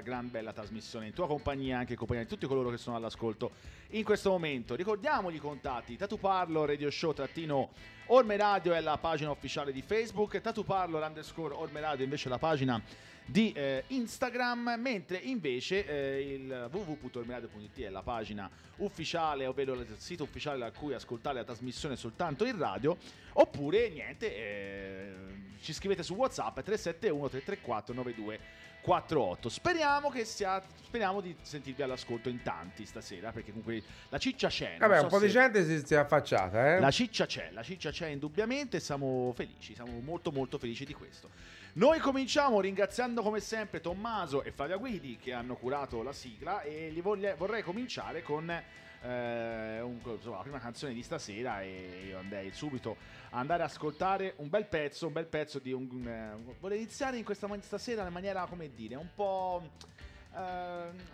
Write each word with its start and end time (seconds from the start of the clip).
gran 0.00 0.30
bella 0.30 0.52
trasmissione 0.52 1.06
in 1.06 1.12
tua 1.12 1.26
compagnia, 1.26 1.78
anche 1.78 1.92
in 1.92 1.98
compagnia 1.98 2.22
di 2.22 2.28
tutti 2.28 2.46
coloro 2.46 2.70
che 2.70 2.76
sono 2.76 2.96
all'ascolto 2.96 3.52
in 3.90 4.04
questo 4.04 4.30
momento. 4.30 4.74
Ricordiamoli 4.74 5.36
i 5.36 5.40
contatti, 5.40 5.96
Tatu 5.96 6.18
Parlo, 6.18 6.64
Radio 6.64 6.90
Show, 6.90 7.12
trattino 7.12 7.70
Orme 8.06 8.36
Radio 8.36 8.74
è 8.74 8.80
la 8.80 8.98
pagina 8.98 9.30
ufficiale 9.30 9.72
di 9.72 9.82
Facebook, 9.82 10.40
Tatu 10.40 10.64
Parlo, 10.64 10.98
underscore 10.98 11.54
Orme 11.54 11.80
Radio 11.80 12.04
invece 12.04 12.26
è 12.26 12.30
la 12.30 12.38
pagina 12.38 12.82
di 13.24 13.52
eh, 13.52 13.84
Instagram, 13.88 14.74
mentre 14.78 15.18
invece 15.18 15.86
eh, 15.86 16.34
il 16.34 16.68
www.ormeradio.it 16.72 17.82
è 17.82 17.88
la 17.88 18.02
pagina 18.02 18.50
ufficiale, 18.78 19.46
ovvero 19.46 19.74
il 19.74 19.86
sito 19.98 20.24
ufficiale 20.24 20.58
da 20.58 20.72
cui 20.72 20.94
ascoltare 20.94 21.36
la 21.36 21.44
trasmissione 21.44 21.94
soltanto 21.94 22.44
in 22.44 22.58
radio, 22.58 22.96
oppure 23.34 23.88
niente, 23.88 24.34
eh, 24.34 25.14
ci 25.60 25.72
scrivete 25.72 26.02
su 26.02 26.14
WhatsApp 26.14 26.58
371 26.60 27.28
334 27.28 27.94
9248. 28.82 29.48
Speriamo 29.48 30.10
che 30.10 30.24
sia 30.24 30.62
speriamo 30.90 31.20
di 31.20 31.36
sentirvi 31.40 31.82
all'ascolto 31.82 32.28
in 32.28 32.42
tanti 32.42 32.84
stasera, 32.84 33.30
perché 33.30 33.50
comunque 33.50 33.80
la 34.08 34.18
ciccia 34.18 34.48
c'è. 34.48 34.76
Vabbè, 34.78 34.96
so 34.96 35.02
un 35.04 35.08
po' 35.08 35.18
se- 35.20 35.26
di 35.26 35.32
gente 35.32 35.64
si 35.64 35.86
si 35.86 35.94
è 35.94 35.98
affacciata, 35.98 36.74
eh. 36.74 36.80
la 36.80 36.90
ciccia 36.90 37.26
c'è, 37.26 37.50
la 37.52 37.62
ciccia 37.62 37.90
c'è 37.90 38.08
indubbiamente 38.08 38.78
e 38.78 38.80
siamo 38.80 39.32
felici, 39.36 39.74
siamo 39.74 40.00
molto 40.00 40.32
molto 40.32 40.58
felici 40.58 40.84
di 40.84 40.92
questo. 40.92 41.30
Noi 41.74 42.00
cominciamo 42.00 42.60
ringraziando 42.60 43.22
come 43.22 43.38
sempre 43.38 43.80
Tommaso 43.80 44.42
e 44.42 44.50
Flavia 44.50 44.76
Guidi 44.76 45.16
che 45.16 45.32
hanno 45.32 45.54
curato 45.54 46.02
la 46.02 46.12
sigla 46.12 46.62
e 46.62 46.90
li 46.90 47.00
vorrei 47.00 47.62
cominciare 47.62 48.22
con 48.22 48.52
eh, 49.02 49.80
un- 49.80 50.00
insomma, 50.04 50.36
la 50.36 50.42
prima 50.42 50.58
canzone 50.58 50.92
di 50.92 51.02
stasera 51.02 51.62
e 51.62 52.06
io 52.08 52.18
andrei 52.18 52.50
subito 52.52 52.96
a 53.30 53.38
andare 53.38 53.62
ad 53.62 53.70
ascoltare 53.70 54.34
un 54.36 54.48
bel 54.48 54.66
pezzo, 54.66 55.06
un 55.06 55.12
bel 55.12 55.26
pezzo 55.26 55.58
di 55.58 55.72
un... 55.72 56.06
eh, 56.06 56.54
vorrei 56.60 56.78
iniziare 56.78 57.16
in 57.16 57.24
questa 57.24 57.48
stasera 57.60 58.06
in 58.06 58.12
maniera, 58.12 58.44
come 58.46 58.70
dire, 58.74 58.96
un 58.96 59.08
po'... 59.14 59.62
eh, 60.34 60.38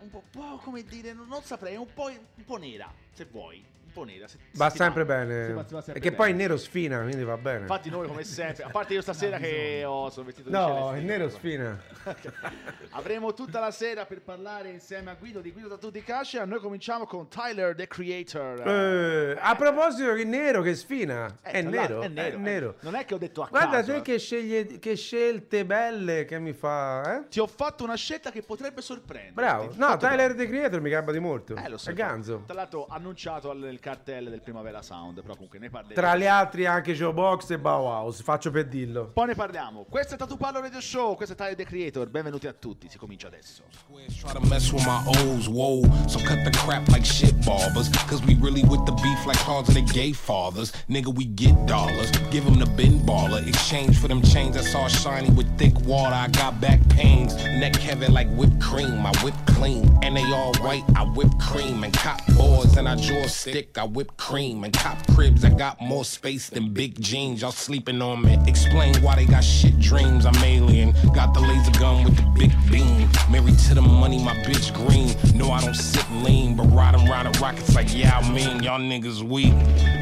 un 0.00 0.10
po', 0.10 0.22
come 0.62 0.82
dire, 0.84 1.12
non, 1.12 1.28
non 1.28 1.42
saprei, 1.42 1.76
un 1.76 1.92
po', 1.92 2.06
un 2.08 2.44
po' 2.44 2.56
nera, 2.56 2.92
se 3.12 3.24
vuoi, 3.26 3.64
un 3.98 4.04
po' 4.04 4.10
nera. 4.10 4.28
se- 4.28 4.38
Va 4.52 4.70
sempre 4.70 5.04
va. 5.04 5.14
bene. 5.14 5.46
Se 5.46 5.52
va- 5.52 5.66
se 5.66 5.74
va 5.74 5.80
sempre 5.82 5.92
e 5.92 6.02
che 6.02 6.10
bene. 6.10 6.16
poi 6.16 6.30
il 6.30 6.36
nero 6.36 6.56
sfina, 6.56 7.00
quindi 7.02 7.24
va 7.24 7.36
bene. 7.36 7.60
Infatti 7.60 7.90
noi 7.90 8.06
come 8.06 8.24
sempre, 8.24 8.64
a 8.64 8.68
parte 8.68 8.94
io 8.94 9.02
stasera 9.02 9.38
che 9.38 9.82
ho, 9.86 10.10
sono 10.10 10.26
vestito 10.26 10.48
di 10.48 10.54
no, 10.54 10.94
il 10.96 11.04
nero 11.04 11.28
sfina. 11.28 11.78
Avremo 12.90 13.34
tutta 13.34 13.60
la 13.60 13.70
sera 13.70 14.06
per 14.06 14.22
parlare 14.22 14.70
insieme 14.70 15.10
a 15.10 15.14
Guido 15.14 15.40
di 15.40 15.52
Guido 15.52 15.68
da 15.68 15.76
tutti 15.76 15.98
i 15.98 16.04
Cascia. 16.04 16.44
Noi 16.44 16.60
cominciamo 16.60 17.04
con 17.06 17.28
Tyler 17.28 17.74
the 17.74 17.86
Creator. 17.86 18.66
Eh, 18.66 19.36
a 19.38 19.54
proposito 19.56 20.14
che 20.14 20.24
nero 20.24 20.62
che 20.62 20.74
sfina, 20.74 21.26
Eh, 21.42 21.50
è, 21.50 21.62
nero, 21.62 22.00
l'altro, 22.00 22.22
è 22.22 22.36
nero. 22.36 22.74
Non 22.80 22.94
è 22.94 23.04
che 23.04 23.14
ho 23.14 23.18
detto 23.18 23.42
a 23.42 23.48
Guarda 23.48 23.76
caso. 23.78 23.92
te 23.92 23.98
eh. 23.98 24.02
che, 24.02 24.18
sceglie, 24.18 24.78
che 24.78 24.96
scelte 24.96 25.64
belle 25.64 26.24
che 26.24 26.38
mi 26.38 26.52
fa, 26.52 27.18
eh? 27.18 27.28
Ti 27.28 27.40
ho 27.40 27.46
fatto 27.46 27.84
una 27.84 27.96
scelta 27.96 28.30
che 28.30 28.42
potrebbe 28.42 28.80
sorprendere. 28.80 29.32
Bravo. 29.32 29.72
No, 29.76 29.96
Tyler 29.96 30.34
The 30.34 30.46
Creator 30.46 30.80
mi 30.80 30.90
garba 30.90 31.12
di 31.12 31.18
molto. 31.18 31.54
Eh, 31.56 31.68
lo 31.68 31.76
so. 31.78 31.90
È 31.90 31.92
ganzo. 31.94 32.42
Tra 32.46 32.54
l'altro 32.54 32.86
annunciato 32.88 33.50
al- 33.50 33.78
nel 33.86 33.94
cartello 33.94 34.30
del 34.30 34.40
Primavera 34.40 34.82
Sound, 34.82 35.20
però 35.22 35.34
comunque 35.34 35.60
ne 35.60 35.70
parleremo. 35.70 36.00
Tra 36.00 36.16
gli 36.16 36.26
altri 36.26 36.66
anche 36.66 36.92
Joe 36.94 37.12
Box 37.12 37.50
e 37.50 37.58
Bauhaus, 37.58 38.20
faccio 38.20 38.50
per 38.50 38.66
dirlo. 38.66 39.10
Poi 39.12 39.28
ne 39.28 39.34
parliamo. 39.34 39.86
Questo 39.88 40.14
è 40.14 40.16
Tatu 40.16 40.36
Pallo 40.36 40.60
Radio 40.60 40.80
Show, 40.80 41.14
questo 41.14 41.34
è 41.34 41.36
Tyler 41.36 41.54
the 41.54 41.64
Creator. 41.64 42.08
Benvenuti 42.08 42.48
a 42.48 42.52
tutti, 42.52 42.88
si 42.88 42.98
comincia 42.98 43.28
adesso. 43.28 43.62
Squares 43.70 44.16
try 44.16 44.32
to 44.32 44.40
mess 44.40 44.72
with 44.72 44.84
my 44.84 45.02
O's, 45.06 45.46
whoa. 45.46 45.82
So 46.08 46.18
cut 46.18 46.42
the 46.42 46.50
crap 46.50 46.88
like 46.88 47.04
shit 47.04 47.34
barbers. 47.44 47.88
Cause 48.08 48.22
we 48.26 48.34
really 48.40 48.62
with 48.62 48.84
the 48.86 48.92
beef 48.92 49.24
like 49.24 49.38
cars 49.44 49.68
of 49.68 49.74
the 49.74 49.82
gay 49.92 50.12
fathers. 50.12 50.72
Nigga, 50.88 51.14
we 51.14 51.26
get 51.34 51.54
dollars. 51.66 52.10
Give 52.30 52.44
them 52.44 52.58
the 52.58 52.66
bin 52.66 52.98
baller. 53.06 53.46
Exchange 53.46 53.98
for 53.98 54.08
them 54.08 54.20
chains 54.22 54.56
that's 54.56 54.74
all 54.74 54.88
shiny 54.88 55.30
with 55.30 55.46
thick 55.58 55.78
water. 55.86 56.14
I 56.14 56.28
got 56.28 56.60
back 56.60 56.80
pains. 56.88 57.34
Neck 57.60 57.76
heavy 57.76 58.08
like 58.08 58.28
whipped 58.36 58.60
cream. 58.60 59.06
I 59.06 59.12
whip 59.22 59.34
clean. 59.46 59.86
And 60.02 60.16
they 60.16 60.24
all 60.32 60.54
white. 60.56 60.84
I 60.96 61.04
whip 61.14 61.30
cream. 61.38 61.84
And 61.84 61.92
cop 61.92 62.20
boards 62.34 62.76
and 62.76 62.88
I 62.88 62.96
draw 62.96 63.26
stick. 63.26 63.75
I 63.78 63.84
whip 63.84 64.16
cream. 64.16 64.64
And 64.64 64.72
cop 64.72 64.98
cribs. 65.14 65.44
I 65.44 65.50
got 65.50 65.80
more 65.80 66.04
space 66.04 66.48
than 66.48 66.72
big 66.72 66.98
jeans. 67.00 67.42
Y'all 67.42 67.52
sleeping 67.52 68.00
on 68.00 68.22
me. 68.22 68.38
Explain 68.46 68.94
why 69.02 69.16
they 69.16 69.26
got 69.26 69.44
shit 69.44 69.78
dreams. 69.78 70.24
I'm 70.24 70.36
alien. 70.36 70.94
Got 71.14 71.34
the 71.34 71.40
laser 71.40 71.78
gun 71.78 72.04
with 72.04 72.16
the 72.16 72.26
big 72.38 72.52
beam. 72.70 73.08
Married 73.30 73.58
to 73.68 73.74
the 73.74 73.82
money, 73.82 74.18
my 74.22 74.34
bitch 74.36 74.72
green. 74.72 75.14
No, 75.38 75.50
I 75.50 75.60
don't 75.60 75.74
sit 75.74 76.10
lean, 76.24 76.56
but 76.56 76.64
riding 76.64 77.06
around 77.08 77.32
the 77.32 77.38
rockets 77.40 77.74
like, 77.74 77.94
yeah, 77.94 78.18
I 78.18 78.30
mean, 78.30 78.62
y'all 78.62 78.80
niggas 78.80 79.22
weak. 79.22 79.52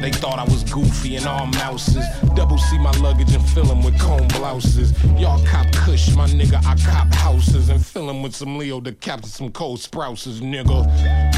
They 0.01 0.11
thought 0.11 0.39
I 0.39 0.45
was 0.45 0.63
goofy 0.63 1.17
and 1.17 1.25
all 1.25 1.47
mouses. 1.47 2.05
Double 2.35 2.57
C 2.57 2.77
my 2.77 2.91
luggage 2.91 3.33
and 3.33 3.43
fill 3.49 3.65
fill 3.65 3.71
'em 3.71 3.83
with 3.83 3.99
comb 3.99 4.27
blouses. 4.29 4.93
Y'all 5.17 5.43
cop 5.45 5.71
kush, 5.71 6.15
my 6.15 6.27
nigga, 6.27 6.63
I 6.65 6.75
cop 6.75 7.13
houses 7.13 7.69
and 7.69 7.83
fill 7.83 8.05
fill 8.05 8.09
'em 8.09 8.21
with 8.21 8.35
some 8.35 8.57
Leo 8.57 8.81
to 8.81 8.91
capture 8.91 9.29
some 9.29 9.51
cold 9.51 9.79
sprouses, 9.79 10.41
nigga. 10.41 10.85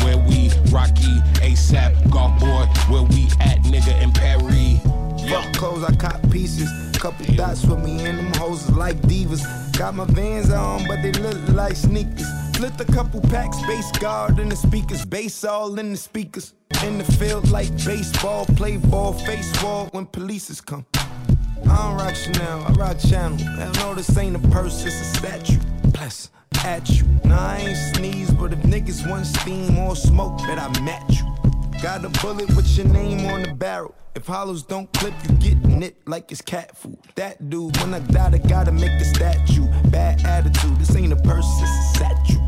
Where 0.04 0.18
we, 0.18 0.50
Rocky, 0.72 1.22
ASAP, 1.42 1.94
golf 2.28 2.40
boy, 2.40 2.94
where 2.94 3.04
we 3.04 3.26
at, 3.40 3.62
nigga, 3.64 4.02
in 4.02 4.12
Paris. 4.12 4.82
Fuck 5.30 5.54
clothes, 5.54 5.84
I 5.84 5.96
cop 5.96 6.22
pieces. 6.32 6.70
Couple 6.98 7.26
dots 7.36 7.64
with 7.66 7.84
me 7.84 8.04
and 8.06 8.18
them 8.18 8.34
hoes 8.34 8.70
like 8.72 8.98
divas. 9.02 9.44
Got 9.78 9.96
my 9.96 10.06
vans 10.06 10.52
on, 10.52 10.88
but 10.88 11.02
they 11.04 11.12
look 11.12 11.38
like 11.50 11.76
sneakers. 11.76 12.28
Flipped 12.56 12.82
a 12.82 12.86
couple 12.86 13.22
packs, 13.22 13.62
bass 13.68 13.92
guard 14.00 14.40
in 14.40 14.50
the 14.50 14.56
speakers, 14.56 15.06
bass 15.06 15.44
all 15.44 15.78
in 15.78 15.92
the 15.92 15.98
speakers. 15.98 16.54
In 16.84 16.98
the 16.98 17.04
field 17.04 17.52
like 17.52 17.70
baseball, 17.86 18.46
play 18.46 18.78
ball, 18.78 19.14
face 19.14 19.62
wall 19.62 19.90
when 19.92 20.08
polices 20.08 20.64
come. 20.66 20.86
I 20.96 21.76
don't 21.76 21.98
rock 21.98 22.16
Chanel, 22.16 22.66
I 22.68 22.72
rock 22.74 22.98
Channel. 23.00 23.38
Hell 23.38 23.72
no, 23.74 23.96
this 23.96 24.18
ain't 24.18 24.36
a 24.36 24.48
purse, 24.50 24.84
it's 24.84 25.00
a 25.00 25.18
statue. 25.18 25.60
Bless 25.92 26.32
at 26.66 26.90
you. 26.90 27.06
Nah, 27.24 27.54
I 27.54 27.58
ain't 27.58 27.78
sneeze, 27.96 28.32
but 28.32 28.54
if 28.54 28.60
niggas 28.60 29.10
want 29.10 29.26
steam 29.26 29.78
or 29.78 29.96
smoke, 29.96 30.38
bet 30.40 30.60
I 30.60 30.68
match 30.82 31.20
you. 31.20 31.37
Got 31.82 32.06
a 32.06 32.10
bullet 32.22 32.48
with 32.56 32.68
your 32.76 32.88
name 32.88 33.28
on 33.28 33.44
the 33.44 33.54
barrel. 33.54 33.94
If 34.16 34.26
hollows 34.26 34.64
don't 34.64 34.92
clip, 34.94 35.14
you 35.30 35.36
get 35.36 35.64
nipped 35.64 36.10
like 36.10 36.32
it's 36.32 36.42
cat 36.42 36.76
food. 36.76 36.98
That 37.14 37.52
dude, 37.52 37.78
when 37.78 37.94
I 37.94 38.00
die, 38.00 38.32
I 38.34 38.38
gotta 38.40 38.72
make 38.72 39.00
a 39.00 39.06
statue. 39.06 39.68
Bad 39.90 40.26
attitude, 40.26 40.80
this 40.80 40.96
ain't 40.96 41.14
a 41.14 41.16
purse, 41.18 41.46
it's 41.62 41.70
a 41.70 41.98
statue. 41.98 42.40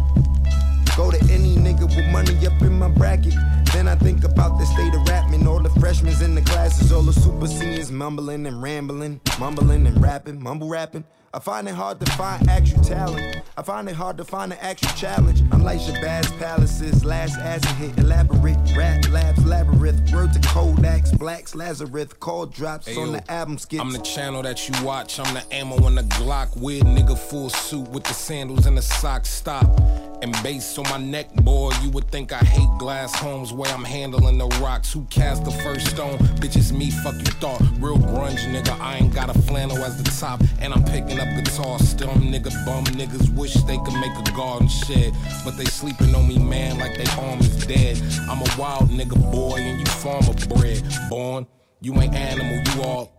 Go 0.98 1.12
to 1.12 1.20
any 1.32 1.56
nigga 1.56 1.84
with 1.96 2.08
money 2.12 2.36
up 2.48 2.60
in 2.64 2.80
my 2.80 2.90
bracket. 2.90 3.36
Then 3.72 3.88
I 3.88 3.96
think 3.96 4.24
about 4.24 4.58
the 4.58 4.66
state 4.66 4.96
of 4.96 5.08
rapping. 5.08 5.46
All 5.48 5.62
the 5.62 5.70
freshmen 5.80 6.20
in 6.24 6.34
the 6.34 6.42
classes, 6.42 6.92
all 6.92 7.04
the 7.04 7.14
super 7.14 7.48
seniors 7.48 7.92
mumbling 7.92 8.48
and 8.48 8.64
rambling, 8.64 9.22
mumbling 9.40 9.86
and 9.86 10.02
rapping, 10.02 10.42
mumble 10.42 10.70
rapping. 10.70 11.04
I 11.32 11.38
find 11.38 11.68
it 11.68 11.76
hard 11.76 12.00
to 12.00 12.12
find 12.14 12.50
actual 12.50 12.84
talent. 12.84 13.44
I 13.56 13.62
find 13.62 13.88
it 13.88 13.94
hard 13.94 14.18
to 14.18 14.26
find 14.26 14.52
an 14.52 14.58
actual 14.62 14.90
challenge. 14.96 15.44
I'm 15.52 15.62
like 15.62 15.80
Shabazz 15.80 16.38
Palaces, 16.40 17.06
last 17.06 17.38
acid 17.38 17.70
hit, 17.76 17.98
elaborate 18.00 18.58
rap 18.76 19.08
labs, 19.10 19.46
labyrinth. 19.46 20.12
Word 20.12 20.34
to 20.34 20.40
Kodaks, 20.40 21.18
Blacks, 21.18 21.56
Lazarus, 21.56 22.14
call 22.20 22.46
drops 22.48 22.88
Hey, 22.88 22.98
on 22.98 23.12
the 23.12 23.32
album 23.32 23.58
skits. 23.58 23.82
I'm 23.82 23.92
the 23.92 24.00
channel 24.00 24.42
that 24.42 24.68
you 24.68 24.84
watch. 24.84 25.20
I'm 25.20 25.34
the 25.34 25.44
ammo 25.54 25.86
in 25.88 25.96
the 25.96 26.04
Glock. 26.04 26.58
Weird 26.58 26.86
nigga 26.86 27.18
full 27.18 27.50
suit 27.50 27.88
with 27.90 28.04
the 28.06 28.14
sandals 28.14 28.66
and 28.66 28.78
the 28.78 28.82
socks. 28.82 29.30
Stop. 29.30 29.80
And 30.22 30.34
bass 30.44 30.78
on 30.78 30.84
my 30.90 30.98
neck, 30.98 31.34
boy. 31.36 31.72
You 31.82 31.90
would 31.92 32.10
think 32.12 32.34
I 32.34 32.40
hate 32.40 32.68
glass 32.78 33.16
homes 33.16 33.54
where 33.54 33.72
I'm 33.74 33.86
handling 33.86 34.38
the 34.38 34.48
rocks. 34.62 34.92
Who 34.92 35.06
cast 35.06 35.46
the 35.46 35.52
first 35.52 35.88
stone? 35.88 36.18
Bitches, 36.42 36.74
me, 36.74 36.92
fuck 36.92 37.16
you 37.16 37.32
thought. 37.40 37.62
Real 37.80 37.98
grunge, 37.98 38.40
nigga. 38.54 38.78
I 38.82 38.98
ain't 38.98 39.14
got 39.14 39.34
a 39.34 39.40
flannel 39.44 39.78
as 39.78 40.02
the 40.02 40.10
top. 40.20 40.42
And 40.60 40.74
I'm 40.74 40.84
picking 40.84 41.19
up 41.20 41.28
guitar. 41.36 41.80
Still, 41.80 42.10
nigga 42.18 42.52
bum 42.66 42.84
niggas 42.86 43.30
wish 43.36 43.54
they 43.66 43.78
could 43.78 44.00
make 44.00 44.16
a 44.18 44.32
garden 44.32 44.68
shed. 44.68 45.14
But 45.44 45.58
they 45.58 45.66
sleeping 45.66 46.16
on 46.16 46.28
me, 46.28 46.38
man, 46.38 46.78
like 46.78 46.98
they 46.98 47.10
arm 47.22 47.40
is 47.40 47.66
dead. 47.66 47.98
I'm 48.30 48.42
a 48.42 48.50
wild 48.58 48.90
nigga, 48.90 49.20
boy, 49.32 49.58
and 49.58 49.80
you 49.80 49.86
farmer 49.86 50.34
bred. 50.48 50.84
Born. 51.10 51.46
You 51.82 52.00
ain't 52.02 52.16
animal, 52.16 52.62
you 52.76 52.84
all 52.84 53.12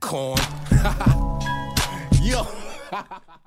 corn. 0.00 0.40
Yo. 2.22 2.44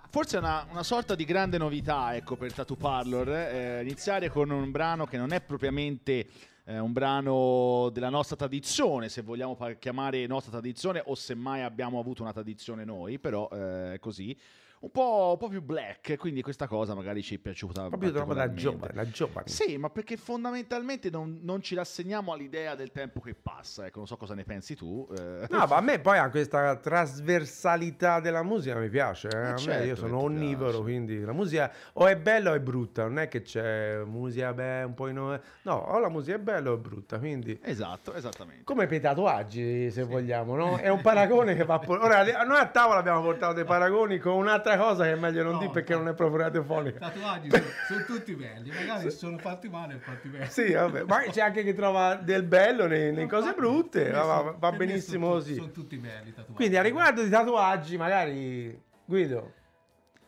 Forse 0.10 0.38
è 0.38 0.40
una, 0.40 0.66
una 0.70 0.84
sorta 0.84 1.16
di 1.16 1.26
grande 1.26 1.58
novità, 1.58 2.16
ecco, 2.16 2.36
per 2.36 2.54
Tattoo 2.54 2.78
Parlor, 2.78 3.30
eh, 3.30 3.82
iniziare 3.82 4.30
con 4.30 4.52
un 4.52 4.70
brano 4.72 5.06
che 5.06 5.18
non 5.18 5.34
è 5.34 5.42
propriamente 5.42 6.28
eh, 6.66 6.80
un 6.80 6.94
brano 6.94 7.90
della 7.92 8.10
nostra 8.10 8.36
tradizione, 8.36 9.10
se 9.10 9.22
vogliamo 9.22 9.58
chiamare 9.80 10.26
nostra 10.28 10.52
tradizione, 10.52 11.02
o 11.06 11.16
semmai 11.16 11.62
abbiamo 11.62 12.00
avuto 12.00 12.22
una 12.22 12.34
tradizione 12.34 12.86
noi, 12.86 13.20
però 13.20 13.50
eh, 13.52 13.98
così. 14.00 14.38
Un 14.84 14.92
po', 14.92 15.30
un 15.32 15.38
po' 15.38 15.48
più 15.48 15.62
black, 15.62 16.18
quindi 16.18 16.42
questa 16.42 16.68
cosa 16.68 16.94
magari 16.94 17.24
ci 17.24 17.36
è 17.36 17.38
piaciuta. 17.38 17.88
Proprio 17.88 18.12
troppo 18.12 18.34
da 18.34 18.54
giovane, 18.54 18.92
da 18.94 19.10
giovane. 19.10 19.48
Sì, 19.48 19.78
ma 19.78 19.90
perché 19.90 20.18
fondamentalmente 20.18 21.10
non, 21.10 21.40
non 21.42 21.62
ci 21.62 21.74
rassegniamo 21.74 22.34
all'idea 22.34 22.76
del 22.76 22.92
tempo 22.92 23.22
che 23.22 23.34
passa, 23.34 23.86
ecco, 23.86 24.00
non 24.00 24.08
so 24.08 24.18
cosa 24.18 24.34
ne 24.36 24.44
pensi 24.44 24.76
tu. 24.76 25.08
eh. 25.18 25.48
No, 25.50 25.66
ma 25.68 25.78
a 25.78 25.80
me 25.80 26.00
poi 26.00 26.30
questa 26.30 26.76
trasversalità 26.76 28.20
della 28.20 28.44
musica 28.44 28.76
mi 28.76 28.90
piace. 28.90 29.30
eh. 29.30 29.38
A 29.38 29.52
me 29.52 29.58
certo 29.58 29.86
io 29.86 29.94
che 29.94 30.00
sono 30.02 30.20
onnivoro, 30.20 30.68
piace. 30.72 30.84
quindi 30.84 31.22
la 31.22 31.32
musica 31.32 31.72
o 31.94 32.06
è 32.08 32.18
bella 32.18 32.52
o 32.52 32.54
è 32.54 32.60
brutta. 32.60 33.04
Non 33.04 33.20
è 33.20 33.30
che 33.30 33.42
c'è 33.42 34.04
musica 34.04 34.52
beh, 34.52 34.84
un 34.84 34.94
po' 34.96 35.08
in... 35.08 35.42
No, 35.62 35.74
o 35.76 35.98
la 36.00 36.10
musica 36.10 36.36
è 36.36 36.40
bella 36.40 36.72
o 36.72 36.74
è 36.76 36.78
brutta, 36.78 37.20
quindi... 37.20 37.58
Esatto, 37.64 38.14
esattamente. 38.16 38.66
Come 38.66 38.86
per 38.88 38.98
i 38.98 39.00
tatuaggi, 39.02 39.90
se 39.92 40.04
vogliamo, 40.04 40.58
no? 40.58 40.76
È 40.76 40.90
un 40.90 41.00
paragone 41.00 41.56
che 41.56 41.64
va... 41.64 41.82
Ora, 41.88 42.24
noi 42.44 42.60
a 42.60 42.68
tavola 42.68 43.00
abbiamo 43.00 43.22
portato 43.22 43.54
dei 43.54 43.64
paragoni 43.64 44.18
con 44.18 44.34
un'altra 44.34 44.72
un'altra 44.74 44.88
cosa 44.90 45.04
che 45.04 45.12
è 45.12 45.16
meglio 45.16 45.44
non 45.44 45.52
No, 45.54 45.58
dire 45.60 45.72
perché 45.72 45.94
no. 45.94 46.00
non 46.00 46.08
è 46.10 46.14
proprio 46.14 46.38
radiofonica. 46.44 47.00
Tatuaggi 47.00 47.50
sono, 47.50 47.64
sono 47.88 48.06
tutti 48.06 48.36
belli, 48.36 48.70
magari 48.72 49.12
sono 49.12 49.38
fatti 49.38 49.70
male 49.70 49.96
e 49.96 49.98
fatti 50.00 50.28
bene. 50.28 50.50
Sì, 50.50 50.72
vabbè, 50.74 51.04
ma 51.04 51.20
c'è 51.22 51.42
anche 51.42 51.64
chi 51.64 51.74
trova 51.74 52.16
del 52.16 52.44
bello 52.44 52.88
nei 52.88 53.28
cose 53.28 53.54
brutte, 53.54 54.10
va, 54.12 54.24
va- 54.24 54.56
va 54.58 54.72
benissimo 54.72 55.28
sono, 55.28 55.38
così. 55.40 55.56
Sono 55.56 55.72
tutti 55.72 55.98
belli 55.98 56.30
i 56.30 56.34
tatuaggi. 56.34 56.54
Quindi 56.54 56.78
a 56.78 56.82
riguardo 56.82 57.24
di 57.24 57.30
tatuaggi, 57.30 57.98
magari 57.98 58.82
Guido, 59.06 59.54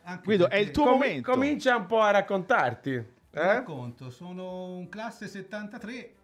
Anche 0.04 0.22
Guido, 0.24 0.48
è 0.48 0.56
il 0.56 0.70
tuo 0.70 0.84
comi- 0.84 0.98
momento. 0.98 1.30
comincia 1.32 1.76
un 1.76 1.86
po' 1.86 2.00
a 2.00 2.10
raccontarti. 2.10 2.90
Ti 3.30 3.38
Eh? 3.38 3.46
racconto, 3.46 4.10
sono 4.10 4.66
un 4.76 4.88
classe 4.88 5.26
73 5.26 5.92
e 5.94 6.14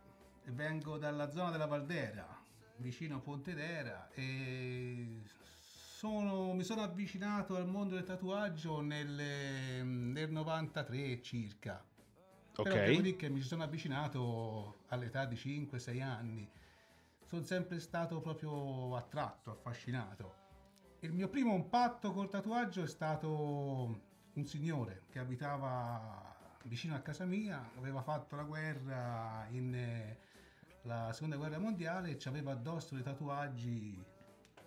vengo 0.47 0.97
dalla 0.99 1.31
zona 1.31 1.51
della 1.51 1.67
Valdera, 1.67 2.27
vicino 2.77 3.17
a 3.17 3.19
Pontedera 3.19 4.09
e 4.15 5.21
sono- 6.03 6.53
mi 6.53 6.65
sono 6.65 6.83
avvicinato 6.83 7.55
al 7.55 7.69
mondo 7.69 7.95
del 7.95 8.03
tatuaggio 8.03 8.81
nel, 8.81 9.87
nel 9.87 10.33
93 10.33 11.23
circa. 11.23 11.81
Però 12.57 12.75
devo 12.75 12.97
Ok. 12.97 13.03
dire 13.03 13.15
che 13.17 13.29
mi 13.29 13.41
ci 13.41 13.47
sono 13.47 13.63
avvicinato 13.63 14.79
all'età 14.89 15.27
di 15.27 15.37
5-6 15.37 16.01
anni. 16.03 16.51
Sono 17.25 17.45
sempre 17.45 17.79
stato 17.79 18.21
proprio 18.21 18.97
attratto, 18.97 19.53
affascinato. 19.53 20.35
Il 21.03 21.13
mio 21.13 21.29
primo 21.29 21.55
impatto 21.55 22.11
col 22.11 22.29
tatuaggio 22.29 22.83
è 22.83 22.89
stato 22.89 24.01
un 24.33 24.45
signore 24.45 25.05
che 25.09 25.21
abitava 25.21 26.35
vicino 26.65 26.97
a 26.97 26.99
casa 26.99 27.25
mia, 27.25 27.71
aveva 27.77 28.03
fatto 28.03 28.35
la 28.35 28.43
guerra 28.43 29.47
in 29.51 29.73
eh, 29.73 30.19
la 30.83 31.13
seconda 31.13 31.37
guerra 31.37 31.61
mondiale 31.61 32.11
e 32.11 32.19
ci 32.19 32.27
aveva 32.27 32.51
addosso 32.51 32.95
dei 32.97 33.05
tatuaggi 33.05 34.05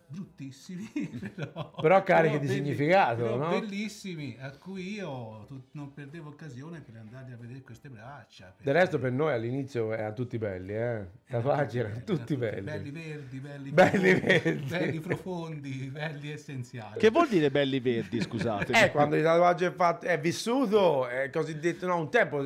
bruttissimi, 0.08 0.90
però, 1.36 1.72
Però 1.82 2.04
carichi 2.04 2.40
di 2.40 2.48
significato, 2.48 3.24
però 3.24 3.38
no? 3.38 3.60
bellissimi, 3.60 4.38
a 4.40 4.52
cui 4.58 4.94
io 4.94 5.48
non 5.72 5.94
perdevo 5.94 6.30
occasione 6.30 6.82
per 6.82 6.98
andare 6.98 7.34
a 7.34 7.38
vedere 7.38 7.62
queste 7.62 7.90
braccia. 7.90 8.54
Del 8.62 8.74
resto 8.74 9.00
per 9.00 9.12
noi 9.12 9.34
all'inizio 9.34 9.92
erano 9.94 10.14
tutti 10.14 10.38
belli, 10.38 10.74
eh. 10.74 11.00
I 11.28 11.32
tatuaggi 11.32 11.80
erano 11.80 12.04
tutti 12.04 12.36
belli. 12.36 12.62
Belli 12.62 12.92
verdi, 12.92 13.40
belli, 13.40 13.72
Belli 13.72 14.14
profondi, 14.14 14.42
verdi. 14.42 14.66
belli 14.68 15.00
profondi, 15.00 15.70
belli 15.92 16.32
essenziali. 16.32 17.00
Che 17.00 17.10
vuol 17.10 17.28
dire 17.28 17.52
belli 17.52 17.80
verdi, 17.80 18.22
scusate? 18.22 18.74
Eh, 18.74 18.92
quando 18.92 19.16
il 19.16 19.24
tatuaggio 19.24 19.66
è 19.66 19.72
fatto, 19.72 20.06
è 20.06 20.20
vissuto, 20.20 21.08
è 21.08 21.30
cosiddetto, 21.30 21.88
no, 21.88 21.98
un 21.98 22.10
tempo, 22.10 22.44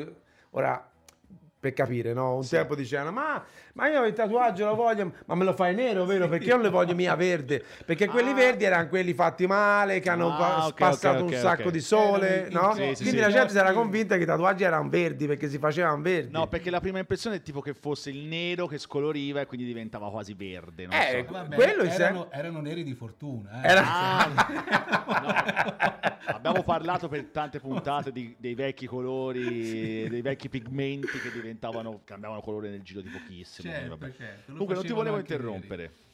ora, 0.51 0.89
per 1.59 1.73
capire, 1.73 2.13
no, 2.13 2.37
un 2.37 2.47
tempo 2.47 2.73
dicevano, 2.73 3.11
ma, 3.11 3.43
ma 3.73 3.87
io 3.87 4.05
il 4.05 4.13
tatuaggio 4.13 4.65
lo 4.65 4.75
voglio, 4.75 5.11
ma 5.25 5.35
me 5.35 5.43
lo 5.45 5.53
fai 5.53 5.73
nero, 5.75 6.05
vero? 6.05 6.27
Perché 6.27 6.45
io 6.45 6.55
non 6.55 6.63
le 6.63 6.69
voglio 6.69 6.95
mia 6.95 7.15
verde, 7.15 7.63
perché 7.85 8.07
quelli 8.07 8.31
Ah. 8.31 8.35
verdi 8.35 8.63
erano 8.63 8.87
quelli 8.87 9.13
fatti 9.13 9.47
male, 9.47 9.99
che 9.99 10.09
hanno 10.09 10.33
Ah, 10.33 10.37
pa- 10.37 10.65
ok, 10.67 10.73
passato 10.77 11.23
ok, 11.23 11.31
un 11.31 11.37
sacco 11.37 11.63
ok. 11.67 11.71
di 11.71 11.79
sole, 11.81 12.45
Erano 12.47 12.67
no? 12.67 12.73
Sì, 12.73 12.81
sì, 12.95 13.03
Quindi 13.03 13.19
sì. 13.19 13.25
la 13.25 13.31
gente 13.31 13.49
si 13.51 13.57
era 13.57 13.71
convinta 13.73 14.17
che 14.17 14.23
i 14.23 14.25
tatuaggi 14.25 14.63
erano 14.63 14.89
verdi, 14.89 15.27
perché 15.27 15.47
si 15.49 15.57
facevano 15.57 16.01
verdi. 16.01 16.31
No, 16.31 16.47
perché 16.47 16.69
la 16.69 16.79
prima 16.79 16.99
impressione 16.99 17.37
è 17.37 17.41
tipo 17.41 17.61
che 17.61 17.73
fosse 17.73 18.09
il 18.09 18.19
nero 18.25 18.67
che 18.67 18.77
scoloriva 18.77 19.41
e 19.41 19.45
quindi 19.45 19.65
diventava 19.65 20.09
quasi 20.09 20.33
verde. 20.33 20.85
Non 20.87 20.95
Eh, 20.95 21.25
so. 21.27 21.31
Vabbè, 21.33 21.55
quello 21.55 21.83
erano, 21.83 22.31
erano 22.31 22.61
neri 22.61 22.83
di 22.83 22.93
fortuna. 22.93 23.61
eh. 23.63 23.67
Era- 23.69 23.87
Ah, 23.89 24.27
no. 24.27 26.07
Abbiamo 26.29 26.63
parlato 26.63 27.07
per 27.07 27.25
tante 27.31 27.59
puntate 27.59 28.11
di- 28.11 28.35
dei 28.37 28.53
vecchi 28.53 28.85
colori, 28.85 30.07
dei 30.07 30.21
vecchi 30.21 30.47
pigmenti 30.49 31.19
che 31.19 31.31
diventavano, 31.31 32.01
cambiavano 32.05 32.39
colore 32.41 32.69
nel 32.69 32.81
giro 32.81 33.01
di 33.01 33.09
pochissimo. 33.09 33.68
Certo, 33.69 34.13
certo, 34.13 34.51
Comunque 34.51 34.75
non 34.75 34.85
ti 34.85 34.93
volevo 34.93 35.17
interrompere. 35.17 36.07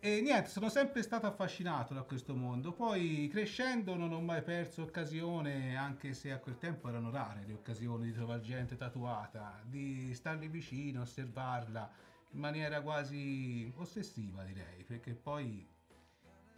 E 0.00 0.20
niente, 0.22 0.48
sono 0.48 0.68
sempre 0.70 1.02
stato 1.02 1.26
affascinato 1.26 1.92
da 1.92 2.02
questo 2.02 2.34
mondo. 2.34 2.72
Poi 2.72 3.28
crescendo 3.30 3.96
non 3.96 4.12
ho 4.12 4.20
mai 4.20 4.42
perso 4.42 4.82
occasione, 4.82 5.76
anche 5.76 6.14
se 6.14 6.30
a 6.32 6.38
quel 6.38 6.56
tempo 6.56 6.88
erano 6.88 7.10
rare 7.10 7.44
le 7.46 7.52
occasioni 7.52 8.06
di 8.06 8.12
trovare 8.12 8.40
gente 8.40 8.76
tatuata, 8.76 9.60
di 9.64 10.14
stargli 10.14 10.48
vicino, 10.48 11.02
osservarla 11.02 11.90
in 12.30 12.38
maniera 12.38 12.80
quasi 12.80 13.70
ossessiva, 13.76 14.42
direi, 14.44 14.84
perché 14.84 15.14
poi 15.14 15.66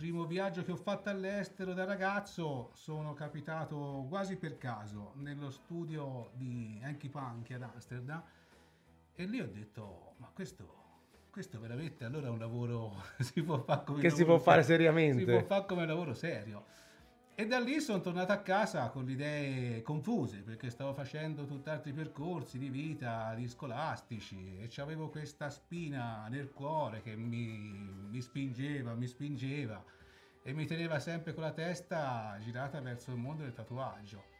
primo 0.01 0.25
viaggio 0.25 0.63
che 0.63 0.73
ho 0.73 0.77
fatto 0.77 1.11
all'estero 1.11 1.75
da 1.75 1.85
ragazzo 1.85 2.71
sono 2.75 3.13
capitato 3.13 4.07
quasi 4.09 4.37
per 4.37 4.57
caso 4.57 5.13
nello 5.17 5.51
studio 5.51 6.31
di 6.33 6.81
Hanky 6.83 7.11
Panky 7.11 7.53
ad 7.53 7.63
Amsterdam 7.63 8.23
e 9.23 9.27
lì 9.27 9.41
ho 9.41 9.49
detto 9.49 10.15
ma 10.17 10.31
questo, 10.33 10.67
questo 11.31 11.61
veramente 11.61 12.05
allora 12.05 12.29
è 12.29 12.31
un 12.31 12.39
lavoro 12.39 13.03
si 13.21 13.43
può 13.43 13.59
fare 13.59 13.85
come 13.85 14.01
Che 14.01 14.11
si 14.11 14.25
può 14.25 14.39
fare 14.39 14.63
seriamente. 14.63 15.21
si 15.21 15.31
può 15.31 15.43
fare 15.45 15.67
come 15.67 15.87
lavoro 15.87 16.15
serio 16.15 16.65
e 17.35 17.47
da 17.47 17.59
lì 17.59 17.81
sono 17.81 18.01
tornato 18.01 18.33
a 18.33 18.39
casa 18.39 18.89
con 18.91 19.05
le 19.05 19.13
idee 19.13 19.83
confuse 19.83 20.43
perché 20.43 20.69
stavo 20.69 20.93
facendo 20.93 21.47
tutt'altri 21.47 21.93
percorsi 21.93 22.59
di 22.59 22.69
vita, 22.69 23.33
di 23.35 23.49
scolastici 23.49 24.59
e 24.59 24.71
avevo 24.81 25.09
questa 25.09 25.49
spina 25.49 26.27
nel 26.29 26.51
cuore 26.53 27.01
che 27.01 27.17
mi, 27.17 28.09
mi 28.11 28.21
spingeva, 28.21 28.95
mi 28.95 29.07
spingeva 29.07 29.83
e 30.43 30.53
mi 30.53 30.67
teneva 30.67 30.99
sempre 30.99 31.33
con 31.35 31.43
la 31.43 31.53
testa 31.53 32.37
girata 32.41 32.81
verso 32.81 33.11
il 33.11 33.17
mondo 33.19 33.43
del 33.43 33.53
tatuaggio. 33.53 34.40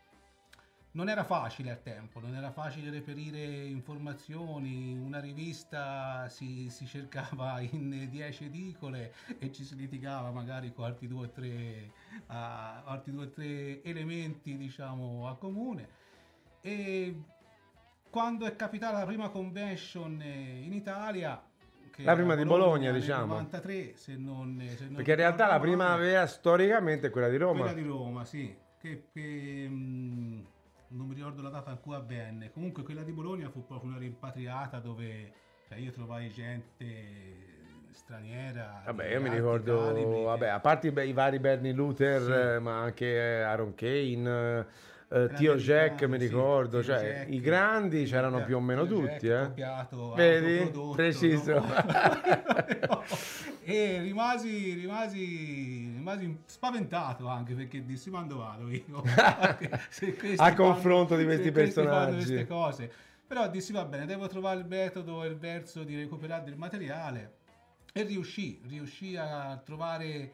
Non 0.93 1.09
era 1.09 1.23
facile 1.23 1.71
al 1.71 1.83
tempo, 1.83 2.19
non 2.19 2.35
era 2.35 2.51
facile 2.51 2.91
reperire 2.91 3.39
informazioni, 3.39 4.99
una 4.99 5.21
rivista 5.21 6.29
si, 6.29 6.69
si 6.69 6.87
cercava 6.87 7.61
in 7.71 8.09
10 8.11 8.45
edicole 8.47 9.15
e 9.39 9.53
ci 9.53 9.65
si 9.65 9.77
litigava 9.77 10.31
magari 10.31 10.73
con 10.73 10.87
altri 10.87 11.07
due 11.07 11.27
o 11.27 11.31
tre, 11.31 11.93
ah, 12.27 12.83
altri 12.85 13.13
due 13.13 13.25
o 13.25 13.29
tre 13.31 13.83
elementi 13.85 14.57
diciamo 14.57 15.29
a 15.29 15.37
comune 15.37 15.89
e 16.61 17.15
quando 18.11 18.45
è 18.47 18.57
capitata 18.57 18.99
la 18.99 19.07
prima 19.07 19.29
convention 19.29 20.21
eh, 20.21 20.61
in 20.63 20.73
Italia 20.73 21.41
che 21.91 22.03
La 22.03 22.15
prima 22.15 22.35
di 22.35 22.45
Bologna, 22.45 22.91
nel 22.91 23.01
diciamo. 23.01 23.35
93 23.35 23.97
se 23.97 24.17
non, 24.17 24.61
se 24.77 24.85
non 24.85 24.95
Perché 24.95 25.11
in 25.11 25.17
realtà 25.17 25.47
la 25.47 25.61
prima 25.61 25.95
vera 25.97 26.27
storicamente 26.27 27.09
è 27.09 27.11
quella 27.11 27.29
di 27.29 27.37
Roma. 27.37 27.61
Quella 27.61 27.75
di 27.75 27.83
Roma, 27.83 28.25
sì. 28.25 28.55
Che, 28.79 29.05
che, 29.13 29.67
mm, 29.69 30.41
non 30.91 31.07
mi 31.07 31.15
ricordo 31.15 31.43
la 31.43 31.51
data 31.51 31.71
in 31.71 31.81
cui 31.81 31.95
avvenne. 31.95 32.51
Comunque 32.51 32.83
quella 32.83 33.03
di 33.03 33.13
Bologna 33.13 33.49
fu 33.51 33.67
proprio 33.67 33.91
una 33.91 33.99
rimpatriata 33.99 34.79
dove 34.79 35.33
cioè, 35.69 35.79
io 35.79 35.91
trovai 35.93 36.31
gente 36.31 37.59
straniera. 37.93 38.83
Vabbè, 38.87 39.07
io 39.13 39.21
mi 39.21 39.29
ricordo, 39.29 39.85
calibri 39.85 40.19
che- 40.19 40.25
vabbè, 40.25 40.49
a 40.49 40.61
parte 40.61 40.89
i, 40.89 41.13
vari 41.13 41.39
Bernie 41.39 41.73
Luther, 41.73 42.57
Sì. 42.57 42.63
ma 42.63 42.81
anche 42.81 43.43
Aaron 43.43 43.75
Kane, 43.75 44.67
eh, 45.13 45.31
Tio 45.35 45.57
Jack, 45.57 46.05
mi 46.05 46.19
sì, 46.19 46.27
ricordo, 46.27 46.81
Tio 46.81 46.95
cioè 46.95 47.03
Jack, 47.03 47.33
i 47.33 47.41
grandi 47.41 48.05
c'erano 48.05 48.37
Tio 48.39 48.47
più 48.47 48.57
o 48.57 48.61
meno 48.61 48.87
Jack, 48.87 49.13
tutti, 49.13 49.27
eh. 49.29 49.41
copiato, 49.41 50.13
Vedi? 50.15 50.71
Preciso. 50.95 51.55
no? 51.55 53.03
e 53.65 54.01
rimasi, 54.01 54.75
rimasi, 54.75 55.93
rimasi 55.97 56.43
spaventato 56.47 57.27
anche 57.27 57.55
perché 57.55 57.85
dissi 57.85 58.11
quando 58.11 58.39
vado 58.39 58.71
io 58.71 59.03
A 60.37 60.55
confronto 60.55 61.17
di 61.17 61.23
se 61.23 61.27
questi 61.27 61.51
fanno 61.51 61.53
personaggi. 61.53 62.15
queste 62.15 62.47
cose 62.47 62.93
però 63.27 63.49
dissi 63.49 63.73
va 63.73 63.85
bene 63.85 64.07
devo 64.07 64.27
trovare 64.27 64.59
il 64.59 64.67
metodo 64.67 65.23
e 65.23 65.29
il 65.29 65.37
verso 65.37 65.85
di 65.85 65.97
recuperare 65.97 66.43
del 66.45 66.57
materiale 66.57 67.35
e 67.93 68.03
riuscì 68.03 68.61
riuscì 68.67 69.17
a 69.17 69.61
trovare 69.65 70.33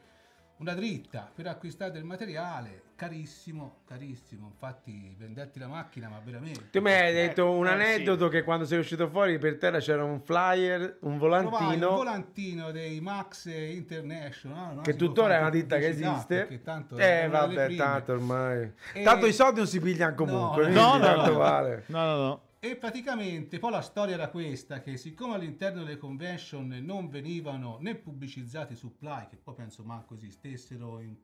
una 0.58 0.72
dritta 0.72 1.30
per 1.34 1.46
acquistare 1.46 1.90
del 1.90 2.04
materiale 2.04 2.82
carissimo 2.96 3.82
carissimo 3.86 4.46
infatti 4.48 5.14
vendetti 5.18 5.58
la 5.58 5.68
macchina 5.68 6.08
ma 6.08 6.18
veramente 6.24 6.70
Tu 6.70 6.80
mi 6.80 6.90
hai 6.92 7.12
detto 7.12 7.50
un 7.50 7.66
eh, 7.66 7.70
aneddoto 7.70 8.28
che 8.28 8.42
quando 8.42 8.64
sei 8.64 8.78
uscito 8.78 9.08
fuori 9.08 9.38
per 9.38 9.58
terra 9.58 9.78
c'era 9.78 10.02
un 10.02 10.20
flyer, 10.20 10.98
un 11.02 11.18
Trovai 11.18 11.42
un 11.42 11.48
volantino. 11.48 11.90
volantino 11.90 12.70
dei 12.72 13.00
Max 13.00 13.46
International 13.46 14.76
no? 14.76 14.80
Che 14.80 14.92
Si 14.92 14.98
tuttora 14.98 15.36
è 15.36 15.40
una 15.40 15.50
ditta 15.50 15.78
che 15.78 15.88
esiste. 15.88 16.60
tanto 16.64 16.96
Eh, 16.96 17.28
vabbè, 17.28 17.76
tanto 17.76 18.12
ormai. 18.12 18.72
E- 18.94 19.02
Tanto 19.02 19.26
i 19.26 19.32
soldi 19.32 19.58
non 19.58 19.66
si 19.68 19.80
pigliano 19.80 20.14
comunque. 20.14 20.68
No, 20.68 20.92
No, 20.92 20.96
no, 20.98 21.04
tanto 21.04 21.32
no. 21.32 21.38
vale. 21.38 21.84
No, 21.88 22.04
no, 22.04 22.16
no. 22.16 22.40
E 22.58 22.74
praticamente 22.76 23.58
poi 23.58 23.70
la 23.70 23.80
storia 23.82 24.14
era 24.14 24.28
questa, 24.28 24.80
che 24.80 24.96
siccome 24.96 25.34
all'interno 25.34 25.84
delle 25.84 25.98
convention 25.98 26.66
non 26.82 27.08
venivano 27.08 27.76
né 27.80 27.94
pubblicizzati 27.94 28.72
i 28.72 28.76
supply, 28.76 29.28
che 29.28 29.36
poi 29.36 29.54
penso 29.54 29.84
manco 29.84 30.14
esistessero 30.14 31.00
in 31.00 31.14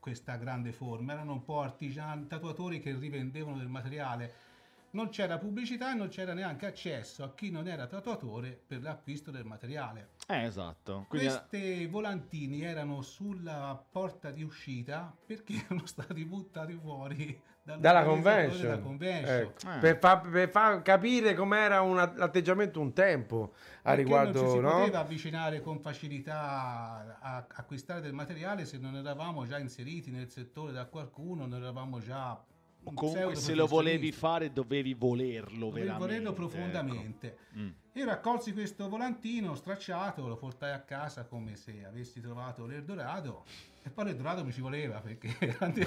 questa 0.00 0.36
grande 0.36 0.72
forma, 0.72 1.12
erano 1.12 1.34
un 1.34 1.44
po' 1.44 1.60
artigiani, 1.60 2.26
tatuatori 2.26 2.80
che 2.80 2.96
rivendevano 2.96 3.58
del 3.58 3.68
materiale, 3.68 4.34
non 4.92 5.10
c'era 5.10 5.38
pubblicità 5.38 5.92
e 5.92 5.94
non 5.94 6.08
c'era 6.08 6.32
neanche 6.32 6.66
accesso 6.66 7.22
a 7.22 7.32
chi 7.32 7.50
non 7.50 7.68
era 7.68 7.86
tatuatore 7.86 8.60
per 8.66 8.82
l'acquisto 8.82 9.30
del 9.30 9.44
materiale. 9.44 10.10
Eh, 10.26 10.44
esatto. 10.44 11.04
Quindi, 11.08 11.28
Questi 11.28 11.86
volantini 11.86 12.62
erano 12.62 13.02
sulla 13.02 13.80
porta 13.90 14.30
di 14.30 14.42
uscita 14.42 15.14
perché 15.24 15.54
erano 15.66 15.86
stati 15.86 16.24
buttati 16.24 16.74
fuori 16.74 17.40
Dalla 17.78 18.04
convention, 18.04 18.60
della 18.60 18.78
convention. 18.78 19.36
Ecco. 19.36 19.68
Ah. 19.68 19.78
per, 19.78 19.98
far, 19.98 20.20
per 20.28 20.48
far 20.48 20.82
capire 20.82 21.34
com'era 21.34 21.80
un- 21.80 21.96
l'atteggiamento 22.16 22.80
un 22.80 22.92
tempo 22.92 23.52
a 23.52 23.54
Perché 23.54 23.80
non 23.82 23.96
ci 23.96 24.02
riguardo, 24.02 24.50
si 24.50 24.58
no? 24.60 24.70
poteva 24.78 24.98
avvicinare 25.00 25.60
con 25.60 25.80
facilità 25.80 26.38
a, 26.40 27.36
a 27.36 27.46
acquistare 27.54 28.00
del 28.00 28.12
materiale 28.12 28.64
se 28.64 28.78
non 28.78 28.94
eravamo 28.96 29.46
già 29.46 29.58
inseriti 29.58 30.10
nel 30.10 30.28
settore 30.28 30.72
da 30.72 30.86
qualcuno, 30.86 31.46
non 31.46 31.60
eravamo 31.60 31.98
già 32.00 32.42
comunque 32.94 33.34
se 33.36 33.54
lo 33.54 33.66
volevi 33.66 34.10
fare 34.12 34.52
dovevi 34.52 34.94
volerlo 34.94 35.66
Dovevi 35.66 35.86
veramente. 35.86 35.98
volerlo 35.98 36.30
ecco. 36.30 36.38
profondamente. 36.38 37.36
Mm. 37.56 37.68
Io 37.94 38.04
raccolsi 38.04 38.52
questo 38.52 38.88
volantino 38.88 39.54
stracciato, 39.54 40.26
lo 40.26 40.36
portai 40.36 40.72
a 40.72 40.80
casa 40.80 41.24
come 41.24 41.56
se 41.56 41.84
avessi 41.84 42.20
trovato 42.20 42.64
l'Eldorado. 42.66 43.44
E 43.82 43.88
poi 43.88 44.04
l'Eldorado 44.04 44.44
mi 44.44 44.52
ci 44.52 44.60
voleva 44.60 45.00
perché 45.00 45.34
erano 45.40 45.72
dei, 45.72 45.86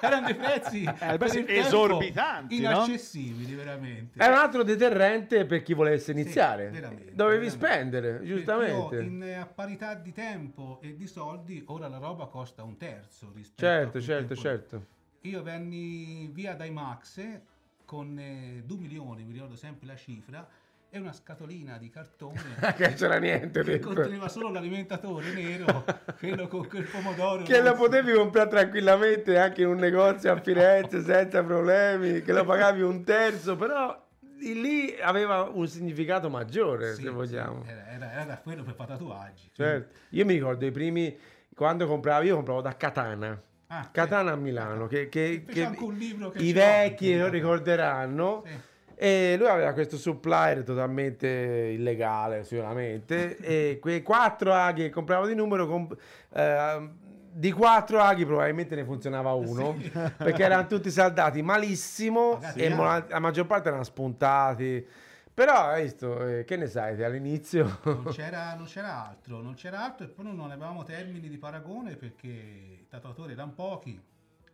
erano 0.00 0.26
dei- 0.26 0.34
prezzi 0.34 0.82
tempo 0.84 1.24
esorbitanti, 1.52 2.60
no? 2.60 2.70
inaccessibili 2.70 3.54
veramente. 3.54 4.18
Era 4.18 4.32
un 4.32 4.38
altro 4.38 4.62
deterrente 4.62 5.44
per 5.44 5.62
chi 5.62 5.74
volesse 5.74 6.12
iniziare. 6.12 6.70
veramente, 6.70 7.14
Dovevi 7.14 7.46
veramente. 7.46 7.50
spendere, 7.50 8.24
giustamente. 8.24 8.94
io 8.96 9.00
in, 9.02 9.22
eh, 9.22 9.34
a 9.34 9.46
parità 9.46 9.94
di 9.94 10.12
tempo 10.12 10.80
e 10.82 10.96
di 10.96 11.06
soldi, 11.06 11.62
ora 11.66 11.88
la 11.88 11.98
roba 11.98 12.26
costa 12.26 12.62
un 12.62 12.76
terzo 12.78 13.30
rispetto 13.34 13.60
Certo, 13.62 13.98
a 13.98 14.00
certo, 14.00 14.26
tempo. 14.34 14.42
certo. 14.42 14.86
Io 15.22 15.42
venni 15.42 16.28
via 16.32 16.54
dai 16.54 16.70
Max 16.70 17.20
con 17.84 18.14
2 18.64 18.76
milioni, 18.78 19.24
mi 19.24 19.32
ricordo 19.32 19.54
sempre 19.54 19.86
la 19.86 19.94
cifra, 19.96 20.46
e 20.90 20.98
una 20.98 21.12
scatolina 21.12 21.78
di 21.78 21.88
cartone 21.90 22.40
che 22.76 22.94
c'era 22.94 23.18
niente 23.18 23.62
che 23.62 23.70
dentro. 23.72 23.92
conteneva 23.94 24.28
solo 24.28 24.50
l'alimentatore 24.50 25.32
nero, 25.32 25.84
quello 26.18 26.48
con 26.48 26.66
quel 26.66 26.84
pomodoro. 26.84 27.44
Che 27.44 27.60
lo 27.62 27.74
potevi 27.74 28.12
comprare 28.12 28.48
tranquillamente 28.50 29.38
anche 29.38 29.62
in 29.62 29.68
un 29.68 29.76
negozio 29.76 30.32
a 30.32 30.36
Firenze 30.42 31.02
senza 31.02 31.42
problemi, 31.44 32.20
che 32.22 32.32
lo 32.32 32.44
pagavi 32.44 32.82
un 32.82 33.04
terzo, 33.04 33.54
però 33.56 33.96
lì 34.40 34.98
aveva 35.00 35.42
un 35.42 35.68
significato 35.68 36.28
maggiore, 36.28 36.88
Sì, 36.94 37.02
se 37.02 37.08
sì, 37.08 37.08
vogliamo. 37.08 37.64
era, 37.64 37.86
era- 37.90 38.12
era 38.12 38.38
quello 38.38 38.64
per 38.64 38.74
fare 38.74 38.90
tatuaggi. 38.90 39.50
Certo. 39.52 39.98
Io 40.10 40.24
mi 40.24 40.34
ricordo 40.34 40.66
i 40.66 40.72
primi, 40.72 41.16
quando 41.54 41.86
compravo, 41.86 42.24
io 42.24 42.34
compravo 42.34 42.60
da 42.60 42.76
Catana. 42.76 43.40
Ah, 43.74 43.88
Catana 43.90 44.32
sì. 44.32 44.36
a 44.36 44.36
Milano, 44.36 44.86
che, 44.86 45.08
che- 45.08 45.44
che 45.46 45.66
i 46.34 46.52
vecchi 46.52 47.16
lo 47.16 47.28
ricorderanno. 47.28 48.42
Sì. 48.44 48.70
E 48.94 49.34
lui 49.38 49.48
aveva 49.48 49.72
questo 49.72 49.96
supplier 49.96 50.62
totalmente 50.62 51.26
illegale, 51.74 52.44
sicuramente. 52.44 53.36
e 53.40 53.78
quei 53.80 54.02
quattro 54.02 54.52
aghi 54.52 54.82
che 54.82 54.90
compravo 54.90 55.26
di 55.26 55.34
numero, 55.34 55.66
comp- 55.66 55.96
eh, 56.34 56.88
di 57.32 57.50
quattro 57.50 58.00
aghi 58.00 58.26
probabilmente 58.26 58.74
ne 58.74 58.84
funzionava 58.84 59.32
uno, 59.32 59.74
perché 60.18 60.42
erano 60.44 60.66
tutti 60.66 60.90
saldati 60.90 61.40
malissimo 61.40 62.34
Magari 62.34 62.60
e 62.60 62.68
sì. 62.68 62.74
mo- 62.74 63.04
la 63.08 63.18
maggior 63.20 63.46
parte 63.46 63.68
erano 63.68 63.84
spuntati. 63.84 64.86
Però, 65.34 65.54
hai 65.68 65.84
visto, 65.84 66.26
eh, 66.26 66.44
che 66.44 66.56
ne 66.58 66.66
sai 66.66 67.02
all'inizio? 67.02 67.78
non 67.84 68.04
c'era, 68.12 68.54
non 68.54 68.66
c'era 68.66 69.08
altro, 69.08 69.40
non 69.40 69.54
c'era 69.54 69.82
altro 69.82 70.04
e 70.04 70.10
poi 70.10 70.26
non 70.26 70.50
avevamo 70.50 70.82
termini 70.84 71.26
di 71.30 71.38
paragone 71.38 71.96
perché 71.96 72.81
tatuatori 72.92 73.32
erano 73.32 73.52
pochi, 73.52 73.98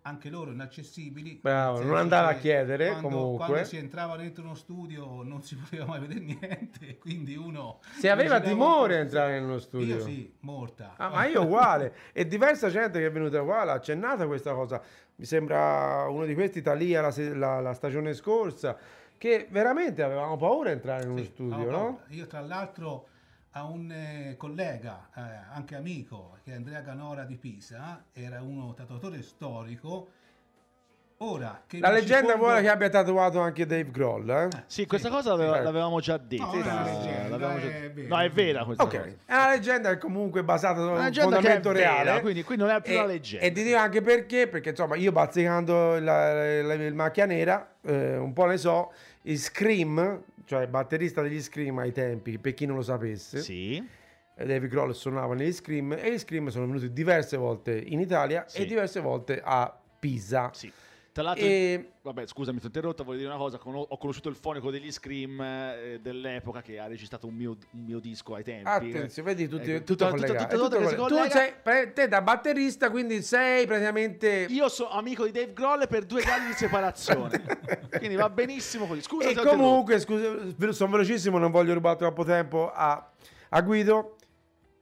anche 0.03 0.31
loro 0.31 0.53
inaccessibili. 0.53 1.41
Bravo, 1.43 1.83
non 1.83 1.97
andava 1.97 2.29
a 2.29 2.35
chiedere, 2.35 2.87
quando, 2.91 3.09
comunque. 3.09 3.47
Quando 3.47 3.65
si 3.65 3.77
entrava 3.79 4.17
dentro 4.17 4.45
uno 4.45 4.55
studio 4.55 5.25
non 5.25 5.43
si 5.43 5.57
poteva 5.59 5.87
mai 5.87 5.99
vedere 6.01 6.21
niente, 6.21 6.99
quindi 7.03 7.35
uno... 7.35 7.81
Se 7.99 8.09
aveva 8.09 8.39
timore 8.41 8.97
a 8.97 9.01
entrare 9.01 9.41
nello 9.41 9.59
studio. 9.59 9.97
Io 9.97 10.01
sì, 10.01 10.33
morta. 10.41 10.95
Ah, 10.97 11.09
ma 11.09 11.27
io 11.27 11.43
uguale. 11.47 11.93
E 12.13 12.29
diversa 12.29 12.69
gente 12.71 13.01
che 13.01 13.07
è 13.07 13.11
venuta 13.11 13.43
qua 13.43 13.65
l'ha 13.65 13.73
accennata 13.73 14.29
questa 14.29 14.55
cosa. 14.55 14.81
Mi 15.17 15.25
sembra 15.25 16.07
uno 16.09 16.25
di 16.25 16.35
questi 16.35 16.63
Talia 16.63 17.01
la, 17.01 17.13
la- 17.35 17.61
la 17.61 17.73
stagione 17.75 18.15
scorsa, 18.15 18.77
che 19.19 19.49
veramente 19.51 20.05
avevamo 20.05 20.37
paura 20.37 20.69
di 20.69 20.77
entrare 20.77 21.03
in 21.03 21.11
uno 21.11 21.19
Sì, 21.19 21.25
studio, 21.25 21.57
no? 21.71 21.71
paura. 21.71 22.05
Io 22.11 22.27
tra 22.29 22.41
l'altro 22.41 23.09
a 23.59 23.65
un 23.65 23.91
eh, 23.91 24.35
collega, 24.37 25.09
eh, 25.17 25.21
anche 25.53 25.75
amico, 25.75 26.39
che 26.45 26.53
è 26.53 26.55
Andrea 26.55 26.81
Ganora 26.81 27.25
di 27.25 27.37
Pisa, 27.37 28.05
era 28.13 28.41
uno 28.41 28.73
tatuatore 28.75 29.23
storico. 29.23 30.09
Ora 31.21 31.63
che 31.67 31.81
La 31.81 31.91
leggenda 31.91 32.31
pongo- 32.35 32.45
vuole 32.47 32.61
che 32.63 32.69
abbia 32.69 32.89
tatuato 32.89 33.41
anche 33.41 33.67
Dave 33.67 33.91
Grohl, 33.91 34.31
eh? 34.31 34.49
Sì, 34.67 34.87
questa 34.87 35.09
cosa 35.11 35.35
l'ave- 35.35 35.59
sì. 35.59 35.65
l'avevamo 35.65 35.99
già 35.99 36.17
detta. 36.17 36.45
No, 36.45 36.53
una 36.53 36.85
leggenda, 36.85 37.29
l'avevamo 37.29 37.57
è 37.59 37.91
vera. 37.91 38.09
No, 38.17 38.21
è 38.23 38.31
vera 38.31 38.65
questa 38.65 38.83
Ok, 38.85 38.91
cosa. 38.97 39.05
è 39.27 39.35
una 39.35 39.49
leggenda 39.51 39.89
che 39.89 39.95
è 39.97 39.99
comunque 39.99 40.45
basata 40.45 40.77
su 40.81 40.87
un 40.89 41.13
fondamento 41.13 41.73
vera, 41.73 42.03
reale. 42.03 42.21
quindi 42.21 42.45
qui 42.45 42.57
non 42.57 42.69
è 42.71 42.81
più 42.81 42.93
e, 42.93 42.97
una 42.99 43.07
leggenda. 43.07 43.45
E 43.47 43.51
ti 43.51 43.65
dico 43.65 43.77
anche 43.77 44.01
perché, 44.01 44.47
perché 44.47 44.69
insomma 44.71 44.95
io 44.95 45.11
bazzicando 45.11 45.99
la, 45.99 46.63
la- 46.63 46.75
il 46.75 46.95
macchia 46.95 47.27
nera, 47.27 47.69
eh, 47.83 48.17
un 48.17 48.33
po' 48.33 48.45
ne 48.47 48.57
so, 48.57 48.93
il 49.23 49.39
Scream, 49.39 50.23
cioè 50.49 50.67
batterista 50.67 51.21
degli 51.21 51.43
Scream 51.43 51.77
ai 51.79 51.93
tempi, 51.93 52.39
per 52.39 52.55
chi 52.55 52.65
non 52.65 52.77
lo 52.77 52.83
sapesse, 52.83 53.41
Sì. 53.41 53.77
eh, 54.35 54.47
David 54.47 54.71
Grohl 54.71 54.95
suonava 54.95 55.35
negli 55.35 55.53
Scream 55.53 55.93
e 55.93 56.11
gli 56.11 56.19
Scream 56.19 56.49
sono 56.49 56.67
venuti 56.67 56.91
diverse 56.91 57.37
volte 57.37 57.79
in 57.79 58.01
Italia 58.01 58.45
Sì. 58.49 58.63
e 58.63 58.65
diverse 58.65 59.01
volte 59.01 59.43
a 59.45 59.79
Pisa. 60.01 60.51
Sì. 60.55 60.73
Tra 61.19 61.27
l'altro, 61.27 61.47
E 61.47 61.91
vabbè, 62.01 62.27
scusami, 62.29 62.59
ti 62.59 62.65
ho 62.67 62.69
interrotto, 62.69 63.03
voglio 63.03 63.19
dire 63.19 63.29
una 63.31 63.39
cosa. 63.39 63.59
ho 63.61 63.99
conosciuto 63.99 64.29
il 64.29 64.37
fonico 64.37 64.71
degli 64.71 64.93
Scream 64.93 65.41
eh, 65.41 65.99
dell'epoca 66.01 66.63
che 66.63 66.79
ha 66.79 66.87
registrato 66.87 67.27
un 67.27 67.35
mio, 67.35 67.57
un 67.73 67.83
mio 67.85 67.99
disco 67.99 68.37
ai 68.37 68.45
tempi. 68.45 68.69
attenzione, 68.69 69.35
vedi 69.35 69.43
Ecco, 69.43 69.57
tutto 69.57 69.83
tutto- 69.85 70.09
collegato. 70.11 70.33
tutto- 70.33 70.45
È 70.45 70.49
tutto 70.49 70.69
tutto 70.69 70.77
collegato. 70.77 71.07
Tu 71.09 71.15
collega. 71.15 71.31
sei 71.35 71.53
pre- 71.61 71.93
te 71.93 72.07
da 72.07 72.23
batterista, 72.23 72.91
quindi 72.91 73.21
sei 73.23 73.67
praticamente 73.67 74.47
Io 74.49 74.69
sono 74.69 74.91
amico 74.91 75.25
di 75.25 75.33
Dave 75.33 75.53
Grohl 75.53 75.89
per 75.89 76.05
due 76.05 76.23
gradi 76.23 76.47
di 76.47 76.53
separazione. 76.53 77.43
Quindi 77.99 78.15
va 78.15 78.31
benissimo 78.31 78.87
così. 78.87 79.03
Scusa, 79.03 79.29
e 79.31 79.35
comunque, 79.35 79.99
scusa, 79.99 80.37
sono 80.71 80.91
velocissimo, 80.93 81.37
non 81.39 81.51
voglio 81.51 81.75
rubare 81.75 81.97
troppo 81.97 82.23
tempo 82.23 82.71
a, 82.73 83.11
a 83.49 83.61
Guido. 83.63 84.15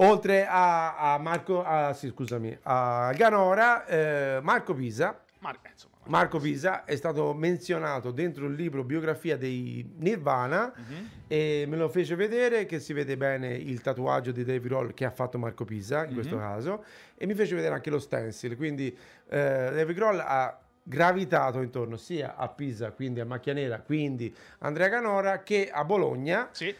Oltre 0.00 0.46
a, 0.46 1.14
a 1.14 1.18
Marco, 1.18 1.64
a- 1.64 1.94
sì, 1.94 2.08
scusami, 2.08 2.58
a 2.64 3.10
Ganora, 3.14 3.86
eh, 3.86 4.40
Marco 4.42 4.74
Pisa. 4.74 5.18
Ma, 5.38 5.50
eh, 5.52 5.70
insomma, 5.70 5.94
Marco 6.06 6.38
Pisa 6.38 6.84
è 6.84 6.94
stato 6.96 7.32
menzionato 7.34 8.10
dentro 8.10 8.46
il 8.46 8.54
libro 8.54 8.84
biografia 8.84 9.36
dei 9.36 9.88
Nirvana 9.98 10.72
Mhm. 10.76 11.08
e 11.26 11.64
me 11.68 11.76
lo 11.76 11.88
fece 11.88 12.14
vedere 12.14 12.66
che 12.66 12.78
si 12.78 12.92
vede 12.92 13.16
bene 13.16 13.54
il 13.54 13.80
tatuaggio 13.80 14.30
di 14.32 14.44
Dave 14.44 14.68
Roll 14.68 14.94
che 14.94 15.04
ha 15.04 15.10
fatto 15.10 15.38
Marco 15.38 15.64
Pisa 15.64 16.04
in 16.06 16.14
questo 16.14 16.36
Mhm. 16.36 16.40
caso 16.40 16.84
e 17.16 17.26
mi 17.26 17.34
fece 17.34 17.54
vedere 17.54 17.74
anche 17.74 17.90
lo 17.90 17.98
stencil 17.98 18.56
quindi 18.56 18.88
eh, 19.28 19.70
Dave 19.74 19.92
Grohl 19.94 20.20
ha 20.20 20.58
gravitato 20.88 21.60
intorno 21.62 21.96
sia 21.96 22.36
a 22.36 22.48
Pisa 22.48 22.92
quindi 22.92 23.18
a 23.18 23.24
Macchia 23.24 23.52
Nera 23.52 23.80
quindi 23.80 24.32
Andrea 24.58 24.88
Canora 24.88 25.42
che 25.42 25.68
a 25.68 25.84
Bologna 25.84 26.48
Sì. 26.52 26.72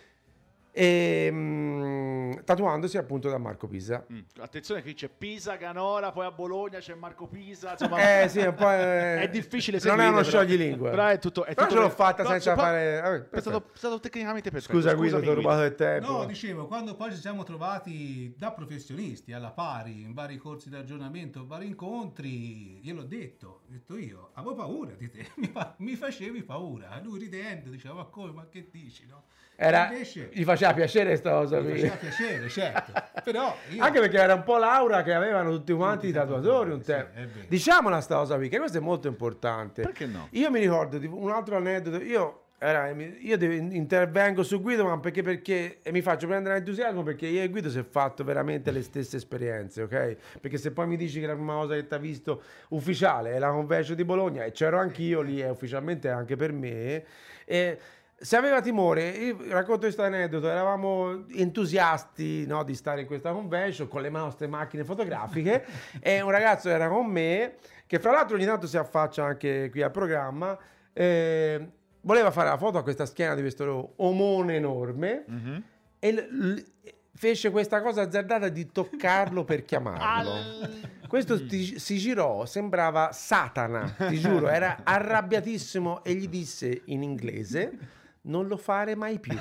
E, 0.79 1.31
mm, 1.33 2.33
tatuandosi 2.45 2.99
appunto 2.99 3.31
da 3.31 3.39
Marco 3.39 3.67
Pisa 3.67 4.05
Mm. 4.13 4.19
Attenzione, 4.41 4.83
qui 4.83 4.93
c'è 4.93 5.09
Pisa, 5.09 5.57
Canora, 5.57 6.13
poi 6.13 6.27
a 6.27 6.31
Bologna 6.31 6.79
c'è 6.81 6.95
Marco 6.95 7.27
Pisa. 7.27 7.71
Insomma, 7.73 8.23
Eh 8.23 8.29
sì, 8.29 8.41
un 8.41 8.55
po' 8.55 8.69
è, 8.71 9.21
è 9.25 9.29
difficile 9.31 9.79
Non 9.79 9.87
è 9.87 9.91
seguire, 9.91 10.09
uno 10.09 10.17
però. 10.19 10.29
scioglilingua. 10.29 10.91
Però 10.91 11.07
è 11.07 11.19
tutto. 11.19 11.45
È 11.47 11.55
Però 11.55 11.67
tutto 11.67 11.81
ce 11.81 11.87
l'ho 11.87 11.95
fatta 11.95 12.23
no, 12.25 12.29
senza 12.29 12.55
fare... 12.55 13.01
vabbè, 13.01 13.29
È 13.31 13.41
stato, 13.41 13.65
è 13.73 13.77
stato 13.77 14.01
tecnicamente 14.01 14.51
perfetto. 14.51 14.75
Scusa 14.75 14.93
Guido, 14.95 15.19
ti 15.21 15.29
ho 15.29 15.35
rubato 15.35 15.63
il 15.65 15.75
tempo. 15.75 16.11
No, 16.11 16.25
dicevo, 16.27 16.67
quando 16.67 16.95
poi 16.95 17.11
ci 17.13 17.21
siamo 17.21 17.43
trovati 17.43 18.35
da 18.37 18.53
professionisti 18.53 19.33
alla 19.33 19.51
pari 19.53 20.03
in 20.03 20.13
vari 20.13 20.37
corsi 20.37 20.69
di 20.69 20.77
aggiornamento, 20.77 21.47
vari 21.47 21.67
incontri, 21.67 22.81
gliel'ho 22.83 23.03
detto, 23.05 23.49
ho 23.65 23.69
detto 23.69 23.97
io, 23.97 24.31
avevo 24.35 24.55
paura 24.55 24.93
di 24.93 25.09
te, 25.11 25.27
mi, 25.37 25.47
fa- 25.47 25.75
mi 25.79 25.95
facevi 25.97 26.43
paura. 26.43 27.01
Lui 27.03 27.19
ridendo 27.19 27.71
diceva, 27.71 27.95
ma 27.95 28.05
come, 28.05 28.33
ma 28.33 28.47
che 28.49 28.69
dici, 28.71 29.07
no? 29.07 29.25
Era, 29.59 29.89
Invece, 29.91 30.29
gli 30.33 30.45
faceva 30.45 30.75
piacere 30.75 31.07
questa 31.09 31.31
cosa 31.31 31.61
mi 31.61 31.71
qui. 31.71 31.79
faceva 31.81 31.97
piacere, 31.97 32.49
certo, 32.51 32.93
però 33.25 33.57
io... 33.71 33.83
Anche 33.83 34.01
perché 34.01 34.19
era 34.19 34.35
un 34.35 34.43
po' 34.43 34.59
l'aura 34.59 35.03
che 35.03 35.15
avevano 35.15 35.51
tutti 35.51 35.73
quanti 35.73 36.07
i 36.07 36.11
i 36.11 36.13
tatuatori 36.13 36.73
un 36.73 36.83
tempo. 36.83 37.11
sì, 37.15 37.21
è. 37.23 37.47
Diciamola 37.49 38.01
sta 38.03 38.17
cosa 38.17 38.37
qui, 38.37 38.51
che 38.51 38.59
questo 38.59 38.77
è 38.77 38.81
molto 38.83 39.09
importante. 39.09 39.81
Perché 39.83 40.05
no? 40.07 40.29
Io 40.33 40.51
mi 40.51 40.61
ricordo 40.61 40.99
di 40.99 41.07
un 41.07 41.31
altro 41.31 41.57
aneddoto. 41.57 42.03
Io, 42.05 42.43
era- 42.59 42.91
io 42.91 43.39
devo- 43.39 43.55
intervengo 43.75 44.43
su 44.43 44.61
Guido, 44.61 44.85
ma 44.85 44.99
perché, 45.01 45.23
perché 45.23 45.79
e 45.83 45.91
mi 45.91 46.03
faccio 46.03 46.27
prendere 46.27 46.57
entusiasmo 46.57 47.03
perché 47.03 47.27
io 47.27 47.43
e 47.43 47.49
Guido 47.49 47.71
si 47.71 47.79
è 47.79 47.83
fatto 47.85 48.25
veramente 48.25 48.71
le 48.71 48.83
stesse 48.83 49.17
esperienze, 49.17 49.83
ok? 49.85 50.17
Perché 50.39 50.59
se 50.59 50.71
poi 50.71 50.87
mi 50.87 50.97
dici 50.99 51.19
che 51.19 51.27
la 51.27 51.33
prima 51.35 51.55
cosa 51.55 51.75
che 51.77 51.87
ti 51.87 51.95
ha 51.95 51.99
visto 51.99 52.43
ufficiale 52.71 53.33
è 53.33 53.39
la 53.39 53.49
convention 53.51 53.97
di 53.97 54.05
Bologna 54.05 54.45
e 54.45 54.53
c'ero 54.53 54.79
anch'io 54.79 55.23
lì, 55.23 55.41
e 55.41 55.49
ufficialmente 55.49 56.11
anche 56.11 56.37
per 56.37 56.53
me. 56.53 57.05
E 57.49 57.79
se 58.19 58.37
aveva 58.37 58.61
timore, 58.63 59.09
io 59.11 59.37
racconto 59.51 59.83
questo 59.83 60.03
aneddoto, 60.03 60.49
eravamo 60.49 61.27
entusiasti 61.35 62.47
no, 62.47 62.63
di 62.65 62.75
stare 62.75 63.03
in 63.03 63.07
questa 63.07 63.31
convention 63.33 63.89
con 63.89 64.01
le 64.03 64.09
nostre 64.09 64.47
macchine 64.47 64.85
fotografiche 64.85 65.65
e 66.01 66.21
un 66.23 66.31
ragazzo 66.31 66.69
era 66.71 66.89
con 66.89 67.07
me, 67.07 67.57
che 67.87 67.99
fra 67.99 68.13
l'altro 68.13 68.37
ogni 68.37 68.47
tanto 68.47 68.67
si 68.67 68.77
affaccia 68.79 69.25
anche 69.25 69.69
qui 69.71 69.83
al 69.83 69.91
programma, 69.91 70.57
eh, 70.93 71.69
voleva 72.01 72.31
fare 72.31 72.49
la 72.49 72.57
foto 72.57 72.79
a 72.79 72.83
questa 72.83 73.05
schiena 73.05 73.35
di 73.35 73.43
questo 73.43 73.93
omone 73.97 74.55
enorme 74.55 75.25
Mhm. 75.27 75.63
e 75.99 76.13
l- 76.13 76.29
l- 76.31 76.65
fece 77.15 77.51
questa 77.51 77.81
cosa 77.83 78.03
azzardata 78.03 78.49
di 78.49 78.71
toccarlo 78.71 79.45
per 79.45 79.65
chiamarlo. 79.65 80.33
Questo 81.07 81.47
ti- 81.47 81.79
si 81.79 81.99
girò, 81.99 82.45
sembrava 82.47 83.11
Satana, 83.13 83.95
ti 84.09 84.19
giuro, 84.19 84.49
era 84.49 84.79
arrabbiatissimo 84.83 86.03
e 86.03 86.15
gli 86.15 86.27
disse 86.29 86.83
in 86.87 87.03
inglese 87.05 87.79
non 88.27 88.47
lo 88.47 88.57
fare 88.57 88.95
mai 88.95 89.19
più. 89.19 89.37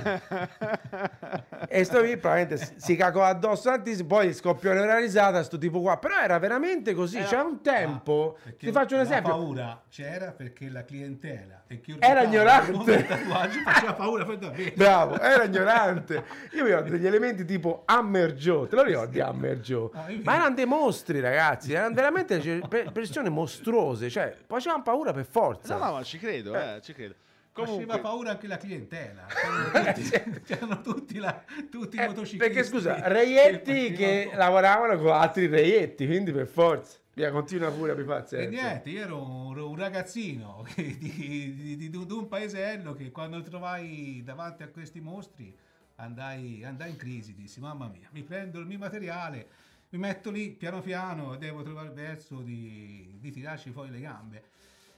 E 1.68 1.84
sto 1.84 2.02
lì 2.02 2.18
probabilmente 2.18 2.74
si- 2.78 2.96
cacò 2.96 3.24
addosso 3.24 3.70
tantissimo, 3.70 4.08
poi 4.08 4.34
scoppiò 4.34 4.72
una 4.72 4.98
risata 4.98 5.44
sto 5.44 5.58
tipo 5.58 5.82
qua, 5.82 5.98
però 5.98 6.20
era 6.20 6.38
veramente 6.40 6.94
così, 6.94 7.18
Era- 7.18 7.28
c'era 7.28 7.44
un 7.44 7.62
tempo, 7.62 8.38
Perché 8.44 8.68
ti 8.68 8.72
faccio 8.72 8.96
un 8.96 9.02
La 9.02 9.06
esempio, 9.08 9.32
paura 9.32 9.82
c'era 9.90 10.32
perché 10.32 10.70
la 10.70 10.84
clientela 10.84 11.64
e 11.68 11.80
chi 11.82 11.96
Era 12.00 12.22
ignorante. 12.24 12.94
il 12.94 13.06
tatuaggio 13.08 13.60
faceva 13.66 13.94
paura 13.94 14.26
per 14.26 14.38
davvero. 14.38 14.72
Bravo, 14.76 15.20
era 15.20 15.44
ignorante. 15.44 16.24
Io 16.54 16.64
mi 16.64 16.70
ricordo 16.70 16.90
degli 16.92 17.08
elementi 17.08 17.46
tipo 17.46 17.84
Hammer 17.86 18.34
Joe, 18.34 18.68
te 18.68 18.76
lo 18.76 18.84
ricordi 18.84 19.20
Hammer 19.20 19.60
Joe? 19.60 19.90
Ah, 19.94 20.06
Ma 20.24 20.36
erano 20.36 20.56
dei 20.56 20.66
mostri, 20.66 21.20
ragazzi, 21.20 21.74
erano 21.74 21.94
veramente 21.96 22.40
cioè, 22.42 22.60
pe- 22.68 22.90
persone 22.92 23.30
mostruose, 23.30 24.10
cioè 24.10 24.36
facevano 24.46 24.84
paura 24.84 25.12
per 25.12 25.26
forza. 25.26 25.76
No, 25.78 25.86
no, 25.86 25.92
ma 25.94 26.04
ci 26.04 26.20
credo, 26.20 26.54
eh, 26.56 26.80
ci 26.82 26.94
credo. 26.94 27.16
Faceva 27.56 27.72
Comunque, 27.72 28.00
paura 28.02 28.30
anche 28.32 28.48
la 28.48 28.58
clientela. 28.58 29.26
C'erano 29.32 29.94
tutti, 29.94 30.42
c'erano 30.44 30.82
tutti, 30.82 31.18
la- 31.20 31.42
tutti 31.72 31.96
i 31.96 32.00
Eh, 32.00 32.08
motociclisti. 32.08 32.38
perché 32.38 32.64
scusa, 32.66 33.08
reietti 33.08 33.94
che 33.94 34.30
lavoravano 34.34 34.98
con 35.02 35.12
altri 35.14 35.48
reietti, 35.48 36.06
quindi 36.06 36.34
per 36.34 36.48
forza. 36.48 36.98
Via, 37.14 37.32
continua 37.32 37.72
pure 37.72 37.94
a 37.94 37.96
pipazzi. 37.96 38.36
E 38.36 38.48
niente, 38.48 38.90
io 38.90 39.02
ero 39.04 39.24
un, 39.24 39.58
un 39.58 39.76
ragazzino 39.78 40.66
di, 40.76 40.98
di- 40.98 41.76
di- 41.78 41.90
di 41.90 41.96
un 41.96 42.28
paesello 42.28 42.92
che 42.94 43.10
quando 43.10 43.42
trovai 43.42 44.22
davanti 44.22 44.64
a 44.64 44.68
questi 44.68 45.00
mostri 45.00 45.56
andai, 45.96 46.62
andai 46.66 46.90
in 46.90 46.98
crisi, 46.98 47.34
dissi 47.34 47.62
mamma 47.62 47.88
mia, 47.88 48.10
mi 48.12 48.22
prendo 48.24 48.60
il 48.60 48.66
mio 48.66 48.80
materiale, 48.80 49.48
mi 49.92 50.00
metto 50.00 50.30
lì 50.30 50.50
piano 50.50 50.82
piano 50.82 51.34
e 51.34 51.38
devo 51.38 51.64
trovare 51.64 51.88
il 51.88 51.94
verso 51.94 52.42
di, 52.42 53.16
di 53.18 53.32
tirarci 53.32 53.70
fuori 53.72 53.92
le 53.92 54.02
gambe. 54.02 54.44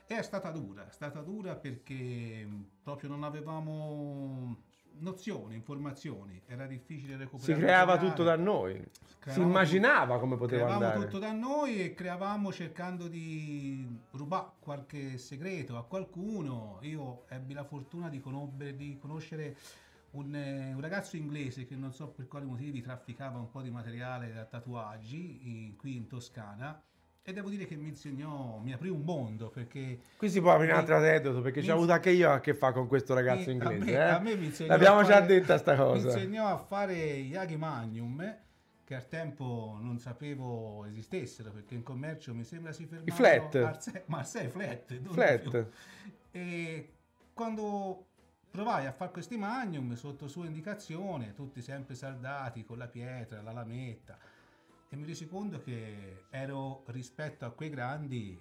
È 0.07 0.21
stata 0.21 0.51
dura, 0.51 0.87
è 0.87 0.91
stata 0.91 1.21
dura 1.21 1.55
perché 1.55 2.45
mh, 2.45 2.65
proprio 2.81 3.09
non 3.09 3.23
avevamo 3.23 4.55
nozioni, 4.99 5.53
informazioni, 5.55 6.41
era 6.47 6.65
difficile 6.65 7.13
Si 7.13 7.19
recuperare. 7.19 7.59
creava 7.61 7.85
materiale. 7.91 8.09
tutto 8.15 8.23
da 8.23 8.35
noi. 8.37 8.73
Si 8.73 9.15
Creavamo 9.19 9.47
immaginava 9.47 10.19
come 10.19 10.37
poteva 10.37 10.63
Creavamo 10.65 10.85
andare. 10.91 11.05
tutto 11.05 11.19
da 11.19 11.31
noi 11.33 11.81
e 11.83 11.93
creavamo 11.93 12.51
cercando 12.53 13.07
di 13.09 13.85
rubare 14.11 14.51
qualche 14.59 15.17
segreto 15.17 15.77
a 15.77 15.83
qualcuno. 15.83 16.79
Io 16.83 17.25
ebbi 17.27 17.53
la 17.53 17.65
fortuna 17.65 18.07
di, 18.09 18.21
conobbe- 18.21 18.75
di 18.77 18.97
conoscere 18.97 19.57
un, 20.11 20.33
eh, 20.33 20.73
un 20.73 20.79
ragazzo 20.79 21.17
inglese 21.17 21.65
che 21.65 21.75
non 21.75 21.91
so 21.91 22.07
per 22.07 22.27
quali 22.27 22.45
motivi 22.45 22.81
trafficava 22.81 23.37
un 23.37 23.51
po' 23.51 23.61
di 23.61 23.69
materiale 23.69 24.31
da 24.33 24.45
tatuaggi 24.45 25.39
in- 25.65 25.75
qui 25.75 25.97
in 25.97 26.07
Toscana. 26.07 26.81
E 27.29 27.34
devo 27.34 27.50
dire 27.50 27.65
che 27.65 27.75
mi 27.75 27.89
insegnò, 27.89 28.57
mi 28.63 28.72
aprì 28.72 28.88
un 28.88 29.01
mondo 29.01 29.50
perché 29.50 30.00
Qui 30.15 30.29
si 30.29 30.39
può 30.39 30.53
aprire 30.53 30.72
un 30.72 30.77
altro 30.79 30.96
aneddoto 30.96 31.41
perché 31.41 31.60
Mi- 31.60 31.65
ci 31.65 31.72
ha 31.72 31.74
avuto 31.74 31.91
anche 31.91 32.12
io 32.12 32.31
a 32.31 32.39
che 32.39 32.53
fa 32.53 32.72
con 32.72 32.88
questo 32.88 33.13
ragazzo 33.13 33.48
mi- 33.48 33.51
inglese. 33.55 33.75
a 33.75 33.84
me, 33.84 33.91
eh. 33.91 33.98
a 33.98 34.19
me 34.19 34.36
mi 34.38 34.46
insegnò 34.46 34.69
L'abbiamo 34.72 35.00
a 35.00 35.03
già 35.03 35.19
fare- 35.19 35.25
detta 35.25 35.57
sta 35.57 35.72
Mi 35.74 35.77
cosa. 35.77 36.07
insegnò 36.07 36.48
a 36.48 36.57
fare 36.57 36.93
Yagi 36.96 37.57
Magnum 37.57 38.38
che 38.86 38.96
al 38.96 39.10
tempo 39.10 39.77
non 39.81 40.00
sapevo 40.00 40.86
esistessero 40.86 41.51
perché 41.51 41.75
in 41.75 41.84
commercio 41.84 42.34
mi 42.34 42.46
sembra 42.46 42.72
si 42.72 42.86
fermavano 42.86 43.13
flat. 43.50 44.03
Marseille 44.05 44.50
flat, 44.50 44.91
non 44.91 45.01
di 45.01 45.10
Flat. 45.10 45.50
più. 45.50 45.65
e 46.31 46.93
quando 47.34 48.05
provai 48.50 48.86
a 48.86 48.93
fare 48.93 49.12
questi 49.12 49.36
Magnum 49.36 49.96
sotto 49.96 50.29
sua 50.29 50.46
indicazione 50.46 51.34
tutti 51.34 51.62
sempre 51.62 51.93
saldati 51.93 52.63
con 52.63 52.77
la 52.77 52.88
pietra, 52.88 53.41
la 53.41 53.51
lametta 53.51 54.17
e 54.89 54.96
mi 54.96 55.06
resi 55.06 55.27
conto 55.27 55.62
che 55.62 56.25
ero 56.29 56.84
rispetto 56.88 57.46
a 57.46 57.51
quei 57.51 57.70
grandi 57.70 58.39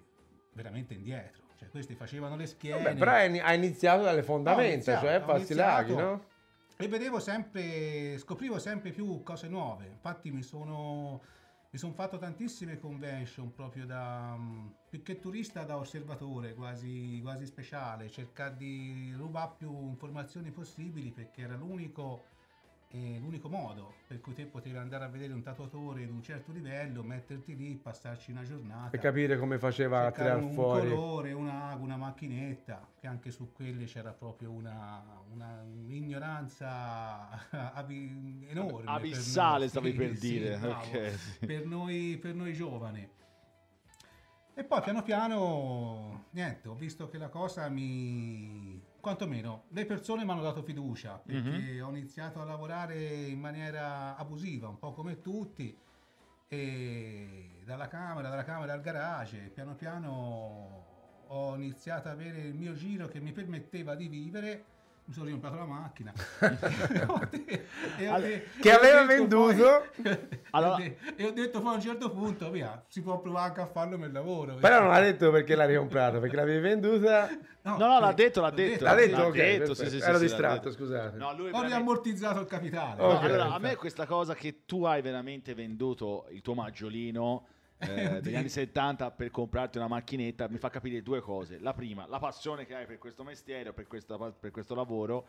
veramente 0.52 0.94
indietro 0.94 1.44
cioè 1.58 1.68
questi 1.70 1.94
facevano 1.94 2.36
le 2.36 2.46
schiene 2.46 2.82
Vabbè, 2.82 2.96
però 2.96 3.12
hai 3.12 3.38
hai 3.40 3.56
iniziato 3.56 4.02
dalle 4.02 4.22
fondamenta, 4.22 4.72
iniziato, 4.72 5.06
cioè 5.06 5.20
farsi 5.20 5.54
laghi, 5.54 5.94
no? 5.94 6.34
e 6.78 6.88
vedevo 6.88 7.18
sempre, 7.18 8.18
scoprivo 8.18 8.58
sempre 8.58 8.90
più 8.90 9.22
cose 9.22 9.48
nuove. 9.48 9.86
Infatti 9.86 10.30
mi 10.30 10.42
sono, 10.42 11.22
mi 11.70 11.78
sono 11.78 11.94
fatto 11.94 12.18
tantissime 12.18 12.78
convention 12.78 13.54
proprio 13.54 13.86
da, 13.86 14.34
mm, 14.36 14.66
più 14.90 15.02
che 15.02 15.18
turista, 15.18 15.64
da 15.64 15.78
osservatore, 15.78 16.54
quasi, 16.54 17.20
quasi 17.22 17.46
speciale, 17.46 18.10
cercare 18.10 18.56
di 18.56 19.12
rubare 19.16 19.54
più 19.56 19.70
informazioni 19.88 20.50
possibili 20.50 21.10
perché 21.10 21.42
era 21.42 21.56
l'unico, 21.56 22.24
eh, 22.88 23.18
l'unico 23.20 23.48
modo 23.48 23.94
per 24.06 24.20
cui 24.20 24.32
te 24.34 24.46
potevi 24.46 24.76
andare 24.76 25.04
a 25.04 25.08
vedere 25.08 25.32
un 25.32 25.42
tatuatore 25.42 26.04
di 26.06 26.10
un 26.10 26.22
certo 26.22 26.52
livello, 26.52 27.02
metterti 27.02 27.56
lì, 27.56 27.74
passarci 27.74 28.30
una 28.30 28.44
giornata 28.44 28.90
Per 28.90 29.00
capire 29.00 29.36
come 29.38 29.58
faceva 29.58 30.06
a 30.06 30.12
tirare 30.12 30.40
un 30.40 30.52
fuori. 30.52 30.88
colore, 30.90 31.32
una, 31.32 31.74
una 31.74 31.96
macchinetta, 31.96 32.86
che 32.98 33.06
anche 33.08 33.30
su 33.32 33.52
quelle 33.52 33.84
c'era 33.86 34.12
proprio 34.12 34.52
una, 34.52 35.02
una 35.32 35.64
ignoranza 35.88 37.28
abi- 37.74 38.46
enorme. 38.48 38.82
per 38.84 38.88
Abissale, 38.94 39.58
noi. 39.58 39.68
stavi 39.68 39.92
per 39.92 40.12
dire, 40.12 40.56
bravo. 40.58 40.74
ok, 40.86 41.10
sì. 41.18 41.46
per, 41.46 41.66
noi, 41.66 42.18
per 42.20 42.34
noi 42.34 42.52
giovani. 42.52 43.08
E 44.58 44.64
poi 44.64 44.80
piano 44.80 45.02
piano, 45.02 46.26
niente, 46.30 46.68
ho 46.68 46.74
visto 46.74 47.08
che 47.08 47.18
la 47.18 47.28
cosa 47.28 47.68
mi... 47.68 48.80
quantomeno 49.06 49.66
le 49.68 49.86
persone 49.86 50.24
mi 50.24 50.32
hanno 50.32 50.42
dato 50.42 50.64
fiducia, 50.64 51.22
perché 51.24 51.74
Mhm. 51.74 51.80
ho 51.84 51.90
iniziato 51.90 52.40
a 52.40 52.44
lavorare 52.44 52.96
in 53.26 53.38
maniera 53.38 54.16
abusiva, 54.16 54.66
un 54.66 54.80
po' 54.80 54.92
come 54.92 55.20
tutti, 55.20 55.78
e 56.48 57.60
dalla 57.64 57.86
camera, 57.86 58.28
dalla 58.28 58.42
camera 58.42 58.72
al 58.72 58.80
garage, 58.80 59.52
piano 59.54 59.76
piano 59.76 60.84
ho 61.28 61.54
iniziato 61.54 62.08
ad 62.08 62.14
avere 62.14 62.38
il 62.40 62.54
mio 62.54 62.74
giro 62.74 63.06
che 63.06 63.20
mi 63.20 63.30
permetteva 63.30 63.94
di 63.94 64.08
vivere. 64.08 64.64
Mi 65.08 65.12
sono 65.14 65.26
riempiato 65.26 65.54
la 65.56 65.64
macchina 65.66 66.12
E 67.98 68.46
Che 68.60 68.68
e 68.68 68.72
ho 68.72 68.76
aveva 68.76 69.04
detto 69.04 69.36
poi- 69.36 69.54
venduto. 69.54 69.86
Allora- 70.50 70.76
e 70.82 70.96
ho 70.96 71.14
de- 71.16 71.24
ho 71.26 71.30
detto 71.32 71.60
poi 71.60 71.72
a 71.72 71.74
un 71.76 71.80
certo 71.80 72.10
punto, 72.10 72.50
via, 72.50 72.84
si 72.88 73.02
può 73.02 73.20
provare 73.20 73.48
anche 73.48 73.60
a 73.60 73.66
farlo 73.66 73.96
nel 73.96 74.10
lavoro. 74.10 74.56
Però 74.56 74.80
non 74.82 74.92
ha 74.92 74.98
detto 75.00 75.30
perché 75.30 75.54
l'ha 75.54 75.64
ricomprata, 75.64 76.18
perché 76.18 76.34
l'avevi 76.36 76.60
venduta. 76.60 77.28
No, 77.62 77.76
no, 77.78 78.00
l'ha 78.00 78.08
sì, 78.10 78.14
detto, 78.16 78.40
l'ha 78.40 78.48
l'ho 78.50 78.54
detto. 78.56 78.84
L'ha 78.84 78.94
detto, 78.94 79.16
L'ha 79.16 79.26
ok. 79.26 79.32
detto, 79.34 79.58
perfetto. 79.58 79.74
sì, 79.74 79.88
sì, 79.90 79.96
Ero 79.96 80.04
sì, 80.06 80.10
l'ha 80.12 80.18
distratto, 80.18 80.54
detto. 80.68 80.72
scusate. 80.72 81.16
No, 81.16 81.30
lui 81.32 81.40
Ho 81.40 81.44
veramente- 81.44 81.66
riammortizzato 81.74 82.40
il 82.40 82.46
capitale. 82.46 83.00
No, 83.02 83.08
Ok. 83.08 83.22
allora, 83.22 83.54
a 83.54 83.58
me 83.58 83.74
questa 83.76 84.06
cosa 84.06 84.34
che 84.34 84.62
tu 84.66 84.84
hai 84.84 85.02
veramente 85.02 85.54
venduto 85.54 86.26
il 86.30 86.42
tuo 86.42 86.54
maggiolino 86.54 87.46
eh, 87.78 88.20
degli 88.22 88.34
anni 88.36 88.48
70 88.48 89.10
per 89.10 89.30
comprarti 89.30 89.78
una 89.78 89.88
macchinetta 89.88 90.48
mi 90.48 90.58
fa 90.58 90.70
capire 90.70 91.02
due 91.02 91.20
cose. 91.20 91.58
La 91.58 91.72
prima, 91.74 92.06
la 92.06 92.18
passione 92.18 92.64
che 92.66 92.74
hai 92.74 92.86
per 92.86 92.98
questo 92.98 93.22
mestiere 93.24 93.72
per, 93.72 93.86
questa- 93.86 94.16
per 94.16 94.50
questo 94.50 94.74
lavoro. 94.74 95.26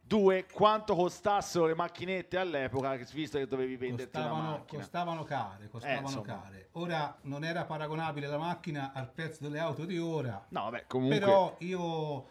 Due, 0.00 0.46
quanto 0.50 0.94
costassero 0.94 1.66
le 1.66 1.74
macchinette 1.74 2.38
all'epoca, 2.38 2.94
visto 3.12 3.36
che 3.36 3.46
dovevi 3.46 3.76
venderti 3.76 4.16
una 4.16 4.28
Costavano, 4.28 4.50
macchina. 4.56 4.80
costavano 4.80 5.22
care, 5.24 5.68
costavano 5.68 6.00
insomma. 6.06 6.24
care. 6.40 6.68
Ora 6.72 7.18
non 7.22 7.44
era 7.44 7.64
paragonabile 7.66 8.26
la 8.26 8.38
macchina 8.38 8.92
al 8.94 9.10
prezzo 9.12 9.42
delle 9.42 9.58
auto 9.58 9.84
di 9.84 9.98
ora, 9.98 10.46
No, 10.48 10.62
vabbè, 10.62 10.86
comunque 10.86 11.18
però 11.18 11.54
io 11.58 12.26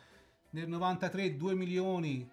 nel 0.51 0.67
93 0.67 1.36
2 1.38 1.53
milioni 1.53 2.27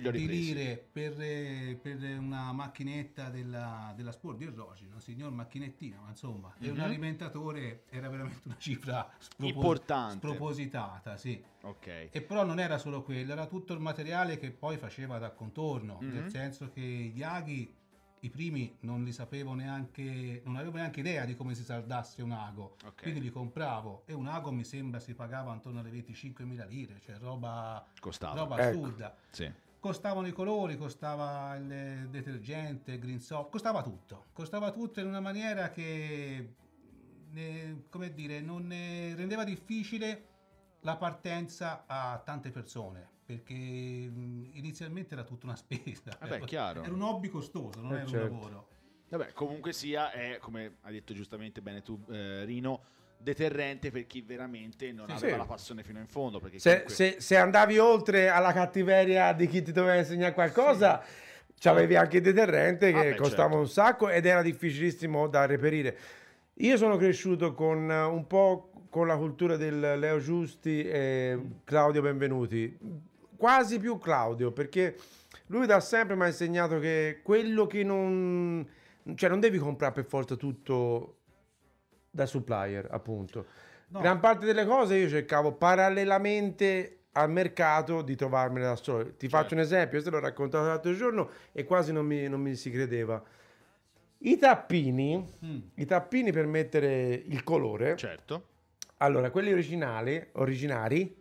di 0.00 0.10
ripresi. 0.10 0.54
lire 0.54 0.76
per, 0.90 1.20
eh, 1.20 1.78
per 1.80 1.98
una 2.18 2.52
macchinetta 2.52 3.28
della, 3.28 3.92
della 3.96 4.12
Sport 4.12 4.38
di 4.38 4.46
Rogino, 4.46 4.98
signor 4.98 5.32
macchinettina, 5.32 5.98
ma 6.00 6.08
insomma, 6.08 6.54
e 6.58 6.68
un 6.70 6.76
Mhm. 6.76 6.82
alimentatore 6.82 7.84
era 7.90 8.08
veramente 8.08 8.40
una 8.44 8.56
cifra 8.58 9.10
spropos- 9.18 9.54
Importante. 9.54 10.26
spropositata, 10.26 11.16
sì. 11.16 11.42
Ok. 11.62 12.08
E 12.10 12.22
però 12.22 12.44
non 12.44 12.58
era 12.58 12.78
solo 12.78 13.02
quello, 13.02 13.32
era 13.32 13.46
tutto 13.46 13.72
il 13.74 13.80
materiale 13.80 14.38
che 14.38 14.50
poi 14.50 14.76
faceva 14.78 15.18
da 15.18 15.30
contorno, 15.30 15.98
Mhm. 16.00 16.10
nel 16.12 16.30
senso 16.30 16.70
che 16.70 16.80
gli 16.80 17.22
aghi, 17.22 17.74
i 18.24 18.30
primi 18.30 18.76
non 18.80 19.02
li 19.02 19.10
sapevo 19.12 19.52
neanche, 19.54 20.42
non 20.44 20.54
avevo 20.56 20.76
neanche 20.76 21.00
idea 21.00 21.24
di 21.24 21.34
come 21.34 21.54
si 21.56 21.64
saldasse 21.64 22.22
un 22.22 22.30
ago, 22.30 22.76
Ok. 22.84 23.02
quindi 23.02 23.20
li 23.20 23.30
compravo 23.30 24.04
e 24.06 24.12
un 24.14 24.28
ago 24.28 24.52
mi 24.52 24.62
sembra 24.64 25.00
si 25.00 25.12
pagava 25.14 25.52
intorno 25.52 25.80
alle 25.80 25.90
25.000 25.90 26.64
lire, 26.64 27.00
cioè 27.04 27.18
roba, 27.18 27.84
Costava. 27.98 28.36
roba 28.40 28.56
Ecco. 28.58 28.78
assurda. 28.78 29.16
Sì. 29.30 29.52
Costavano 29.86 30.28
i 30.28 30.32
colori, 30.32 30.76
costava 30.76 31.56
il 31.56 32.06
detergente, 32.08 32.92
il 32.92 33.00
green 33.00 33.18
soft, 33.18 33.50
costava 33.50 33.82
tutto, 33.82 34.26
costava 34.32 34.70
tutto 34.70 35.00
in 35.00 35.08
una 35.08 35.18
maniera 35.18 35.70
che, 35.70 36.54
ne- 37.32 37.86
come 37.88 38.14
dire, 38.14 38.40
non 38.40 38.68
ne 38.68 39.12
rendeva 39.16 39.42
difficile 39.42 40.28
la 40.82 40.94
partenza 40.96 41.82
a 41.88 42.16
tante 42.24 42.52
persone, 42.52 43.04
perché 43.26 43.54
inizialmente 43.54 45.14
era 45.14 45.24
tutta 45.24 45.46
una 45.46 45.56
spesa. 45.58 46.16
Vabbè, 46.20 46.36
Era- 46.36 46.44
chiaro. 46.44 46.84
Era 46.84 46.94
un 46.94 47.02
hobby 47.02 47.26
costoso, 47.26 47.80
non 47.80 47.94
Eh, 47.94 47.96
era 47.96 48.06
certo. 48.06 48.34
un 48.34 48.38
lavoro. 48.38 48.68
Vabbè, 49.08 49.32
comunque 49.32 49.72
sia, 49.72 50.12
è 50.12 50.38
come 50.38 50.76
hai 50.82 50.92
detto 50.92 51.12
giustamente 51.12 51.60
bene 51.60 51.82
tu, 51.82 52.00
eh, 52.08 52.44
Rino, 52.44 52.84
deterrente 53.22 53.90
per 53.90 54.06
chi 54.06 54.20
veramente 54.22 54.90
non 54.92 55.06
Sì, 55.08 55.12
aveva 55.14 55.32
sì. 55.32 55.38
la 55.38 55.44
passione 55.44 55.82
fino 55.82 55.98
in 55.98 56.06
fondo. 56.06 56.40
Se, 56.56 56.70
comunque- 56.70 56.94
se- 56.94 57.16
se 57.18 57.36
andavi 57.36 57.78
oltre 57.78 58.28
alla 58.28 58.52
cattiveria 58.52 59.32
di 59.32 59.46
chi 59.46 59.62
ti 59.62 59.72
doveva 59.72 59.96
insegnare 59.96 60.32
qualcosa, 60.34 61.02
c'avevi 61.58 61.94
anche 61.96 62.16
il 62.16 62.22
deterrente 62.22 62.86
che 62.88 62.92
Vabbè, 62.92 63.14
costava 63.14 63.42
certo. 63.50 63.58
un 63.58 63.68
sacco 63.68 64.08
ed 64.08 64.26
era 64.26 64.42
difficilissimo 64.42 65.28
da 65.28 65.46
reperire. 65.46 65.96
Io 66.54 66.76
sono 66.76 66.96
cresciuto 66.96 67.54
con 67.54 67.90
eh, 67.90 68.02
un 68.02 68.26
po' 68.26 68.70
con 68.90 69.06
la 69.06 69.16
cultura 69.16 69.56
del 69.56 69.98
Leo 69.98 70.18
Giusti 70.18 70.84
e 70.86 71.38
Claudio 71.64 72.02
Benvenuti, 72.02 72.76
quasi 73.36 73.78
più 73.78 73.96
Claudio, 73.98 74.52
perché 74.52 74.96
lui 75.46 75.64
da 75.66 75.80
sempre 75.80 76.14
mi 76.14 76.24
ha 76.24 76.26
insegnato 76.26 76.78
che 76.78 77.20
quello 77.22 77.66
che 77.66 77.82
non... 77.84 78.68
cioè 79.14 79.30
non 79.30 79.40
devi 79.40 79.56
comprare 79.56 79.94
per 79.94 80.04
forza 80.04 80.36
tutto 80.36 81.16
da 82.12 82.26
supplier, 82.26 82.86
appunto. 82.90 83.46
No. 83.88 84.00
Gran 84.00 84.20
parte 84.20 84.44
delle 84.46 84.64
cose 84.64 84.96
io 84.96 85.08
cercavo 85.08 85.52
parallelamente 85.52 86.98
al 87.12 87.30
mercato 87.30 88.02
di 88.02 88.14
trovarmene 88.16 88.64
da 88.66 88.76
solo. 88.76 89.14
Ti 89.16 89.28
faccio 89.28 89.54
un 89.54 89.60
esempio, 89.60 89.90
questo 90.00 90.10
l'ho 90.10 90.20
raccontato 90.20 90.66
l'altro 90.66 90.94
giorno 90.94 91.30
e 91.52 91.64
quasi 91.64 91.92
non 91.92 92.06
mi, 92.06 92.28
non 92.28 92.40
mi 92.40 92.54
si 92.54 92.70
credeva. 92.70 93.22
I 94.18 94.38
tappini, 94.38 95.26
Mm. 95.44 95.58
i 95.74 95.84
tappini 95.84 96.30
per 96.32 96.46
mettere 96.46 97.12
il 97.26 97.42
colore, 97.42 97.96
Certo. 97.96 98.46
allora 98.98 99.30
quelli 99.30 99.50
originali, 99.52 100.24
originari 100.32 101.14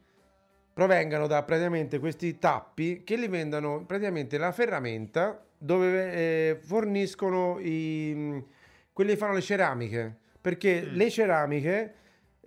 provengono 0.74 1.28
da 1.28 1.44
praticamente 1.44 2.00
questi 2.00 2.38
tappi 2.38 3.04
che 3.04 3.16
li 3.16 3.28
vendono 3.28 3.84
praticamente 3.86 4.38
la 4.38 4.52
ferramenta 4.52 5.44
dove 5.58 6.14
eh, 6.14 6.60
forniscono 6.62 7.58
i, 7.60 8.42
quelli 8.94 9.12
che 9.12 9.18
fanno 9.18 9.34
le 9.34 9.42
ceramiche 9.42 10.20
perché 10.42 10.82
Mm. 10.90 10.96
le 10.96 11.10
ceramiche 11.10 11.94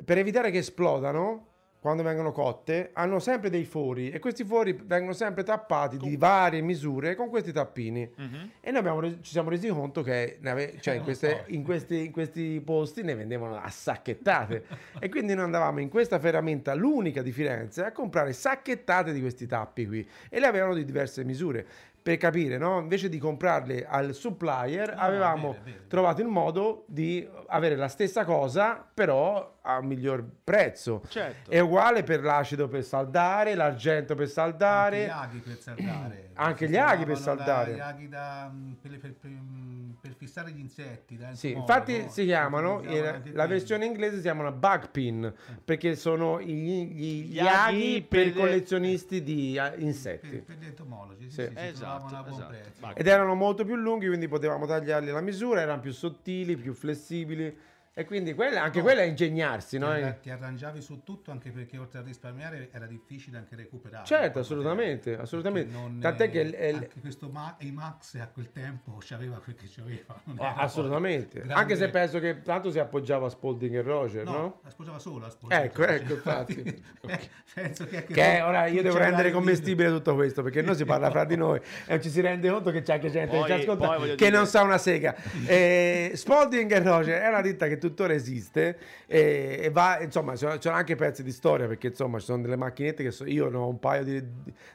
per 0.05 0.19
evitare 0.19 0.51
che 0.51 0.59
esplodano 0.59 1.47
quando 1.85 2.03
vengono 2.03 2.33
cotte 2.33 2.91
hanno 2.95 3.19
sempre 3.19 3.51
dei 3.51 3.65
fori 3.67 4.11
e 4.11 4.19
questi 4.19 4.43
fori 4.43 4.73
vengono 4.73 5.13
sempre 5.13 5.43
tappati 5.43 5.99
di 5.99 6.17
varie 6.17 6.63
misure 6.63 7.15
con 7.15 7.29
questi 7.29 7.53
tappini 7.53 8.11
Mhm. 8.17 8.51
e 8.63 8.71
noi 8.71 8.81
abbiamo 8.81 9.03
ci 9.21 9.31
siamo 9.31 9.51
resi 9.51 9.69
conto 9.69 10.01
che 10.03 10.39
ave- 10.43 10.79
cioè, 10.81 10.95
in, 10.95 11.01
Non 11.01 11.05
queste- 11.05 11.45
in 11.49 11.63
questi, 11.63 12.05
in 12.07 12.11
questi 12.11 12.63
posti 12.65 13.03
ne 13.03 13.15
vendevano 13.15 13.57
a 13.57 13.69
sacchettate 13.69 14.65
e 14.99 15.09
quindi 15.11 15.35
noi 15.35 15.45
andavamo 15.45 15.79
in 15.81 15.91
questa 15.91 16.19
ferramenta, 16.19 16.73
l'unica 16.73 17.21
di 17.21 17.33
Firenze, 17.33 17.85
a 17.85 17.93
comprare 17.93 18.33
sacchettate 18.33 19.13
di 19.13 19.21
questi 19.21 19.47
tappi 19.47 19.87
qui 19.87 20.09
e 20.31 20.41
le 20.41 20.47
avevano 20.47 20.73
di 20.73 20.87
diverse 20.87 21.23
misure. 21.23 21.67
Per 22.05 22.19
capire, 22.19 22.59
no? 22.59 22.81
Invece 22.81 23.09
di 23.09 23.17
comprarle 23.17 23.87
al 23.87 24.13
supplier, 24.13 24.95
No, 24.95 25.01
avevamo 25.01 25.55
è 25.55 25.59
vero. 25.65 25.79
trovato 25.89 26.21
il 26.21 26.27
modo 26.27 26.85
di 26.87 27.27
avere 27.47 27.77
la 27.77 27.89
stessa 27.89 28.27
cosa, 28.27 28.87
però 28.93 29.57
a 29.63 29.79
un 29.79 29.87
miglior 29.87 30.23
prezzo. 30.45 31.01
Certo. 31.09 31.51
È 31.51 31.59
uguale 31.61 32.03
per 32.03 32.23
l'acido 32.23 32.69
per 32.69 32.85
saldare, 32.85 33.55
l'argento 33.55 34.15
per 34.15 34.25
Anche 34.25 34.35
saldare. 34.35 35.05
gli 35.07 35.09
aghi 35.09 35.39
per 35.39 35.57
saldare. 35.59 36.31
Anche 36.35 36.69
gli 36.69 36.77
aghi 36.77 37.05
per 37.07 37.15
trovavano 37.17 37.37
da- 37.37 37.45
saldare. 37.55 37.75
Gli 37.75 37.81
aghi 37.81 38.09
da, 38.11 38.51
mm, 38.53 38.73
per, 38.83 38.99
per- 38.99 39.15
per- 39.15 39.31
mm, 39.31 39.74
per 40.01 40.15
fissare 40.15 40.51
gli 40.53 40.61
insetti. 40.61 41.19
Sì, 41.33 41.53
infatti 41.53 42.09
si 42.09 42.25
chiamano, 42.25 42.81
eh, 42.83 43.07
anche 43.07 43.33
la 43.33 43.47
versione 43.47 43.87
inglese 43.87 44.17
si 44.17 44.23
chiamano 44.23 44.53
bug 44.53 44.91
pin, 44.91 45.33
perché 45.65 45.97
sono 45.97 46.41
gli, 46.41 46.53
gli- 46.53 47.25
Gli 47.25 47.33
gli 47.35 47.39
aghi 47.39 48.01
per 48.03 48.09
per 48.09 48.25
le- 48.27 48.33
per, 48.33 48.41
collezionisti 48.41 49.23
di 49.23 49.57
eh, 49.57 49.73
insetti. 49.79 50.39
per 50.39 50.57
gli 50.57 50.67
entomologi, 50.67 51.31
sì, 51.31 51.43
Sì. 51.43 51.43
sì, 51.49 51.53
si 51.53 51.59
Esatto, 51.67 52.25
esatto. 52.29 52.55
Ed 52.95 53.07
erano 53.07 53.35
molto 53.35 53.65
più 53.65 53.77
lunghi, 53.77 54.07
quindi 54.07 54.29
potevamo 54.29 54.67
tagliarli 54.67 55.11
alla 55.11 55.21
misura, 55.21 55.61
erano 55.61 55.81
più 55.81 55.93
sottili, 55.93 56.57
più 56.57 56.73
flessibili. 56.75 57.57
E 57.97 58.05
quindi 58.05 58.35
quella- 58.35 58.61
anche 58.61 58.79
No. 58.79 58.85
quella 58.85 59.03
è 59.03 59.05
ingegnarsi, 59.05 59.79
no? 59.79 59.87
Ti, 59.95 60.01
arra- 60.01 60.13
ti 60.15 60.31
arrangiavi 60.31 60.81
su 60.83 61.05
tutto 61.05 61.31
anche 61.31 61.53
perché 61.53 61.79
oltre 61.79 62.01
a 62.01 62.03
risparmiare 62.03 62.69
era 62.73 62.87
difficile 62.87 63.39
anche 63.39 63.55
recuperare. 63.55 64.05
Certo, 64.05 64.41
assolutamente, 64.41 65.17
assolutamente. 65.17 65.73
Tant'è 66.01 66.25
eh, 66.25 66.31
che 66.31 66.41
il- 66.41 66.75
anche 66.75 67.01
questo 67.01 67.29
Ma- 67.29 67.57
Max 67.73 68.17
a 68.17 68.27
quel 68.27 68.51
tempo 68.51 68.99
c'aveva 69.01 69.39
quel 69.39 69.55
che 69.55 69.67
c'aveva. 69.73 70.21
Ah, 70.39 70.57
assolutamente. 70.57 71.37
grande- 71.39 71.55
Anche 71.55 71.77
se 71.77 71.89
penso 71.91 72.19
che 72.19 72.43
tanto 72.43 72.73
si 72.73 72.81
appoggiava 72.81 73.27
a 73.27 73.31
Spalding 73.31 73.77
e 73.77 73.83
Roger, 73.83 74.25
no? 74.25 74.33
No, 74.33 74.61
la 74.65 74.71
sposava 74.71 74.99
solo. 74.99 75.19
la 75.21 75.31
sposava 75.31 75.63
Ecco, 75.63 75.87
ecco, 75.87 76.13
infatti. 76.15 76.83
Penso 77.55 77.87
che, 77.87 77.99
anche 77.99 78.13
Che 78.13 78.41
ora 78.43 78.67
io 78.67 78.83
devo 78.83 78.99
rendere 78.99 79.29
il 79.29 79.35
commestibile 79.35 79.89
tutto 79.91 80.17
questo 80.17 80.43
perché 80.43 80.61
noi 80.63 80.75
si 80.75 80.85
parla 80.85 81.09
fra 81.11 81.25
di 81.25 81.37
noi 81.37 81.61
e 81.87 82.01
ci 82.01 82.11
si 82.11 82.21
rende 82.21 82.51
conto 82.51 82.73
che 82.73 82.83
c'è 82.83 82.95
anche 82.95 83.09
gente 83.11 83.37
Poi- 83.37 83.47
che 83.47 83.55
ci 83.55 83.61
ascolta 83.69 83.97
che 83.99 84.15
dire- 84.17 84.31
non 84.31 84.47
sa 84.49 84.63
una 84.63 84.79
sega. 84.79 85.15
Eh, 85.47 86.11
Spalding 86.15 86.73
e 86.73 86.79
Roger 86.83 87.21
è 87.23 87.29
una 87.29 87.41
ditta 87.41 87.69
che 87.69 87.79
tuttora 87.89 88.13
esiste 88.15 88.79
e, 89.07 89.59
e 89.63 89.71
va, 89.71 90.01
insomma, 90.01 90.37
ci 90.37 90.47
sono 90.61 90.75
anche 90.75 90.95
pezzi 90.97 91.23
di 91.23 91.33
storia 91.33 91.67
perché 91.67 91.89
insomma 91.89 92.19
ci 92.19 92.25
sono 92.27 92.43
delle 92.43 92.57
macchinette 92.57 93.03
che 93.03 93.11
so- 93.11 93.27
io 93.27 93.49
ne 93.49 93.57
ho 93.57 93.69
un 93.69 93.79
paio 93.79 94.05
di, 94.05 94.23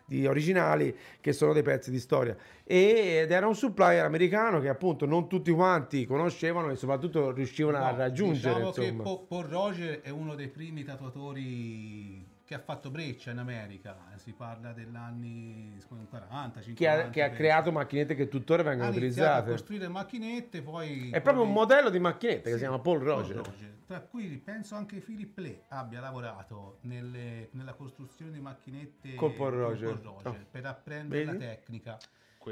di 0.06 0.26
originali 0.28 0.96
che 1.22 1.34
sono 1.34 1.54
dei 1.54 1.64
pezzi 1.64 1.92
di 1.92 2.00
storia 2.00 2.36
E- 2.64 3.22
ed 3.24 3.32
era 3.32 3.48
un 3.48 3.56
supplier 3.56 4.06
americano 4.06 4.60
che 4.60 4.70
appunto 4.70 5.06
non 5.06 5.28
tutti 5.28 5.52
quanti 5.52 6.06
conoscevano 6.06 6.70
e 6.70 6.76
soprattutto 6.76 7.32
riuscivano 7.32 7.78
a 7.78 7.92
No, 7.92 7.98
raggiungere. 7.98 8.54
Diciamo 8.56 8.72
che 8.72 8.82
insomma. 8.84 9.04
Po- 9.04 9.26
Paul 9.28 9.46
Roger 9.46 10.02
è 10.02 10.10
uno 10.10 10.36
dei 10.36 10.48
primi 10.50 10.84
tatuatori 10.84 12.29
che 12.50 12.56
ha 12.56 12.60
fatto 12.60 12.90
breccia 12.90 13.30
in 13.30 13.38
America. 13.38 13.96
Si 14.16 14.34
parla 14.34 14.74
degli 14.74 14.96
anni 14.96 15.78
40, 16.10 16.62
50. 16.64 16.74
che 16.74 16.88
ha, 16.88 17.10
che 17.12 17.22
ha 17.22 17.30
creato 17.30 17.72
macchinette 17.72 18.16
che 18.16 18.28
tuttora 18.28 18.64
ha 18.64 18.66
vengono 18.66 18.90
utilizzate. 18.90 19.52
costruire 19.52 19.88
macchinette, 19.88 20.64
poi... 20.64 21.12
È 21.12 21.22
proprio 21.22 21.44
un 21.44 21.52
modello 21.52 21.92
di 21.92 22.00
macchinette 22.00 22.42
che 22.42 22.48
Sì, 22.50 22.54
si 22.54 22.60
chiama 22.62 22.80
Paul 22.80 23.02
Roger. 23.02 23.42
Tra 23.86 24.00
cui 24.00 24.26
penso 24.44 24.74
anche 24.74 24.98
Philip 24.98 25.38
Lee 25.38 25.66
abbia 25.68 26.00
lavorato 26.00 26.80
nelle- 26.82 27.50
nella 27.52 27.74
costruzione 27.74 28.32
di 28.32 28.40
macchinette 28.40 29.14
Col 29.14 29.34
Paul 29.36 29.52
con 29.52 29.60
Roger. 29.60 30.00
Paul 30.00 30.22
Oh. 30.26 30.36
per 30.50 30.66
apprendere 30.66 31.26
Vedi? 31.26 31.38
la 31.38 31.46
tecnica. 31.46 31.98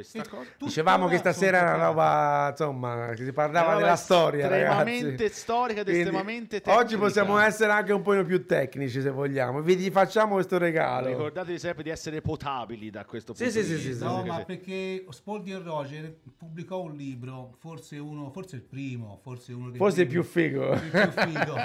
Questa 0.01 0.27
cosa. 0.27 0.49
Dicevamo 0.59 1.07
che 1.07 1.17
stasera 1.17 1.57
era 1.57 1.73
una 1.75 1.85
roba, 1.87 2.47
insomma, 2.51 3.09
che 3.15 3.23
si 3.25 3.31
parlava 3.33 3.75
della 3.75 3.95
storia, 3.95 4.43
estremamente 4.45 5.15
ragazzi. 5.23 5.33
storica 5.39 5.79
ed 5.79 5.85
Quindi 5.85 6.01
estremamente 6.01 6.55
Oggi 6.65 6.71
tecnica. 6.75 6.97
possiamo 6.99 7.37
essere 7.39 7.71
anche 7.71 7.93
un 7.93 8.01
po' 8.03 8.23
più 8.23 8.45
tecnici, 8.45 9.01
se 9.01 9.09
vogliamo. 9.09 9.61
Vi 9.61 9.89
facciamo 9.89 10.33
questo 10.35 10.57
regalo. 10.57 11.07
Ricordatevi 11.07 11.57
sempre 11.59 11.83
di 11.83 11.89
essere 11.89 12.21
potabili 12.21 12.89
da 12.89 13.05
questo 13.05 13.33
Sì, 13.33 13.45
punto 13.45 13.59
sì, 13.59 13.65
di 13.65 13.73
sì, 13.75 13.79
sì, 13.81 13.87
vista. 13.89 14.07
sì, 14.07 14.13
No, 14.15 14.21
sì. 14.21 14.27
ma 14.29 14.39
perché 14.43 15.05
Spoldi 15.09 15.51
e 15.51 15.57
Roger 15.59 16.15
pubblicò 16.37 16.81
un 16.81 16.95
libro, 16.95 17.55
forse 17.59 17.97
uno, 17.97 18.29
forse 18.29 18.55
il 18.57 18.61
primo, 18.63 19.19
forse 19.23 19.53
uno 19.53 19.69
dei 19.69 19.77
Forse 19.79 20.01
il 20.01 20.07
primi, 20.07 20.21
più 20.21 20.29
figo. 20.31 20.73
il 20.73 20.79
più 20.89 21.11
figo, 21.11 21.55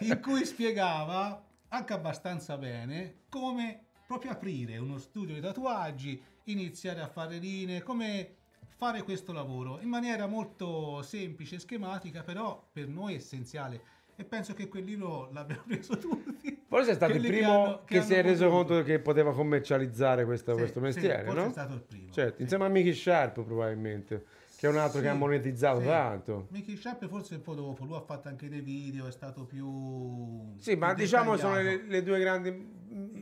in 0.14 0.20
cui 0.22 0.44
spiegava 0.44 1.42
anche 1.68 1.92
abbastanza 1.92 2.56
bene 2.56 3.22
come 3.28 3.83
proprio 4.06 4.30
aprire 4.32 4.78
uno 4.78 4.98
studio 4.98 5.34
di 5.34 5.40
tatuaggi, 5.40 6.22
iniziare 6.44 7.00
a 7.00 7.08
fare 7.08 7.38
linee, 7.38 7.82
come 7.82 8.34
fare 8.76 9.02
questo 9.02 9.32
lavoro 9.32 9.78
in 9.80 9.88
maniera 9.88 10.26
molto 10.26 11.00
semplice, 11.02 11.58
schematica, 11.58 12.22
però 12.22 12.68
per 12.72 12.88
noi 12.88 13.14
essenziale. 13.14 13.92
E 14.16 14.24
penso 14.24 14.54
che 14.54 14.68
quel 14.68 14.84
libro 14.84 15.28
l'abbiano 15.32 15.62
preso 15.66 15.96
tutti. 15.96 16.62
Forse 16.68 16.92
è 16.92 16.94
stato 16.94 17.12
il 17.12 17.18
Quelli 17.18 17.34
che 17.34 17.40
primo 17.42 17.64
hanno- 17.64 17.84
che, 17.84 18.02
si 18.02 18.14
è 18.14 18.22
reso 18.22 18.48
conto 18.48 18.82
che 18.82 18.98
poteva 19.00 19.32
commercializzare 19.32 20.24
questo, 20.24 20.52
Sì, 20.52 20.58
questo 20.58 20.78
sì, 20.78 20.84
mestiere, 20.84 21.24
forse 21.24 21.40
no? 21.40 21.46
è 21.46 21.50
stato 21.50 21.74
il 21.74 21.82
primo. 21.82 22.12
Certo, 22.12 22.36
sì. 22.36 22.42
insieme 22.42 22.64
a 22.64 22.68
Mickey 22.68 22.94
Sharp 22.94 23.42
probabilmente, 23.42 24.24
che 24.64 24.70
è 24.70 24.72
un 24.72 24.78
altro 24.78 24.98
Sì, 24.98 25.04
che 25.04 25.10
ha 25.10 25.14
monetizzato 25.14 25.80
sì. 25.80 25.86
tanto. 25.86 26.46
Mickey 26.50 26.76
Sharp 26.76 27.06
forse 27.08 27.34
un 27.34 27.42
po' 27.42 27.54
dopo, 27.54 27.84
lui 27.84 27.96
ha 27.96 28.00
fatto 28.00 28.28
anche 28.28 28.48
dei 28.48 28.60
video, 28.62 29.06
è 29.06 29.12
stato 29.12 29.44
più... 29.44 30.54
Sì, 30.56 30.74
ma 30.74 30.94
più 30.94 31.04
diciamo 31.04 31.36
sono 31.36 31.56
le, 31.56 31.82
le 31.82 32.02
due 32.02 32.18
grandi. 32.18 32.48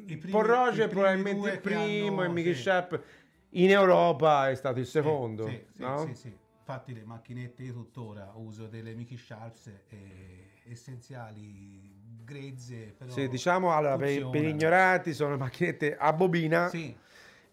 I 0.07 0.17
primi- 0.17 0.31
Paul 0.31 0.45
Roger 0.47 0.89
probabilmente 0.89 1.51
il 1.51 1.61
primo 1.61 2.21
hanno- 2.21 2.25
e 2.25 2.29
Mickey 2.29 2.55
sì. 2.55 2.63
Sharp 2.63 3.03
in 3.51 3.71
Europa 3.71 4.51
è 4.51 4.55
stato 4.55 4.79
il 4.79 4.87
secondo. 4.87 5.47
Sì, 5.49 5.65
sì, 5.75 5.83
no? 5.83 6.07
sì, 6.07 6.15
sì. 6.15 6.37
Infatti 6.59 6.95
le 6.95 7.03
macchinette 7.05 7.65
io 7.65 7.73
tuttora 7.73 8.33
uso 8.37 8.69
delle 8.69 8.95
Mickey 8.95 9.17
Sharps 9.17 9.67
eh, 9.89 10.61
essenziali, 10.69 11.93
grezze, 12.25 12.95
però 12.97 13.11
Sì, 13.11 13.29
diciamo 13.29 13.75
allora, 13.75 13.97
per, 13.97 14.29
per 14.31 14.45
ignoranti 14.45 15.13
sono 15.13 15.37
macchinette 15.37 15.97
a 15.97 16.13
bobina. 16.13 16.69
Sì, 16.69 16.97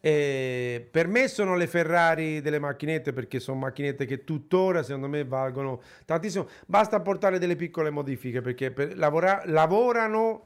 E 0.02 0.88
per 0.90 1.08
me 1.08 1.28
sono 1.28 1.56
le 1.56 1.68
Ferrari 1.68 2.40
delle 2.42 2.60
macchinette 2.60 3.12
perché 3.12 3.40
sono 3.40 3.60
macchinette 3.60 4.06
che 4.06 4.24
tuttora 4.24 4.82
secondo 4.82 5.08
me 5.08 5.26
valgono 5.26 5.82
tantissimo. 6.06 6.48
Basta 6.66 7.02
portare 7.02 7.38
delle 7.38 7.56
piccole 7.56 7.90
modifiche 7.90 8.42
perché 8.42 8.72
per 8.72 8.98
lavora- 8.98 9.44
lavorano 9.46 10.46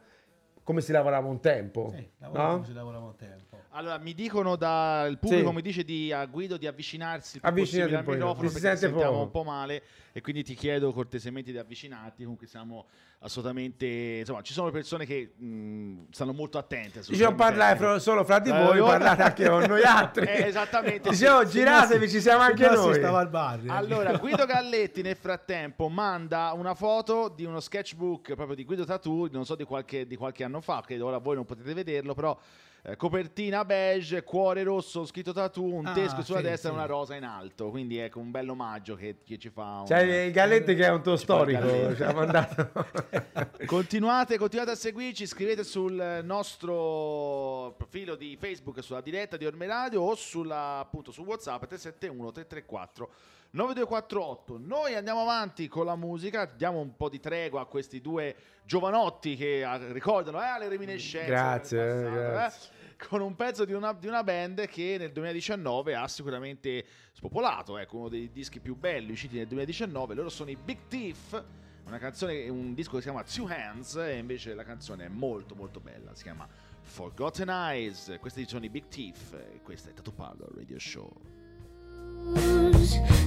come 0.64 0.82
si 0.82 0.92
lavorava 0.92 1.28
un 1.28 1.40
tempo. 1.40 1.92
sì, 1.96 2.10
lavoro 2.18 2.42
no? 2.42 2.52
come 2.54 2.66
ci 2.66 2.74
lavoravo 2.74 3.06
un 3.06 3.16
tempo. 3.16 3.53
Allora, 3.76 3.98
mi 3.98 4.14
dicono 4.14 4.56
dal 4.56 5.18
pubblico, 5.18 5.50
Sì. 5.50 5.56
mi 5.56 5.62
dice 5.64 5.84
di, 5.84 6.12
a 6.12 6.26
Guido 6.26 6.58
di 6.58 6.68
avvicinarsi 6.68 7.38
il 7.38 7.42
più 7.42 7.50
Avvicinati 7.50 7.96
al 7.96 8.04
po', 8.04 8.12
microfono 8.12 8.48
si 8.48 8.54
perché 8.54 8.60
sente 8.78 8.78
sentiamo 8.94 9.12
poco. 9.14 9.24
un 9.24 9.32
po' 9.32 9.44
male 9.44 9.84
e 10.12 10.22
quindi 10.22 10.44
ti 10.44 10.54
chiedo 10.54 10.94
cortesemente 10.94 11.52
di 11.52 11.58
avvicinarti. 11.58 12.22
Comunque 12.22 12.46
siamo 12.46 12.86
assolutamente, 13.20 13.86
insomma, 14.20 14.42
ci 14.44 14.54
sono 14.54 14.70
persone 14.70 15.06
che 15.08 15.34
mh, 15.36 16.06
stanno 16.12 16.34
molto 16.34 16.60
attente. 16.60 17.00
Dicevo 17.00 17.16
tema 17.32 17.36
parlare 17.36 17.78
fra- 17.78 17.98
solo 17.98 18.24
fra 18.24 18.38
di 18.38 18.50
Eh, 18.52 18.64
voi, 18.64 18.78
ora- 18.80 18.92
parlate 18.92 19.22
anche 19.24 19.50
con 19.50 19.64
noi 19.64 19.82
altri. 19.86 20.26
Eh, 20.28 20.46
esattamente, 20.46 21.10
Dicevo, 21.10 21.44
sì. 21.46 21.52
giratevi, 21.58 22.10
ci 22.10 22.22
siamo 22.22 22.44
anche 22.44 22.70
noi. 22.70 22.94
stava 22.94 23.20
al 23.22 23.30
bar. 23.30 23.66
eh. 23.66 23.70
Allora, 23.70 24.16
Guido 24.20 24.46
Galletti 24.46 25.02
nel 25.02 25.16
frattempo 25.16 25.90
manda 25.90 26.52
una 26.54 26.76
foto 26.76 27.28
di 27.36 27.44
uno 27.44 27.60
sketchbook 27.60 28.36
proprio 28.36 28.56
di 28.56 28.66
Guido 28.66 28.86
Tattoo, 28.86 29.30
non 29.32 29.46
so 29.46 29.56
di 29.56 29.64
qualche, 29.64 30.06
di 30.06 30.16
qualche 30.16 30.44
anno 30.44 30.62
fa, 30.62 30.84
che 30.86 31.00
ora 31.02 31.18
voi 31.18 31.34
non 31.36 31.46
potete 31.46 31.74
vederlo, 31.74 32.14
però 32.14 32.38
eh, 32.86 32.98
copertina 32.98 33.64
beige, 33.64 34.24
cuore 34.24 34.62
rosso, 34.64 35.06
scritto 35.06 35.32
tattoo, 35.32 35.74
un 35.74 35.86
Ah, 35.86 35.94
teschio 35.94 36.22
sulla 36.22 36.40
sì, 36.40 36.44
destra 36.44 36.70
e 36.70 36.72
sì. 36.74 36.78
una 36.78 36.86
rosa 36.86 37.16
in 37.16 37.24
alto. 37.24 37.70
Quindi 37.70 37.98
ecco 37.98 38.20
un 38.20 38.30
bello 38.30 38.52
omaggio 38.52 38.96
che, 38.96 39.20
che 39.26 39.38
ci 39.38 39.50
fa. 39.50 39.80
Un... 39.80 39.86
C'è 39.86 40.02
il 40.02 40.32
Galletti 40.34 40.76
che 40.76 40.86
è 40.86 40.90
un 40.90 41.02
tuo 41.02 41.16
Ci 41.16 41.24
storico, 41.24 41.96
ci 41.96 42.04
ha 42.04 42.12
mandato. 42.12 42.72
Continuate, 43.66 44.38
continuate 44.38 44.72
a 44.72 44.76
seguirci, 44.76 45.26
scrivete 45.26 45.64
sul 45.64 46.22
nostro 46.24 47.74
profilo 47.78 48.16
di 48.16 48.36
Facebook 48.38 48.84
sulla 48.84 49.00
diretta 49.00 49.38
di 49.38 49.46
Orme 49.46 49.68
Radio 49.68 50.02
o 50.02 50.16
sulla, 50.16 50.80
appunto 50.80 51.12
su 51.12 51.24
WhatsApp 51.24 51.64
371 51.64 52.32
334 52.32 53.10
9248. 53.52 54.60
Noi 54.60 54.96
andiamo 54.96 55.22
avanti 55.22 55.68
con 55.68 55.86
la 55.86 55.96
musica, 55.96 56.46
diamo 56.46 56.80
un 56.80 56.96
po' 56.96 57.08
di 57.08 57.20
tregua 57.20 57.62
a 57.62 57.66
questi 57.66 58.02
due 58.02 58.36
giovanotti 58.66 59.36
che 59.36 59.64
ah, 59.64 59.80
ricordano 59.92 60.42
eh, 60.42 60.60
le 60.60 60.70
reminiscenze. 60.70 61.28
Grazie, 61.28 61.78
passato, 61.78 62.08
eh, 62.08 62.08
eh, 62.08 62.32
grazie. 62.32 62.70
Con 63.08 63.22
un 63.22 63.36
pezzo 63.36 63.66
di 63.66 63.74
una, 63.74 63.94
di 63.94 64.08
una 64.08 64.24
band 64.24 64.68
che 64.68 64.98
nel 64.98 65.12
2019 65.12 65.96
ha 65.96 66.08
sicuramente 66.08 66.86
spopolato, 67.14 67.78
ecco, 67.78 67.98
uno 67.98 68.10
dei 68.10 68.30
dischi 68.32 68.60
più 68.60 68.76
belli 68.76 69.12
usciti 69.12 69.38
nel 69.38 69.48
2019. 69.48 70.14
Loro 70.14 70.30
sono 70.30 70.50
i 70.50 70.58
Big 70.62 70.80
Thief, 70.88 71.44
una 71.86 71.98
canzone, 71.98 72.48
un 72.50 72.74
disco 72.74 72.92
che 72.92 72.98
si 72.98 73.04
chiama 73.04 73.24
Two 73.24 73.48
Hands 73.48 73.96
e 73.96 74.18
invece 74.18 74.54
la 74.54 74.64
canzone 74.64 75.06
è 75.06 75.10
molto 75.10 75.56
molto 75.56 75.80
bella, 75.80 76.14
si 76.16 76.24
chiama 76.24 76.48
Forgotten 76.82 77.50
Eyes. 77.50 78.18
Questi 78.20 78.46
sono 78.48 78.66
i 78.66 78.70
Big 78.70 78.88
Thief 78.88 79.34
e 79.34 79.62
questa 79.62 79.90
è 79.90 79.94
Tattoo 79.94 80.14
Parlor 80.14 80.54
Radio 80.56 80.80
Show. 80.80 81.12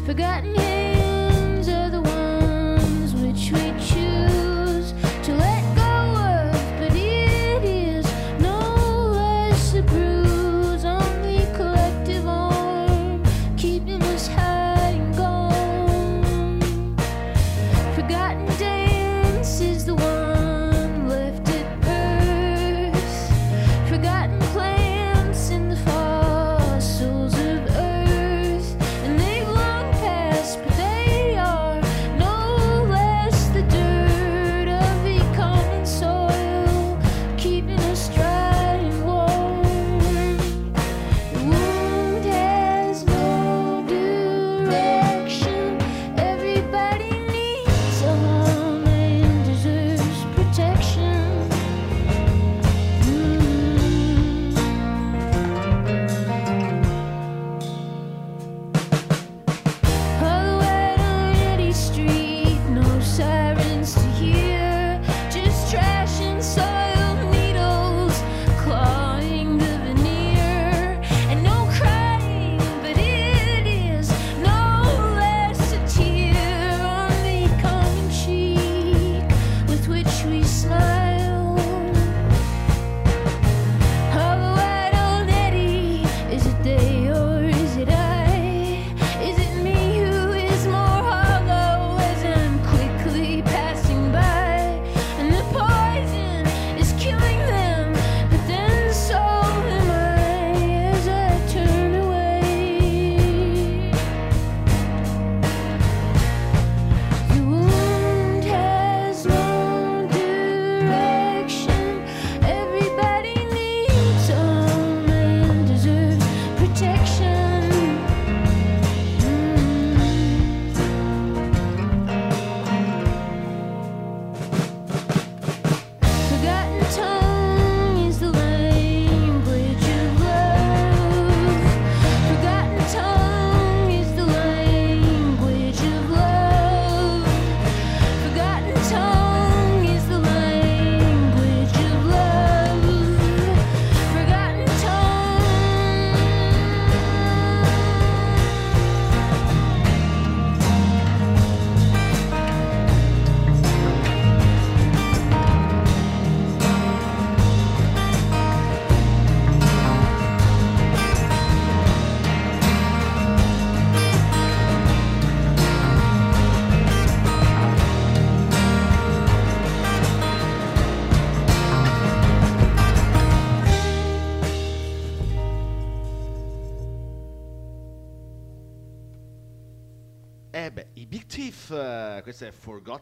Forgotten 0.05 0.55
hands 0.57 1.69
are 1.69 1.91
the 1.91 2.01
ones 2.01 3.13
which 3.15 3.51
we 3.53 3.73
choose 3.79 4.46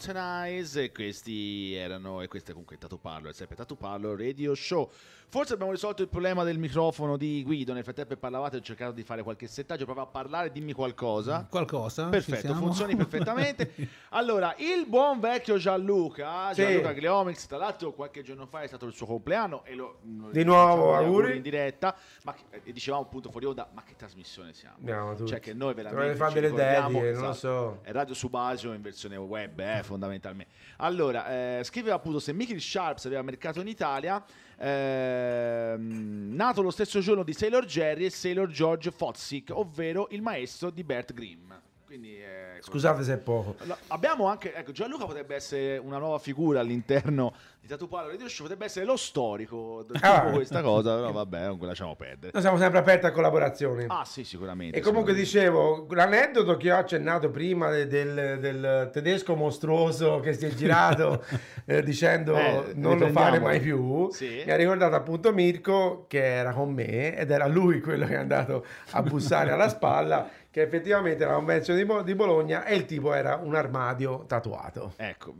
Forgotten 0.04 0.16
Eyes 0.16 0.76
e 0.76 0.92
questi 0.92 1.74
erano, 1.74 2.20
e 2.20 2.28
questo 2.28 2.50
è 2.50 2.52
comunque 2.52 2.76
Tattoo 2.76 2.98
Parlor, 2.98 3.30
è 3.30 3.34
sempre 3.34 3.56
Tattoo 3.56 3.76
Parlor 3.76 4.18
Radio 4.18 4.54
Show. 4.54 4.90
Forse 5.26 5.54
abbiamo 5.54 5.72
risolto 5.72 6.02
il 6.02 6.08
problema 6.08 6.44
del 6.44 6.58
microfono 6.58 7.16
di 7.16 7.42
Guido, 7.42 7.72
nel 7.72 7.82
frattempo 7.82 8.14
parlavate, 8.16 8.58
ho 8.58 8.60
cercato 8.60 8.92
di 8.92 9.02
fare 9.02 9.22
qualche 9.24 9.48
settaggio, 9.48 9.84
proprio 9.84 10.04
a 10.04 10.08
parlare, 10.08 10.52
dimmi 10.52 10.72
qualcosa. 10.74 11.44
Qualcosa? 11.50 12.04
Ci 12.04 12.10
Perfetto, 12.10 12.54
funzioni 12.54 12.94
perfettamente. 12.94 13.72
Allora, 14.14 14.54
il 14.58 14.86
buon 14.86 15.18
vecchio 15.18 15.56
Gianluca, 15.56 16.52
Sì. 16.54 16.62
Gianluca 16.62 16.92
Gleomix, 16.92 17.46
tra 17.46 17.56
l'altro 17.56 17.92
qualche 17.92 18.22
giorno 18.22 18.46
fa 18.46 18.62
è 18.62 18.68
stato 18.68 18.86
il 18.86 18.92
suo 18.94 19.06
compleanno 19.06 19.64
e 19.64 19.74
lo 19.74 19.98
lo- 20.02 20.30
Di 20.30 20.44
nuovo, 20.44 20.92
facciamo 20.92 21.00
gli 21.00 21.04
auguri. 21.06 21.36
in 21.36 21.42
diretta, 21.42 21.96
ma 22.22 22.32
che- 22.34 22.60
e 22.62 22.72
dicevamo 22.72 23.02
appunto 23.02 23.30
fuori 23.32 23.46
onda, 23.46 23.68
ma 23.72 23.82
che 23.82 23.96
trasmissione 23.96 24.52
siamo? 24.52 24.76
Andiamo 24.78 25.14
tutti. 25.16 25.30
Cioè 25.30 25.40
che 25.40 25.52
noi 25.52 25.74
veramente 25.74 26.14
fare 26.14 26.30
ci 26.32 26.40
delle 26.40 26.52
dediche, 26.54 26.92
non 26.92 27.02
lo 27.02 27.08
esatto, 27.08 27.32
so. 27.34 27.78
È 27.82 27.90
Radio 27.90 28.14
Subasio 28.14 28.72
in 28.72 28.82
versione 28.82 29.16
web, 29.16 29.58
eh, 29.58 29.82
fondamentalmente. 29.94 30.52
Allora, 30.78 31.58
eh, 31.58 31.64
scriveva 31.64 31.94
appunto 31.94 32.18
se 32.18 32.32
Michael 32.32 32.60
Sharps 32.60 33.06
aveva 33.06 33.22
mercato 33.22 33.60
in 33.60 33.68
Italia, 33.68 34.22
ehm, 34.58 36.34
nato 36.34 36.62
lo 36.62 36.70
stesso 36.70 37.00
giorno 37.00 37.22
di 37.22 37.32
Sailor 37.32 37.64
Jerry 37.64 38.06
e 38.06 38.10
Sailor 38.10 38.48
George 38.48 38.90
Fotzik, 38.90 39.50
ovvero 39.54 40.08
il 40.10 40.20
maestro 40.20 40.70
di 40.70 40.82
Bert 40.82 41.12
Grimm. 41.12 41.52
Quindi, 41.94 42.16
eh, 42.20 42.60
Scusate 42.60 43.04
se 43.04 43.12
è 43.12 43.18
poco. 43.18 43.54
allora, 43.58 43.78
Abbiamo 43.88 44.26
anche, 44.26 44.52
ecco, 44.52 44.72
Gianluca 44.72 45.04
potrebbe 45.06 45.36
essere 45.36 45.78
una 45.78 45.98
nuova 45.98 46.18
figura 46.18 46.58
all'interno 46.58 47.32
di 47.60 47.68
Tatu 47.68 47.86
Parlo 47.88 48.10
Radio 48.10 48.28
Show 48.28 48.42
potrebbe 48.42 48.64
essere 48.66 48.84
lo 48.84 48.96
storico 48.96 49.86
di 49.88 49.96
Ah. 50.02 50.22
questa 50.32 50.60
cosa, 50.60 50.96
però 50.96 51.12
vabbè, 51.12 51.46
non 51.46 51.58
lasciamo 51.60 51.94
perdere. 51.94 52.30
Noi 52.32 52.42
siamo 52.42 52.58
sempre 52.58 52.80
aperti 52.80 53.06
a 53.06 53.12
collaborazioni. 53.12 53.84
Ah 53.88 54.04
sì, 54.04 54.24
sicuramente. 54.24 54.76
E 54.76 54.80
comunque 54.82 55.14
dicevo, 55.14 55.86
l'aneddoto 55.90 56.56
che 56.56 56.72
ho 56.72 56.76
accennato 56.78 57.30
prima 57.30 57.70
de- 57.70 57.86
del, 57.86 58.38
del 58.40 58.90
tedesco 58.92 59.36
mostruoso 59.36 60.18
che 60.18 60.32
si 60.34 60.46
è 60.46 60.50
girato 60.50 61.24
eh, 61.64 61.82
dicendo 61.84 62.36
Eh, 62.36 62.72
non 62.74 62.98
lo 62.98 63.08
fare 63.10 63.38
mai 63.38 63.60
più, 63.60 64.10
Sì. 64.10 64.42
mi 64.44 64.50
ha 64.50 64.56
ricordato 64.56 64.96
appunto 64.96 65.32
Mirko 65.32 66.06
che 66.08 66.22
era 66.22 66.52
con 66.52 66.70
me 66.72 67.16
ed 67.16 67.30
era 67.30 67.46
lui 67.46 67.80
quello 67.80 68.04
che 68.04 68.14
è 68.14 68.18
andato 68.18 68.66
a 68.90 69.00
bussare 69.02 69.52
alla 69.52 69.68
spalla, 69.68 70.28
che 70.54 70.62
effettivamente 70.62 71.24
era 71.24 71.32
la 71.32 71.38
convenzione 71.38 71.80
di, 71.80 71.84
Bo- 71.84 72.02
di 72.02 72.14
Bologna 72.14 72.64
e 72.64 72.76
il 72.76 72.84
tipo 72.84 73.12
era 73.12 73.40
un 73.42 73.56
armadio 73.56 74.24
tatuato. 74.28 74.92
Ecco, 74.94 75.34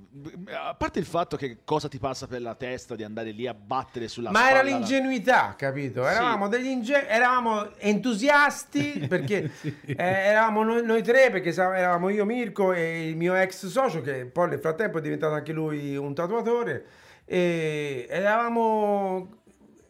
a 0.51 0.75
parte 0.75 0.99
il 0.99 1.05
fatto 1.05 1.37
che 1.37 1.59
cosa 1.65 1.87
ti 1.87 2.01
passa 2.01 2.27
per 2.27 2.43
la 2.43 2.57
testa 2.57 2.97
di 2.97 3.05
andare 3.05 3.31
lì 3.31 3.47
a 3.47 3.55
battere 3.55 4.09
sulla 4.09 4.33
Ma 4.33 4.41
spalla 4.41 4.59
era 4.59 4.63
l'ingenuità, 4.63 5.55
capito? 5.57 6.05
Eravamo 6.05 6.49
degli 6.49 6.67
inge- 6.67 7.07
eravamo 7.07 7.77
entusiasti 7.77 9.07
perché 9.09 9.53
eh, 9.87 9.95
eravamo 9.97 10.65
noi, 10.65 10.85
noi 10.85 11.03
tre, 11.05 11.31
perché 11.31 11.51
eravamo 11.51 12.09
io, 12.09 12.25
Mirko 12.25 12.73
e 12.73 13.09
il 13.09 13.17
mio 13.17 13.37
ex 13.37 13.67
socio, 13.67 14.01
che 14.01 14.25
poi 14.25 14.49
nel 14.49 14.59
frattempo 14.59 14.99
è 14.99 15.01
diventato 15.01 15.35
anche 15.35 15.53
lui 15.53 15.95
un 15.97 16.13
tatuatore. 16.13 16.87
E 17.25 18.09
eravamo 18.11 19.43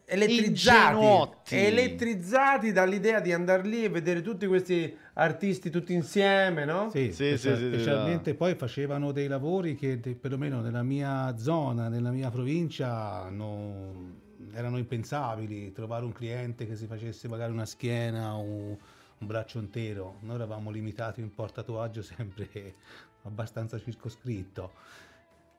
elettrizzati, 0.05 0.93
Ingenuotti. 0.93 1.57
elettrizzati 1.57 2.71
dall'idea 2.71 3.19
di 3.19 3.33
andare 3.33 3.63
lì 3.63 3.83
e 3.83 3.89
vedere 3.89 4.21
tutti 4.21 4.45
questi 4.45 4.95
artisti 5.15 5.69
tutti 5.69 5.93
insieme, 5.93 6.65
no? 6.65 6.89
Sì, 6.89 7.11
Sì, 7.11 7.37
sì, 7.37 7.37
sì, 7.37 7.55
sì, 7.55 7.67
specialmente 7.67 8.33
poi 8.35 8.55
facevano 8.55 9.11
dei 9.11 9.27
lavori 9.27 9.75
che 9.75 9.99
de- 9.99 10.15
perlomeno 10.15 10.61
nella 10.61 10.83
mia 10.83 11.35
zona, 11.37 11.87
nella 11.89 12.11
mia 12.11 12.29
provincia 12.29 13.27
non- 13.29 14.21
erano 14.53 14.77
impensabili, 14.77 15.71
trovare 15.71 16.05
un 16.05 16.11
cliente 16.13 16.65
che 16.67 16.75
si 16.75 16.85
facesse 16.85 17.27
magari 17.27 17.51
una 17.51 17.65
schiena 17.65 18.35
o 18.35 18.41
un 18.43 18.77
braccio 19.27 19.59
intero. 19.59 20.17
Noi 20.21 20.35
eravamo 20.35 20.69
limitati 20.71 21.21
in 21.21 21.33
porta 21.33 21.61
tatuaggio 21.61 22.01
sempre 22.01 22.75
abbastanza 23.23 23.79
circoscritto. 23.79 24.73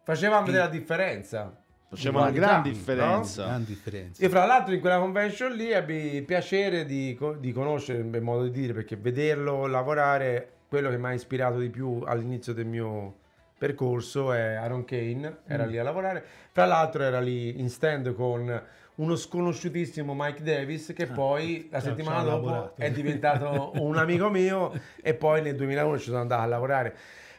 Facevamo 0.03 0.47
vedere 0.47 0.64
la 0.64 0.71
differenza. 0.71 1.64
Faceva 1.88 2.20
una 2.22 2.31
gran 2.31 2.62
differenza. 2.62 3.44
Gran 3.44 3.64
differenza. 3.64 4.22
Io 4.22 4.29
fra 4.29 4.44
l'altro 4.44 4.75
in 4.75 4.81
quella 4.81 4.99
convention 4.99 5.53
lì 5.53 5.70
ebbi 5.70 6.14
il 6.16 6.25
piacere 6.25 6.85
di, 6.85 7.16
di 7.38 7.53
conoscere, 7.53 8.03
per 8.03 8.20
modo 8.22 8.42
di 8.44 8.51
dire, 8.51 8.72
perché 8.72 8.96
vederlo 8.96 9.66
lavorare, 9.66 10.51
quello 10.68 10.90
che 10.90 10.99
mi 10.99 11.07
ha 11.07 11.12
ispirato 11.12 11.59
di 11.59 11.70
più 11.70 12.03
all'inizio 12.05 12.53
del 12.53 12.66
mio 12.66 13.14
percorso 13.57 14.33
è 14.33 14.55
Aaron 14.55 14.85
Kane, 14.85 15.38
era 15.46 15.64
Mm. 15.64 15.68
lì 15.68 15.79
a 15.79 15.83
lavorare. 15.83 16.25
Fra 16.53 16.66
l'altro 16.66 17.03
era 17.03 17.20
lì 17.20 17.59
in 17.61 17.70
stand 17.70 18.12
con 18.14 18.62
uno 18.96 19.14
sconosciutissimo 19.16 20.14
Mike 20.16 20.42
Davis 20.42 20.92
che 20.94 21.07
poi 21.07 21.68
la 21.70 21.81
ci 21.81 21.87
ha- 21.87 21.90
settimana 21.90 22.22
dopo 22.22 22.46
lavorato. 22.46 22.72
è 22.77 22.90
diventato 22.90 23.72
un 23.81 23.96
amico 23.96 24.29
mio 24.29 24.72
e 25.03 25.14
poi 25.14 25.40
nel 25.42 25.55
2001 25.55 25.99
ci 25.99 26.07
sono 26.07 26.20
andato 26.20 26.42
a 26.42 26.46
lavorare. 26.46 26.96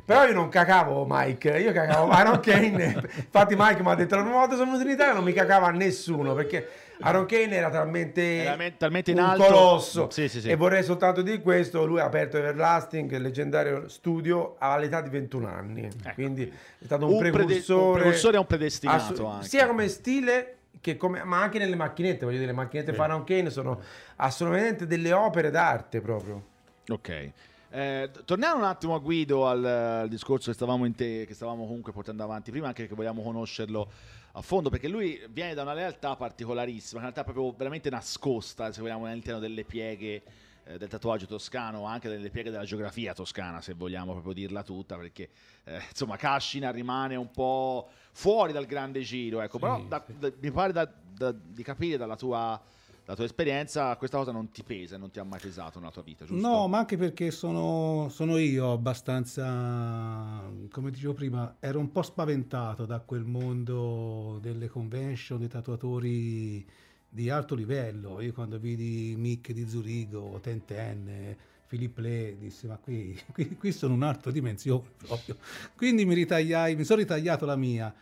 Però 0.08 0.26
io 0.26 0.32
non 0.34 0.48
cacavo 0.48 1.06
Mike, 1.06 1.50
io 1.60 1.74
cacavo 1.74 2.10
Aaron 2.12 2.40
Kane. 2.42 2.94
Infatti 3.18 3.56
Mike 3.58 3.82
mi 3.84 3.90
ha 3.90 3.96
detto 3.96 4.16
la 4.16 4.22
prima 4.22 4.38
volta 4.38 4.56
sono 4.56 4.72
venuto 4.72 4.88
in 4.88 4.94
Italia 4.94 5.14
non 5.14 5.26
mi 5.26 5.34
cacava 5.34 5.70
nessuno 5.72 6.34
perché 6.34 6.66
Aaron 7.02 7.26
Kane 7.26 7.50
era 7.54 7.70
talmente, 7.70 8.44
Era 8.44 8.56
me- 8.56 8.78
talmente 8.78 9.12
in 9.12 9.18
un 9.18 9.26
alto. 9.26 9.44
colosso. 9.44 10.10
Sì, 10.10 10.30
sì, 10.30 10.40
sì. 10.40 10.50
E 10.50 10.56
vorrei 10.56 10.82
soltanto 10.84 11.22
dire 11.22 11.42
questo, 11.42 11.86
lui 11.86 12.00
ha 12.00 12.06
aperto 12.06 12.38
Everlasting, 12.38 13.12
il 13.12 13.22
leggendario 13.22 13.90
studio, 13.90 14.56
all'età 14.60 15.02
di 15.02 15.10
21 15.10 15.46
anni. 15.48 15.90
Quindi 16.14 16.44
è 16.46 16.86
stato 16.86 17.06
un, 17.06 17.12
Ecco. 17.12 17.24
Un 17.26 17.32
prede- 17.32 17.46
precursore. 17.46 17.88
un 17.90 17.94
precursore 18.00 18.36
e 18.36 18.40
un 18.40 18.46
predestinato 18.48 19.26
anche. 19.28 19.48
Sia 19.48 19.68
come 19.68 19.90
stile 19.90 20.54
che 20.80 20.96
come, 20.96 21.22
ma 21.26 21.42
anche 21.42 21.60
nelle 21.60 21.76
macchinette, 21.76 22.24
voglio 22.24 22.38
dire, 22.38 22.50
le 22.52 22.56
macchinette 22.58 22.94
Sì. 22.94 23.00
Aaron 23.02 23.26
Kane 23.26 23.50
sono 23.50 23.82
assolutamente 24.16 24.88
delle 24.88 25.12
opere 25.12 25.52
d'arte 25.52 26.00
proprio. 26.00 26.42
Ok. 26.88 27.32
Eh, 27.78 28.10
torniamo 28.26 28.58
un 28.58 28.64
attimo 28.64 28.96
a 28.96 28.98
Guido 28.98 29.46
al, 29.46 29.64
al 29.64 30.10
discorso 30.10 30.48
che 30.50 30.56
stavamo, 30.56 30.84
in 30.86 30.96
te- 30.96 31.26
che 31.28 31.36
stavamo 31.36 31.64
comunque 31.68 31.92
portando 31.92 32.24
avanti 32.24 32.50
prima, 32.50 32.66
anche 32.66 32.88
che 32.88 32.96
vogliamo 32.96 33.22
conoscerlo 33.22 33.88
a 34.32 34.42
fondo, 34.42 34.72
perché 34.72 34.88
lui 34.88 35.22
viene 35.30 35.54
da 35.54 35.62
una 35.62 35.74
realtà 35.74 36.16
particolarissima, 36.16 37.02
una 37.02 37.12
realtà 37.12 37.24
proprio 37.32 37.54
veramente 37.56 37.92
nascosta, 37.92 38.72
se 38.72 38.82
vogliamo, 38.82 39.06
all'interno 39.06 39.40
delle 39.40 39.64
pieghe 39.64 40.24
eh, 40.64 40.78
del 40.80 40.88
tatuaggio 40.90 41.28
toscano, 41.28 41.86
anche 41.86 42.10
delle 42.10 42.32
pieghe 42.32 42.50
della 42.50 42.66
geografia 42.66 43.14
toscana, 43.14 43.62
se 43.62 43.76
vogliamo 43.76 44.14
proprio 44.14 44.34
dirla 44.34 44.64
tutta, 44.64 44.98
perché 44.98 45.30
eh, 45.66 45.80
insomma 45.88 46.18
Cascina 46.18 46.72
rimane 46.72 47.16
un 47.16 47.30
po' 47.30 47.90
fuori 48.12 48.54
dal 48.54 48.66
grande 48.66 49.02
giro, 49.02 49.40
ecco, 49.42 49.58
Sì, 49.58 49.64
però 49.64 49.84
da- 49.88 50.04
da- 50.18 50.32
mi 50.40 50.50
pare 50.50 50.74
da- 50.74 51.32
di 51.32 51.62
capire 51.62 51.98
dalla 51.98 52.16
tua, 52.16 52.60
dalla 53.08 53.16
tua 53.16 53.26
esperienza 53.26 53.96
questa 53.96 54.18
cosa 54.18 54.34
non 54.34 54.52
ti 54.52 54.64
pesa, 54.64 54.98
non 54.98 55.10
ti 55.10 55.20
ha 55.20 55.24
mai 55.24 55.40
pesato 55.40 55.80
nella 55.80 55.92
tua 55.92 56.02
vita, 56.02 56.26
giusto? 56.26 56.46
No, 56.46 56.68
ma 56.68 56.80
anche 56.80 56.98
perché 56.98 57.32
sono, 57.32 58.10
sono 58.10 58.36
io 58.36 58.74
abbastanza, 58.74 60.44
come 60.70 60.92
dicevo 60.92 61.14
prima, 61.14 61.56
ero 61.62 61.80
un 61.80 61.90
po' 61.94 62.02
spaventato 62.02 62.86
da 62.86 63.00
quel 63.00 63.24
mondo 63.24 64.40
delle 64.42 64.68
convention, 64.68 65.40
dei 65.40 65.48
tatuatori 65.48 66.68
di 67.08 67.30
alto 67.30 67.56
livello. 67.56 68.20
Io 68.20 68.34
quando 68.34 68.60
vidi 68.60 69.16
Mick 69.18 69.54
di 69.54 69.66
Zurigo, 69.70 70.38
Tenten, 70.42 71.34
Philippe 71.66 72.02
Le, 72.02 72.36
dissi 72.38 72.68
ma 72.68 72.76
qui, 72.76 73.18
qui, 73.32 73.56
qui 73.56 73.72
sono 73.72 73.94
un'altra 73.94 74.32
dimensione 74.32 74.84
proprio. 74.98 75.38
Quindi 75.78 76.04
mi 76.04 76.14
ritagliai, 76.14 76.76
mi 76.76 76.84
sono 76.84 77.00
ritagliato 77.00 77.46
la 77.46 77.56
mia. 77.56 77.96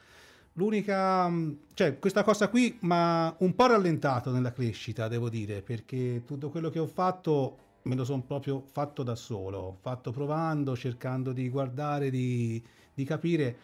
L'unica, 0.58 1.28
mh, 1.28 1.58
cioè 1.74 2.00
questa 2.00 2.24
cosa 2.24 2.48
qui 2.48 2.78
mi 2.82 2.90
ha 2.92 3.36
un 3.40 3.56
po' 3.56 3.68
rallentato 3.68 4.32
nella 4.32 4.54
crescita, 4.54 5.08
devo 5.10 5.30
dire, 5.30 5.62
perché 5.62 6.24
tutto 6.26 6.50
quello 6.50 6.70
che 6.70 6.80
ho 6.80 6.88
fatto 6.88 7.58
me 7.84 7.96
lo 7.96 8.06
sono 8.06 8.22
proprio 8.24 8.64
fatto 8.72 9.04
da 9.04 9.16
solo, 9.16 9.78
fatto 9.82 10.12
provando, 10.12 10.76
cercando 10.76 11.34
di 11.34 11.50
guardare, 11.50 12.10
di, 12.10 12.62
di 12.94 13.04
capire. 13.04 13.56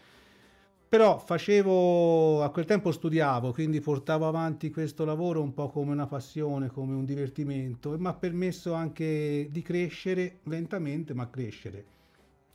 Però 0.89 1.17
facevo, 1.17 2.43
a 2.43 2.49
quel 2.49 2.65
tempo 2.65 2.91
studiavo, 2.91 3.53
quindi 3.53 3.79
portavo 3.79 4.27
avanti 4.27 4.69
questo 4.69 5.05
lavoro 5.05 5.41
un 5.41 5.53
po' 5.53 5.69
come 5.69 5.91
una 5.93 6.07
passione, 6.07 6.67
come 6.67 6.93
un 6.93 7.05
divertimento 7.05 7.93
e 7.93 7.97
mi 7.97 8.07
ha 8.07 8.13
permesso 8.13 8.73
anche 8.73 9.47
di 9.49 9.61
crescere 9.61 10.39
lentamente, 10.43 11.13
ma 11.13 11.29
crescere. 11.29 11.85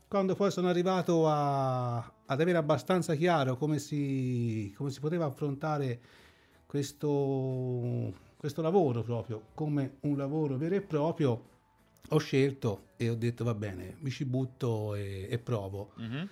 Quando 0.08 0.34
poi 0.36 0.50
sono 0.52 0.68
arrivato 0.68 1.26
a- 1.28 1.96
ad 1.98 2.40
avere 2.40 2.56
abbastanza 2.56 3.14
chiaro 3.14 3.56
come 3.56 3.78
si, 3.78 4.72
come 4.76 4.90
si 4.90 5.00
poteva 5.00 5.24
affrontare 5.26 6.00
questo, 6.64 8.12
questo 8.36 8.62
lavoro 8.62 9.02
proprio 9.02 9.42
come 9.54 9.96
un 10.02 10.16
lavoro 10.16 10.56
vero 10.56 10.76
e 10.76 10.80
proprio, 10.80 11.44
ho 12.08 12.18
scelto 12.18 12.88
e 12.96 13.10
ho 13.10 13.14
detto 13.16 13.42
va 13.44 13.54
bene, 13.54 13.96
mi 14.00 14.10
ci 14.10 14.24
butto 14.24 14.94
e, 14.94 15.26
e 15.28 15.38
provo. 15.38 15.90
Mhm. 15.96 16.28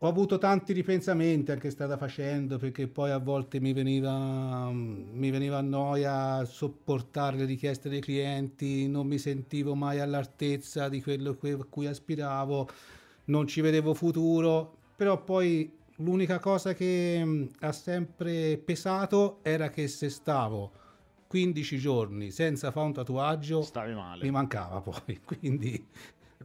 Ho 0.00 0.08
avuto 0.08 0.36
tanti 0.36 0.74
ripensamenti 0.74 1.52
anche 1.52 1.70
strada 1.70 1.96
facendo 1.96 2.58
perché 2.58 2.86
poi 2.86 3.10
a 3.10 3.16
volte 3.18 3.60
mi 3.60 3.72
veniva, 3.72 4.70
mi 4.70 5.30
veniva 5.30 5.56
a 5.56 5.62
noia 5.62 6.44
sopportare 6.44 7.38
le 7.38 7.46
richieste 7.46 7.88
dei 7.88 8.00
clienti, 8.00 8.88
non 8.88 9.06
mi 9.06 9.16
sentivo 9.16 9.74
mai 9.74 9.98
all'altezza 9.98 10.90
di 10.90 11.00
quello 11.00 11.34
que- 11.34 11.52
a 11.52 11.64
cui 11.68 11.86
aspiravo, 11.86 12.68
non 13.26 13.46
ci 13.46 13.62
vedevo 13.62 13.94
futuro, 13.94 14.76
però 14.96 15.24
poi 15.24 15.72
l'unica 15.96 16.40
cosa 16.40 16.74
che 16.74 17.24
mh, 17.24 17.48
ha 17.60 17.72
sempre 17.72 18.58
pesato 18.58 19.38
era 19.42 19.70
che 19.70 19.88
se 19.88 20.10
stavo 20.10 20.72
15 21.26 21.78
giorni 21.78 22.30
senza 22.30 22.70
fare 22.70 22.86
un 22.86 22.92
tatuaggio 22.92 23.62
mi 24.20 24.30
mancava 24.30 24.80
poi, 24.82 25.20
quindi 25.24 25.86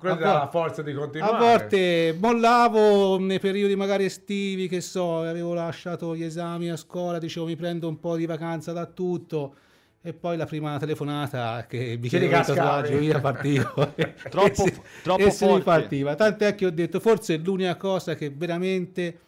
Quella 0.02 0.18
era 0.18 0.34
la 0.34 0.48
forza 0.48 0.82
di 0.82 0.94
continuare. 0.94 1.36
a 1.36 1.40
volte 1.40 2.18
mollavo 2.20 3.20
nei 3.20 3.40
periodi 3.40 3.76
magari 3.76 4.06
estivi, 4.06 4.68
che 4.68 4.82
so, 4.82 5.20
avevo 5.20 5.54
lasciato 5.54 6.16
gli 6.16 6.24
esami 6.24 6.72
a 6.72 6.76
scuola, 6.76 7.20
dicevo 7.20 7.46
mi 7.46 7.56
prendo 7.56 7.88
un 7.88 8.00
po' 8.00 8.16
di 8.16 8.26
vacanza 8.26 8.72
da 8.72 8.88
tutto. 8.88 9.56
E 10.02 10.14
poi 10.14 10.36
la 10.36 10.48
prima 10.48 10.80
telefonata 10.80 11.68
che 11.68 12.00
mi 12.02 12.08
chiedeva 12.08 12.40
il 12.40 12.46
tatuaggio, 12.46 12.98
via 12.98 13.20
partivo. 13.20 13.94
Troppo 14.32 14.66
e 14.66 14.72
si, 14.72 14.82
troppo 15.04 15.24
e 15.24 15.30
si 15.30 15.46
ripartiva. 15.46 16.16
Tant'è 16.16 16.56
che 16.56 16.66
ho 16.66 16.72
detto, 16.72 17.00
forse 17.00 17.38
l'unica 17.38 17.76
cosa 17.76 18.16
che 18.16 18.32
veramente 18.32 19.20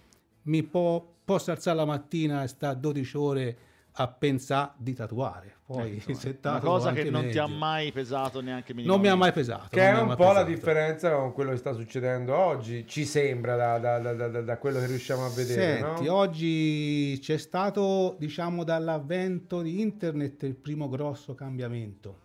mi 0.44 0.64
può, 0.64 1.06
posso 1.24 1.52
alzare 1.52 1.78
la 1.78 1.86
mattina 1.86 2.42
e 2.42 2.48
stare 2.48 2.80
12 2.80 3.18
ore 3.18 3.58
a 3.94 4.08
pensare 4.08 4.72
di 4.78 4.94
tatuare. 4.94 5.52
Poi 5.66 5.98
Ecco, 5.98 6.14
se 6.20 6.38
una 6.44 6.60
cosa 6.60 6.92
che 6.92 7.10
non 7.10 7.30
ti 7.30 7.38
ha 7.38 7.46
meglio. 7.46 7.58
mai 7.58 7.92
pesato 7.92 8.42
neanche 8.42 8.74
Non 8.74 9.00
mi 9.00 9.08
ha 9.08 9.16
mai 9.16 9.32
pesato. 9.32 9.68
Che 9.70 9.82
è 9.82 9.98
un 9.98 10.16
po' 10.16 10.24
la 10.26 10.44
pesato. 10.44 10.50
differenza 10.50 11.12
con 11.16 11.32
quello 11.34 11.52
che 11.52 11.58
sta 11.58 11.74
succedendo 11.74 12.36
oggi, 12.36 12.86
ci 12.88 13.06
sembra 13.06 13.56
da, 13.56 13.80
da- 13.80 14.00
da- 14.14 14.28
da- 14.28 14.42
da 14.42 14.58
quello 14.58 14.80
che 14.80 14.88
riusciamo 14.88 15.26
a 15.26 15.30
vedere. 15.30 15.78
Senti, 15.80 16.04
no? 16.06 16.14
oggi 16.16 17.18
c'è 17.22 17.38
stato, 17.38 18.16
diciamo, 18.20 18.64
dall'avvento 18.64 19.62
di 19.62 19.80
internet 19.82 20.44
il 20.44 20.56
primo 20.56 20.90
grosso 20.90 21.34
cambiamento. 21.34 22.18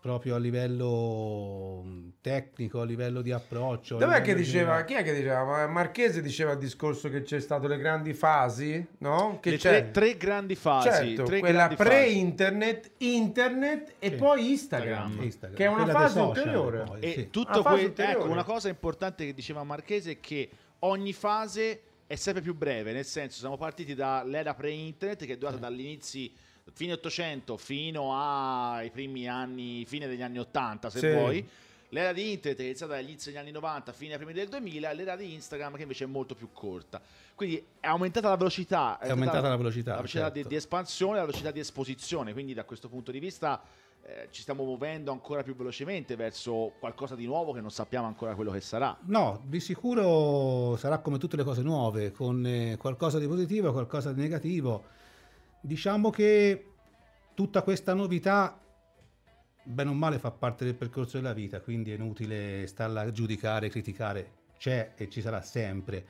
Proprio 0.00 0.34
a 0.36 0.38
livello 0.38 1.82
mh, 1.84 2.12
tecnico, 2.22 2.80
a 2.80 2.84
livello 2.84 3.20
di 3.22 3.32
approccio. 3.32 3.98
Dov'è 3.98 4.22
che 4.22 4.34
diceva, 4.34 4.58
generale. 4.82 4.84
chi 4.86 4.94
è 4.94 5.02
che 5.02 5.12
diceva? 5.14 5.44
Ma 5.44 5.66
Marchese 5.66 6.22
diceva 6.22 6.52
il 6.52 6.58
discorso 6.58 7.08
che 7.10 7.22
c'è 7.22 7.38
stato 7.40 7.66
le 7.66 7.76
grandi 7.76 8.14
fasi, 8.14 8.84
no? 8.98 9.38
Che 9.40 9.50
Le 9.50 9.56
c'è? 9.58 9.68
tre, 9.70 9.90
tre 9.90 10.16
grandi 10.16 10.54
fasi. 10.54 10.88
Certo, 10.88 11.24
tre 11.24 11.38
quella 11.40 11.66
grandi 11.66 11.76
fasi. 11.76 11.88
pre-internet, 11.90 12.90
internet 12.98 13.92
e 13.98 14.08
Sì. 14.10 14.14
poi 14.16 14.50
Instagram, 14.50 14.96
Instagram. 15.02 15.22
Instagram. 15.24 15.56
che 15.56 15.64
è 15.64 15.68
una 15.68 15.82
Quella 15.84 15.98
fase 15.98 16.12
social, 16.14 16.28
ulteriore. 16.28 16.82
poi, 16.84 17.00
E 17.00 17.12
sì. 17.12 17.30
tutto 17.30 17.62
que- 17.62 17.84
ulteriore. 17.84 18.18
ecco, 18.18 18.30
una 18.30 18.44
cosa 18.44 18.68
importante 18.68 19.26
che 19.26 19.34
diceva 19.34 19.62
Marchese 19.64 20.12
è 20.12 20.20
che 20.20 20.48
ogni 20.80 21.12
fase 21.12 21.80
è 22.06 22.14
sempre 22.16 22.42
più 22.42 22.54
breve, 22.54 22.92
nel 22.92 23.04
senso 23.04 23.38
siamo 23.38 23.56
partiti 23.56 23.94
dall'era 23.94 24.54
pre-internet 24.54 25.24
che 25.26 25.34
è 25.34 25.36
durata 25.36 25.58
dall'inizio 25.58 26.30
fine 26.72 26.92
800 26.94 27.56
fino 27.56 28.14
ai 28.16 28.90
primi 28.90 29.28
anni, 29.28 29.84
fine 29.86 30.06
degli 30.06 30.22
anni 30.22 30.38
80 30.38 30.90
se 30.90 30.98
Sì. 30.98 31.10
vuoi. 31.10 31.48
L'era 31.92 32.12
di 32.12 32.30
internet 32.32 32.60
è 32.60 32.64
iniziata 32.66 32.92
dagli 32.94 33.08
inizi 33.08 33.30
degli 33.30 33.38
anni 33.38 33.50
90 33.50 33.92
fino 33.92 34.12
ai 34.12 34.18
primi 34.18 34.32
del 34.32 34.48
2000, 34.48 34.92
l'era 34.92 35.16
di 35.16 35.34
Instagram 35.34 35.74
che 35.74 35.82
invece 35.82 36.04
è 36.04 36.06
molto 36.06 36.36
più 36.36 36.50
corta. 36.52 37.00
Quindi 37.34 37.64
è 37.80 37.86
aumentata 37.88 38.28
la 38.28 38.36
velocità, 38.36 38.98
È 38.98 39.08
aumentata 39.10 39.48
la 39.48 39.56
velocità, 39.56 39.90
la 39.90 39.96
velocità 39.96 40.28
di, 40.28 40.34
certo. 40.34 40.48
di 40.50 40.54
espansione, 40.54 41.14
la 41.16 41.24
velocità 41.24 41.50
di 41.50 41.58
esposizione, 41.58 42.32
quindi 42.32 42.54
da 42.54 42.62
questo 42.64 42.88
punto 42.88 43.10
di 43.10 43.18
vista 43.18 43.60
eh, 44.02 44.28
ci 44.30 44.40
stiamo 44.42 44.62
muovendo 44.64 45.10
ancora 45.10 45.42
più 45.42 45.56
velocemente 45.56 46.14
verso 46.14 46.74
qualcosa 46.78 47.16
di 47.16 47.26
nuovo 47.26 47.52
che 47.52 47.60
non 47.60 47.70
sappiamo 47.72 48.06
ancora 48.06 48.34
quello 48.36 48.52
che 48.52 48.60
sarà. 48.60 48.96
No, 49.06 49.42
di 49.44 49.58
sicuro 49.58 50.76
sarà 50.76 50.98
come 50.98 51.18
tutte 51.18 51.36
le 51.36 51.44
cose 51.44 51.62
nuove, 51.62 52.12
con 52.12 52.46
eh, 52.46 52.76
qualcosa 52.78 53.18
di 53.18 53.26
positivo 53.26 53.68
e 53.68 53.72
qualcosa 53.72 54.12
di 54.12 54.20
negativo. 54.20 54.84
Diciamo 55.60 56.10
che 56.10 56.72
tutta 57.34 57.62
questa 57.62 57.92
novità, 57.92 58.58
bene 59.62 59.90
o 59.90 59.92
male, 59.92 60.18
fa 60.18 60.30
parte 60.30 60.64
del 60.64 60.74
percorso 60.74 61.18
della 61.18 61.34
vita, 61.34 61.60
quindi 61.60 61.92
è 61.92 61.94
inutile 61.94 62.66
starla 62.66 63.02
a 63.02 63.10
giudicare, 63.10 63.68
criticare, 63.68 64.32
c'è 64.58 64.92
e 64.96 65.08
ci 65.10 65.20
sarà 65.20 65.42
sempre. 65.42 66.06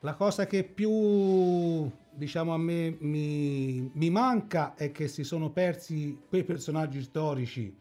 La 0.00 0.14
cosa 0.14 0.46
che 0.46 0.64
più, 0.64 1.90
diciamo, 2.10 2.54
a 2.54 2.58
me 2.58 2.96
mi, 3.00 3.90
mi 3.92 4.10
manca 4.10 4.74
è 4.74 4.90
che 4.90 5.08
si 5.08 5.24
sono 5.24 5.50
persi 5.50 6.22
quei 6.28 6.44
personaggi 6.44 7.02
storici 7.02 7.76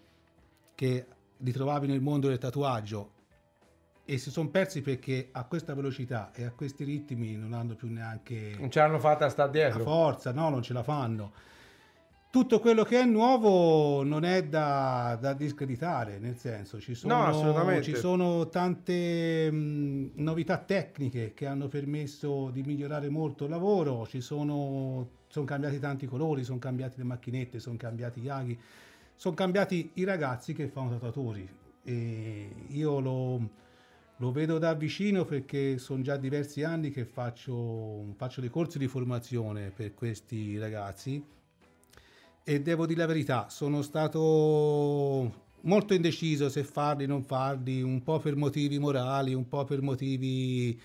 che 0.76 1.06
ritrovavi 1.38 1.88
nel 1.88 2.02
mondo 2.02 2.28
del 2.28 2.38
tatuaggio 2.38 3.16
e 4.10 4.18
si 4.18 4.32
sono 4.32 4.48
persi 4.48 4.82
perché 4.82 5.28
a 5.34 5.44
questa 5.44 5.74
velocità 5.76 6.32
e 6.34 6.46
a 6.46 6.52
questi 6.52 6.86
ritmi 6.86 7.36
non 7.36 7.52
hanno 7.52 7.76
più 7.76 7.90
neanche 7.92 8.56
Non 8.58 8.72
ce 8.72 8.80
l'hanno 8.80 9.00
fatta 9.00 9.28
sta 9.28 9.44
la 9.46 9.52
dietro. 9.52 9.84
forza, 9.84 10.32
no, 10.32 10.48
non 10.50 10.62
ce 10.64 10.72
la 10.72 10.82
fanno. 10.82 11.32
Tutto 12.30 12.60
quello 12.62 12.84
che 12.84 13.02
è 13.02 13.06
nuovo 13.06 14.04
non 14.04 14.24
è 14.24 14.44
da, 14.46 15.18
da 15.20 15.34
discreditare, 15.34 16.20
nel 16.20 16.38
senso 16.38 16.80
ci 16.80 16.94
sono, 16.96 17.16
No, 17.18 17.26
assolutamente. 17.26 17.84
ci 17.84 17.96
sono 17.96 18.48
tante 18.48 19.52
mh, 19.52 20.12
novità 20.16 20.58
tecniche 20.58 21.34
che 21.34 21.46
hanno 21.46 21.68
permesso 21.68 22.50
di 22.52 22.62
migliorare 22.64 23.10
molto 23.10 23.44
il 23.44 23.50
lavoro, 23.50 24.06
ci 24.08 24.22
sono, 24.22 25.08
sono 25.28 25.46
cambiati 25.46 25.80
tanti 25.80 26.06
colori, 26.06 26.44
sono 26.46 26.60
cambiate 26.60 26.96
le 26.98 27.04
macchinette, 27.04 27.60
sono 27.60 27.76
cambiati 27.76 28.22
gli 28.22 28.30
aghi, 28.30 28.58
sono 29.16 29.36
cambiati 29.36 29.92
i 29.96 30.04
ragazzi 30.06 30.54
che 30.54 30.68
fanno 30.70 30.92
tatuatori. 30.92 31.48
E 31.84 32.50
io 32.68 33.00
lo, 33.00 33.50
lo 34.18 34.32
vedo 34.32 34.58
da 34.58 34.74
vicino 34.74 35.26
perché 35.26 35.78
sono 35.78 36.02
già 36.02 36.18
diversi 36.18 36.64
anni 36.64 36.90
che 36.90 37.06
faccio, 37.06 38.14
faccio 38.16 38.42
dei 38.42 38.50
corsi 38.50 38.78
di 38.78 38.88
formazione 38.88 39.70
per 39.70 39.94
questi 39.94 40.58
ragazzi 40.58 41.24
e 42.44 42.62
devo 42.62 42.86
dire 42.86 43.02
la 43.02 43.06
verità, 43.08 43.50
sono 43.50 43.82
stato 43.82 45.46
molto 45.62 45.94
indeciso 45.94 46.48
se 46.48 46.64
farli 46.64 47.04
o 47.04 47.08
non 47.08 47.24
farli, 47.24 47.82
un 47.82 48.02
po' 48.02 48.20
per 48.20 48.38
motivi 48.38 48.80
morali, 48.80 49.34
un 49.34 49.48
po' 49.50 49.66
per 49.66 49.82
motivi 49.82 50.80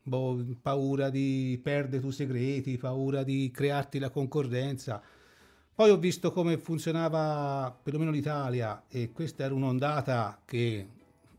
boh, 0.00 0.44
paura 0.62 1.10
di 1.10 1.58
perdere 1.60 1.96
i 1.96 2.00
tuoi 2.00 2.12
segreti, 2.12 2.78
paura 2.78 3.24
di 3.24 3.50
crearti 3.52 3.98
la 3.98 4.10
concorrenza. 4.10 5.02
Poi 5.74 5.90
ho 5.90 5.98
visto 5.98 6.30
come 6.30 6.56
funzionava 6.56 7.76
perlomeno 7.82 8.12
l'Italia 8.12 8.84
e 8.88 9.10
questa 9.10 9.42
era 9.42 9.54
un'ondata 9.54 10.40
che 10.44 10.86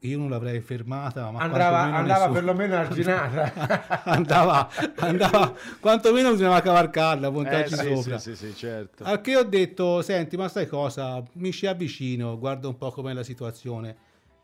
io 0.04 0.18
non 0.18 0.30
l'avrei 0.30 0.60
fermata, 0.62 1.32
ma 1.32 1.40
Andava, 1.40 1.80
andava 1.82 2.04
nessuno. 2.28 2.32
perlomeno 2.34 2.76
arginata. 2.76 4.02
andava, 4.06 4.70
andava, 4.98 5.54
quantomeno 5.80 6.32
bisognava 6.32 6.62
cavalcarla, 6.62 7.30
montarci 7.30 7.74
Eh, 7.74 7.78
sì, 7.78 7.96
sopra. 7.96 8.18
sì, 8.18 8.36
sì, 8.36 8.48
sì, 8.48 8.56
certo. 8.56 9.04
Al 9.06 9.22
che 9.22 9.36
ho 9.38 9.44
detto, 9.44 10.02
senti, 10.02 10.36
ma 10.38 10.48
sai 10.50 10.68
cosa? 10.68 11.24
Mi 11.34 11.52
ci 11.52 11.68
avvicino, 11.68 12.38
guardo 12.38 12.68
un 12.70 12.78
po' 12.78 12.92
com'è 12.92 13.14
la 13.14 13.24
situazione. 13.24 13.96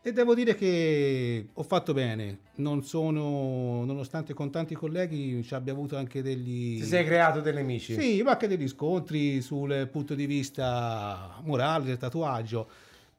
E 0.02 0.12
devo 0.14 0.34
dire 0.34 0.54
che 0.54 1.48
ho 1.52 1.62
fatto 1.62 1.92
bene. 1.92 2.38
Non 2.54 2.82
sono, 2.82 3.84
nonostante 3.84 4.32
con 4.32 4.50
tanti 4.50 4.74
colleghi 4.74 5.42
ci 5.42 5.52
abbia 5.54 5.74
avuto 5.74 5.98
anche 5.98 6.22
degli... 6.22 6.80
Ti 6.80 6.86
sei 6.86 7.04
creato 7.04 7.40
dei 7.42 7.52
nemici. 7.52 8.00
Sì, 8.00 8.22
ma 8.22 8.30
anche 8.30 8.48
degli 8.48 8.66
scontri 8.66 9.42
sul 9.42 9.88
punto 9.92 10.14
di 10.14 10.24
vista 10.24 11.38
morale 11.42 11.84
del 11.84 11.98
tatuaggio. 11.98 12.66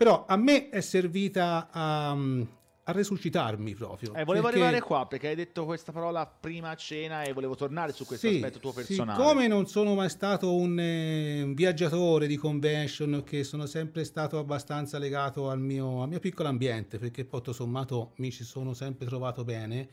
Però 0.01 0.25
a 0.27 0.35
me 0.35 0.69
è 0.69 0.81
servita 0.81 1.69
a, 1.69 2.09
a 2.09 2.91
resuscitarmi 2.91 3.75
proprio. 3.75 4.15
Eh, 4.15 4.23
volevo 4.23 4.47
perché- 4.47 4.63
arrivare 4.63 4.81
qua 4.83 5.05
perché 5.05 5.27
hai 5.27 5.35
detto 5.35 5.63
questa 5.63 5.91
parola 5.91 6.25
prima 6.25 6.71
a 6.71 6.75
cena 6.75 7.21
e 7.21 7.33
volevo 7.33 7.53
tornare 7.53 7.93
su 7.93 8.03
questo 8.07 8.27
Sì, 8.27 8.37
aspetto 8.37 8.57
tuo 8.57 8.73
personale. 8.73 9.21
Siccome 9.21 9.45
non 9.45 9.67
sono 9.67 9.93
mai 9.93 10.09
stato 10.09 10.55
un, 10.55 10.79
eh, 10.79 11.43
un 11.43 11.53
viaggiatore 11.53 12.25
di 12.25 12.35
convention, 12.35 13.21
che 13.23 13.43
sono 13.43 13.67
sempre 13.67 14.03
stato 14.03 14.39
abbastanza 14.39 14.97
legato 14.97 15.51
al 15.51 15.59
mio, 15.59 16.01
al 16.01 16.09
mio 16.09 16.19
piccolo 16.19 16.49
ambiente, 16.49 16.97
perché 16.97 17.23
poi 17.23 17.41
tutto 17.41 17.53
sommato 17.53 18.13
mi 18.15 18.31
ci 18.31 18.43
sono 18.43 18.73
sempre 18.73 19.05
trovato 19.05 19.43
bene. 19.43 19.87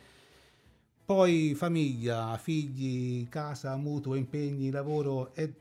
Poi 1.04 1.52
famiglia, 1.54 2.34
figli, 2.38 3.28
casa, 3.28 3.76
mutuo, 3.76 4.14
impegni, 4.14 4.70
lavoro, 4.70 5.34
e 5.34 5.52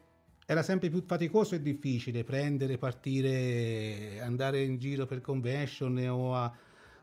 era 0.49 0.63
sempre 0.63 0.89
più 0.89 1.03
faticoso 1.05 1.55
e 1.55 1.61
difficile 1.61 2.23
prendere, 2.23 2.77
partire, 2.77 4.21
andare 4.21 4.63
in 4.63 4.77
giro 4.77 5.05
per 5.05 5.19
convention 5.19 5.97
o 6.07 6.33
a, 6.35 6.51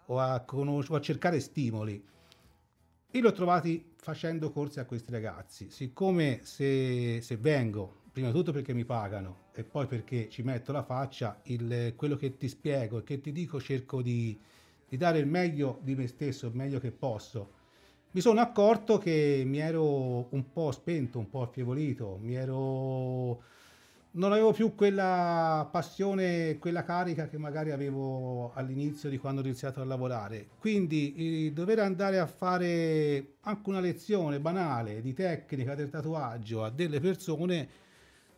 o 0.07 0.19
a 0.19 0.41
conosc- 0.41 0.91
o 0.91 0.95
a 0.95 1.01
cercare 1.01 1.41
stimoli. 1.41 2.03
Io 3.11 3.21
li 3.21 3.27
ho 3.27 3.33
trovati 3.33 3.93
facendo 3.97 4.51
corsi 4.51 4.81
a 4.81 4.87
questi 4.87 5.13
ragazzi. 5.13 5.71
Siccome 5.71 6.41
se, 6.43 7.21
se 7.21 7.37
vengo, 7.37 8.01
prima 8.11 8.29
di 8.29 8.33
tutto 8.35 8.51
perché 8.51 8.73
mi 8.73 8.87
pagano 8.87 9.51
e 9.53 9.63
poi 9.63 9.87
perché 9.87 10.29
ci 10.31 10.43
metto 10.43 10.73
la 10.73 10.83
faccia, 10.83 11.39
il- 11.45 11.93
quello 11.97 12.17
che 12.17 12.37
ti 12.39 12.49
spiego 12.49 12.99
e 12.99 13.05
che 13.05 13.21
ti 13.21 13.31
dico 13.31 13.61
cerco 13.61 14.01
di, 14.01 14.37
di 14.89 14.97
dare 14.97 15.19
il 15.19 15.27
meglio 15.27 15.79
di 15.83 15.95
me 15.95 16.07
stesso, 16.07 16.47
il 16.47 16.55
meglio 16.57 16.81
che 16.81 16.91
posso. 16.93 17.63
Mi 18.15 18.21
sono 18.21 18.41
accorto 18.41 18.97
che 18.99 19.43
mi 19.45 19.59
ero 19.59 20.29
un 20.33 20.53
po' 20.53 20.71
spento, 20.71 21.19
un 21.19 21.29
po' 21.29 21.43
affievolito, 21.43 22.17
mi 22.23 22.35
ero 22.35 23.43
non 24.12 24.31
avevo 24.31 24.53
più 24.53 24.77
quella 24.77 25.69
passione, 25.69 26.57
quella 26.59 26.85
carica 26.85 27.27
che 27.27 27.39
magari 27.39 27.73
avevo 27.73 28.53
all'inizio 28.55 29.09
di 29.11 29.19
quando 29.19 29.41
ho 29.41 29.45
iniziato 29.45 29.81
a 29.81 29.85
lavorare. 29.85 30.47
Quindi 30.61 31.47
eh, 31.47 31.53
dover 31.53 31.81
andare 31.81 32.21
a 32.21 32.27
fare 32.27 33.35
anche 33.41 33.69
una 33.69 33.81
lezione 33.81 34.39
banale 34.39 35.01
di 35.01 35.12
tecnica 35.12 35.75
del 35.75 35.91
tatuaggio 35.91 36.62
a 36.62 36.71
delle 36.71 37.01
persone, 37.01 37.69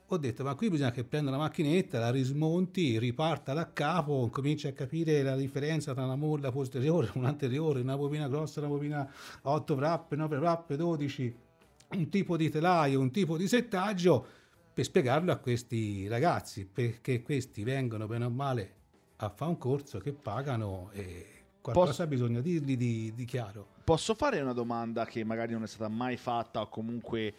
ho 0.08 0.16
detto 0.18 0.44
ma 0.44 0.54
qui 0.54 0.70
bisogna 0.70 0.92
che 0.92 1.02
prenda 1.02 1.30
la 1.30 1.36
macchinetta, 1.36 1.98
la 1.98 2.10
rismonti, 2.10 2.98
riparta 2.98 3.52
da 3.52 3.72
capo, 3.72 4.28
cominci 4.30 4.68
a 4.68 4.72
capire 4.72 5.22
la 5.22 5.34
differenza 5.34 5.94
tra 5.94 6.04
una 6.04 6.14
molla 6.14 6.52
posteriore, 6.52 7.10
un'anteriore, 7.14 7.80
una 7.80 7.96
bobina 7.96 8.28
grossa, 8.28 8.60
una 8.60 8.68
bobina 8.68 9.10
8 9.42 9.74
wrap, 9.74 10.14
9 10.14 10.36
wrap, 10.36 10.74
12, 10.74 11.36
un 11.90 12.08
tipo 12.08 12.36
di 12.36 12.48
telaio, 12.48 13.00
un 13.00 13.10
tipo 13.10 13.36
di 13.36 13.48
settaggio 13.48 14.26
per 14.72 14.84
spiegarlo 14.84 15.32
a 15.32 15.36
questi 15.36 16.06
ragazzi, 16.06 16.66
perché 16.66 17.22
questi 17.22 17.64
vengono 17.64 18.06
bene 18.06 18.26
o 18.26 18.30
male 18.30 18.74
a 19.16 19.30
fare 19.30 19.50
un 19.50 19.58
corso 19.58 19.98
che 19.98 20.12
pagano 20.12 20.90
e 20.92 21.36
qualcosa 21.60 21.86
Posso- 21.90 22.06
bisogna 22.06 22.40
dirgli 22.40 22.76
di, 22.76 23.12
di 23.14 23.24
chiaro. 23.24 23.74
Posso 23.82 24.14
fare 24.14 24.40
una 24.40 24.52
domanda 24.52 25.04
che 25.04 25.24
magari 25.24 25.52
non 25.52 25.62
è 25.62 25.66
stata 25.66 25.88
mai 25.88 26.16
fatta 26.16 26.60
o 26.60 26.68
comunque 26.68 27.34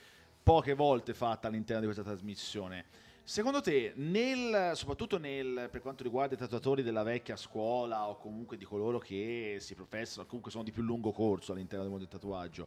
poche 0.48 0.76
volte 0.76 1.14
fatta 1.14 1.50
all'interno 1.50 1.82
di 1.82 1.88
questa 1.88 2.06
trasmissione? 2.06 2.86
Secondo 3.22 3.60
te, 3.60 3.92
nel, 3.98 4.72
soprattutto 4.76 5.18
nel, 5.18 5.68
per 5.70 5.82
quanto 5.82 6.04
riguarda 6.04 6.36
i 6.36 6.38
tatuatori 6.38 6.84
della 6.84 7.04
vecchia 7.04 7.36
scuola 7.36 8.08
o 8.08 8.16
comunque 8.16 8.56
di 8.56 8.64
coloro 8.64 8.98
che 8.98 9.58
si 9.60 9.76
professano, 9.76 10.26
comunque 10.26 10.50
sono 10.50 10.64
di 10.64 10.72
più 10.72 10.84
lungo 10.84 11.12
corso 11.12 11.52
all'interno 11.52 11.82
del 11.82 11.92
mondo 11.92 12.08
del 12.08 12.18
tatuaggio, 12.18 12.66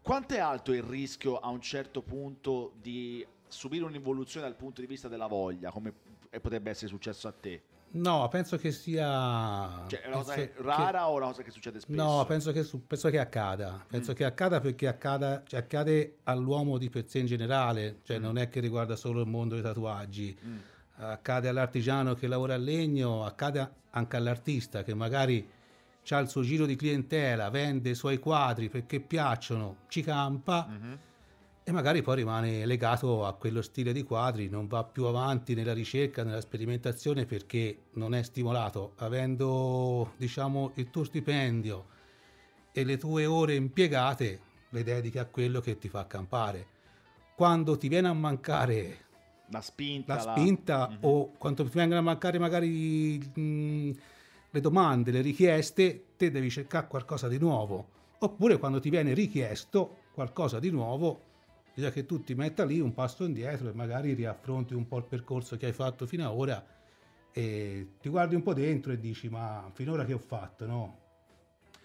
quanto 0.00 0.34
è 0.34 0.38
alto 0.38 0.72
il 0.72 0.84
rischio 0.84 1.40
a 1.40 1.48
un 1.48 1.60
certo 1.60 2.02
punto 2.02 2.74
di 2.80 3.26
subire 3.48 3.82
un'involuzione 3.82 4.46
dal 4.46 4.54
punto 4.54 4.80
di 4.80 4.86
vista 4.86 5.08
della 5.08 5.26
voglia, 5.26 5.72
come 5.72 5.92
potrebbe 6.40 6.70
essere 6.70 6.86
successo 6.86 7.26
a 7.26 7.32
te? 7.32 7.62
No, 7.90 8.28
penso 8.28 8.56
che 8.58 8.70
sia... 8.70 9.84
Cioè, 9.86 10.02
è 10.02 10.06
una 10.08 10.16
cosa 10.16 10.34
che- 10.34 10.52
rara 10.58 11.08
o 11.08 11.16
una 11.16 11.26
cosa 11.26 11.42
che 11.42 11.50
succede 11.50 11.80
spesso? 11.80 12.00
No, 12.02 12.24
penso 12.26 12.52
che, 12.52 12.68
penso 12.86 13.08
che 13.10 13.18
accada. 13.18 13.82
Penso 13.88 14.12
che 14.12 14.24
accada 14.24 14.60
perché 14.60 14.86
accada, 14.86 15.42
cioè, 15.46 15.60
accade 15.60 16.18
all'uomo 16.24 16.76
di 16.78 16.90
per 16.90 17.08
sé 17.08 17.20
in 17.20 17.26
generale, 17.26 18.00
cioè 18.04 18.18
non 18.18 18.36
è 18.36 18.48
che 18.48 18.60
riguarda 18.60 18.94
solo 18.96 19.20
il 19.22 19.26
mondo 19.28 19.54
dei 19.54 19.62
tatuaggi. 19.62 20.38
Mm. 20.44 20.56
accade 21.00 21.48
all'artigiano 21.48 22.14
che 22.14 22.26
lavora 22.26 22.54
a 22.54 22.56
legno, 22.56 23.24
accade 23.24 23.70
anche 23.90 24.16
all'artista 24.16 24.82
che 24.82 24.94
magari 24.94 25.48
ha 26.10 26.18
il 26.18 26.28
suo 26.28 26.42
giro 26.42 26.66
di 26.66 26.74
clientela, 26.74 27.50
vende 27.50 27.90
i 27.90 27.94
suoi 27.94 28.18
quadri 28.18 28.68
perché 28.68 28.98
piacciono, 28.98 29.76
ci 29.88 30.02
campa 30.02 30.66
Mhm. 30.68 30.98
E 31.68 31.70
magari 31.70 32.00
poi 32.00 32.16
rimane 32.16 32.64
legato 32.64 33.26
a 33.26 33.34
quello 33.34 33.60
stile 33.60 33.92
di 33.92 34.02
quadri, 34.02 34.48
non 34.48 34.68
va 34.68 34.84
più 34.84 35.04
avanti 35.04 35.54
nella 35.54 35.74
ricerca, 35.74 36.24
nella 36.24 36.40
sperimentazione 36.40 37.26
perché 37.26 37.88
non 37.92 38.14
è 38.14 38.22
stimolato. 38.22 38.92
Avendo, 38.96 40.12
diciamo, 40.16 40.70
il 40.76 40.88
tuo 40.88 41.04
stipendio 41.04 41.84
e 42.72 42.84
le 42.84 42.96
tue 42.96 43.26
ore 43.26 43.54
impiegate, 43.54 44.40
le 44.70 44.82
dedichi 44.82 45.18
a 45.18 45.26
quello 45.26 45.60
che 45.60 45.76
ti 45.76 45.90
fa 45.90 46.06
campare. 46.06 46.66
Quando 47.34 47.76
ti 47.76 47.88
viene 47.88 48.08
a 48.08 48.14
mancare 48.14 49.04
La 49.50 49.60
spinta. 49.60 50.14
la 50.14 50.24
la- 50.24 50.30
spinta 50.32 50.88
Mhm. 50.88 50.96
o 51.02 51.32
quando 51.36 51.64
ti 51.64 51.76
vengono 51.76 52.00
a 52.00 52.02
mancare 52.02 52.38
magari 52.38 53.18
mh, 53.18 53.90
le 54.52 54.60
domande, 54.62 55.10
le 55.10 55.20
richieste, 55.20 56.04
te 56.16 56.30
devi 56.30 56.48
cercare 56.48 56.86
qualcosa 56.86 57.28
di 57.28 57.36
nuovo. 57.36 57.88
Oppure 58.20 58.56
quando 58.56 58.80
ti 58.80 58.88
viene 58.88 59.12
richiesto 59.12 59.98
qualcosa 60.14 60.58
di 60.58 60.70
nuovo, 60.70 61.26
bisogna 61.78 61.92
che 61.92 62.06
tu 62.06 62.24
ti 62.24 62.34
metta 62.34 62.64
lì 62.64 62.80
un 62.80 62.92
passo 62.92 63.24
indietro 63.24 63.68
e 63.68 63.72
magari 63.72 64.12
riaffronti 64.14 64.74
un 64.74 64.88
po' 64.88 64.98
il 64.98 65.04
percorso 65.04 65.56
che 65.56 65.66
hai 65.66 65.72
fatto 65.72 66.06
fino 66.06 66.28
ad 66.28 66.36
ora 66.36 66.66
e 67.32 67.90
ti 68.00 68.08
guardi 68.08 68.34
un 68.34 68.42
po' 68.42 68.52
dentro 68.52 68.90
e 68.90 68.98
dici 68.98 69.28
ma 69.28 69.70
finora 69.72 70.04
che 70.04 70.12
ho 70.12 70.18
fatto, 70.18 70.66
no? 70.66 70.98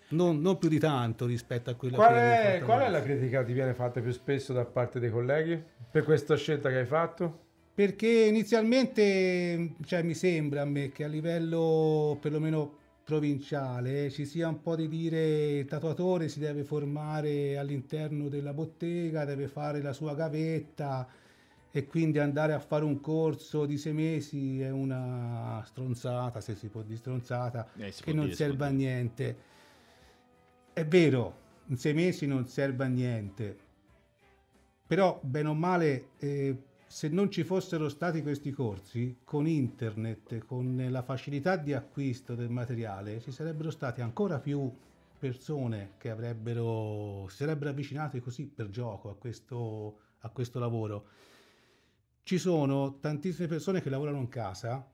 Non, 0.09 0.41
non 0.41 0.57
più 0.57 0.67
di 0.67 0.79
tanto 0.79 1.27
rispetto 1.27 1.69
a 1.69 1.75
quello 1.75 1.97
Qual 1.97 2.11
che 2.11 2.57
è, 2.57 2.61
qual 2.61 2.81
è 2.81 2.89
la 2.89 3.03
critica 3.03 3.41
che 3.41 3.45
ti 3.45 3.53
viene 3.53 3.75
fatta 3.75 4.01
più 4.01 4.11
spesso 4.11 4.51
da 4.51 4.65
parte 4.65 4.99
dei 4.99 5.11
colleghi 5.11 5.61
per 5.91 6.03
questa 6.03 6.35
scelta 6.35 6.69
che 6.69 6.79
hai 6.79 6.85
fatto? 6.85 7.41
Perché 7.75 8.07
inizialmente 8.07 9.75
cioè, 9.85 10.01
mi 10.01 10.15
sembra 10.15 10.61
a 10.61 10.65
me 10.65 10.91
che 10.91 11.03
a 11.03 11.07
livello 11.07 12.17
perlomeno 12.19 12.79
provinciale 13.03 14.09
ci 14.09 14.25
sia 14.25 14.47
un 14.47 14.61
po' 14.61 14.75
di 14.75 14.87
dire 14.87 15.59
il 15.59 15.65
tatuatore 15.65 16.29
si 16.29 16.39
deve 16.39 16.63
formare 16.63 17.57
all'interno 17.57 18.29
della 18.29 18.53
bottega, 18.53 19.25
deve 19.25 19.47
fare 19.47 19.81
la 19.81 19.91
sua 19.91 20.15
gavetta 20.15 21.07
e 21.75 21.87
quindi 21.87 22.19
andare 22.19 22.53
a 22.53 22.59
fare 22.59 22.85
un 22.85 23.01
corso 23.01 23.65
di 23.65 23.77
sei 23.77 23.93
mesi 23.93 24.61
è 24.61 24.69
una 24.69 25.61
stronzata, 25.65 26.39
se 26.39 26.55
si 26.55 26.67
può 26.67 26.81
dire 26.81 26.97
stronzata, 26.97 27.67
Eh, 27.77 27.91
si 27.91 28.03
che 28.03 28.13
non 28.13 28.25
dire, 28.25 28.35
serve 28.37 28.65
a 28.65 28.69
niente. 28.69 29.37
È 30.71 30.85
vero, 30.85 31.41
in 31.67 31.77
sei 31.77 31.93
mesi 31.93 32.25
non 32.27 32.47
serve 32.47 32.83
a 32.83 32.87
niente, 32.87 33.57
però 34.85 35.19
bene 35.23 35.49
o 35.49 35.53
male 35.53 36.09
eh, 36.19 36.55
se 36.93 37.09
non 37.09 37.31
ci 37.31 37.43
fossero 37.43 37.89
stati 37.89 38.21
questi 38.21 38.51
corsi 38.51 39.17
con 39.23 39.47
internet 39.47 40.45
con 40.45 40.85
la 40.91 41.01
facilità 41.01 41.55
di 41.55 41.73
acquisto 41.73 42.35
del 42.35 42.51
materiale 42.51 43.19
ci 43.19 43.31
sarebbero 43.31 43.71
stati 43.71 44.01
ancora 44.01 44.37
più 44.37 44.71
persone 45.17 45.93
che 45.97 46.11
avrebbero 46.11 47.25
si 47.29 47.37
sarebbero 47.37 47.71
avvicinate 47.71 48.21
così 48.21 48.45
per 48.45 48.69
gioco 48.69 49.09
a 49.09 49.15
questo, 49.15 49.97
a 50.19 50.29
questo 50.29 50.59
lavoro 50.59 51.07
ci 52.21 52.37
sono 52.37 52.99
tantissime 52.99 53.47
persone 53.47 53.81
che 53.81 53.89
lavorano 53.89 54.19
in 54.19 54.29
casa 54.29 54.87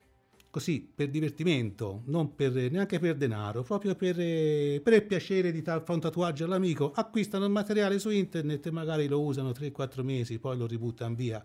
così 0.48 0.90
per 0.92 1.10
divertimento, 1.10 2.02
non 2.06 2.34
per, 2.34 2.50
neanche 2.72 2.98
per 2.98 3.14
denaro, 3.14 3.62
proprio 3.62 3.94
per, 3.94 4.16
per 4.16 4.92
il 4.94 5.04
piacere 5.06 5.52
di 5.52 5.62
fare 5.62 5.84
un 5.86 6.00
tatuaggio 6.00 6.44
all'amico, 6.46 6.90
acquistano 6.92 7.44
il 7.44 7.52
materiale 7.52 8.00
su 8.00 8.10
internet 8.10 8.66
e 8.66 8.70
magari 8.72 9.06
lo 9.06 9.20
usano 9.20 9.50
3-4 9.50 10.02
mesi, 10.02 10.40
poi 10.40 10.56
lo 10.56 10.66
ributtano 10.66 11.14
via. 11.14 11.44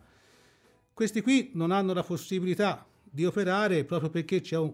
Questi 0.96 1.20
qui 1.20 1.52
non 1.56 1.72
hanno 1.72 1.92
la 1.92 2.04
possibilità 2.04 2.88
di 3.04 3.26
operare 3.26 3.84
proprio 3.84 4.10
perché 4.10 4.40
c'è 4.40 4.56
un- 4.58 4.74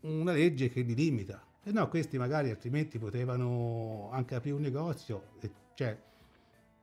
una 0.00 0.32
legge 0.32 0.68
che 0.68 0.82
li 0.82 0.94
limita. 0.94 1.42
E 1.64 1.72
no, 1.72 1.88
questi 1.88 2.18
magari 2.18 2.50
altrimenti 2.50 2.98
potevano 2.98 4.10
anche 4.12 4.34
aprire 4.34 4.56
un 4.56 4.60
negozio, 4.60 5.28
e, 5.40 5.50
cioè 5.74 5.98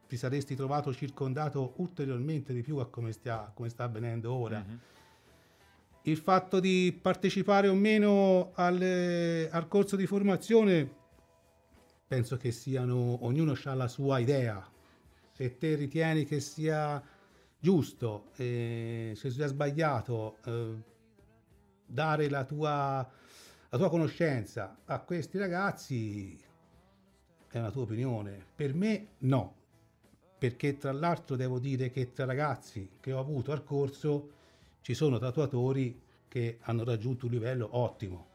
ti 0.07 0.17
saresti 0.17 0.55
trovato 0.55 0.91
circondato 0.91 1.73
ulteriormente 1.75 2.51
di 2.51 2.63
più 2.63 2.77
a 2.77 2.87
come, 2.87 3.11
stia- 3.11 3.51
come 3.53 3.69
sta 3.69 3.83
avvenendo 3.83 4.33
ora 4.33 4.57
Mhm. 4.67 4.79
il 6.03 6.17
fatto 6.17 6.59
di 6.59 6.97
partecipare 6.99 7.67
o 7.67 7.75
meno 7.75 8.53
al, 8.55 8.81
eh, 8.81 9.49
al 9.51 9.67
corso 9.67 9.95
di 9.95 10.07
formazione 10.07 10.89
penso 12.07 12.37
che 12.37 12.49
siano 12.51 13.23
ognuno 13.23 13.55
ha 13.65 13.73
la 13.75 13.87
sua 13.87 14.17
idea 14.17 14.65
se 15.33 15.57
te 15.59 15.75
ritieni 15.75 16.25
che 16.25 16.39
sia 16.39 17.03
giusto 17.59 18.31
eh, 18.35 19.13
se 19.15 19.29
sia 19.29 19.47
sbagliato 19.47 20.37
eh, 20.45 20.73
dare 21.85 22.29
la 22.29 22.43
tua, 22.45 23.09
la 23.69 23.77
tua 23.77 23.89
conoscenza 23.89 24.77
a 24.85 24.99
questi 24.99 25.37
ragazzi 25.37 26.39
è 27.49 27.57
una 27.59 27.71
tua 27.71 27.83
opinione 27.83 28.45
per 28.55 28.73
me 28.73 29.07
no 29.19 29.55
perché 30.37 30.77
tra 30.77 30.91
l'altro 30.91 31.35
devo 31.35 31.59
dire 31.59 31.89
che 31.89 32.13
tra 32.13 32.25
ragazzi 32.25 32.89
che 32.99 33.11
ho 33.11 33.19
avuto 33.19 33.51
al 33.51 33.63
corso 33.63 34.31
ci 34.81 34.93
sono 34.93 35.17
tatuatori 35.17 35.99
che 36.27 36.59
hanno 36.61 36.83
raggiunto 36.83 37.25
un 37.25 37.31
livello 37.31 37.67
ottimo. 37.71 38.27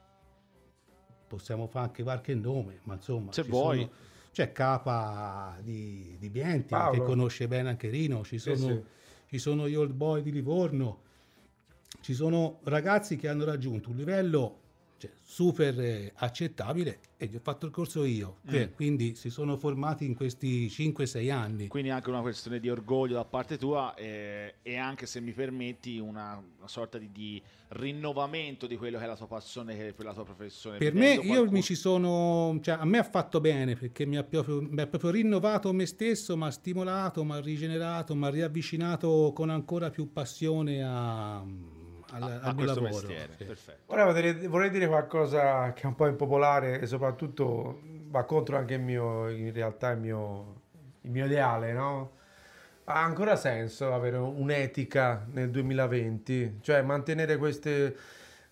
Possiamo 1.28 1.66
fare 1.68 1.86
anche 1.86 2.02
qualche 2.02 2.34
nome, 2.34 2.80
ma 2.84 2.94
insomma, 2.94 3.32
Se 3.32 3.42
ci 3.44 3.50
vuoi. 3.50 3.78
sono- 3.78 3.92
c'è 4.32 4.50
Capa 4.52 5.58
di, 5.62 6.16
di 6.18 6.28
Bienti 6.30 6.68
Paolo. 6.74 6.98
che 6.98 7.04
conosce 7.04 7.46
bene 7.48 7.68
anche 7.68 7.88
Rino, 7.88 8.24
ci 8.24 8.38
sono, 8.38 8.56
sì. 8.56 8.82
Ci 9.32 9.38
sono 9.38 9.66
gli 9.66 9.74
old 9.74 9.94
boy 9.94 10.20
di 10.20 10.30
Livorno, 10.30 11.04
ci 12.02 12.12
sono 12.12 12.58
ragazzi 12.64 13.16
che 13.16 13.28
hanno 13.28 13.46
raggiunto 13.46 13.88
un 13.88 13.96
livello 13.96 14.60
cioè, 15.02 15.10
super 15.20 15.80
eh, 15.80 16.12
accettabile 16.14 17.00
e 17.16 17.26
gli 17.26 17.34
ho 17.34 17.40
fatto 17.42 17.66
il 17.66 17.72
corso 17.72 18.04
io, 18.04 18.36
Mm. 18.52 18.72
quindi 18.74 19.14
si 19.16 19.30
sono 19.30 19.56
formati 19.56 20.04
in 20.04 20.14
questi 20.14 20.68
5-6 20.68 21.28
anni. 21.30 21.66
Quindi 21.66 21.90
anche 21.90 22.08
una 22.08 22.20
questione 22.20 22.60
di 22.60 22.68
orgoglio 22.70 23.14
da 23.14 23.24
parte 23.24 23.58
tua 23.58 23.94
eh, 23.94 24.54
e 24.62 24.76
anche 24.76 25.06
se 25.06 25.20
mi 25.20 25.32
permetti 25.32 25.98
una, 25.98 26.40
una 26.58 26.68
sorta 26.68 26.98
di, 26.98 27.10
di 27.10 27.42
rinnovamento 27.70 28.66
di 28.68 28.76
quello 28.76 28.98
che 28.98 29.04
è 29.04 29.06
la 29.08 29.16
tua 29.16 29.26
passione 29.26 29.74
che 29.76 29.88
è 29.88 29.92
per 29.92 30.04
la 30.04 30.12
tua 30.14 30.24
professione. 30.24 30.78
Per 30.78 30.92
me, 30.94 31.00
Vedendo 31.00 31.22
io 31.22 31.28
qualcuno- 31.32 31.50
mi 31.52 31.62
ci 31.62 31.74
sono, 31.74 32.58
cioè, 32.62 32.76
a 32.78 32.84
me 32.84 32.98
ha 32.98 33.02
fatto 33.04 33.40
bene 33.40 33.74
perché 33.74 34.06
mi 34.06 34.16
ha 34.16 34.22
proprio, 34.22 34.60
mi 34.62 34.80
ha 34.80 34.86
proprio 34.86 35.10
rinnovato 35.10 35.72
me 35.72 35.86
stesso, 35.86 36.36
mi 36.36 36.44
ha 36.44 36.50
stimolato, 36.50 37.24
mi 37.24 37.32
ha 37.32 37.40
rigenerato, 37.40 38.14
mi 38.14 38.26
ha 38.26 38.30
riavvicinato 38.30 39.32
con 39.34 39.50
ancora 39.50 39.90
più 39.90 40.12
passione 40.12 40.82
a, 40.84 41.44
al, 42.12 42.22
a, 42.22 42.26
al 42.26 42.40
a 42.42 42.52
mio 42.52 42.54
questo 42.54 42.80
lavoro. 42.80 43.08
mestiere. 43.08 43.34
sì. 43.36 43.44
Perfetto. 43.44 43.92
Ora 43.92 44.04
vorrei, 44.04 44.46
vorrei 44.46 44.70
dire 44.70 44.86
qualcosa 44.86 45.72
che 45.72 45.82
è 45.82 45.86
un 45.86 45.94
po' 45.94 46.06
impopolare 46.06 46.80
e 46.80 46.86
soprattutto 46.86 47.80
va 48.08 48.24
contro 48.24 48.56
anche 48.56 48.74
il 48.74 48.80
mio, 48.80 49.28
in 49.28 49.52
realtà 49.52 49.90
il 49.90 49.98
mio, 49.98 50.60
il 51.02 51.10
mio 51.10 51.26
ideale, 51.26 51.72
no? 51.72 52.12
Ha 52.84 53.02
ancora 53.02 53.36
senso 53.36 53.92
avere 53.94 54.16
un'etica 54.16 55.26
nel 55.32 55.50
2020? 55.50 56.58
Cioè 56.60 56.82
mantenere 56.82 57.36
queste, 57.36 57.96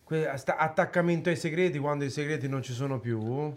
que- 0.05 0.31
sta- 0.37 0.57
attaccamento 0.57 1.29
ai 1.29 1.37
segreti 1.37 1.79
quando 1.79 2.05
i 2.05 2.11
segreti 2.11 2.49
non 2.49 2.63
ci 2.63 2.73
sono 2.73 3.01
più? 3.01 3.55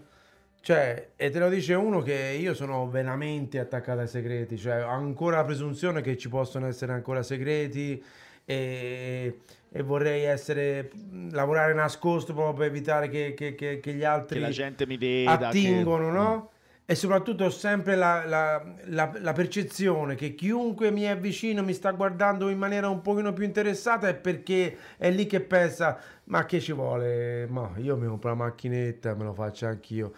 Cioè, 0.60 1.10
e 1.16 1.30
te 1.30 1.38
lo 1.38 1.48
dice 1.50 1.74
uno 1.74 2.00
che 2.00 2.36
io 2.40 2.54
sono 2.54 2.88
veramente 2.88 3.58
attaccato 3.58 4.00
ai 4.00 4.08
segreti, 4.08 4.56
cioè 4.56 4.82
ho 4.82 4.88
ancora 4.88 5.36
la 5.36 5.44
presunzione 5.44 6.00
che 6.00 6.16
ci 6.16 6.28
possono 6.30 6.66
essere 6.66 6.92
ancora 6.92 7.22
segreti 7.22 8.02
e, 8.44 9.38
e 9.70 9.82
vorrei 9.82 10.22
essere 10.22 10.90
lavorare 11.30 11.74
nascosto 11.74 12.32
proprio 12.34 12.54
per 12.54 12.66
evitare 12.66 13.08
che, 13.08 13.34
che- 13.34 13.54
che- 13.54 13.80
che 13.80 13.92
gli 13.92 14.04
altri 14.04 14.38
Che 14.38 14.44
la 14.44 14.50
gente 14.50 14.86
mi 14.86 14.96
veda. 14.96 15.48
attingono, 15.48 16.10
Mm. 16.10 16.14
no? 16.14 16.48
E 16.86 16.94
soprattutto 16.94 17.44
ho 17.44 17.50
sempre 17.50 17.96
la, 17.96 18.24
la- 18.26 18.62
la- 18.88 19.12
la 19.18 19.32
percezione 19.32 20.16
che 20.16 20.34
chiunque 20.34 20.90
mi 20.90 21.02
è 21.04 21.16
vicino 21.16 21.62
mi 21.62 21.72
sta 21.72 21.90
guardando 21.92 22.50
in 22.50 22.58
maniera 22.58 22.90
un 22.90 23.00
pochino 23.00 23.32
più 23.32 23.44
interessata 23.44 24.06
è 24.08 24.14
perché 24.14 24.76
è 24.98 25.10
lì 25.10 25.24
che 25.24 25.40
pensa, 25.40 25.98
ma 26.24 26.44
che 26.44 26.60
ci 26.60 26.72
vuole? 26.72 27.46
Ma 27.48 27.70
io 27.76 27.96
mi 27.96 28.06
compro 28.06 28.28
la 28.28 28.34
macchinetta, 28.36 29.14
me 29.14 29.24
lo 29.24 29.32
faccio 29.32 29.64
anch'io. 29.66 30.12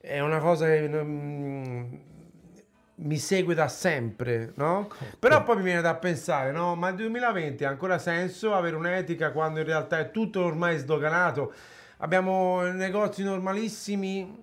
È 0.00 0.20
una 0.20 0.38
cosa 0.38 0.66
che 0.66 0.86
non- 0.86 2.00
mi 3.00 3.16
segue 3.18 3.54
da 3.54 3.68
sempre, 3.68 4.52
no? 4.56 4.88
Però 5.18 5.42
poi 5.44 5.56
mi 5.56 5.62
viene 5.62 5.80
da 5.80 5.94
pensare, 5.94 6.50
no? 6.50 6.74
Ma 6.74 6.88
il 6.88 6.96
2020 6.96 7.64
ha 7.64 7.68
ancora 7.68 7.98
senso 7.98 8.54
avere 8.54 8.74
un'etica 8.76 9.30
quando 9.32 9.60
in 9.60 9.66
realtà 9.66 9.98
è 9.98 10.10
tutto 10.10 10.42
ormai 10.44 10.78
sdoganato? 10.78 11.52
Abbiamo 11.98 12.62
negozi 12.62 13.22
normalissimi 13.22 14.42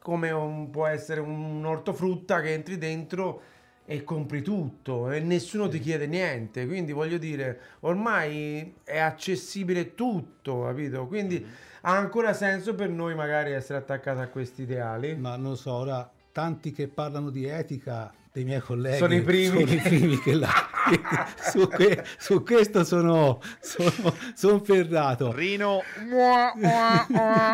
come 0.00 0.30
un- 0.30 0.70
può 0.70 0.86
essere 0.86 1.20
un 1.20 1.64
ortofrutta 1.64 2.40
che 2.40 2.52
entri 2.52 2.78
dentro 2.78 3.42
e 3.84 4.02
compri 4.04 4.42
tutto 4.42 5.10
e 5.10 5.20
nessuno 5.20 5.68
ti 5.68 5.80
chiede 5.80 6.06
niente. 6.06 6.66
Quindi 6.66 6.92
voglio 6.92 7.18
dire, 7.18 7.60
ormai 7.80 8.74
è 8.84 8.98
accessibile 8.98 9.94
tutto, 9.94 10.62
capito? 10.62 11.06
Quindi 11.06 11.44
ha 11.82 11.96
ancora 11.96 12.32
senso 12.32 12.74
per 12.74 12.88
noi 12.88 13.14
magari 13.14 13.52
essere 13.52 13.78
attaccati 13.78 14.20
a 14.20 14.28
questi 14.28 14.62
ideali. 14.62 15.16
Ma 15.16 15.36
non 15.36 15.56
so, 15.56 15.72
ora 15.72 16.08
tanti 16.36 16.70
che 16.70 16.86
parlano 16.86 17.30
di 17.30 17.46
etica 17.46 18.12
dei 18.30 18.44
miei 18.44 18.60
colleghi 18.60 18.98
Sono 18.98 19.14
i 19.14 19.22
primi 19.22 19.46
sono 19.46 19.60
i 19.60 19.64
che- 19.78 19.88
primi 19.88 20.18
che 20.20 20.34
la, 20.34 20.50
su, 21.50 21.66
que- 21.66 22.04
su 22.18 22.42
questo 22.42 22.84
sono, 22.84 23.40
sono, 23.58 24.14
sono 24.34 24.58
ferrato. 24.62 25.32
Rino, 25.32 25.80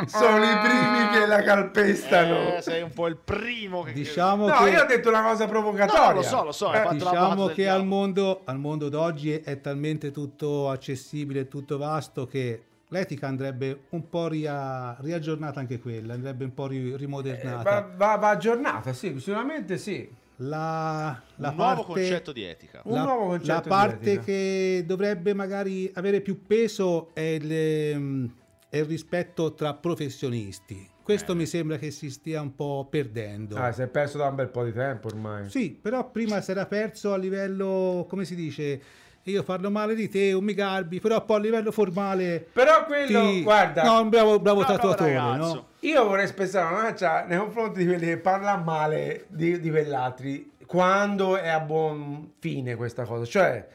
Sono 0.07 0.45
i 0.45 0.59
primi 0.59 1.09
che 1.13 1.27
la 1.27 1.43
calpestano. 1.43 2.57
eh, 2.57 2.63
sei 2.63 2.83
un 2.83 2.91
po' 2.91 3.07
il 3.07 3.17
primo 3.17 3.83
che... 3.83 3.93
Diciamo 3.93 4.49
No, 4.49 4.65
che, 4.65 4.71
io 4.71 4.83
ho 4.83 4.87
detto 4.87 5.09
una 5.11 5.23
cosa 5.23 5.47
provocatoria. 5.47 6.09
No, 6.09 6.13
lo 6.15 6.23
so, 6.23 6.43
lo 6.43 6.53
so, 6.53 6.73
Eh, 6.73 6.89
diciamo 6.91 7.47
che 7.47 7.69
al 7.69 7.87
mondo, 7.87 8.41
al 8.45 8.59
mondo 8.59 8.89
d'oggi 8.89 9.31
è, 9.33 9.43
è 9.43 9.61
talmente 9.61 10.11
tutto 10.11 10.69
accessibile 10.71 11.41
e 11.43 11.47
tutto 11.49 11.79
vasto 11.79 12.27
che 12.27 12.65
l'etica 12.93 13.27
andrebbe 13.27 13.85
un 13.91 14.09
po' 14.09 14.29
ria- 14.29 14.97
riaggiornata 15.01 15.59
anche 15.61 15.79
quella, 15.81 16.15
andrebbe 16.15 16.45
un 16.45 16.55
po' 16.55 16.67
ri- 16.67 16.91
va, 16.91 16.97
rimodernata. 16.97 17.93
va- 17.97 18.17
va 18.17 18.29
aggiornata, 18.29 18.93
sì, 18.93 19.19
sicuramente 19.19 19.79
sì. 19.79 20.09
La, 20.37 21.21
la 21.37 21.49
Un 21.51 21.55
nuovo 21.57 21.75
parte- 21.85 21.93
concetto 21.93 22.33
di 22.33 22.43
etica. 22.45 22.81
Un 22.85 22.95
la, 22.95 23.03
nuovo 23.05 23.27
concetto 23.29 23.53
la 23.53 23.61
di 23.61 23.69
parte 23.69 24.11
etica. 24.13 24.23
che 24.25 24.85
dovrebbe 24.87 25.35
magari 25.35 25.91
avere 25.95 26.21
più 26.21 26.43
peso 26.47 27.15
è 27.15 27.21
il, 27.21 27.53
ehm, 27.53 28.35
è 28.69 28.79
il 28.79 28.85
rispetto 28.87 29.55
tra 29.55 29.75
professionisti. 29.75 30.89
Questo 31.03 31.35
mi 31.35 31.47
sembra 31.47 31.79
che 31.79 31.91
si 31.91 32.11
stia 32.11 32.41
un 32.41 32.55
po' 32.55 32.87
perdendo. 32.91 33.57
Ah, 33.57 33.73
si 33.73 33.83
è 33.83 33.89
perso 33.89 34.19
da 34.19 34.29
un 34.29 34.35
bel 34.37 34.49
po' 34.49 34.65
di 34.65 34.73
tempo 34.73 35.09
ormai. 35.09 35.49
Sì, 35.51 35.71
però 35.81 36.11
prima 36.11 36.41
si 36.41 36.51
era 36.53 36.67
perso 36.67 37.13
a 37.13 37.17
livello, 37.17 38.07
come 38.09 38.25
si 38.25 38.35
dice, 38.37 38.81
io 39.25 39.43
parlo 39.45 39.71
male 39.71 39.95
di 39.95 40.09
te 40.09 40.33
o 40.33 40.41
mi 40.41 40.53
garbi, 40.55 41.01
però 41.01 41.25
poi 41.25 41.37
a 41.37 41.41
livello 41.41 41.71
formale... 41.71 42.47
Però 42.53 42.85
quello, 42.85 43.21
ti- 43.21 43.43
guarda, 43.43 43.83
No, 43.85 44.01
un 44.01 44.09
bravo, 44.09 44.41
bravo 44.41 44.61
No, 44.61 44.67
tatuatore, 44.67 45.13
no? 45.13 45.67
io 45.81 46.05
vorrei 46.07 46.27
spezzare 46.27 46.73
una 46.73 46.83
lancia 46.85 47.25
nei 47.25 47.39
confronti 47.39 47.81
di 47.81 47.87
quelli 47.87 48.07
che 48.07 48.19
parlano 48.19 48.63
male 48.65 49.27
di, 49.29 49.61
di 49.61 49.71
quell'altri 49.71 50.51
quando 50.67 51.37
è 51.37 51.49
a 51.49 51.61
buon 51.61 52.33
fine 52.39 52.75
questa 52.77 53.05
cosa. 53.05 53.25
Cioè, 53.25 53.69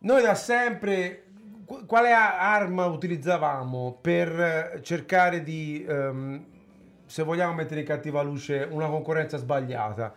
noi 0.00 0.22
da 0.22 0.34
sempre, 0.34 1.24
qu- 1.64 1.86
quale 1.86 2.12
arma 2.12 2.84
utilizzavamo 2.86 3.98
per 4.00 4.80
cercare 4.82 5.42
di, 5.42 5.84
ehm, 5.88 6.44
se 7.06 7.22
vogliamo 7.22 7.54
mettere 7.54 7.80
in 7.80 7.86
cattiva 7.86 8.20
luce, 8.22 8.66
una 8.70 8.86
concorrenza 8.88 9.38
sbagliata? 9.38 10.12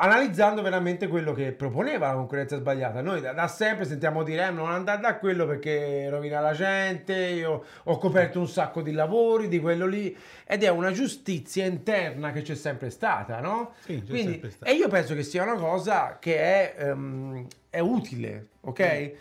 Analizzando 0.00 0.62
veramente 0.62 1.08
quello 1.08 1.32
che 1.32 1.50
proponeva 1.50 2.06
la 2.06 2.14
concorrenza 2.14 2.56
sbagliata, 2.56 3.00
noi 3.00 3.20
da, 3.20 3.32
da 3.32 3.48
sempre 3.48 3.84
sentiamo 3.84 4.22
dire 4.22 4.46
eh, 4.46 4.50
non 4.50 4.70
andare 4.70 5.00
da 5.00 5.16
quello 5.16 5.44
perché 5.44 6.08
rovina 6.08 6.38
la 6.38 6.52
gente, 6.52 7.14
io 7.14 7.64
ho 7.82 7.98
coperto 7.98 8.38
un 8.38 8.46
sacco 8.46 8.80
di 8.80 8.92
lavori, 8.92 9.48
di 9.48 9.58
quello 9.58 9.86
lì, 9.86 10.16
ed 10.46 10.62
è 10.62 10.68
una 10.68 10.92
giustizia 10.92 11.66
interna 11.66 12.30
che 12.30 12.42
c'è 12.42 12.54
sempre 12.54 12.90
stata, 12.90 13.40
no? 13.40 13.72
Sì, 13.80 14.00
Quindi, 14.04 14.32
sempre 14.32 14.50
stata. 14.50 14.70
e 14.70 14.74
io 14.76 14.86
penso 14.86 15.14
che 15.14 15.24
sia 15.24 15.42
una 15.42 15.56
cosa 15.56 16.18
che 16.20 16.36
è, 16.36 16.74
ehm, 16.78 17.46
è 17.68 17.80
utile, 17.80 18.46
ok? 18.60 19.12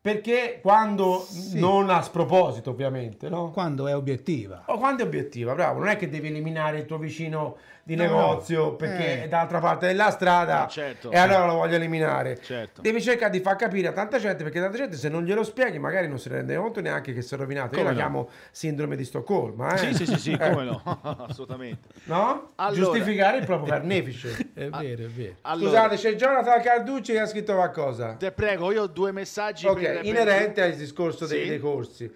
Perché 0.00 0.58
quando, 0.62 1.26
non 1.54 1.90
a 1.90 2.00
sproposito 2.00 2.70
ovviamente, 2.70 3.28
no? 3.28 3.50
Quando 3.50 3.88
è 3.88 3.94
obiettiva. 3.94 4.64
O 4.66 4.78
quando 4.78 5.02
è 5.02 5.06
obiettiva, 5.06 5.54
bravo, 5.54 5.80
non 5.80 5.88
è 5.88 5.96
che 5.96 6.08
devi 6.08 6.28
eliminare 6.28 6.78
il 6.78 6.84
tuo 6.86 6.98
vicino 6.98 7.56
di 7.86 7.96
No, 7.96 8.02
negozio 8.04 8.76
perché 8.76 9.06
eh. 9.06 9.22
è 9.24 9.28
dall'altra 9.28 9.58
parte 9.60 9.86
della 9.88 10.10
strada 10.10 10.66
Eh, 10.66 10.70
certo. 10.70 11.10
e 11.10 11.18
allora 11.18 11.44
lo 11.44 11.54
voglio 11.56 11.76
eliminare. 11.76 12.40
Certo. 12.40 12.80
Devi 12.80 13.02
cercare 13.02 13.30
di 13.30 13.40
far 13.40 13.56
capire 13.56 13.88
a 13.88 13.92
tanta 13.92 14.18
gente 14.18 14.42
perché 14.42 14.58
tanta 14.58 14.76
gente 14.78 14.96
se 14.96 15.10
non 15.10 15.22
glielo 15.24 15.44
spieghi 15.44 15.78
magari 15.78 16.08
non 16.08 16.18
si 16.18 16.30
rende 16.30 16.56
conto 16.56 16.80
neanche 16.80 17.12
che 17.12 17.20
si 17.20 17.34
è 17.34 17.36
rovinato. 17.36 17.74
Io 17.76 17.82
Come 17.82 17.84
la 17.84 17.90
no? 17.90 17.96
chiamo 17.96 18.28
sindrome 18.50 18.96
di 18.96 19.04
Stoccolma. 19.04 19.74
Eh? 19.74 19.78
Sì, 19.78 19.94
sì, 19.94 20.06
sì, 20.06 20.18
sì, 20.18 20.32
Eh, 20.40 20.50
come 20.50 20.64
no? 20.64 20.82
Assolutamente. 21.28 21.88
No? 22.04 22.52
Allora- 22.56 22.74
Giustificare 22.82 23.38
il 23.38 23.44
proprio 23.44 23.68
carnefice. 23.74 24.32
È 24.54 24.68
vero, 24.70 25.02
è 25.04 25.08
vero. 25.08 25.34
Allora, 25.42 25.68
Scusate, 25.68 25.96
c'è 25.96 26.14
Jonathan 26.14 26.62
Carducci 26.62 27.12
che 27.12 27.20
ha 27.20 27.26
scritto 27.26 27.54
qualcosa. 27.54 28.14
te 28.14 28.32
prego, 28.32 28.72
io 28.72 28.82
ho 28.82 28.86
due 28.86 29.12
messaggi 29.12 29.66
Ok, 29.66 29.80
per- 29.80 30.04
inerente 30.04 30.62
al 30.62 30.72
discorso 30.74 31.26
dei, 31.26 31.42
Sì. 31.42 31.48
dei 31.50 31.58
corsi. 31.58 32.12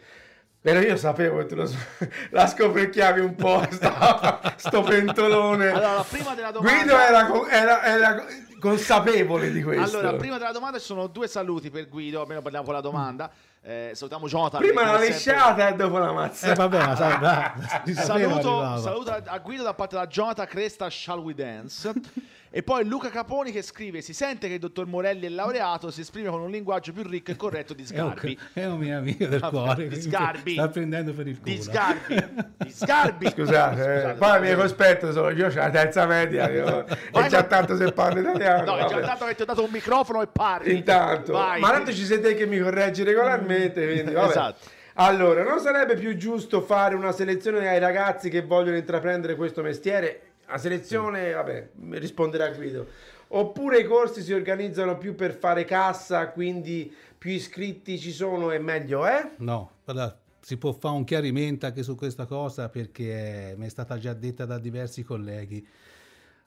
Però 0.60 0.80
io 0.80 0.96
sapevo 0.96 1.38
che 1.38 1.46
tu 1.46 1.54
lo 1.54 1.70
la 2.30 2.46
scoperchiavi 2.46 3.20
un 3.20 3.34
po', 3.34 3.64
sta- 3.70 4.54
sto 4.56 4.82
pentolone. 4.82 5.68
Allora, 5.70 6.04
prima 6.08 6.34
della 6.34 6.50
domanda... 6.50 6.76
Guido 6.76 6.98
era, 6.98 7.48
era- 7.48 7.82
era 7.84 8.26
consapevole 8.58 9.52
di 9.52 9.62
questo. 9.62 9.98
Allora, 9.98 10.16
prima 10.16 10.36
della 10.36 10.50
domanda 10.52 10.78
ci 10.78 10.84
sono 10.84 11.06
due 11.06 11.28
saluti 11.28 11.70
per 11.70 11.88
Guido, 11.88 12.22
almeno 12.22 12.42
parliamo 12.42 12.64
con 12.64 12.74
la 12.74 12.80
domanda. 12.80 13.30
Eh, 13.68 13.90
salutiamo 13.92 14.26
Jonathan. 14.28 14.60
Prima 14.60 14.80
la 14.82 14.88
sempre- 14.92 15.08
lisciata 15.08 15.68
e 15.68 15.74
dopo 15.74 15.98
la 15.98 16.10
mazza. 16.10 16.50
Eh 16.52 16.54
vabbè, 16.54 16.86
ma 16.86 16.96
sai, 16.96 17.12
sapeva 17.92 18.40
Saluto, 18.40 18.76
saluto 18.80 19.10
a 19.10 19.22
a 19.26 19.38
Guido 19.40 19.62
da 19.62 19.74
parte 19.74 19.94
da 19.96 20.06
Jonathan 20.06 20.46
Cresta 20.46 20.88
Shall 20.88 21.18
We 21.18 21.34
Dance 21.34 21.92
e 22.50 22.62
poi 22.62 22.86
Luca 22.86 23.10
Caponi 23.10 23.52
che 23.52 23.60
scrive 23.60 24.00
si 24.00 24.14
sente 24.14 24.48
che 24.48 24.54
il 24.54 24.58
dottor 24.58 24.86
Morelli 24.86 25.26
è 25.26 25.28
laureato 25.28 25.90
si 25.90 26.00
esprime 26.00 26.30
con 26.30 26.40
un 26.40 26.50
linguaggio 26.50 26.92
più 26.94 27.02
ricco 27.02 27.30
e 27.30 27.36
corretto 27.36 27.74
di 27.74 27.82
È 27.82 28.00
un, 28.00 28.12
Sgarbi 28.12 28.38
è 28.54 28.64
un 28.64 28.78
mio 28.78 28.96
amico 28.96 29.26
del 29.26 29.38
Vabbè, 29.38 29.52
cuore. 29.54 29.88
di 29.88 30.00
Sgarbi. 30.00 30.52
Sta 30.54 30.68
prendendo 30.68 31.12
per 31.12 31.26
il 31.26 31.38
culo. 31.38 31.54
di 31.54 31.60
Sgarbi 31.62 32.26
di 32.56 32.70
Sgarbi 32.70 33.28
Scusate, 33.28 34.10
eh, 34.12 34.12
poi 34.14 34.40
mi 34.40 34.54
cospetto 34.54 35.12
solo 35.12 35.28
io 35.30 35.48
c'ho 35.48 35.56
la 35.58 35.68
terza 35.68 36.06
media 36.06 36.48
io- 36.48 36.86
Vai, 37.12 37.26
e 37.26 37.28
già 37.28 37.40
vai. 37.40 37.48
tanto 37.48 37.76
se 37.76 37.92
parlo 37.92 38.20
italiano. 38.20 38.64
no 38.64 38.78
è 38.78 38.88
già 38.88 39.00
tanto 39.02 39.26
che 39.26 39.34
ti 39.34 39.42
ho 39.42 39.44
dato 39.44 39.62
un 39.62 39.70
microfono 39.70 40.22
e 40.22 40.26
parli 40.28 40.72
Intanto, 40.74 41.32
Vai. 41.32 41.60
ma 41.60 41.70
tanto 41.72 41.92
ci 41.92 42.04
sei 42.06 42.18
te 42.22 42.34
che 42.34 42.46
mi 42.46 42.58
correggi 42.58 43.02
regolarmente, 43.02 43.56
quindi 43.70 44.12
vabbè. 44.12 44.28
Esatto. 44.28 44.76
Allora, 44.94 45.44
non 45.44 45.60
sarebbe 45.60 45.94
più 45.96 46.16
giusto 46.16 46.60
fare 46.60 46.96
una 46.96 47.12
selezione 47.12 47.68
ai 47.68 47.78
ragazzi 47.78 48.28
che 48.28 48.42
vogliono 48.42 48.76
intraprendere 48.76 49.36
questo 49.36 49.62
mestiere? 49.62 50.22
La 50.46 50.58
selezione, 50.58 51.32
vabbè, 51.32 51.68
risponderà 51.90 52.48
Guido. 52.50 52.86
Oppure 53.28 53.78
i 53.78 53.84
corsi 53.84 54.22
si 54.22 54.32
organizzano 54.32 54.96
più 54.98 55.14
per 55.14 55.34
fare 55.34 55.64
cassa, 55.64 56.30
quindi 56.30 56.92
più 57.16 57.30
iscritti 57.30 57.98
ci 57.98 58.10
sono 58.10 58.50
e 58.50 58.58
meglio 58.58 59.04
è? 59.04 59.32
No, 59.36 59.70
guarda, 59.84 60.18
si 60.40 60.56
può 60.56 60.72
fare 60.72 60.96
un 60.96 61.04
chiarimento 61.04 61.66
anche 61.66 61.82
su 61.82 61.94
questa 61.94 62.24
cosa 62.24 62.68
perché 62.68 63.54
mi 63.56 63.66
è 63.66 63.68
stata 63.68 63.98
già 63.98 64.14
detta 64.14 64.46
da 64.46 64.58
diversi 64.58 65.02
colleghi. 65.02 65.64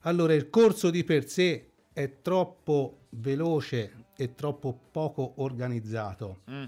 Allora, 0.01 0.34
il 0.34 0.49
corso 0.49 0.89
di 0.89 1.03
per 1.03 1.28
sé 1.28 1.68
è 1.93 2.22
troppo 2.22 3.01
veloce 3.09 3.93
e 4.18 4.34
troppo 4.34 4.78
poco 4.91 5.34
organizzato. 5.38 6.39
Mm. 6.49 6.64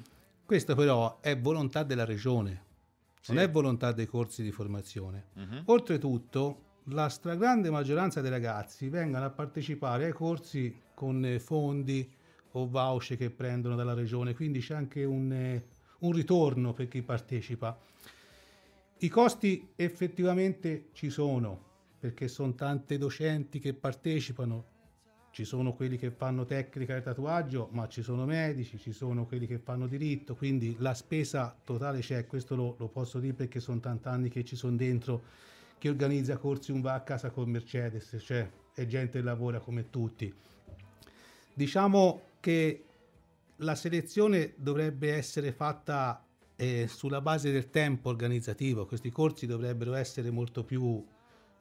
Questo 0.53 0.75
però 0.75 1.19
è 1.19 1.35
volontà 1.35 1.81
della 1.81 2.05
regione, 2.05 2.63
non 3.29 3.37
Sì. 3.37 3.43
è 3.43 3.49
volontà 3.49 3.91
dei 3.91 4.05
corsi 4.05 4.43
di 4.43 4.51
formazione. 4.51 5.29
Mhm. 5.33 5.63
Oltretutto, 5.65 6.81
la 6.89 7.09
stragrande 7.09 7.71
maggioranza 7.71 8.21
dei 8.21 8.29
ragazzi 8.29 8.87
vengono 8.87 9.25
a 9.25 9.31
partecipare 9.31 10.05
ai 10.05 10.11
corsi 10.11 10.79
con 10.93 11.25
eh, 11.25 11.39
fondi 11.39 12.07
o 12.51 12.69
voucher 12.69 13.17
che 13.17 13.31
prendono 13.31 13.73
dalla 13.73 13.95
regione, 13.95 14.35
quindi 14.35 14.59
c'è 14.59 14.75
anche 14.75 15.03
un, 15.03 15.31
eh, 15.31 15.65
un 16.01 16.11
ritorno 16.11 16.71
per 16.71 16.87
chi 16.87 17.01
partecipa. 17.01 17.75
I 18.99 19.09
costi 19.09 19.71
effettivamente 19.75 20.89
ci 20.93 21.09
sono, 21.09 21.63
perché 21.97 22.27
sono 22.27 22.53
tante 22.53 22.99
docenti 22.99 23.57
che 23.57 23.73
partecipano, 23.73 24.65
ci 25.33 25.45
sono 25.45 25.73
quelli 25.73 25.97
che 25.97 26.11
fanno 26.11 26.45
tecnica 26.45 26.93
di 26.93 27.01
tatuaggio, 27.01 27.67
ma 27.71 27.87
ci 27.87 28.03
sono 28.03 28.23
medici, 28.23 28.77
ci 28.77 28.91
sono 28.91 29.25
quelli 29.25 29.47
che 29.47 29.57
fanno 29.57 29.87
diritto, 29.87 30.35
quindi 30.35 30.75
la 30.77 30.93
spesa 30.93 31.57
totale 31.63 32.01
c'è, 32.01 32.27
questo 32.27 32.55
lo, 32.55 32.75
lo 32.77 32.87
posso 32.87 33.17
dire 33.17 33.33
perché 33.33 33.59
sono 33.59 33.79
tanti 33.79 34.07
anni 34.09 34.29
che 34.29 34.45
ci 34.45 34.55
sono 34.55 34.75
dentro, 34.75 35.23
chi 35.79 35.87
organizza 35.87 36.37
corsi 36.37 36.71
un 36.71 36.81
va 36.81 36.93
a 36.93 37.01
casa 37.01 37.31
con 37.31 37.49
Mercedes, 37.49 38.15
cioè 38.19 38.47
è 38.75 38.85
gente 38.85 39.17
che 39.17 39.23
lavora 39.23 39.57
come 39.57 39.89
tutti. 39.89 40.31
Diciamo 41.51 42.21
che 42.39 42.83
la 43.55 43.73
selezione 43.73 44.53
dovrebbe 44.55 45.15
essere 45.15 45.51
fatta 45.51 46.23
eh, 46.55 46.87
sulla 46.87 47.21
base 47.21 47.51
del 47.51 47.71
tempo 47.71 48.09
organizzativo, 48.09 48.85
questi 48.85 49.09
corsi 49.09 49.47
dovrebbero 49.47 49.95
essere 49.95 50.29
molto 50.29 50.63
più 50.63 51.03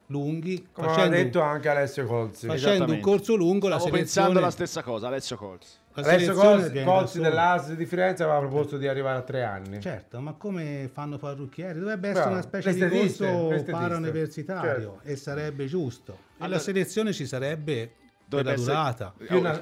lunghi, 0.07 0.67
Come 0.71 0.87
ha 0.87 0.91
facendo, 0.93 1.15
detto 1.15 1.41
anche 1.41 1.69
Alessio 1.69 2.05
Colzi. 2.05 2.47
facendo 2.47 2.91
un 2.91 2.99
corso 2.99 3.35
lungo 3.35 3.67
la 3.67 3.79
stavo 3.79 3.95
selezione, 3.95 4.27
pensando 4.27 4.39
la 4.39 4.51
stessa 4.51 4.83
cosa 4.83 5.07
Alessio 5.07 5.37
Colzi 5.37 5.81
Alessio 5.95 6.33
selezione 6.33 6.61
Colzi, 6.61 6.83
Colzi 6.83 7.19
dell'AS 7.19 7.73
di 7.73 7.85
Firenze 7.85 8.23
aveva 8.23 8.39
proposto 8.39 8.77
di 8.77 8.87
arrivare 8.87 9.19
a 9.19 9.21
tre 9.21 9.43
anni. 9.43 9.79
Certo, 9.79 10.19
ma 10.19 10.33
come 10.33 10.89
fanno 10.91 11.17
parrucchieri? 11.17 11.77
Dovrebbe 11.79 12.09
essere 12.09 12.29
Bravo. 12.29 12.33
una 12.33 12.41
specie 12.41 12.73
di 12.73 12.89
corso 13.15 13.63
parauniversitario 13.69 14.71
Certo. 14.71 14.99
e 15.03 15.15
sarebbe 15.15 15.65
giusto. 15.67 16.11
E 16.13 16.15
Allora- 16.39 16.57
la 16.57 16.63
selezione 16.63 17.13
ci 17.13 17.25
sarebbe 17.27 17.91
Dovrebbe 18.25 18.55
la 18.55 18.61
essere- 18.61 18.75
durata. 18.75 19.13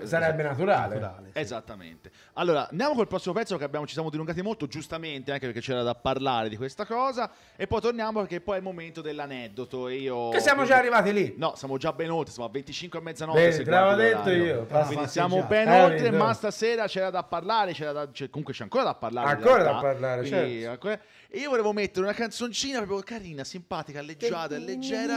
Oh, 0.02 0.06
sarebbe 0.08 0.44
naturale. 0.44 0.96
naturale, 1.00 1.32
sì. 1.34 1.40
Esattamente. 1.40 2.12
Allora, 2.34 2.70
andiamo 2.70 2.94
col 2.96 3.08
prossimo 3.08 3.34
pezzo 3.34 3.58
che 3.58 3.64
abbiamo, 3.64 3.86
ci 3.86 3.94
siamo 3.94 4.10
dilungati 4.10 4.42
molto, 4.42 4.68
giustamente, 4.68 5.32
anche 5.32 5.46
perché 5.48 5.60
c'era 5.62 5.84
da 5.84 5.94
parlare 5.96 6.48
di 6.50 6.56
questa 6.58 6.86
cosa. 6.86 7.30
E 7.56 7.68
poi 7.68 7.82
torniamo 7.82 8.20
perché 8.22 8.40
poi 8.42 8.56
è 8.56 8.58
il 8.60 8.64
momento 8.64 9.02
dell'aneddoto. 9.02 9.88
E 9.88 9.96
io, 9.96 10.30
Che 10.30 10.40
siamo 10.40 10.64
già 10.64 10.78
arrivati 10.78 11.12
lì. 11.12 11.36
No, 11.38 11.54
siamo 11.56 11.78
già 11.78 11.92
ben 11.94 12.10
oltre, 12.12 12.32
siamo 12.32 12.48
a 12.48 12.52
25 12.52 13.00
e 13.00 13.02
mezzanotte. 13.02 13.52
Se 13.52 13.64
te 13.64 13.70
l'avevo 13.70 13.96
detto 14.02 14.30
io. 14.30 14.54
Quindi 14.66 14.72
passeggiata. 14.72 15.08
siamo 15.08 15.44
ben 15.44 15.68
Eh, 15.68 15.82
oltre, 15.84 16.10
vedo. 16.10 16.18
ma 16.24 16.34
stasera 16.34 16.88
c'era 16.88 17.10
da 17.10 17.24
parlare, 17.24 17.74
c'era 17.74 17.92
da- 17.92 18.10
c'è- 18.10 18.30
comunque 18.30 18.54
c'è 18.54 18.64
ancora 18.64 18.84
da 18.86 18.96
parlare. 18.96 19.30
Ancora 19.30 19.64
da 19.64 19.76
parlare, 19.76 20.22
Quindi, 20.28 20.52
certo. 20.62 20.70
ancora- 20.72 21.00
E 21.34 21.40
io 21.40 21.50
volevo 21.50 21.72
mettere 21.72 22.06
una 22.06 22.14
canzoncina 22.14 22.80
proprio 22.80 23.00
carina, 23.04 23.46
simpatica, 23.46 24.02
leggiata 24.02 24.58
leggera, 24.58 25.16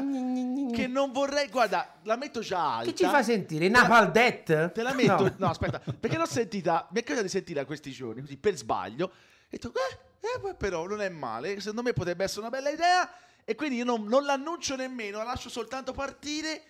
che 0.73 0.87
non 0.87 1.11
vorrei... 1.11 1.49
Guarda, 1.49 1.99
la 2.05 2.15
metto 2.15 2.39
già 2.39 2.77
alta. 2.77 2.91
Che 2.93 2.97
ci 2.97 3.05
fa 3.05 3.21
sentire? 3.21 3.69
Napal 3.69 4.13
Death? 4.13 4.71
Te 4.71 4.83
la 4.83 4.93
metto. 4.93 5.25
No, 5.25 5.35
No. 5.39 5.47
aspetta, 5.49 5.81
perché 5.81 6.17
l'ho 6.17 6.25
sentita. 6.25 6.87
Mi 6.93 7.01
è 7.01 7.03
capitato 7.03 7.23
di 7.23 7.29
sentirla 7.29 7.65
questi 7.65 7.91
giorni, 7.91 8.21
così 8.21 8.37
per 8.37 8.55
sbaglio. 8.57 9.11
E 9.49 9.57
ho 9.57 9.71
detto, 9.71 9.73
eh, 9.75 10.51
eh, 10.51 10.55
però 10.55 10.87
non 10.87 11.01
è 11.01 11.09
male. 11.09 11.59
Secondo 11.59 11.83
me 11.83 11.93
potrebbe 11.93 12.23
essere 12.23 12.43
una 12.43 12.51
bella 12.51 12.71
idea. 12.71 13.11
E 13.45 13.57
quindi 13.57 13.79
io 13.79 13.85
non, 13.85 14.05
non 14.05 14.23
l'annuncio 14.25 14.77
nemmeno, 14.77 15.19
la 15.19 15.25
lascio 15.25 15.49
soltanto 15.49 15.93
partire. 15.93 16.63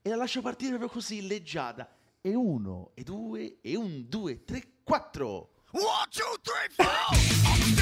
E 0.00 0.10
la 0.10 0.16
lascio 0.16 0.42
partire 0.42 0.76
proprio 0.76 0.90
così, 0.90 1.26
leggiata. 1.26 1.88
E 2.20 2.36
uno, 2.36 2.92
e 2.94 3.02
due, 3.02 3.56
e 3.62 3.74
un, 3.74 4.04
due, 4.08 4.44
tre, 4.44 4.62
quattro. 4.84 5.54
One, 5.72 6.06
two, 6.08 6.38
three, 6.40 6.68
four. 6.76 7.18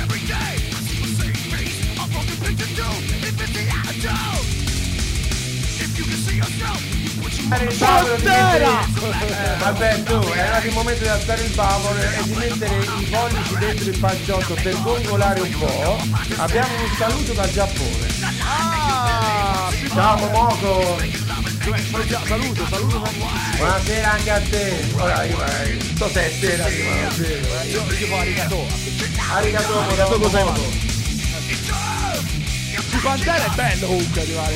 Every 0.02 0.24
day, 0.26 0.79
face. 2.10 2.16
A 2.16 2.18
broken 2.18 2.36
picture 2.44 2.70
too. 2.74 2.92
If 3.26 3.40
it's 3.40 3.52
the 3.52 3.64
attitude. 3.70 4.58
If 5.80 5.96
you 5.96 6.04
can 6.04 6.18
see 6.20 6.36
yourself, 6.36 6.80
you 7.00 7.10
put 7.22 7.32
your 7.38 7.48
Alzare 7.50 7.64
il 7.64 7.78
bavolo 7.78 8.16
di 8.16 8.22
mettere- 8.22 8.68
Eh, 9.30 9.58
Vabbè 9.58 10.02
tu, 10.02 10.18
è 10.20 10.38
arrivato 10.40 10.66
il 10.66 10.72
momento 10.74 11.02
di 11.02 11.08
alzare 11.08 11.42
il 11.42 11.50
bavolo 11.54 12.00
e 12.00 12.22
di 12.22 12.34
mettere 12.34 12.76
i 12.76 13.04
pollici 13.10 13.56
dentro 13.58 13.90
il 13.90 13.98
panciotto 13.98 14.54
per 14.54 14.82
gongolare 14.82 15.40
un 15.40 15.58
po'. 15.58 15.98
Abbiamo 16.36 16.68
un 16.82 16.90
saluto 16.98 17.32
dal 17.32 17.50
Giappone. 17.50 18.08
Ah, 18.42 19.70
Ciao 19.92 20.16
Momoko! 20.18 20.98
saluto, 22.26 22.66
saluto. 22.70 23.02
Buonasera 23.56 24.12
anche 24.12 24.30
a 24.30 24.40
te! 24.40 24.84
Ora 24.96 25.24
io 25.24 25.38
sto 25.94 26.08
stasera. 26.08 26.68
Io, 26.68 27.84
io 27.98 28.06
fa 28.06 28.18
arigato. 28.20 28.66
Arigato 29.32 29.78
Arigato 29.80 30.10
Momoko. 30.10 30.18
gozaimasu. 30.18 30.62
Su 30.62 31.72
Pantera 32.98 33.44
è 33.44 33.54
bello 33.54 33.86
comunque 33.86 34.20
arrivare. 34.20 34.54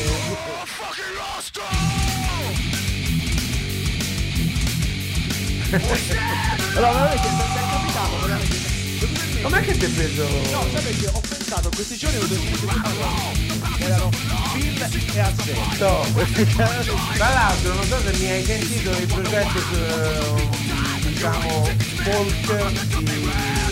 Allora, 6.75 6.93
veramente, 6.93 7.29
mi 7.29 7.41
è 7.41 7.71
capitato 7.71 8.21
veramente. 8.21 8.73
Com'è 9.43 9.61
che 9.61 9.77
ti 9.77 9.85
hai 9.85 9.91
preso? 9.93 10.23
No, 10.53 10.67
sai 10.73 10.83
perché 10.83 11.07
ho 11.07 11.21
pensato 11.21 11.71
questi 11.75 11.97
giorni 11.97 12.17
ho 12.17 12.27
detto 12.27 13.13
erano 13.79 14.11
Phil 14.53 14.83
e. 14.83 15.55
No. 15.79 16.05
Tra 17.15 17.29
l'altro 17.29 17.75
non 17.75 17.85
so 17.87 18.01
se 18.01 18.17
mi 18.19 18.31
hai 18.31 18.45
sentito 18.45 18.91
il 18.91 19.07
progetto 19.07 19.59
eh, 19.59 20.49
diciamo 21.09 21.69
folk 22.03 22.73
di 23.03 23.65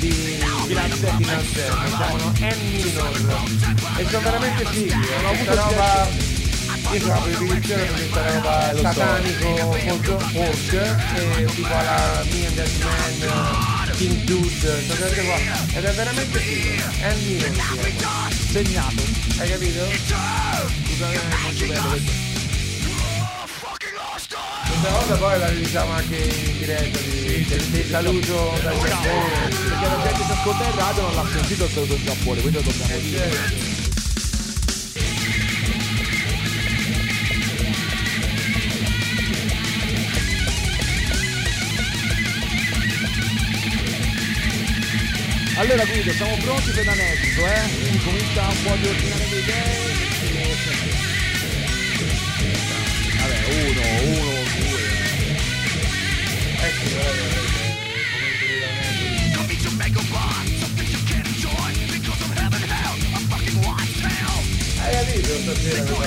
di 0.00 0.49
Finanziario. 0.70 1.18
Finanziario, 1.18 1.74
si 1.84 1.90
chiamano 1.96 2.30
N 2.38 2.54
minor 2.70 3.10
e 3.96 4.06
sono 4.06 4.20
veramente 4.20 4.64
fighi, 4.66 4.90
è 4.90 4.94
questa 5.34 5.54
roba 5.54 6.08
io 6.92 7.00
sono 7.00 7.14
la 7.14 7.20
predilizione 7.20 7.82
per 7.82 7.94
questa 7.94 8.32
roba 8.32 8.72
satanico 8.80 9.72
folk, 9.72 10.16
folk 10.32 10.72
e 10.72 11.44
tipo 11.46 11.74
alla 11.74 12.24
Me 12.30 12.46
and 12.46 12.54
That 12.54 12.70
Man 12.78 13.90
King 13.96 14.22
Dude 14.24 14.48
questa 14.48 14.94
gente 14.96 15.24
qua 15.24 15.36
ed 15.74 15.84
è 15.84 15.92
veramente 15.92 16.38
figo 16.38 16.84
minor 17.16 17.52
si 17.52 17.96
chiama. 17.96 18.30
Segnato. 18.30 19.02
hai 19.38 19.50
capito? 19.50 19.88
Questa 24.80 24.98
cosa 24.98 25.16
poi 25.16 25.38
la 25.38 25.50
diciamo 25.50 25.92
anche 25.92 26.16
in 26.16 26.58
diretta 26.58 26.98
di, 27.00 27.44
del, 27.46 27.62
del 27.64 27.84
saluto 27.84 28.58
dal 28.62 28.80
Giappone. 28.80 29.48
Perché 29.50 29.86
la 29.86 30.02
gente 30.02 30.24
che 30.24 30.32
ascolta 30.32 30.64
in 30.64 30.74
radio 30.74 31.02
non 31.02 31.14
l'ha 31.16 31.26
sentito 31.30 31.64
il 31.64 31.70
saluto 31.70 31.94
in 31.96 32.02
Giappone, 32.02 32.40
quindi 32.40 32.56
lo 32.56 32.62
dobbiamo 32.62 32.98
dire. 33.00 33.28
Allora 45.56 45.84
Guido, 45.84 46.12
siamo 46.12 46.36
pronti 46.36 46.70
per 46.70 46.84
l'aneddoto, 46.86 47.46
eh? 47.46 47.68
Quindi 47.82 47.98
comincia 47.98 48.48
un 48.48 48.62
po' 48.62 48.76
di 48.76 48.86
ordinare 48.86 49.26
le 49.28 49.38
idee. 49.40 49.98
Vabbè, 53.20 53.44
uno, 53.68 53.82
uno. 54.16 54.39
Hai 64.82 64.96
capito 64.96 65.34
stasera 65.38 65.84
no, 65.84 65.98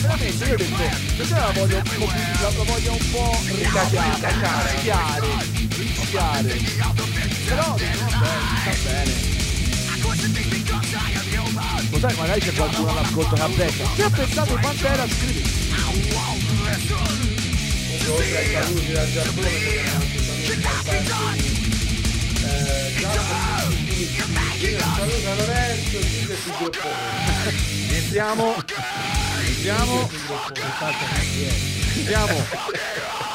veramente, 0.00 0.44
io 0.44 0.52
ho 0.52 0.56
detto, 0.56 0.74
stasera 1.14 1.46
la 1.46 1.52
voglio 1.52 1.76
un 1.76 1.82
po', 1.82 2.06
la, 2.06 2.50
la 2.50 2.62
voglio 2.64 2.92
un 2.92 3.10
po' 3.10 3.38
Ricacciare. 3.44 4.72
rischiare, 4.72 5.26
rischiare. 5.76 6.60
Però, 7.46 7.74
dico, 7.76 8.04
vabbè, 8.10 8.28
sta 8.60 8.72
bene. 8.84 9.38
Lo 11.90 11.98
sai, 11.98 12.14
magari 12.16 12.40
c'è 12.40 12.52
qualcuno 12.52 12.90
all'ascolto 12.90 13.34
che 13.34 13.42
abbecca. 13.42 13.84
Se 13.94 14.02
ha 14.02 14.10
pensato 14.10 14.52
in 14.54 14.60
Pantera, 14.60 15.06
scrivi. 15.08 16.29
Oltre 18.10 18.38
ai 18.38 18.52
saluti 18.52 18.92
dal 18.92 19.10
Giappone 19.10 19.48
erano 19.48 20.04
assolutamente 20.04 20.68
fantastici. 20.84 21.68
Eh, 22.42 22.94
Giacomo, 22.98 23.38
saluta 24.96 25.34
Lorenzo, 25.34 25.98
Gilles 26.00 26.46
e 26.46 26.52
Giappone. 26.58 27.96
Entriamo, 27.96 28.54
entriamo, 29.46 30.10
entriamo. 31.94 33.29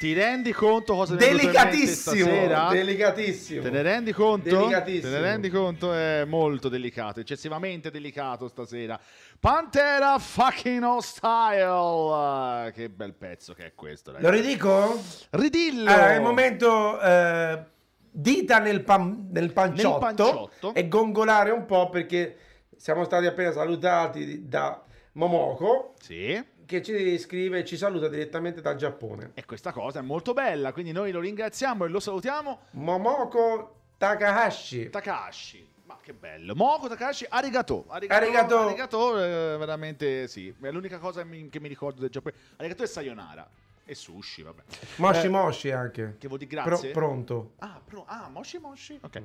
Ti 0.00 0.14
rendi 0.14 0.50
conto 0.50 0.94
cosa 0.94 1.12
mi 1.12 1.20
è 1.20 1.28
Delicatissimo, 1.28 2.70
delicatissimo. 2.70 3.60
Te 3.62 3.68
ne 3.68 3.82
rendi 3.82 4.12
conto? 4.12 4.48
Delicatissimo. 4.48 5.02
Te 5.02 5.10
ne 5.10 5.20
rendi 5.20 5.50
conto? 5.50 5.92
È 5.92 6.24
molto 6.24 6.70
delicato, 6.70 7.20
eccessivamente 7.20 7.90
delicato 7.90 8.48
stasera. 8.48 8.98
Pantera 9.38 10.18
fucking 10.18 10.82
hostile. 10.84 12.72
Che 12.72 12.88
bel 12.88 13.12
pezzo 13.12 13.52
che 13.52 13.66
è 13.66 13.72
questo, 13.74 14.12
Lo 14.12 14.16
ragazzi. 14.30 14.40
ridico? 14.40 15.02
Ridillo. 15.32 15.90
Allora, 15.90 16.12
è 16.12 16.14
il 16.14 16.22
momento 16.22 16.98
eh, 16.98 17.62
dita 18.10 18.58
nel, 18.58 18.82
pan- 18.82 19.28
nel 19.30 19.52
panciotto, 19.52 19.98
panciotto. 19.98 20.72
e 20.72 20.88
gongolare 20.88 21.50
un 21.50 21.66
po' 21.66 21.90
perché 21.90 22.36
siamo 22.74 23.04
stati 23.04 23.26
appena 23.26 23.52
salutati 23.52 24.48
da 24.48 24.82
Momoko 25.12 25.92
Sì. 26.00 26.42
Che 26.70 26.82
ci 26.82 27.18
scrive 27.18 27.58
e 27.58 27.64
ci 27.64 27.76
saluta 27.76 28.06
direttamente 28.06 28.60
dal 28.60 28.76
Giappone. 28.76 29.32
E 29.34 29.44
questa 29.44 29.72
cosa 29.72 29.98
è 29.98 30.02
molto 30.02 30.32
bella, 30.32 30.72
quindi 30.72 30.92
noi 30.92 31.10
lo 31.10 31.18
ringraziamo 31.18 31.84
e 31.84 31.88
lo 31.88 31.98
salutiamo. 31.98 32.60
Momoko 32.72 33.74
Takahashi. 33.98 34.88
Takashi. 34.88 35.68
Ma 35.82 35.98
che 36.00 36.12
bello. 36.12 36.54
Moko 36.54 36.86
Takashi, 36.86 37.26
arigato. 37.28 37.86
Arigato. 37.88 38.24
Arigato. 38.24 38.58
arigato, 38.60 39.18
eh, 39.18 39.56
veramente 39.58 40.28
sì. 40.28 40.54
È 40.60 40.70
l'unica 40.70 40.98
cosa 40.98 41.24
che 41.24 41.58
mi 41.58 41.68
ricordo 41.68 42.00
del 42.02 42.10
Giappone. 42.10 42.36
Arigato 42.58 42.84
e 42.84 42.86
sayonara. 42.86 43.50
E 43.90 43.96
sushi, 43.96 44.42
vabbè. 44.42 44.62
Moshi 44.98 45.26
Eh, 45.26 45.28
Moshi 45.28 45.70
anche. 45.72 46.14
Che 46.16 46.28
vuol 46.28 46.38
dire 46.38 46.54
Pro- 46.62 46.64
grazie? 46.70 46.90
pronto. 46.92 47.54
Ah, 47.58 47.80
pro- 47.84 48.04
ah, 48.06 48.28
moshi 48.28 48.58
moshi. 48.58 48.96
Ok. 49.02 49.20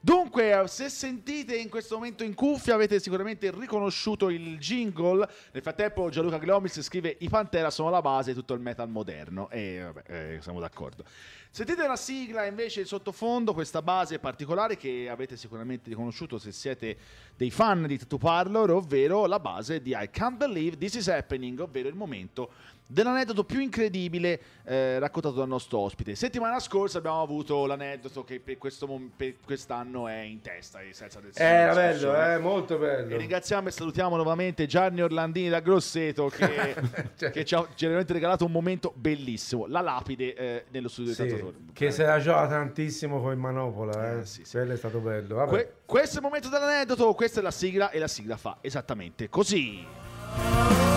Dunque, 0.00 0.50
eh, 0.62 0.66
se 0.66 0.88
sentite 0.88 1.54
in 1.56 1.68
questo 1.68 1.94
momento 1.94 2.24
in 2.24 2.34
cuffia, 2.34 2.74
avete 2.74 2.98
sicuramente 2.98 3.52
riconosciuto 3.52 4.28
il 4.28 4.58
jingle. 4.58 5.28
Nel 5.52 5.62
frattempo, 5.62 6.08
Gianluca 6.08 6.38
Glomis 6.38 6.80
scrive: 6.80 7.14
I 7.20 7.28
Pantera 7.28 7.70
sono 7.70 7.88
la 7.88 8.00
base 8.00 8.32
di 8.32 8.36
tutto 8.40 8.52
il 8.54 8.58
metal 8.60 8.88
moderno. 8.88 9.48
E 9.48 9.80
vabbè, 9.92 10.02
eh, 10.34 10.38
siamo 10.42 10.58
d'accordo. 10.58 11.04
Sentite 11.52 11.86
la 11.86 11.96
sigla 11.96 12.46
invece 12.46 12.80
in 12.80 12.86
sottofondo, 12.86 13.52
questa 13.54 13.80
base 13.80 14.18
particolare 14.18 14.76
che 14.76 15.08
avete 15.08 15.36
sicuramente 15.36 15.88
riconosciuto 15.88 16.36
se 16.38 16.50
siete 16.50 16.96
dei 17.36 17.50
fan 17.52 17.86
di 17.86 17.96
Tattoo 17.96 18.18
Parlor, 18.18 18.70
ovvero 18.72 19.26
la 19.26 19.38
base 19.38 19.80
di 19.80 19.90
I 19.96 20.08
Can't 20.10 20.36
Believe 20.36 20.76
This 20.78 20.94
Is 20.94 21.08
Happening, 21.08 21.60
ovvero 21.60 21.88
il 21.88 21.94
momento 21.94 22.50
dell'aneddoto 22.90 23.44
più 23.44 23.60
incredibile 23.60 24.40
eh, 24.64 24.98
raccontato 24.98 25.34
dal 25.36 25.48
nostro 25.48 25.78
ospite. 25.78 26.14
Settimana 26.16 26.58
scorsa 26.58 26.98
abbiamo 26.98 27.22
avuto 27.22 27.64
l'aneddoto 27.66 28.24
che 28.24 28.40
per, 28.40 28.58
questo 28.58 28.88
per 29.16 29.36
quest'anno 29.44 30.08
è 30.08 30.18
in 30.20 30.40
testa, 30.40 30.80
e 30.80 30.92
senza 30.92 31.20
del 31.20 31.30
Era 31.34 31.72
bello, 31.74 32.20
eh, 32.22 32.38
molto 32.38 32.74
E 32.74 32.78
bello. 32.78 33.16
ringraziamo 33.16 33.68
e 33.68 33.70
salutiamo 33.70 34.16
nuovamente 34.16 34.66
Gianni 34.66 35.00
Orlandini 35.02 35.48
da 35.48 35.60
Grosseto 35.60 36.26
che, 36.28 36.74
Cioè- 37.16 37.30
che 37.30 37.44
ci 37.44 37.54
ha 37.54 37.66
generalmente 37.74 38.12
regalato 38.12 38.44
un 38.44 38.52
momento 38.52 38.92
bellissimo, 38.96 39.66
la 39.66 39.80
lapide 39.80 40.34
eh, 40.34 40.64
nello 40.70 40.88
studio 40.88 41.12
Sì, 41.14 41.22
di 41.22 41.28
Tatuatore. 41.30 41.64
che 41.72 41.90
se 41.92 42.04
la 42.04 42.18
gioca 42.18 42.48
tantissimo 42.48 43.20
con 43.20 43.30
il 43.32 43.38
Manopola, 43.38 44.14
eh. 44.14 44.18
Eh, 44.18 44.26
sì, 44.26 44.44
sì. 44.44 44.50
Quello 44.56 44.72
è 44.72 44.76
stato 44.76 44.98
bello. 44.98 45.36
Vabbè. 45.36 45.48
Que- 45.48 45.72
questo 45.86 46.16
è 46.16 46.18
il 46.18 46.24
momento 46.26 46.48
dell'aneddoto, 46.48 47.14
questa 47.14 47.40
è 47.40 47.42
la 47.42 47.50
sigla 47.50 47.90
e 47.90 47.98
la 47.98 48.08
sigla 48.08 48.36
fa 48.36 48.58
esattamente 48.60 49.28
così. 49.28 50.89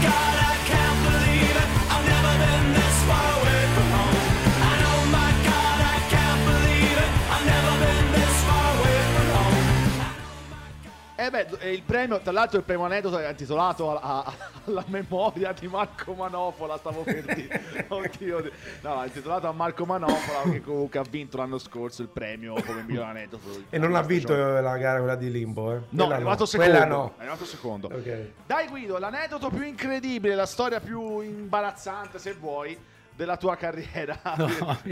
Vabbè, 0.00 0.47
eh, 11.18 11.72
il 11.72 11.82
premio, 11.82 12.20
tra 12.20 12.30
l'altro 12.30 12.58
il 12.58 12.64
premio 12.64 12.84
aneddoto 12.84 13.18
è 13.18 13.28
intitolato 13.28 13.98
a- 13.98 14.22
a- 14.24 14.34
alla 14.66 14.84
memoria 14.86 15.52
di 15.52 15.66
Marco 15.66 16.12
Manopola, 16.14 16.76
stavo 16.78 17.02
per 17.02 17.24
dire. 17.34 17.86
Oddio, 17.88 18.50
no, 18.82 19.02
è 19.02 19.06
intitolato 19.06 19.48
a 19.48 19.52
Marco 19.52 19.84
Manopola 19.84 20.42
che 20.50 20.60
comunque 20.60 20.98
ha 21.00 21.04
vinto 21.08 21.36
l'anno 21.38 21.58
scorso 21.58 22.02
il 22.02 22.08
premio 22.08 22.54
come 22.64 22.82
miglior 22.82 23.04
aneddoto. 23.06 23.64
E 23.68 23.78
non 23.78 23.94
ha 23.96 24.02
vinto 24.02 24.32
Stagione. 24.32 24.60
la 24.62 24.76
gara 24.76 24.98
quella 24.98 25.16
di 25.16 25.30
Limbo, 25.30 25.72
eh? 25.72 25.76
No, 25.76 25.86
Quella 25.90 26.12
è 26.12 26.14
arrivato 26.14 26.46
secondo. 26.46 26.70
Quella 26.72 26.86
no. 26.86 27.12
È 27.16 27.20
arrivato 27.20 27.44
secondo. 27.44 27.86
Ok. 27.88 28.26
Dai 28.46 28.68
Guido, 28.68 28.98
l'aneddoto 28.98 29.48
più 29.50 29.62
incredibile, 29.64 30.34
la 30.36 30.46
storia 30.46 30.78
più 30.80 31.20
imbarazzante, 31.20 32.18
se 32.20 32.34
vuoi, 32.34 32.78
della 33.16 33.36
tua 33.36 33.56
carriera. 33.56 34.20
No, 34.36 34.78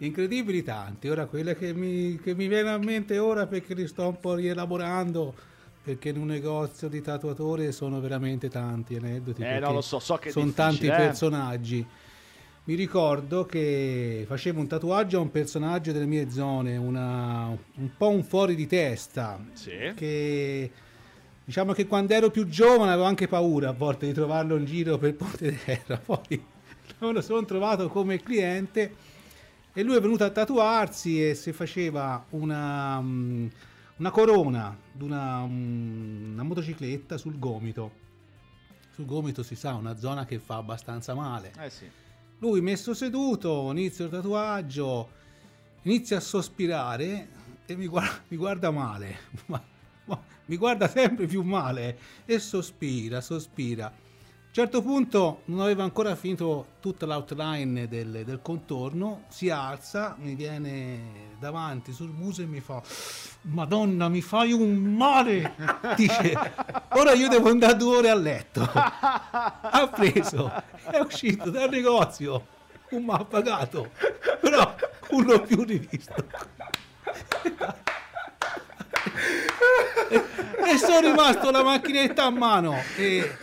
incredibili 0.00 0.62
tanti. 0.62 1.08
Ora 1.08 1.24
quella 1.26 1.54
che 1.54 1.72
mi, 1.72 2.18
che 2.20 2.34
mi 2.34 2.46
viene 2.48 2.70
a 2.70 2.78
mente 2.78 3.18
ora 3.18 3.46
perché 3.46 3.72
li 3.74 3.86
sto 3.86 4.08
un 4.08 4.20
po' 4.20 4.34
rielaborando. 4.34 5.34
Perché 5.84 6.08
in 6.08 6.16
un 6.16 6.28
negozio 6.28 6.88
di 6.88 7.02
tatuatore 7.02 7.70
sono 7.70 8.00
veramente 8.00 8.48
tanti 8.48 8.96
aneddoti. 8.96 9.42
Eh, 9.42 9.44
perché 9.44 9.60
no, 9.66 9.72
lo 9.74 9.80
so, 9.82 9.98
so 9.98 10.16
che 10.16 10.30
Sono 10.30 10.50
tanti 10.52 10.86
eh. 10.86 10.90
personaggi. 10.90 11.86
Mi 12.64 12.74
ricordo 12.74 13.44
che 13.44 14.24
facevo 14.26 14.58
un 14.60 14.66
tatuaggio 14.66 15.18
a 15.18 15.20
un 15.20 15.30
personaggio 15.30 15.92
delle 15.92 16.06
mie 16.06 16.30
zone, 16.30 16.78
una- 16.78 17.48
un 17.48 17.90
po' 17.98 18.08
un 18.08 18.24
fuori 18.24 18.54
di 18.54 18.66
testa. 18.66 19.38
Sì. 19.52 19.92
Che 19.94 20.70
diciamo 21.44 21.74
che 21.74 21.86
quando 21.86 22.14
ero 22.14 22.30
più 22.30 22.46
giovane 22.48 22.92
avevo 22.92 23.06
anche 23.06 23.28
paura 23.28 23.68
a 23.68 23.72
volte 23.72 24.06
di 24.06 24.14
trovarlo 24.14 24.56
in 24.56 24.64
giro 24.64 24.96
per 24.96 25.14
Ponte 25.14 25.58
Terra. 25.62 25.98
Poi 26.02 26.42
me 27.00 27.12
lo 27.12 27.20
sono 27.20 27.44
trovato 27.44 27.88
come 27.90 28.22
cliente 28.22 28.94
e 29.74 29.82
lui 29.82 29.96
è 29.96 30.00
venuto 30.00 30.24
a 30.24 30.30
tatuarsi 30.30 31.28
e 31.28 31.34
si 31.34 31.52
faceva 31.52 32.24
una, 32.30 32.98
mm, 33.02 33.46
una 33.98 34.10
corona 34.10 34.74
di 34.94 35.02
una, 35.02 35.42
una 35.42 36.42
motocicletta 36.42 37.18
sul 37.18 37.38
gomito. 37.38 38.02
Sul 38.92 39.06
gomito 39.06 39.42
si 39.42 39.56
sa, 39.56 39.74
una 39.74 39.96
zona 39.96 40.24
che 40.24 40.38
fa 40.38 40.56
abbastanza 40.56 41.14
male. 41.14 41.52
Eh 41.58 41.68
sì. 41.68 41.90
Lui 42.38 42.60
messo 42.60 42.94
seduto, 42.94 43.70
inizio 43.72 44.04
il 44.04 44.10
tatuaggio, 44.10 45.10
inizia 45.82 46.18
a 46.18 46.20
sospirare 46.20 47.28
e 47.66 47.76
mi 47.76 47.86
guarda, 47.86 48.22
mi 48.28 48.36
guarda 48.36 48.70
male, 48.70 49.16
ma, 49.46 49.62
ma 50.04 50.22
mi 50.46 50.56
guarda 50.56 50.88
sempre 50.88 51.26
più 51.26 51.42
male 51.42 51.98
e 52.24 52.38
sospira, 52.38 53.20
sospira. 53.20 53.92
Certo 54.54 54.82
punto 54.82 55.40
non 55.46 55.62
aveva 55.62 55.82
ancora 55.82 56.14
finito 56.14 56.74
tutta 56.78 57.06
l'outline 57.06 57.88
del, 57.88 58.22
del 58.24 58.38
contorno, 58.40 59.24
si 59.26 59.50
alza, 59.50 60.14
mi 60.20 60.36
viene 60.36 61.32
davanti 61.40 61.92
sul 61.92 62.10
muso 62.10 62.42
e 62.42 62.46
mi 62.46 62.60
fa 62.60 62.80
Madonna, 63.40 64.08
mi 64.08 64.22
fai 64.22 64.52
un 64.52 64.76
male! 64.76 65.56
Dice, 65.98 66.38
ora 66.90 67.14
io 67.14 67.26
devo 67.26 67.48
andare 67.48 67.74
due 67.74 67.96
ore 67.96 68.10
a 68.10 68.14
letto. 68.14 68.62
Ha 68.62 69.90
preso, 69.92 70.52
è 70.88 71.00
uscito 71.00 71.50
dal 71.50 71.68
negozio, 71.68 72.46
un 72.90 73.02
mi 73.06 73.12
ha 73.12 73.24
pagato, 73.24 73.90
però 74.40 74.72
l'ho 75.08 75.40
più 75.40 75.64
rivisto. 75.64 76.26
E, 80.10 80.14
e 80.70 80.78
sono 80.78 81.00
rimasto 81.00 81.50
la 81.50 81.64
macchinetta 81.64 82.22
a 82.22 82.30
mano 82.30 82.76
e 82.96 83.36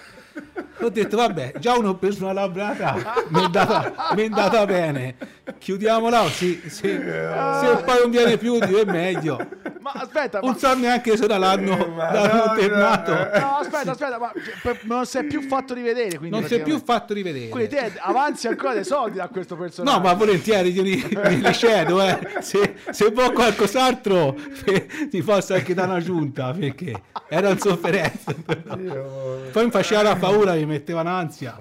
ho 0.80 0.90
detto 0.90 1.18
vabbè 1.18 1.54
già 1.60 1.78
uno 1.78 1.90
ho 1.90 1.96
preso 1.96 2.24
una 2.24 2.34
labrata 2.34 3.24
mi 3.30 3.40
è 3.40 3.44
andata, 3.44 4.14
mi 4.16 4.22
è 4.22 4.26
andata 4.26 4.66
bene 4.66 5.16
chiudiamola 5.60 6.28
sì, 6.30 6.62
se, 6.66 6.70
se 6.70 7.84
poi 7.86 8.00
non 8.02 8.10
viene 8.10 8.38
più 8.38 8.58
è 8.60 8.84
meglio 8.86 9.38
Ma 9.82 9.92
aspetta, 9.96 10.40
ma... 10.40 10.48
non 10.48 10.58
so 10.58 10.76
neanche 10.76 11.18
se 11.18 11.28
l'hanno, 11.28 11.76
l'hanno 11.76 11.96
Madonna. 11.96 12.54
terminato 12.56 13.12
No, 13.12 13.58
aspetta, 13.58 13.92
aspetta, 13.92 14.20
ma 14.20 14.32
cioè, 14.62 14.80
non 14.84 15.06
si 15.06 15.18
è 15.18 15.24
più 15.24 15.42
fatto 15.42 15.74
rivedere. 15.74 16.18
Quindi 16.18 16.40
non 16.40 16.48
si 16.48 16.56
è 16.56 16.62
più 16.62 16.80
fatto 16.80 17.14
rivedere 17.14 17.50
Quindi 17.50 17.76
te 17.76 17.94
avanzi 18.00 18.48
ancora 18.48 18.74
dei 18.74 18.84
soldi 18.84 19.18
da 19.18 19.28
questo 19.28 19.56
personaggio. 19.56 19.98
No, 19.98 20.04
ma 20.04 20.14
volentieri 20.14 20.72
glieli, 20.72 20.98
glieli 20.98 21.54
cedo, 21.54 22.02
eh. 22.02 22.20
Se, 22.42 22.76
se 22.92 23.10
vuoi 23.10 23.34
qualcos'altro 23.34 24.36
eh, 24.66 24.88
ti 25.10 25.24
posso 25.24 25.56
anche 25.56 25.74
dare 25.74 25.90
una 25.90 26.00
giunta, 26.00 26.52
perché 26.52 27.02
era 27.28 27.50
in 27.50 27.60
sofferenza. 27.60 28.34
Poi 29.52 29.66
mi 29.66 29.72
faceva 29.72 30.04
la 30.04 30.16
paura, 30.16 30.31
mi 30.40 30.66
metteva 30.66 31.02
un'ansia. 31.02 31.58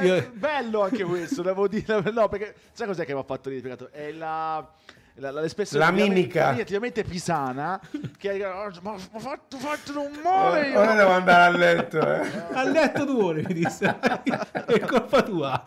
Eh, 0.00 0.06
Io- 0.06 0.30
bello 0.32 0.82
anche 0.82 1.02
questo, 1.04 1.42
devo 1.42 1.66
dire. 1.68 2.02
No, 2.12 2.28
perché 2.28 2.54
sai 2.72 2.86
cos'è 2.86 3.04
che 3.04 3.14
mi 3.14 3.20
ha 3.20 3.24
fatto 3.24 3.48
ridere? 3.48 3.76
È 3.90 4.12
la. 4.12 4.66
la- 5.14 5.30
la- 5.32 5.40
l'espressione 5.40 5.84
La 5.84 5.90
mimica. 5.90 6.52
tipicamente 6.54 7.02
pisana 7.02 7.80
che 8.16 8.44
"Oh, 8.46 8.70
ma 8.82 8.94
ma 9.12 9.18
fatto, 9.18 9.56
fatto 9.58 9.92
non 9.92 10.12
muore 10.22 10.68
io 10.68 10.78
Ora 10.78 10.94
devo 10.94 11.10
andare 11.10 11.42
a 11.42 11.58
letto, 11.58 11.98
eh. 11.98 12.30
A 12.52 12.62
letto 12.62 13.04
due 13.04 13.22
ore, 13.24 13.42
mi 13.46 13.54
disse. 13.54 13.96
È 14.66 14.78
colpa 14.80 15.22
tua. 15.22 15.62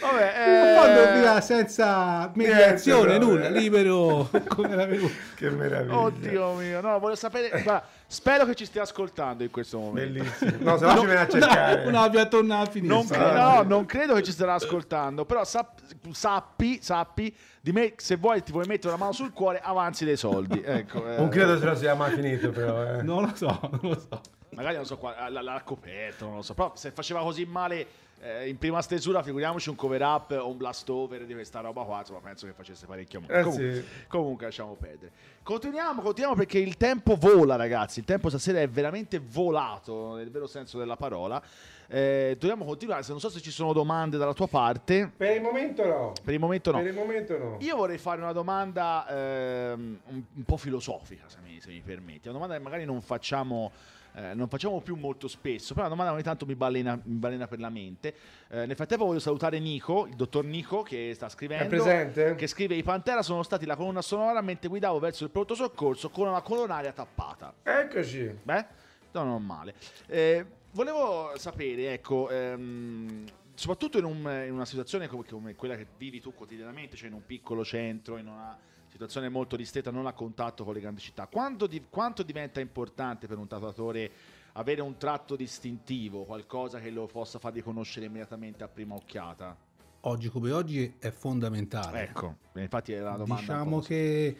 vabbè 0.00 0.74
Quando 0.76 1.02
eh, 1.14 1.20
via 1.20 1.40
senza 1.40 2.30
mediazione, 2.34 3.18
Niente, 3.18 3.24
nulla, 3.24 3.48
no. 3.48 3.54
libero 3.56 4.28
come 4.48 4.74
venuto. 4.86 5.12
Che 5.36 5.50
meraviglia. 5.50 5.96
oddio 5.98 6.52
mio 6.54 6.80
no 6.80 6.98
voglio 6.98 7.14
sapere 7.14 7.48
guarda, 7.50 7.84
spero 8.12 8.44
che 8.44 8.54
ci 8.54 8.64
stia 8.66 8.82
ascoltando 8.82 9.42
in 9.42 9.50
questo 9.50 9.78
momento 9.78 10.22
Bellissimo. 10.22 10.70
No, 10.70 10.76
se 10.76 10.84
no 10.86 10.98
ci 10.98 11.04
viene 11.06 11.20
a 11.20 11.28
cercare. 11.28 11.84
Non 11.84 11.94
abbia 11.94 12.26
tornato 12.26 12.68
a 12.68 12.72
finire. 12.72 12.92
non, 12.94 13.06
cre- 13.06 13.32
no, 13.32 13.62
non 13.62 13.86
credo 13.86 14.14
che 14.14 14.22
ci 14.22 14.32
starà 14.32 14.54
ascoltando 14.54 15.24
però 15.24 15.44
sap- 15.44 15.80
sappi 16.10 16.78
sappi 16.82 17.34
di 17.60 17.72
me 17.72 17.94
se 17.96 18.16
vuoi 18.16 18.42
ti 18.42 18.52
vuoi 18.52 18.66
mettere 18.66 18.88
una 18.88 18.98
mano 18.98 19.12
sul 19.12 19.32
cuore 19.32 19.60
avanzi 19.62 20.04
dei 20.04 20.16
soldi 20.16 20.60
ecco 20.64 21.06
eh. 21.10 21.16
Non 21.16 21.28
credo 21.28 21.58
se 21.58 21.64
lo 21.64 21.74
sia 21.74 21.94
mai 21.94 22.12
finito, 22.12 22.50
però. 22.50 22.84
Eh. 22.98 23.02
Non 23.02 23.22
lo 23.22 23.30
so, 23.34 23.58
non 23.70 23.80
lo 23.82 23.98
so. 23.98 24.20
magari 24.50 24.76
non 24.76 24.84
so 24.84 24.98
qua, 24.98 25.28
l'ha, 25.30 25.40
l'ha 25.40 25.62
coperto, 25.64 26.26
non 26.26 26.36
lo 26.36 26.42
so, 26.42 26.52
però 26.54 26.72
se 26.74 26.90
faceva 26.90 27.20
così 27.22 27.44
male 27.46 27.86
eh, 28.22 28.48
in 28.48 28.56
prima 28.56 28.80
stesura, 28.80 29.20
figuriamoci 29.22 29.68
un 29.68 29.74
cover 29.74 30.00
up 30.00 30.30
o 30.30 30.48
un 30.48 30.56
blast 30.56 30.88
over 30.88 31.26
di 31.26 31.34
questa 31.34 31.58
roba 31.58 31.82
qua, 31.82 31.98
insomma 31.98 32.20
penso 32.20 32.46
che 32.46 32.52
facesse 32.52 32.86
parecchio 32.86 33.20
male. 33.20 33.40
Eh, 33.40 33.42
comunque, 33.42 33.74
sì. 33.74 34.06
comunque 34.06 34.46
lasciamo 34.46 34.74
perdere. 34.74 35.10
Continuiamo, 35.42 36.02
continuiamo 36.02 36.36
perché 36.36 36.58
il 36.58 36.76
tempo 36.76 37.16
vola 37.16 37.56
ragazzi, 37.56 37.98
il 37.98 38.04
tempo 38.04 38.28
stasera 38.28 38.60
è 38.60 38.68
veramente 38.68 39.18
volato 39.18 40.14
nel 40.14 40.30
vero 40.30 40.46
senso 40.46 40.78
della 40.78 40.94
parola. 40.96 41.42
Eh, 41.88 42.36
dobbiamo 42.38 42.64
continuare, 42.64 43.02
se 43.02 43.10
non 43.10 43.18
so 43.20 43.28
se 43.28 43.40
ci 43.40 43.50
sono 43.50 43.72
domande 43.72 44.16
dalla 44.16 44.32
tua 44.32 44.46
parte, 44.46 45.10
Per 45.14 45.34
il 45.34 45.42
momento 45.42 45.84
no. 45.84 46.12
per 46.22 46.32
il 46.32 46.40
momento 46.40 46.70
no. 46.70 46.78
Per 46.78 46.86
il 46.86 46.94
momento 46.94 47.38
no. 47.38 47.56
Io 47.58 47.76
vorrei 47.76 47.98
fare 47.98 48.22
una 48.22 48.32
domanda 48.32 49.04
ehm, 49.08 50.00
un, 50.06 50.22
un 50.32 50.42
po' 50.44 50.56
filosofica, 50.56 51.24
se 51.26 51.38
mi, 51.42 51.60
se 51.60 51.70
mi 51.70 51.80
permetti. 51.80 52.28
Una 52.28 52.38
domanda 52.38 52.56
che 52.56 52.62
magari 52.62 52.84
non 52.84 53.02
facciamo, 53.02 53.72
eh, 54.14 54.34
non 54.34 54.48
facciamo 54.48 54.80
più 54.80 54.96
molto 54.96 55.28
spesso, 55.28 55.74
però 55.74 55.86
una 55.86 55.94
domanda 55.94 56.12
ogni 56.12 56.22
tanto 56.22 56.44
mi 56.46 56.54
balena, 56.54 56.98
mi 57.02 57.16
balena 57.16 57.46
per 57.46 57.60
la 57.60 57.70
mente. 57.70 58.14
Eh, 58.48 58.66
nel 58.66 58.76
frattempo 58.76 59.04
voglio 59.06 59.18
salutare 59.18 59.58
Nico, 59.58 60.06
il 60.06 60.14
dottor 60.14 60.44
Nico, 60.44 60.82
che 60.82 61.12
sta 61.14 61.28
scrivendo. 61.28 61.64
È 61.64 61.68
presente? 61.68 62.34
Che 62.34 62.46
scrive: 62.46 62.74
I 62.74 62.82
Pantera 62.82 63.22
sono 63.22 63.42
stati 63.42 63.66
la 63.66 63.76
colonna 63.76 64.02
sonora 64.02 64.40
mentre 64.40 64.68
guidavo 64.68 64.98
verso 64.98 65.24
il 65.24 65.30
pronto 65.30 65.54
soccorso 65.54 66.10
con 66.10 66.28
una 66.28 66.42
colonaria 66.42 66.92
tappata. 66.92 67.54
Eccoci. 67.62 68.38
Beh, 68.42 68.64
no, 69.12 69.24
non 69.24 69.44
male. 69.44 69.74
Eh, 70.06 70.44
volevo 70.72 71.32
sapere, 71.36 71.92
ecco, 71.92 72.28
ehm, 72.30 73.24
soprattutto 73.54 73.98
in, 73.98 74.04
un- 74.04 74.44
in 74.46 74.52
una 74.52 74.64
situazione 74.66 75.06
come, 75.08 75.24
come 75.24 75.54
quella 75.54 75.76
che 75.76 75.86
vivi 75.96 76.20
tu 76.20 76.34
quotidianamente, 76.34 76.96
cioè 76.96 77.08
in 77.08 77.14
un 77.14 77.24
piccolo 77.24 77.64
centro, 77.64 78.16
in 78.18 78.26
una 78.28 78.56
situazione 78.92 79.30
molto 79.30 79.56
ristretta, 79.56 79.90
non 79.90 80.06
a 80.06 80.12
contatto 80.12 80.64
con 80.64 80.74
le 80.74 80.80
grandi 80.80 81.00
città, 81.00 81.26
quanto, 81.26 81.66
di- 81.66 81.86
quanto 81.88 82.22
diventa 82.22 82.60
importante 82.60 83.26
per 83.26 83.38
un 83.38 83.46
tatuatore 83.46 84.10
avere 84.52 84.82
un 84.82 84.98
tratto 84.98 85.34
distintivo, 85.34 86.24
qualcosa 86.24 86.78
che 86.78 86.90
lo 86.90 87.06
possa 87.06 87.38
far 87.38 87.54
riconoscere 87.54 88.04
immediatamente 88.04 88.62
a 88.62 88.68
prima 88.68 88.94
occhiata? 88.94 89.56
Oggi 90.00 90.28
come 90.28 90.50
oggi 90.50 90.96
è 90.98 91.10
fondamentale. 91.10 92.02
Ecco, 92.02 92.36
infatti 92.54 92.92
era 92.92 93.12
la 93.12 93.16
domanda. 93.16 93.40
Diciamo 93.40 93.80
che 93.80 94.36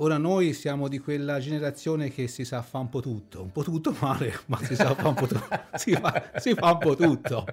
ora 0.00 0.16
noi 0.16 0.52
siamo 0.52 0.88
di 0.88 0.98
quella 0.98 1.40
generazione 1.40 2.10
che 2.10 2.28
si 2.28 2.44
sa 2.44 2.62
fa 2.62 2.78
un 2.78 2.88
po' 2.88 3.00
tutto, 3.00 3.42
un 3.42 3.50
po' 3.50 3.62
tutto 3.62 3.94
male, 4.00 4.40
ma 4.46 4.58
si 4.58 4.74
sa 4.74 4.94
fa 4.94 5.08
un 5.08 5.14
po' 5.14 5.26
tutto, 5.26 5.48
si 5.74 5.92
fa, 5.92 6.30
si 6.36 6.54
fa 6.54 6.72
un 6.72 6.78
po' 6.78 6.94
tutto. 6.94 7.44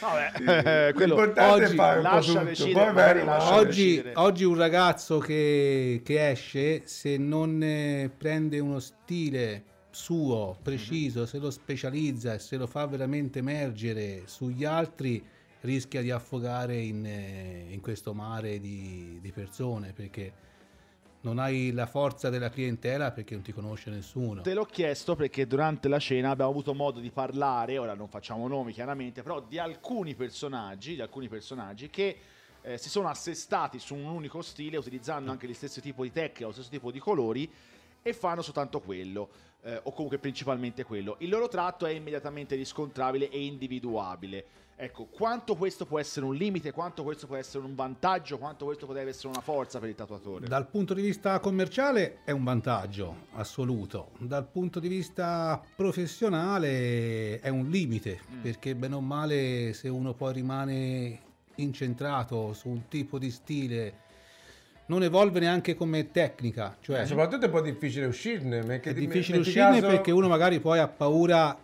Vabbè, 0.00 0.88
eh, 0.88 0.92
quello 0.92 1.14
L'importante 1.14 1.64
oggi 1.64 1.72
è 1.72 1.76
fare 1.76 1.98
un 1.98 2.04
po' 2.04 2.10
lascia 2.10 2.32
tutto. 2.32 2.44
decidere, 2.44 2.92
magari 2.92 3.18
bene, 3.18 3.24
lascia 3.24 3.54
Oggi, 3.54 4.04
oggi 4.14 4.44
un 4.44 4.56
ragazzo 4.56 5.18
che, 5.18 6.00
che 6.04 6.30
esce, 6.30 6.82
se 6.86 7.16
non 7.16 7.62
eh, 7.62 8.10
prende 8.16 8.58
uno 8.58 8.80
stile 8.80 9.64
suo, 9.90 10.56
preciso, 10.60 11.26
se 11.26 11.38
lo 11.38 11.50
specializza 11.50 12.34
e 12.34 12.38
se 12.40 12.56
lo 12.56 12.66
fa 12.66 12.86
veramente 12.86 13.38
emergere 13.38 14.22
sugli 14.24 14.64
altri, 14.64 15.24
rischia 15.60 16.02
di 16.02 16.10
affogare 16.10 16.76
in, 16.76 17.06
eh, 17.06 17.66
in 17.70 17.80
questo 17.80 18.12
mare 18.12 18.58
di, 18.58 19.18
di 19.22 19.30
persone 19.30 19.92
perché 19.94 20.32
non 21.24 21.38
hai 21.38 21.72
la 21.72 21.86
forza 21.86 22.28
della 22.28 22.50
clientela 22.50 23.10
perché 23.10 23.34
non 23.34 23.42
ti 23.42 23.52
conosce 23.52 23.90
nessuno. 23.90 24.42
Te 24.42 24.52
l'ho 24.52 24.66
chiesto 24.66 25.16
perché 25.16 25.46
durante 25.46 25.88
la 25.88 25.98
cena 25.98 26.30
abbiamo 26.30 26.50
avuto 26.50 26.74
modo 26.74 27.00
di 27.00 27.10
parlare, 27.10 27.78
ora 27.78 27.94
non 27.94 28.08
facciamo 28.08 28.46
nomi 28.46 28.72
chiaramente, 28.72 29.22
però 29.22 29.40
di 29.40 29.58
alcuni 29.58 30.14
personaggi, 30.14 30.94
di 30.94 31.00
alcuni 31.00 31.28
personaggi 31.28 31.88
che 31.88 32.18
eh, 32.60 32.78
si 32.78 32.90
sono 32.90 33.08
assestati 33.08 33.78
su 33.78 33.94
un 33.94 34.04
unico 34.04 34.42
stile 34.42 34.76
utilizzando 34.76 35.30
anche 35.30 35.46
gli 35.46 35.54
stessi 35.54 35.80
tipi 35.80 36.02
di 36.02 36.12
tecnica, 36.12 36.46
lo 36.46 36.52
stesso 36.52 36.68
tipo 36.70 36.90
di 36.90 36.98
colori 36.98 37.50
e 38.02 38.12
fanno 38.12 38.42
soltanto 38.42 38.80
quello, 38.80 39.30
eh, 39.62 39.80
o 39.82 39.92
comunque 39.92 40.18
principalmente 40.18 40.84
quello. 40.84 41.16
Il 41.20 41.30
loro 41.30 41.48
tratto 41.48 41.86
è 41.86 41.90
immediatamente 41.90 42.54
riscontrabile 42.54 43.30
e 43.30 43.42
individuabile. 43.44 44.44
Ecco, 44.76 45.04
quanto 45.06 45.54
questo 45.54 45.86
può 45.86 46.00
essere 46.00 46.26
un 46.26 46.34
limite, 46.34 46.72
quanto 46.72 47.04
questo 47.04 47.28
può 47.28 47.36
essere 47.36 47.64
un 47.64 47.76
vantaggio, 47.76 48.38
quanto 48.38 48.64
questo 48.64 48.86
potrebbe 48.86 49.10
essere 49.10 49.28
una 49.28 49.40
forza 49.40 49.78
per 49.78 49.88
il 49.88 49.94
tatuatore. 49.94 50.48
Dal 50.48 50.66
punto 50.66 50.94
di 50.94 51.00
vista 51.02 51.38
commerciale 51.38 52.18
è 52.24 52.32
un 52.32 52.42
vantaggio 52.42 53.26
assoluto, 53.34 54.10
dal 54.18 54.44
punto 54.44 54.80
di 54.80 54.88
vista 54.88 55.62
professionale 55.76 57.38
è 57.38 57.48
un 57.50 57.68
limite, 57.70 58.18
Mm. 58.34 58.40
perché 58.40 58.74
bene 58.74 58.96
o 58.96 59.00
male 59.00 59.72
se 59.74 59.88
uno 59.88 60.12
poi 60.12 60.32
rimane 60.32 61.20
incentrato 61.56 62.52
su 62.52 62.68
un 62.68 62.88
tipo 62.88 63.18
di 63.18 63.30
stile, 63.30 64.02
non 64.86 65.02
evolve 65.04 65.38
neanche 65.38 65.76
come 65.76 66.10
tecnica, 66.10 66.76
cioè 66.80 67.02
Eh, 67.02 67.06
soprattutto 67.06 67.44
è 67.44 67.46
un 67.46 67.54
po' 67.54 67.60
difficile 67.60 68.06
uscirne. 68.06 68.62
perché 68.64 68.90
è 68.90 68.94
difficile 68.94 69.38
uscirne 69.38 69.80
caso- 69.80 69.86
perché 69.86 70.10
uno 70.10 70.26
magari 70.28 70.58
poi 70.58 70.80
ha 70.80 70.88
paura 70.88 71.56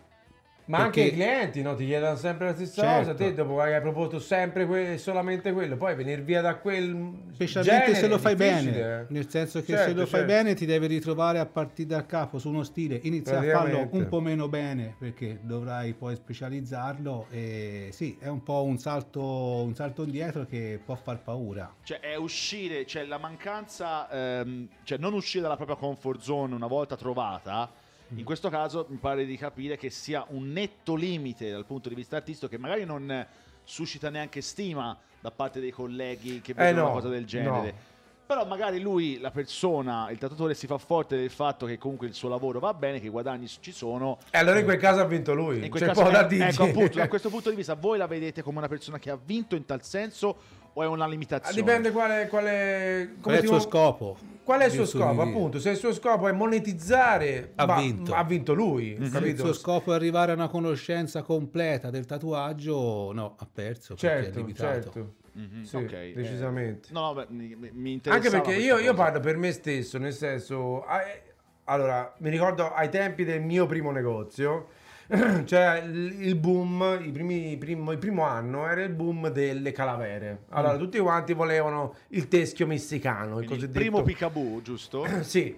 Ma 0.65 0.77
anche 0.77 1.01
perché- 1.01 1.15
i 1.15 1.19
clienti 1.19 1.61
no, 1.61 1.75
ti 1.75 1.85
chiedono 1.85 2.15
sempre 2.15 2.45
la 2.47 2.53
stessa 2.55 2.81
Certo. 2.81 2.97
cosa. 2.99 3.13
Te 3.13 3.33
dopo 3.33 3.55
che 3.57 3.61
hai 3.73 3.81
proposto 3.81 4.19
sempre 4.19 4.65
que- 4.65 4.97
solamente 4.97 5.51
quello, 5.51 5.75
poi 5.75 5.95
venire 5.95 6.21
via 6.21 6.39
da 6.41 6.55
quel. 6.55 7.13
Specialmente 7.33 7.85
genere 7.85 7.99
se 7.99 8.07
lo 8.07 8.17
fai 8.17 8.35
bene, 8.35 9.05
nel 9.09 9.29
senso 9.29 9.59
che 9.59 9.65
se 9.75 9.77
Certo, 9.77 9.91
lo 9.99 10.05
fai 10.05 10.19
certo. 10.21 10.25
bene 10.27 10.53
ti 10.53 10.65
devi 10.65 10.87
ritrovare 10.87 11.39
a 11.39 11.45
partire 11.45 11.89
da 11.89 12.05
capo 12.05 12.37
su 12.39 12.49
uno 12.49 12.63
stile, 12.63 12.99
inizi 13.03 13.33
a 13.33 13.41
farlo 13.43 13.87
un 13.91 14.07
po' 14.07 14.21
meno 14.21 14.47
bene 14.47 14.95
perché 14.97 15.39
dovrai 15.41 15.93
poi 15.93 16.15
specializzarlo 16.15 17.27
e 17.31 17.89
sì, 17.91 18.17
è 18.19 18.27
un 18.27 18.43
po' 18.43 18.63
un 18.63 18.77
salto, 18.77 19.21
un 19.21 19.73
salto 19.75 20.03
indietro 20.03 20.45
che 20.45 20.79
può 20.83 20.95
far 20.95 21.19
paura. 21.21 21.73
Cioè, 21.83 21.99
è 21.99 22.15
uscire, 22.15 22.85
cioè 22.85 23.03
la 23.05 23.17
mancanza, 23.17 24.09
ehm, 24.09 24.67
cioè 24.83 24.97
non 24.99 25.13
uscire 25.13 25.41
dalla 25.43 25.55
propria 25.55 25.75
comfort 25.75 26.19
zone 26.21 26.53
una 26.55 26.67
volta 26.67 26.95
trovata. 26.95 27.69
In 28.15 28.25
questo 28.25 28.49
caso 28.49 28.85
mi 28.89 28.97
pare 28.97 29.25
di 29.25 29.37
capire 29.37 29.77
che 29.77 29.89
sia 29.89 30.25
un 30.29 30.51
netto 30.51 30.95
limite 30.95 31.49
dal 31.49 31.65
punto 31.65 31.87
di 31.87 31.95
vista 31.95 32.17
artistico 32.17 32.49
che 32.49 32.57
magari 32.57 32.83
non 32.83 33.25
suscita 33.63 34.09
neanche 34.09 34.41
stima 34.41 34.97
da 35.19 35.31
parte 35.31 35.59
dei 35.59 35.71
colleghi 35.71 36.41
che 36.41 36.53
vedono 36.53 36.77
no, 36.77 36.83
una 36.85 36.93
cosa 36.93 37.09
del 37.09 37.25
genere. 37.25 37.71
no. 37.71 37.89
Però 38.31 38.45
magari 38.45 38.79
lui, 38.79 39.19
la 39.19 39.29
persona, 39.29 40.09
il 40.09 40.17
tatuatore 40.17 40.53
si 40.53 40.65
fa 40.65 40.77
forte 40.77 41.17
del 41.17 41.29
fatto 41.29 41.65
che 41.65 41.77
comunque 41.77 42.07
il 42.07 42.13
suo 42.13 42.29
lavoro 42.29 42.59
va 42.59 42.73
bene, 42.73 43.01
che 43.01 43.07
i 43.07 43.09
guadagni 43.09 43.45
ci 43.45 43.73
sono. 43.73 44.19
E 44.29 44.37
allora 44.37 44.57
in 44.57 44.63
quel 44.63 44.77
caso 44.77 45.01
ha 45.01 45.05
vinto 45.05 45.33
lui. 45.33 45.61
In 45.61 45.69
quel 45.69 45.83
C'è 45.83 45.93
caso, 45.93 46.09
eh, 46.09 46.47
ecco, 46.47 46.63
appunto, 46.63 46.97
da 46.97 47.09
questo 47.09 47.29
punto 47.29 47.49
di 47.49 47.57
vista, 47.57 47.73
voi 47.73 47.97
la 47.97 48.07
vedete 48.07 48.41
come 48.41 48.59
una 48.59 48.69
persona 48.69 48.99
che 48.99 49.09
ha 49.09 49.19
vinto 49.21 49.55
in 49.55 49.65
tal 49.65 49.83
senso 49.83 50.37
o 50.73 50.83
è 50.83 50.87
una 50.87 51.07
limitazione? 51.07 51.55
Dipende 51.55 51.91
quale. 51.91 52.27
quale 52.27 53.15
Qual 53.21 53.35
è 53.35 53.39
il 53.39 53.45
suo 53.45 53.57
vuoi- 53.57 53.69
scopo? 53.69 54.17
Qual 54.43 54.59
è 54.59 54.65
il 54.65 54.71
suo 54.71 54.85
scopo? 54.85 55.21
Appunto, 55.21 55.59
se 55.59 55.69
il 55.71 55.77
suo 55.77 55.93
scopo 55.93 56.27
è 56.27 56.31
monetizzare, 56.31 57.51
Ha 57.55 57.65
va- 57.65 57.75
vinto. 57.79 58.13
ha 58.13 58.23
vinto 58.23 58.53
lui. 58.53 58.97
Se 59.09 59.17
il 59.19 59.37
suo 59.37 59.53
scopo 59.53 59.91
è 59.91 59.95
arrivare 59.95 60.31
a 60.31 60.35
una 60.35 60.49
conoscenza 60.49 61.21
completa 61.21 61.89
del 61.89 62.05
tatuaggio, 62.05 63.11
no, 63.13 63.35
ha 63.37 63.47
perso 63.51 63.95
perché 63.95 64.17
è 64.19 64.23
Certo, 64.23 64.39
limitato. 64.39 64.81
certo. 64.91 65.13
Mhm, 65.33 65.63
Sì, 65.63 65.75
ok, 65.77 65.91
eh, 65.93 66.11
decisamente. 66.13 66.89
no, 66.91 67.01
no, 67.01 67.13
beh, 67.13 67.25
mi, 67.29 67.55
mi- 67.71 68.01
Anche 68.07 68.29
perché 68.29 68.55
io, 68.55 68.77
io 68.79 68.93
parlo 68.93 69.19
per 69.21 69.37
me 69.37 69.51
stesso, 69.53 69.97
nel 69.97 70.11
senso, 70.13 70.83
eh, 70.87 71.21
allora 71.65 72.13
mi 72.17 72.29
ricordo 72.29 72.73
ai 72.73 72.89
tempi 72.89 73.23
del 73.23 73.41
mio 73.41 73.65
primo 73.65 73.91
negozio, 73.91 74.67
c'era 75.45 75.77
il, 75.77 76.35
boom, 76.35 76.99
i 77.03 77.11
primi, 77.11 77.57
primo, 77.57 77.91
il 77.91 77.97
primo 77.97 78.23
anno 78.23 78.67
era 78.67 78.83
il 78.83 78.91
boom 78.91 79.29
delle 79.29 79.71
calavere. 79.71 80.43
Allora 80.49 80.77
tutti 80.77 80.99
quanti 80.99 81.33
volevano 81.33 81.95
il 82.09 82.27
teschio 82.27 82.67
messicano, 82.67 83.39
il 83.39 83.45
Quindi 83.45 83.53
il 83.53 83.59
cosiddetto 83.59 83.79
primo 83.79 84.01
Picaboo, 84.03 84.61
giusto? 84.61 85.05
sì. 85.21 85.57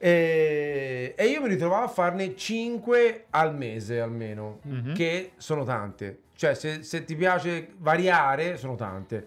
E, 0.00 1.14
e 1.16 1.26
io 1.26 1.42
mi 1.42 1.48
ritrovavo 1.48 1.84
a 1.84 1.88
farne 1.88 2.36
5 2.36 3.26
al 3.30 3.54
mese 3.54 4.00
almeno, 4.00 4.60
che 4.94 5.32
sono 5.36 5.64
tante. 5.64 6.20
Cioè, 6.34 6.54
se, 6.54 6.82
se 6.84 7.04
ti 7.04 7.16
piace 7.16 7.72
variare, 7.78 8.56
sono 8.56 8.76
tante. 8.76 9.26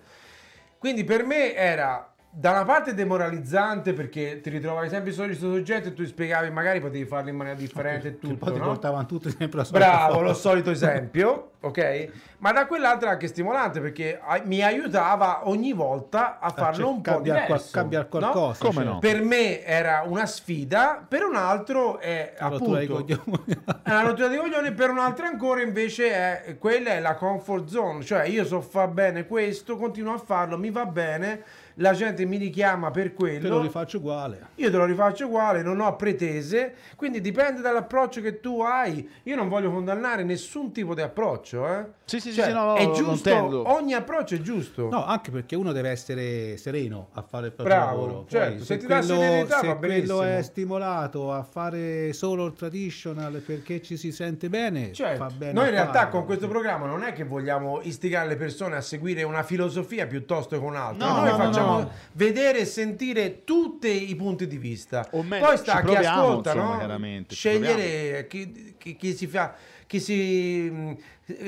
Quindi 0.77 1.03
per 1.03 1.25
me 1.25 1.53
era 1.53 2.10
da 2.33 2.51
una 2.51 2.63
parte 2.63 2.93
demoralizzante 2.93 3.91
perché 3.91 4.39
ti 4.39 4.49
ritrovavi 4.49 4.87
sempre 4.87 5.09
il 5.09 5.15
solito 5.15 5.51
soggetto 5.51 5.89
e 5.89 5.93
tu 5.93 6.05
spiegavi, 6.05 6.49
magari 6.49 6.79
potevi 6.79 7.03
farlo 7.05 7.29
in 7.29 7.35
maniera 7.35 7.59
differente 7.59 8.07
e 8.07 8.11
Che 8.11 8.19
tutto. 8.19 8.45
poi 8.45 8.53
ti 8.53 8.59
no? 8.59 8.65
portavano 8.67 9.05
tutti 9.05 9.29
sempre 9.29 9.59
a 9.59 9.63
solita 9.65 9.85
Bravo, 9.85 10.13
foto. 10.13 10.23
lo 10.25 10.33
solito 10.33 10.69
esempio, 10.71 11.51
ok? 11.59 12.09
Ma 12.37 12.53
da 12.53 12.67
quell'altra 12.67 13.09
anche 13.11 13.27
stimolante 13.27 13.81
perché 13.81 14.19
mi 14.45 14.63
aiutava 14.63 15.41
ogni 15.49 15.73
volta 15.73 16.39
a 16.39 16.49
farlo 16.51 16.83
cioè, 16.85 16.93
un 16.93 17.01
po' 17.01 17.11
cambiare 17.11 17.39
qual- 17.45 17.57
diverso. 17.57 17.77
cambiare 17.77 18.07
no? 18.09 18.09
qualcosa, 18.19 18.59
Come 18.63 18.73
certo. 18.75 18.89
no? 18.93 18.99
Per 18.99 19.21
me 19.23 19.63
era 19.65 20.03
una 20.05 20.25
sfida, 20.25 21.05
per 21.05 21.23
un 21.23 21.35
altro 21.35 21.99
è 21.99 22.33
La 22.39 22.47
rottura 22.47 22.79
di 22.79 22.85
appunto 22.85 23.15
coglioni. 23.25 23.61
è 23.83 23.89
una 23.89 24.01
rottura 24.03 24.27
di 24.29 24.37
coglioni, 24.37 24.71
per 24.71 24.89
un 24.89 24.99
altro 24.99 25.25
ancora 25.25 25.61
invece 25.61 26.43
è 26.45 26.57
quella 26.57 26.91
è 26.91 26.99
la 27.01 27.15
comfort 27.15 27.67
zone, 27.67 28.03
cioè 28.03 28.23
io 28.23 28.45
so 28.45 28.61
fa 28.61 28.87
bene 28.87 29.27
questo, 29.27 29.75
continuo 29.75 30.13
a 30.13 30.17
farlo, 30.17 30.57
mi 30.57 30.71
va 30.71 30.85
bene, 30.85 31.43
la 31.75 31.93
gente 31.93 32.25
mi 32.25 32.37
richiama 32.37 32.91
per 32.91 33.07
Te 33.07 33.09
lo 33.09 33.15
quello. 33.15 33.61
rifaccio 33.61 33.97
uguale. 33.97 34.47
Io 34.55 34.69
te 34.71 34.77
lo 34.77 34.85
rifaccio 34.85 35.25
uguale, 35.25 35.61
non 35.61 35.79
ho 35.79 35.95
pretese, 35.95 36.73
quindi 36.95 37.21
dipende 37.21 37.61
dall'approccio 37.61 38.21
che 38.21 38.39
tu 38.39 38.61
hai. 38.61 39.07
Io 39.23 39.35
non 39.35 39.47
voglio 39.49 39.71
condannare 39.71 40.23
nessun 40.23 40.71
tipo 40.71 40.93
di 40.93 41.01
approccio, 41.01 41.67
eh. 41.67 41.85
Sì, 42.05 42.19
sì, 42.19 42.29
sì, 42.31 42.35
Cioè, 42.37 42.47
sì, 42.47 42.53
no, 42.53 42.63
no, 42.65 42.75
è 42.75 42.89
giusto, 42.91 43.69
ogni 43.71 43.93
approccio 43.93 44.35
è 44.35 44.41
giusto. 44.41 44.89
No, 44.89 45.05
anche 45.05 45.31
perché 45.31 45.55
uno 45.55 45.71
deve 45.71 45.89
essere 45.89 46.57
sereno 46.57 47.09
a 47.13 47.21
fare 47.21 47.47
il 47.47 47.53
proprio 47.53 47.75
Bravo, 47.75 47.91
lavoro. 48.05 48.13
Poi, 48.21 48.29
certo, 48.29 48.63
se 48.65 48.77
ti 48.77 48.85
dà 48.85 48.97
quello, 48.99 49.13
serenità 49.15 49.59
se 49.59 49.67
va 49.67 49.75
quello 49.77 49.93
benissimo. 50.17 50.21
è 50.23 50.41
stimolato 50.41 51.31
a 51.33 51.43
fare 51.43 52.13
solo 52.13 52.45
il 52.47 52.53
traditional 52.53 53.33
perché 53.45 53.81
ci 53.81 53.95
si 53.97 54.11
sente 54.11 54.49
bene, 54.49 54.91
Certo. 54.91 55.23
fa 55.23 55.29
bene. 55.35 55.53
Noi 55.53 55.65
in 55.65 55.71
realtà 55.71 55.93
farlo. 56.01 56.09
con 56.11 56.25
questo 56.25 56.47
programma 56.47 56.85
non 56.85 57.03
è 57.03 57.13
che 57.13 57.23
vogliamo 57.23 57.79
istigare 57.81 58.27
le 58.27 58.35
persone 58.35 58.75
a 58.75 58.81
seguire 58.81 59.23
una 59.23 59.43
filosofia 59.43 60.05
piuttosto 60.07 60.59
che 60.59 60.65
un'altra. 60.65 61.05
No, 61.07 61.13
Noi 61.21 61.29
no, 61.29 61.37
no, 61.37 61.43
facciamo 61.61 61.79
no. 61.79 61.91
vedere 62.13 62.59
e 62.59 62.65
sentire 62.65 63.43
tutti 63.43 64.09
i 64.09 64.15
punti 64.15 64.47
di 64.47 64.57
vista. 64.57 65.07
O 65.11 65.23
meglio, 65.23 65.45
Poi 65.45 65.57
sta 65.57 65.81
chi 65.81 65.95
ascolta, 65.95 66.53
insomma, 66.53 66.97
no? 66.97 67.25
scegliere 67.29 68.27
chi, 68.27 68.75
chi- 68.77 68.95
chi 68.95 69.13
si 69.13 69.27
fa 69.27 69.55
chi 69.91 69.99
si 69.99 70.69
mh, 70.71 70.97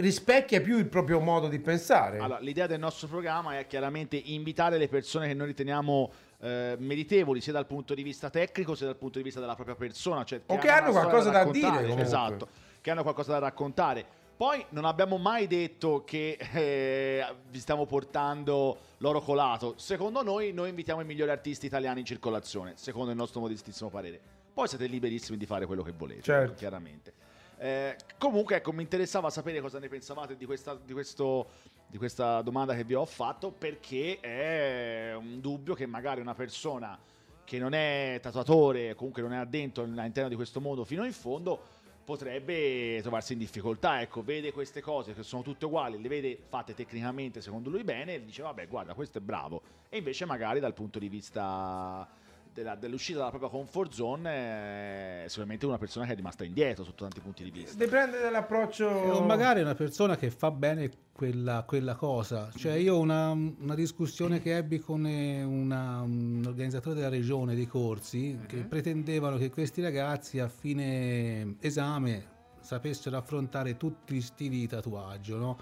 rispecchia 0.02 0.60
più 0.60 0.78
il 0.78 0.88
proprio 0.88 1.22
modo 1.22 1.48
di 1.48 1.60
pensare. 1.60 2.18
Allora, 2.18 2.40
l'idea 2.40 2.68
del 2.68 2.78
nostro 2.78 3.08
programma 3.08 3.58
è 3.58 3.66
chiaramente 3.68 4.18
invitare 4.22 4.78
le 4.78 4.90
persone 4.90 5.28
che 5.28 5.34
noi 5.34 5.48
riteniamo 5.48 6.12
eh, 6.40 6.76
meritevoli 6.78 7.40
sia 7.40 7.54
dal 7.54 7.66
punto 7.66 7.94
di 7.94 8.04
vista 8.04 8.30
tecnico 8.30 8.76
sia 8.76 8.86
dal 8.86 8.98
punto 8.98 9.18
di 9.18 9.24
vista 9.24 9.40
della 9.40 9.56
propria 9.56 9.76
persona. 9.76 10.26
Cioè, 10.26 10.42
O 10.48 10.58
che 10.58 10.68
hanno 10.68 10.92
storia 10.92 11.08
qualcosa 11.08 11.30
da 11.30 11.38
raccontare, 11.38 11.72
dire, 11.72 11.82
comunque. 11.84 12.04
Esatto, 12.04 12.48
che 12.82 12.92
hanno 12.92 13.04
qualcosa 13.04 13.32
da 13.32 13.40
raccontare. 13.40 14.06
Poi 14.36 14.66
non 14.70 14.84
abbiamo 14.84 15.18
mai 15.18 15.48
detto 15.48 16.04
che 16.04 16.38
eh, 16.52 17.26
vi 17.50 17.60
stiamo 17.60 17.86
portando 17.86 18.78
l'oro 19.04 19.20
colato. 19.20 19.74
Secondo 19.76 20.24
noi, 20.24 20.54
noi 20.54 20.70
invitiamo 20.70 21.02
i 21.02 21.06
migliori 21.06 21.30
artisti 21.30 21.66
italiani 21.66 22.00
in 22.00 22.06
circolazione, 22.06 22.74
secondo 22.78 23.12
il 23.12 23.18
nostro 23.18 23.42
modestissimo 23.42 23.90
parere. 23.90 24.18
Poi 24.54 24.66
siete 24.70 24.86
liberissimi 24.86 25.38
di 25.38 25.46
fare 25.46 25.66
quello 25.66 25.84
che 25.84 25.92
volete, 25.92 26.22
Certo. 26.22 26.54
chiaramente. 26.54 27.14
Eh, 27.58 27.98
comunque, 28.18 28.56
ecco, 28.56 28.72
mi 28.72 28.82
interessava 28.82 29.30
sapere 29.30 29.60
cosa 29.60 29.78
ne 29.78 29.90
pensavate 29.90 30.38
di 30.38 30.46
questa, 30.46 30.80
di, 30.82 30.94
questo, 30.94 31.48
di 31.86 31.98
questa 31.98 32.42
domanda 32.42 32.74
che 32.76 32.86
vi 32.86 32.94
ho 32.94 33.04
fatto, 33.04 33.52
perché 33.52 34.22
è 34.22 35.14
un 35.18 35.42
dubbio 35.42 35.74
che 35.74 35.86
magari 35.86 36.22
una 36.22 36.34
persona 36.34 36.98
che 37.44 37.60
non 37.60 37.74
è 37.74 38.20
tatuatore, 38.22 38.96
comunque 38.96 39.22
non 39.22 39.34
è 39.34 39.38
addentro 39.38 39.84
all'interno 39.84 40.30
di 40.30 40.36
questo 40.36 40.62
mondo 40.62 40.86
fino 40.86 41.04
in 41.04 41.12
fondo, 41.12 41.73
potrebbe 42.04 43.00
trovarsi 43.02 43.34
in 43.34 43.40
difficoltà. 43.40 44.02
Ecco, 44.02 44.24
vede 44.24 44.52
queste 44.52 44.82
cose 44.82 45.14
che 45.14 45.24
sono 45.24 45.42
tutte 45.42 45.66
uguali, 45.66 46.02
le 46.02 46.08
vede 46.08 46.38
fatte 46.48 46.74
tecnicamente 46.74 47.42
secondo 47.42 47.70
lui 47.70 47.84
bene, 47.84 48.16
e 48.16 48.26
dice, 48.26 48.42
vabbè, 48.42 48.68
guarda, 48.68 48.94
questo 48.94 49.18
è 49.18 49.22
bravo. 49.22 49.62
E 49.90 49.98
invece 49.98 50.26
magari 50.26 50.60
dal 50.60 50.74
punto 50.74 51.00
di 51.00 51.10
vista 51.10 52.08
della- 52.54 52.76
dell'uscita 52.76 53.18
dalla 53.18 53.30
propria 53.32 53.50
comfort 53.50 53.92
zone 53.92 55.24
è 55.24 55.24
sicuramente 55.28 55.66
una 55.66 55.78
persona 55.78 56.06
che 56.06 56.14
è 56.14 56.16
rimasta 56.16 56.44
indietro 56.44 56.84
sotto 56.84 57.04
tanti 57.04 57.20
punti 57.20 57.44
di 57.44 57.52
vista. 57.52 57.84
Dipende 57.84 58.20
dall'approccio. 58.22 58.86
O 58.88 59.24
magari 59.24 59.60
è 59.60 59.64
una 59.64 59.76
persona 59.76 60.16
che 60.16 60.30
fa 60.30 60.52
bene 60.52 60.90
quella, 61.12 61.64
quella 61.68 61.96
cosa. 61.96 62.50
Cioè, 62.56 62.74
io 62.74 63.00
una, 63.00 63.32
una 63.32 63.76
discussione 63.76 64.40
che 64.42 64.56
ebbi 64.56 64.80
con 64.80 65.06
eh, 65.06 65.44
una- 65.44 66.02
un 66.02 66.44
organizzatore 66.46 66.96
della 66.96 67.10
regione 67.10 67.56
dei 67.56 67.68
corsi 67.68 68.40
che 68.48 68.58
pretendevano 68.64 69.38
che 69.38 69.50
questi 69.50 69.82
ragazzi 69.82 70.40
a 70.40 70.48
fine 70.48 71.56
esame 71.60 72.32
sapessero 72.60 73.18
affrontare 73.18 73.76
tutti 73.78 74.14
gli 74.16 74.22
stili 74.22 74.60
di 74.60 74.68
tatuaggio, 74.68 75.38
no? 75.38 75.58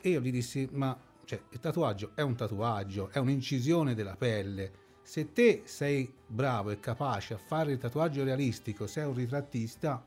E 0.00 0.08
io 0.08 0.20
gli 0.20 0.30
dissi: 0.30 0.68
Ma 0.72 0.96
cioè, 1.24 1.40
il 1.50 1.60
tatuaggio 1.60 2.10
è 2.14 2.20
un 2.22 2.34
tatuaggio, 2.34 3.08
è 3.12 3.18
un'incisione 3.18 3.94
della 3.94 4.16
pelle. 4.16 4.82
Se 5.06 5.32
te 5.32 5.62
sei 5.66 6.10
bravo 6.26 6.70
e 6.70 6.80
capace 6.80 7.34
a 7.34 7.38
fare 7.38 7.72
il 7.72 7.78
tatuaggio 7.78 8.24
realistico, 8.24 8.86
sei 8.86 9.04
un 9.04 9.14
ritrattista, 9.14 10.02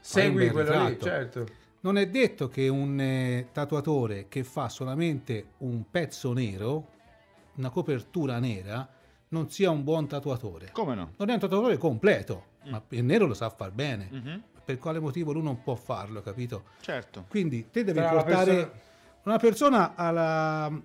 Segui 0.00 0.50
quello 0.50 0.70
lì, 0.70 0.76
ritratto. 0.88 1.04
certo. 1.04 1.46
Non 1.80 1.96
è 1.96 2.08
detto 2.08 2.48
che 2.48 2.66
un 2.68 3.00
eh, 3.00 3.48
tatuatore 3.52 4.26
che 4.28 4.42
fa 4.42 4.68
solamente 4.68 5.50
un 5.58 5.84
pezzo 5.88 6.32
nero, 6.32 6.88
una 7.54 7.70
copertura 7.70 8.38
nera, 8.40 8.86
non 9.28 9.48
sia 9.50 9.70
un 9.70 9.84
buon 9.84 10.08
tatuatore. 10.08 10.70
Come 10.72 10.94
no? 10.94 11.12
Non 11.16 11.30
è 11.30 11.34
un 11.34 11.38
tatuatore 11.38 11.76
completo, 11.76 12.44
ma 12.64 12.82
il 12.88 13.04
nero 13.04 13.26
lo 13.26 13.34
sa 13.34 13.50
far 13.50 13.70
bene. 13.70 14.08
Mhm. 14.10 14.42
Per 14.64 14.78
quale 14.78 14.98
motivo 14.98 15.32
lui 15.32 15.42
non 15.42 15.62
può 15.62 15.76
farlo, 15.76 16.20
capito? 16.20 16.64
Certo. 16.80 17.24
Quindi 17.28 17.70
te 17.70 17.84
devi 17.84 18.00
la 18.00 18.10
portare 18.10 18.52
persona- 18.54 18.72
una 19.22 19.36
persona 19.38 19.94
alla- 19.94 20.82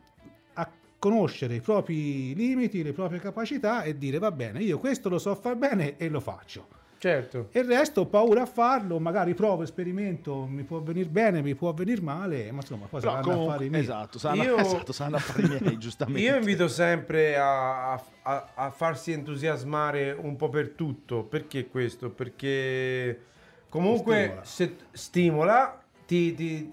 conoscere 1.04 1.56
i 1.56 1.60
propri 1.60 2.34
limiti, 2.34 2.82
le 2.82 2.94
proprie 2.94 3.20
capacità 3.20 3.84
e 3.84 3.98
dire 3.98 4.20
va 4.20 4.32
bene, 4.32 4.62
io 4.62 4.80
questo 4.80 5.10
lo 5.10 5.20
so 5.20 5.36
far 5.36 5.58
bene 5.58 5.98
e 5.98 6.08
lo 6.08 6.22
faccio. 6.22 6.68
Certo. 6.98 7.50
E 7.52 7.60
il 7.60 7.66
resto 7.66 8.00
ho 8.02 8.06
paura 8.06 8.44
a 8.44 8.46
farlo, 8.46 8.98
magari 8.98 9.34
provo, 9.34 9.66
sperimento, 9.66 10.46
mi 10.50 10.64
può 10.64 10.80
venire 10.80 11.10
bene, 11.10 11.42
mi 11.42 11.54
può 11.56 11.74
venire 11.74 12.00
male, 12.00 12.50
ma 12.54 12.62
insomma 12.62 12.86
poi 12.86 13.02
saranno 13.02 13.22
comunque, 13.24 13.48
affari 13.52 13.70
miei. 13.70 13.82
esatto, 13.82 14.18
saranno, 14.18 14.44
Io- 14.44 14.56
esatto, 14.64 14.94
saranno 14.94 15.18
affari 15.18 15.48
miei, 15.50 15.76
giustamente. 15.86 16.22
Io 16.22 16.38
invito 16.38 16.70
sempre 16.70 17.36
a, 17.36 17.96
a- 18.22 18.52
a 18.56 18.72
farsi 18.72 19.12
entusiasmare 19.12 20.14
un 20.18 20.38
po' 20.38 20.48
per 20.48 20.70
tutto. 20.70 21.24
Perché 21.24 21.68
questo? 21.68 22.10
Perché 22.10 23.20
comunque 23.68 24.24
Stimola. 24.44 24.44
se 24.46 24.76
stimola, 24.94 25.84
ti, 26.06 26.34
ti- 26.34 26.72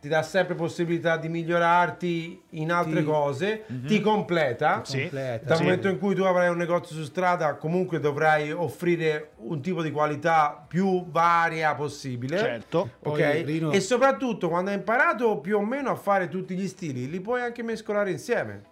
ti 0.00 0.08
dà 0.08 0.22
sempre 0.22 0.54
possibilità 0.54 1.18
di 1.18 1.28
migliorarti 1.28 2.42
in 2.50 2.72
altre 2.72 3.00
Ti- 3.00 3.04
cose, 3.04 3.64
ti 3.86 4.00
completa. 4.00 4.82
Sì. 4.84 5.00
Completa, 5.02 5.44
Dal 5.44 5.56
sì. 5.58 5.62
momento 5.62 5.88
in 5.88 5.98
cui 5.98 6.14
tu 6.14 6.22
avrai 6.22 6.48
un 6.48 6.56
negozio 6.56 6.96
su 6.96 7.04
strada, 7.04 7.56
comunque 7.56 8.00
dovrai 8.00 8.50
offrire 8.50 9.32
un 9.40 9.60
tipo 9.60 9.82
di 9.82 9.90
qualità 9.90 10.64
più 10.66 11.04
varia 11.10 11.74
possibile. 11.74 12.38
Certo. 12.38 12.80
Ok? 12.80 13.18
Poi, 13.18 13.42
Rino- 13.42 13.72
E 13.72 13.80
soprattutto 13.80 14.48
quando 14.48 14.70
hai 14.70 14.76
imparato 14.76 15.38
più 15.38 15.58
o 15.58 15.64
meno 15.64 15.90
a 15.90 15.96
fare 15.96 16.28
tutti 16.28 16.54
gli 16.56 16.66
stili, 16.66 17.10
li 17.10 17.20
puoi 17.20 17.42
anche 17.42 17.62
mescolare 17.62 18.10
insieme. 18.10 18.62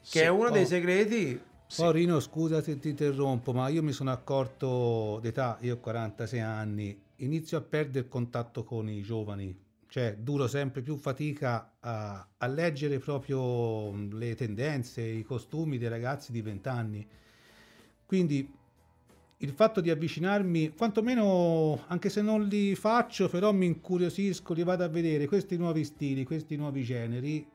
Che 0.00 0.18
Sì. 0.18 0.24
è 0.24 0.28
uno 0.28 0.50
dei 0.50 0.62
Oh. 0.62 0.66
segreti. 0.66 1.40
Poi 1.76 1.92
Rino, 1.92 2.18
scusa 2.18 2.62
se 2.62 2.78
ti 2.78 2.88
interrompo, 2.88 3.52
ma 3.52 3.68
io 3.68 3.82
mi 3.82 3.92
sono 3.92 4.10
accorto 4.10 5.18
d'età, 5.20 5.58
io 5.60 5.74
ho 5.74 5.78
46 5.78 6.40
anni, 6.40 6.98
inizio 7.16 7.58
a 7.58 7.60
perdere 7.60 8.06
il 8.06 8.08
contatto 8.08 8.64
con 8.64 8.88
i 8.88 9.02
giovani, 9.02 9.54
cioè 9.88 10.16
duro 10.18 10.46
sempre 10.46 10.82
più 10.82 10.96
fatica 10.96 11.72
a, 11.80 12.26
a 12.36 12.46
leggere 12.46 12.98
proprio 12.98 13.90
mh, 13.90 14.16
le 14.16 14.34
tendenze, 14.34 15.02
i 15.02 15.22
costumi 15.22 15.78
dei 15.78 15.88
ragazzi 15.88 16.30
di 16.30 16.42
20 16.42 16.68
anni. 16.68 17.06
Quindi 18.04 18.56
il 19.38 19.50
fatto 19.52 19.80
di 19.80 19.90
avvicinarmi, 19.90 20.74
quantomeno 20.76 21.84
anche 21.86 22.10
se 22.10 22.22
non 22.22 22.44
li 22.44 22.74
faccio, 22.74 23.28
però 23.28 23.52
mi 23.52 23.66
incuriosisco, 23.66 24.52
li 24.52 24.64
vado 24.64 24.84
a 24.84 24.88
vedere 24.88 25.26
questi 25.26 25.56
nuovi 25.56 25.84
stili, 25.84 26.24
questi 26.24 26.56
nuovi 26.56 26.82
generi, 26.82 27.46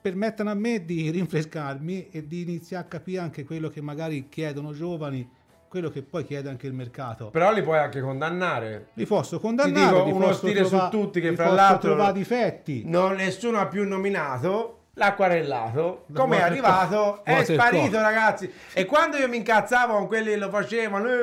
permettono 0.00 0.50
a 0.50 0.54
me 0.54 0.84
di 0.84 1.10
rinfrescarmi 1.12 2.08
e 2.10 2.26
di 2.26 2.42
iniziare 2.42 2.84
a 2.84 2.88
capire 2.88 3.20
anche 3.20 3.44
quello 3.44 3.68
che 3.68 3.80
magari 3.80 4.28
chiedono 4.28 4.72
giovani, 4.72 5.28
quello 5.72 5.88
che 5.88 6.02
poi 6.02 6.22
chiede 6.26 6.50
anche 6.50 6.66
il 6.66 6.74
mercato. 6.74 7.30
Però 7.30 7.50
li 7.50 7.62
puoi 7.62 7.78
anche 7.78 8.02
condannare. 8.02 8.88
Li 8.92 9.06
posso 9.06 9.40
condannare, 9.40 9.86
dico 9.86 10.04
li 10.04 10.10
uno 10.12 10.32
stile 10.34 10.64
su 10.64 10.68
trova- 10.68 10.88
tutti 10.90 11.18
che 11.18 11.34
fra 11.34 11.48
l'altro- 11.50 11.92
trovare 11.94 12.12
difetti. 12.12 12.82
Non, 12.84 13.14
nessuno 13.14 13.58
ha 13.58 13.66
più 13.68 13.88
nominato. 13.88 14.81
L'acquarellato, 14.94 16.04
come 16.12 16.36
è 16.36 16.42
arrivato, 16.42 17.24
è 17.24 17.42
sparito, 17.44 17.98
ragazzi. 17.98 18.52
E 18.74 18.84
quando 18.84 19.16
io 19.16 19.26
mi 19.26 19.38
incazzavo 19.38 19.94
con 19.94 20.06
quelli 20.06 20.28
che 20.32 20.36
lo 20.36 20.50
facevano, 20.50 21.08
eh, 21.08 21.20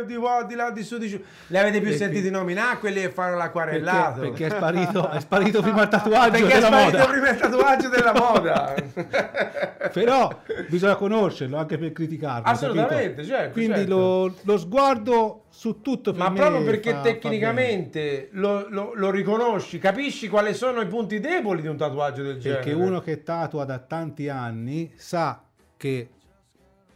eh, 0.00 0.04
di 0.06 0.16
qua, 0.16 0.42
di 0.42 0.56
là, 0.56 0.72
di 0.72 0.82
su, 0.82 0.98
di 0.98 1.06
giù, 1.06 1.22
li 1.46 1.56
avete 1.56 1.78
più 1.78 1.90
Perché- 1.90 2.04
sentiti 2.04 2.30
nominare 2.30 2.78
quelli 2.78 3.00
che 3.00 3.10
fanno 3.10 3.36
Perché, 3.36 3.42
l'acquarellato? 3.44 4.20
perché 4.22 4.46
è 4.46 4.50
sparito, 4.50 5.08
è 5.08 5.20
sparito 5.20 5.62
prima 5.62 5.82
il 5.82 5.88
tatuaggio 5.88 6.30
Perché 6.32 6.46
è 6.48 6.54
della 6.54 6.66
sparito 6.66 6.98
moda. 6.98 7.10
prima 7.12 7.28
il 7.30 7.36
tatuaggio 7.36 7.88
della 7.90 8.12
moda. 8.12 8.74
Però 9.92 10.40
bisogna 10.68 10.96
conoscerlo 10.96 11.58
anche 11.58 11.78
per 11.78 11.92
criticarlo. 11.92 12.48
Assolutamente, 12.48 13.24
certo, 13.24 13.52
Quindi 13.52 13.74
certo. 13.78 13.94
Lo, 13.94 14.34
lo 14.42 14.58
sguardo 14.58 15.42
su 15.62 15.80
tutto 15.80 16.12
Ma 16.12 16.32
proprio 16.32 16.64
perché 16.64 16.90
fa- 16.90 16.96
fa 16.96 17.02
tecnicamente 17.04 18.30
lo, 18.32 18.66
lo- 18.68 18.94
lo 18.96 19.10
riconosci, 19.12 19.78
capisci 19.78 20.26
quali 20.28 20.54
sono 20.54 20.80
i 20.80 20.88
punti 20.88 21.20
deboli 21.20 21.62
di 21.62 21.68
un 21.68 21.76
tatuaggio 21.76 22.22
del 22.24 22.40
genere. 22.40 22.62
Perché 22.64 22.74
uno 22.76 22.98
che 23.00 23.22
tatua 23.22 23.64
da 23.64 23.78
tanti 23.78 24.28
anni 24.28 24.92
sa 24.96 25.40
che 25.76 26.08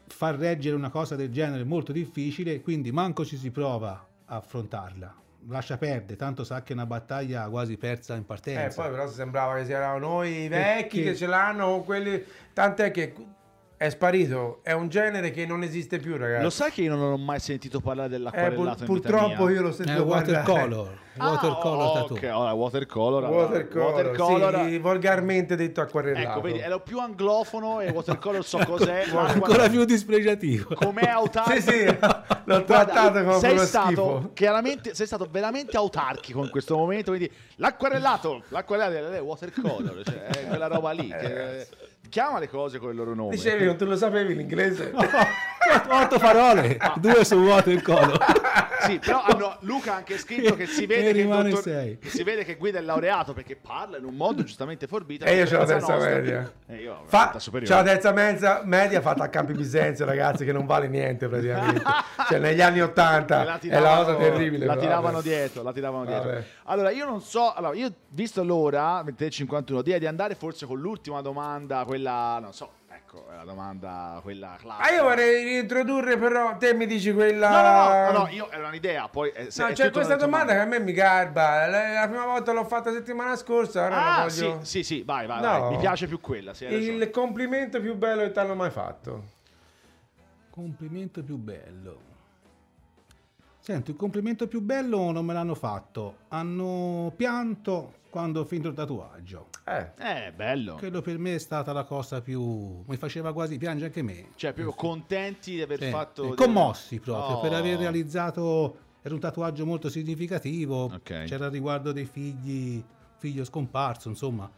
far 0.08 0.34
reggere 0.36 0.74
una 0.74 0.90
cosa 0.90 1.14
del 1.14 1.30
genere 1.30 1.60
è 1.62 1.64
molto 1.64 1.92
difficile, 1.92 2.60
quindi 2.60 2.90
manco 2.90 3.24
ci 3.24 3.36
si 3.36 3.52
prova 3.52 4.04
a 4.24 4.34
affrontarla. 4.34 5.14
Lascia 5.48 5.76
perdere, 5.78 6.16
tanto 6.16 6.42
sa 6.42 6.64
che 6.64 6.70
è 6.70 6.74
una 6.74 6.86
battaglia 6.86 7.48
quasi 7.48 7.76
persa 7.76 8.14
in 8.14 8.22
Eh, 8.22 8.24
partenza. 8.24 8.82
poi 8.82 8.90
però 8.90 9.06
sembrava 9.06 9.54
che 9.54 9.64
siamo 9.64 9.96
noi 9.98 10.42
i 10.42 10.48
vecchi 10.48 10.96
Perché- 10.96 11.02
che 11.12 11.14
ce 11.14 11.26
l'hanno 11.28 11.82
quelli. 11.82 12.20
Tant'è 12.52 12.90
che 12.90 13.14
è 13.76 13.88
sparito. 13.90 14.60
È 14.62 14.72
un 14.72 14.88
genere 14.88 15.30
che 15.30 15.44
non 15.46 15.62
esiste 15.62 15.98
più, 15.98 16.16
ragazzi. 16.16 16.42
Lo 16.42 16.50
sai 16.50 16.70
che 16.72 16.82
io 16.82 16.94
non 16.94 17.12
ho 17.12 17.16
mai 17.16 17.40
sentito 17.40 17.80
parlare 17.80 18.08
Eh, 18.08 18.10
dell'acquarellato 18.12 18.84
pur- 18.84 18.88
in 18.88 18.94
vita 18.94 19.08
purtroppo 19.08 19.48
io 19.50 19.62
l'ho 19.62 19.68
È 19.68 19.72
sentito 19.72 20.04
parlare. 20.06 20.32
watercolor, 20.32 20.98
watercolor 21.18 21.84
Ah, 21.96 22.00
tattoo. 22.00 22.16
ok, 22.16 22.22
allora 22.24 22.52
watercolor. 22.52 23.22
Watercolor, 23.24 23.92
watercolor- 23.92 24.68
sì, 24.68 24.78
volgarmente 24.78 25.56
detto 25.56 25.80
acquarellato. 25.82 26.28
Ecco, 26.28 26.40
vedi, 26.40 26.58
ero 26.60 26.80
più 26.80 26.98
anglofono 27.00 27.80
e 27.80 27.90
watercolor 27.90 28.44
so 28.44 28.58
cos'è. 28.66 29.04
Ancora 29.12 29.68
più 29.68 29.84
dispregiativo. 29.84 30.74
Com'è 30.74 31.08
autarchico? 31.08 31.60
Sì, 31.60 31.78
sì, 31.84 31.96
l'ho 32.44 32.64
trattato 32.64 33.22
come 33.24 33.38
sei 33.38 33.58
stato 33.58 33.90
schifo. 34.18 34.30
chiaramente 34.34 34.94
sei 34.94 35.06
stato 35.06 35.26
veramente 35.30 35.76
autarchico 35.76 36.42
in 36.44 36.50
questo 36.50 36.76
momento 36.76 37.10
quindi 37.10 37.30
l'acquarellato 37.56 38.42
l'acquarellato 38.48 39.10
è 39.12 39.20
watercolor 39.20 40.02
cioè 40.04 40.26
è 40.26 40.46
quella 40.46 40.66
roba 40.68 40.92
lì 40.92 41.08
che, 41.08 41.66
chiama 42.08 42.38
le 42.38 42.48
cose 42.48 42.78
con 42.78 42.90
il 42.90 42.96
loro 42.96 43.14
nome 43.14 43.34
Dicevi, 43.34 43.64
non 43.64 43.76
te 43.76 43.84
lo 43.84 43.96
sapevi 43.96 44.34
l'inglese? 44.34 44.92
Otto 45.88 46.18
parole, 46.18 46.78
due 46.96 47.24
su 47.24 47.34
watercolor. 47.36 48.18
sì 48.86 48.98
però 49.00 49.22
hanno, 49.22 49.56
Luca 49.60 49.94
ha 49.94 49.96
anche 49.96 50.16
scritto 50.16 50.54
che 50.54 50.66
si 50.66 50.86
vede 50.86 51.12
che, 51.12 51.20
il 51.20 51.26
dottor- 51.28 51.98
che 51.98 52.08
si 52.08 52.22
vede 52.22 52.44
che 52.44 52.54
guida 52.56 52.78
è 52.78 52.82
laureato 52.82 53.32
perché 53.32 53.56
parla 53.56 53.96
in 53.98 54.04
un 54.04 54.14
modo 54.14 54.44
giustamente 54.44 54.86
forbito 54.86 55.24
E 55.24 55.34
io 55.36 55.44
c'ho 55.44 55.52
la 55.54 55.58
Casa 55.60 55.72
terza 55.72 55.92
nostra. 55.94 56.14
media. 56.14 56.52
e 56.68 56.76
io 56.76 56.92
ho 56.92 57.00
la 57.02 57.08
Fa, 57.08 57.22
terza 57.24 57.38
superiore. 57.40 57.74
c'è 57.74 57.82
la 57.82 57.90
terza 57.90 58.12
mezza, 58.12 58.60
media 58.64 59.00
fatta 59.00 59.24
a 59.24 59.28
Campi 59.28 59.54
Bisenzio, 59.54 60.04
ragazzi, 60.04 60.44
che 60.44 60.52
non 60.52 60.66
vale 60.66 60.86
niente 60.88 61.26
praticamente. 61.26 61.82
cioè, 62.28 62.38
negli 62.38 62.60
anni 62.60 62.80
80 62.80 63.44
la 63.44 63.58
è 63.58 63.78
la 63.80 63.96
cosa 63.96 64.14
terribile. 64.16 64.66
La 64.66 64.74
però, 64.74 64.84
tiravano 64.84 65.16
vabbè. 65.16 65.28
dietro, 65.28 65.62
la 65.62 65.72
tiravano 65.72 66.04
dietro. 66.04 66.28
Vabbè. 66.28 66.44
Allora, 66.64 66.90
io 66.90 67.06
non 67.06 67.20
so, 67.20 67.52
allora, 67.52 67.74
io 67.74 67.92
visto 68.10 68.44
l'ora, 68.44 69.02
23.51, 69.02 69.82
direi 69.82 69.98
di 69.98 70.06
andare 70.06 70.34
forse 70.36 70.66
con 70.66 70.78
l'ultima 70.78 71.20
domanda, 71.22 71.84
quella, 71.84 71.95
non 72.02 72.52
so, 72.52 72.70
ecco, 72.90 73.26
la 73.34 73.44
domanda, 73.44 74.18
quella 74.22 74.56
classica. 74.58 74.88
Ah, 74.88 74.92
io 74.94 75.02
vorrei 75.04 75.44
riintrodurre, 75.44 76.16
però, 76.18 76.56
te 76.56 76.74
mi 76.74 76.86
dici 76.86 77.12
quella. 77.12 77.50
No, 77.50 77.60
no, 77.62 77.72
no, 77.72 78.12
no, 78.12 78.18
no, 78.24 78.28
io 78.30 78.50
era 78.50 78.68
un'idea, 78.68 79.08
poi... 79.08 79.30
eh, 79.30 79.50
se- 79.50 79.62
No, 79.62 79.68
c'è 79.68 79.74
tutta 79.74 79.90
questa 79.92 80.14
una 80.14 80.24
domanda 80.24 80.52
che 80.52 80.58
a 80.60 80.64
me 80.64 80.78
mi 80.80 80.92
garba. 80.92 81.66
La, 81.66 81.92
la 82.00 82.08
prima 82.08 82.24
volta 82.26 82.52
l'ho 82.52 82.64
fatta 82.64 82.92
settimana 82.92 83.36
scorsa, 83.36 83.84
ora 83.86 83.96
Ah, 84.16 84.24
la 84.24 84.28
sì, 84.28 84.44
voglio. 84.44 84.64
sì, 84.64 84.82
sì, 84.82 85.02
vai, 85.02 85.26
vai, 85.26 85.40
No. 85.40 85.60
vai, 85.60 85.70
mi 85.70 85.78
piace 85.78 86.06
più 86.06 86.20
quella, 86.20 86.54
sì. 86.54 86.64
Il 86.66 87.10
complimento 87.10 87.80
più 87.80 87.94
bello 87.96 88.22
che 88.22 88.32
ti 88.32 88.38
hanno 88.38 88.54
mai 88.54 88.70
fatto. 88.70 89.34
Complimento 90.50 91.22
più 91.22 91.36
bello. 91.36 92.14
Senti, 93.58 93.90
il 93.90 93.96
complimento 93.96 94.46
più 94.46 94.60
bello 94.60 95.10
non 95.10 95.24
me 95.24 95.32
l'hanno 95.34 95.54
fatto. 95.56 96.18
Hanno 96.28 97.12
pianto 97.16 97.94
quando 98.10 98.40
ho 98.40 98.44
finito 98.44 98.68
il 98.68 98.74
tatuaggio. 98.74 99.48
Eh. 99.68 99.90
Eh, 99.98 100.32
bello. 100.32 100.76
Quello 100.76 101.00
per 101.00 101.18
me 101.18 101.34
è 101.34 101.38
stata 101.38 101.72
la 101.72 101.82
cosa 101.84 102.20
più... 102.20 102.84
mi 102.86 102.96
faceva 102.96 103.32
quasi 103.32 103.58
piangere 103.58 103.86
anche 103.86 104.02
me. 104.02 104.28
Cioè, 104.36 104.52
proprio 104.52 104.74
contenti 104.74 105.52
di 105.56 105.62
aver 105.62 105.82
Sì, 105.82 105.90
fatto... 105.90 106.32
eh, 106.32 106.34
commossi 106.36 107.00
proprio 107.00 107.36
Oh. 107.38 107.40
per 107.40 107.52
aver 107.52 107.78
realizzato 107.78 108.78
era 109.02 109.12
un 109.14 109.20
tatuaggio 109.20 109.64
molto 109.66 109.88
significativo 109.88 110.84
Ok. 110.84 111.24
c'era 111.24 111.46
il 111.46 111.52
riguardo 111.52 111.92
dei 111.92 112.06
figli 112.06 112.82
figlio 113.18 113.44
scomparso 113.44 114.08
insomma 114.08 114.50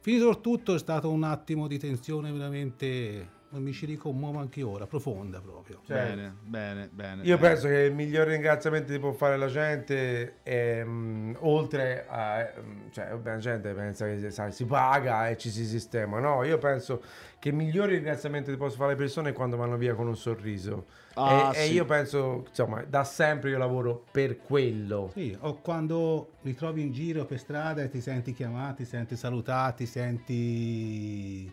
finito 0.00 0.28
il 0.28 0.40
tutto 0.40 0.74
è 0.74 0.78
stato 0.80 1.08
un 1.08 1.22
attimo 1.22 1.68
di 1.68 1.78
tensione 1.78 2.32
veramente 2.32 3.28
mi 3.60 3.72
ci 3.72 3.86
ricommuovo 3.86 4.38
anche 4.38 4.62
ora 4.62 4.86
profonda 4.86 5.40
proprio 5.40 5.80
Cioè, 5.86 5.96
Bene, 5.96 6.36
bene, 6.42 6.88
bene. 6.92 7.22
Io 7.22 7.36
bene. 7.36 7.52
penso 7.52 7.68
che 7.68 7.80
il 7.80 7.94
miglior 7.94 8.26
ringraziamento 8.26 8.92
che 8.92 8.98
può 8.98 9.12
fare 9.12 9.36
la 9.36 9.48
gente 9.48 10.42
è 10.42 10.82
mm, 10.84 11.34
oltre 11.40 12.06
a 12.08 12.50
mm, 12.60 12.90
cioè 12.90 13.18
la 13.22 13.36
gente 13.38 13.72
pensa 13.72 14.06
che 14.06 14.30
sai, 14.30 14.52
si 14.52 14.64
paga 14.64 15.28
e 15.28 15.36
ci 15.36 15.50
si 15.50 15.64
sistema. 15.64 16.18
No, 16.18 16.42
io 16.44 16.58
penso 16.58 17.02
che 17.38 17.48
il 17.48 17.54
miglior 17.54 17.88
ringraziamento 17.88 18.50
che 18.50 18.56
posso 18.56 18.76
fare 18.76 18.90
alle 18.90 18.98
persone 18.98 19.30
è 19.30 19.32
quando 19.32 19.56
vanno 19.56 19.76
via 19.76 19.94
con 19.94 20.06
un 20.06 20.16
sorriso. 20.16 20.86
Ah, 21.14 21.52
e, 21.54 21.58
e 21.58 21.66
sì. 21.66 21.72
io 21.74 21.84
penso, 21.84 22.44
insomma, 22.48 22.82
da 22.84 23.04
sempre 23.04 23.50
io 23.50 23.58
lavoro 23.58 24.04
per 24.10 24.38
quello. 24.38 25.10
Sì, 25.12 25.36
o 25.40 25.56
quando 25.56 26.34
li 26.42 26.54
trovi 26.54 26.82
in 26.82 26.92
giro 26.92 27.24
per 27.24 27.38
strada 27.38 27.82
e 27.82 27.88
ti 27.88 28.00
senti 28.00 28.32
chiamati, 28.32 28.84
ti 28.84 28.88
senti 28.88 29.16
salutati, 29.16 29.86
senti 29.86 31.50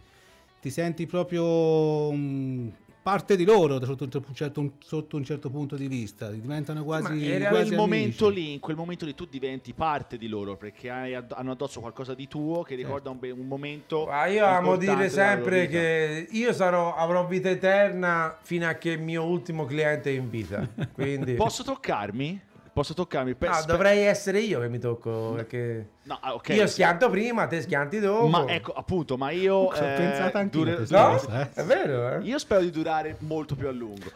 ti 0.60 0.70
senti 0.70 1.06
proprio 1.06 2.12
mm, 2.12 2.68
parte 3.02 3.36
di 3.36 3.46
loro 3.46 3.84
sotto 3.84 4.04
un 4.04 4.34
certo, 4.34 4.74
sotto 4.80 5.16
un 5.16 5.24
certo 5.24 5.50
punto 5.50 5.76
di 5.76 5.88
vista, 5.88 6.30
diventano 6.30 6.84
quasi, 6.84 7.28
era 7.28 7.50
quasi 7.50 7.68
quel 7.68 7.78
momento 7.78 8.28
amici. 8.28 8.42
lì, 8.42 8.54
in 8.54 8.60
quel 8.60 8.76
momento 8.76 9.06
lì 9.06 9.16
tu 9.16 9.26
diventi 9.26 9.74
parte 9.74 10.18
di 10.18 10.28
loro 10.28 10.58
perché 10.58 10.90
hai 10.90 11.16
hanno 11.16 11.52
addosso 11.52 11.80
qualcosa 11.80 12.14
di 12.14 12.28
tuo 12.28 12.62
che 12.64 12.76
ricorda 12.76 13.10
un, 13.10 13.18
un 13.22 13.48
momento. 13.48 14.06
Ma 14.06 14.28
io 14.28 14.46
amo 14.46 14.76
dire 14.76 15.10
sempre 15.10 15.68
che 15.68 16.28
io 16.30 16.54
sarò, 16.54 16.96
avrò 16.96 17.26
vita 17.26 17.50
eterna 17.50 18.38
fino 18.42 18.68
a 18.68 18.74
che 18.74 18.92
il 18.92 19.02
mio 19.02 19.24
ultimo 19.24 19.66
cliente 19.66 20.12
è 20.12 20.14
in 20.14 20.30
vita. 20.30 20.68
Quindi 20.94 21.34
Posso 21.34 21.64
toccarmi? 21.64 22.42
Posso 22.72 22.94
toccarmi? 22.94 23.34
Per- 23.34 23.50
No, 23.50 23.64
dovrei 23.66 24.02
essere 24.02 24.40
io 24.40 24.60
che 24.60 24.70
mi 24.70 24.80
tocco. 24.80 25.34
Perché 25.36 25.90
No, 26.10 26.18
ah, 26.22 26.34
ok, 26.34 26.50
io 26.50 26.66
schianto 26.66 27.08
prima, 27.12 27.46
te 27.46 27.62
schianti 27.62 28.00
dopo. 28.00 28.26
Ma 28.28 28.44
ecco, 28.48 28.74
appunto, 28.74 29.16
ma 29.16 29.30
io. 29.30 29.54
Ho 29.54 29.76
eh, 29.76 29.94
pensato 29.96 30.38
anch'io 30.40 30.64
dure- 30.64 30.86
No? 30.90 31.22
eh. 31.32 31.50
È 31.54 31.64
vero, 31.64 32.16
eh? 32.16 32.22
Io 32.24 32.40
spero 32.40 32.62
di 32.62 32.72
durare 32.72 33.16
molto 33.20 33.56
più 33.56 33.68
a 33.68 33.72
lungo. 33.72 34.10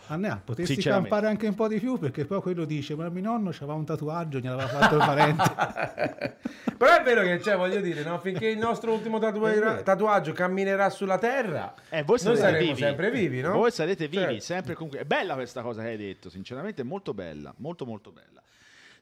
Potessi 0.44 0.74
Sinceramente. 0.74 1.10
campare 1.10 1.32
anche 1.32 1.46
un 1.46 1.54
po' 1.54 1.68
di 1.68 1.78
più 1.80 2.00
perché 2.00 2.26
poi 2.26 2.42
quello 2.42 2.66
dice 2.66 2.96
ma 2.96 3.08
mio 3.10 3.22
nonno 3.22 3.50
aveva 3.50 3.74
un 3.74 3.86
tatuaggio 3.86 4.40
gliel'aveva 4.40 4.68
fatto 4.68 4.96
il 4.96 5.02
parente 5.06 5.44
Però 6.78 6.98
è 6.98 7.04
vero 7.04 7.22
che, 7.22 7.40
cioè, 7.42 7.56
voglio 7.56 7.80
dire, 7.80 8.04
no? 8.04 8.18
finché 8.18 8.48
il 8.48 8.58
nostro 8.58 8.92
ultimo 8.92 9.20
tatua- 9.20 9.82
tatuaggio 9.84 10.34
camminerà 10.34 10.90
sulla 10.90 11.20
terra, 11.20 11.76
Eh, 11.90 12.02
voi 12.04 12.18
noi 12.24 12.36
sarete 12.36 12.42
saremo 12.42 12.60
vivi. 12.74 12.80
sempre 12.82 13.12
vivi, 13.12 13.42
no? 13.42 13.52
Voi 13.54 13.72
sarete 13.72 14.08
vivi, 14.08 14.24
Certo. 14.24 14.42
sempre 14.42 14.74
comunque. 14.74 15.00
È 15.02 15.06
bella 15.06 15.36
questa 15.36 15.62
cosa 15.62 15.84
che 15.84 15.90
hai 15.90 15.98
detto, 15.98 16.30
sinceramente 16.32 16.82
è 16.82 16.86
molto 16.86 17.14
bella, 17.14 17.54
molto 17.58 17.86
molto 17.86 18.12
bella. 18.12 18.42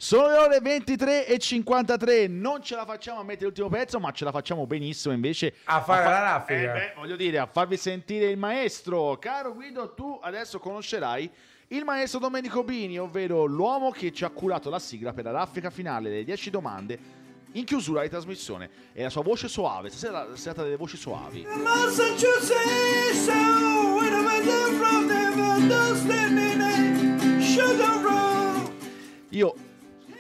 Sono 0.03 0.29
le 0.29 0.37
ore 0.37 0.59
23 0.61 1.27
e 1.27 1.37
53, 1.37 2.25
non 2.25 2.63
ce 2.63 2.75
la 2.75 2.85
facciamo 2.85 3.19
a 3.19 3.23
mettere 3.23 3.45
l'ultimo 3.45 3.69
pezzo, 3.69 3.99
ma 3.99 4.09
ce 4.09 4.23
la 4.23 4.31
facciamo 4.31 4.65
benissimo 4.65 5.13
invece 5.13 5.53
A 5.65 5.79
fare 5.83 6.05
la 6.05 6.21
raffica. 6.21 6.59
Eh, 6.59 6.65
beh, 6.65 6.93
voglio 6.95 7.15
dire, 7.15 7.37
a 7.37 7.45
farvi 7.45 7.77
sentire 7.77 8.25
il 8.25 8.35
maestro. 8.35 9.19
Caro 9.19 9.53
Guido, 9.53 9.93
tu 9.93 10.19
adesso 10.19 10.57
conoscerai 10.57 11.29
il 11.67 11.83
maestro 11.83 12.19
Domenico 12.19 12.63
Bini, 12.63 12.97
ovvero 12.97 13.45
l'uomo 13.45 13.91
che 13.91 14.11
ci 14.11 14.23
ha 14.23 14.31
curato 14.31 14.71
la 14.71 14.79
sigla 14.79 15.13
per 15.13 15.25
la 15.25 15.29
raffica 15.29 15.69
finale 15.69 16.09
delle 16.09 16.23
10 16.23 16.49
domande 16.49 16.99
in 17.51 17.63
chiusura 17.63 18.01
di 18.01 18.09
trasmissione. 18.09 18.71
E 18.93 19.03
la 19.03 19.09
sua 19.11 19.21
voce 19.21 19.47
soave, 19.47 19.89
stasera 19.89 20.29
si 20.33 20.41
tratta 20.41 20.63
delle 20.63 20.77
voci 20.77 20.97
soavi. 20.97 21.45
Io, 29.33 29.55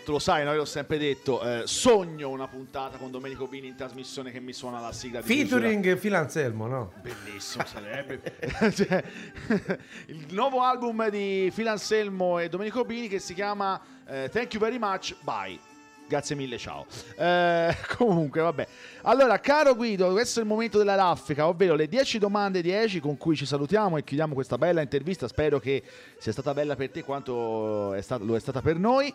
tu 0.03 0.11
lo 0.11 0.19
sai, 0.19 0.43
no? 0.43 0.51
io 0.51 0.57
l'ho 0.57 0.65
sempre 0.65 0.97
detto, 0.97 1.41
eh, 1.41 1.63
sogno 1.65 2.29
una 2.29 2.47
puntata 2.47 2.97
con 2.97 3.11
Domenico 3.11 3.47
Bini 3.47 3.67
in 3.67 3.75
trasmissione 3.75 4.31
che 4.31 4.39
mi 4.39 4.53
suona 4.53 4.79
la 4.79 4.91
sigla 4.91 5.21
di. 5.21 5.27
Featuring 5.27 5.97
Phil 5.97 6.13
Anselmo, 6.13 6.67
no? 6.67 6.93
Bellissimo 7.01 7.65
sarebbe. 7.65 8.21
Cioè, 8.71 9.03
il 10.07 10.27
nuovo 10.29 10.61
album 10.61 11.09
di 11.09 11.51
Phil 11.53 11.67
Anselmo 11.67 12.39
e 12.39 12.49
Domenico 12.49 12.83
Bini 12.85 13.07
che 13.07 13.19
si 13.19 13.33
chiama 13.33 13.79
eh, 14.07 14.29
Thank 14.31 14.53
You 14.53 14.61
Very 14.61 14.77
Much, 14.77 15.15
Bye. 15.21 15.59
Grazie 16.11 16.35
mille, 16.35 16.57
ciao. 16.57 16.85
Eh, 17.15 17.73
comunque, 17.95 18.41
vabbè. 18.41 18.67
Allora, 19.03 19.39
caro 19.39 19.75
Guido, 19.75 20.11
questo 20.11 20.39
è 20.39 20.43
il 20.43 20.49
momento 20.49 20.77
della 20.77 20.95
raffica, 20.95 21.47
ovvero 21.47 21.73
le 21.73 21.87
10 21.87 22.19
domande 22.19 22.61
10 22.61 22.99
con 22.99 23.15
cui 23.15 23.37
ci 23.37 23.45
salutiamo 23.45 23.95
e 23.95 24.03
chiudiamo 24.03 24.33
questa 24.33 24.57
bella 24.57 24.81
intervista. 24.81 25.29
Spero 25.29 25.57
che 25.59 25.81
sia 26.17 26.33
stata 26.33 26.53
bella 26.53 26.75
per 26.75 26.89
te 26.89 27.05
quanto 27.05 27.93
è 27.93 28.01
stata- 28.01 28.25
lo 28.25 28.35
è 28.35 28.39
stata 28.41 28.61
per 28.61 28.77
noi. 28.77 29.13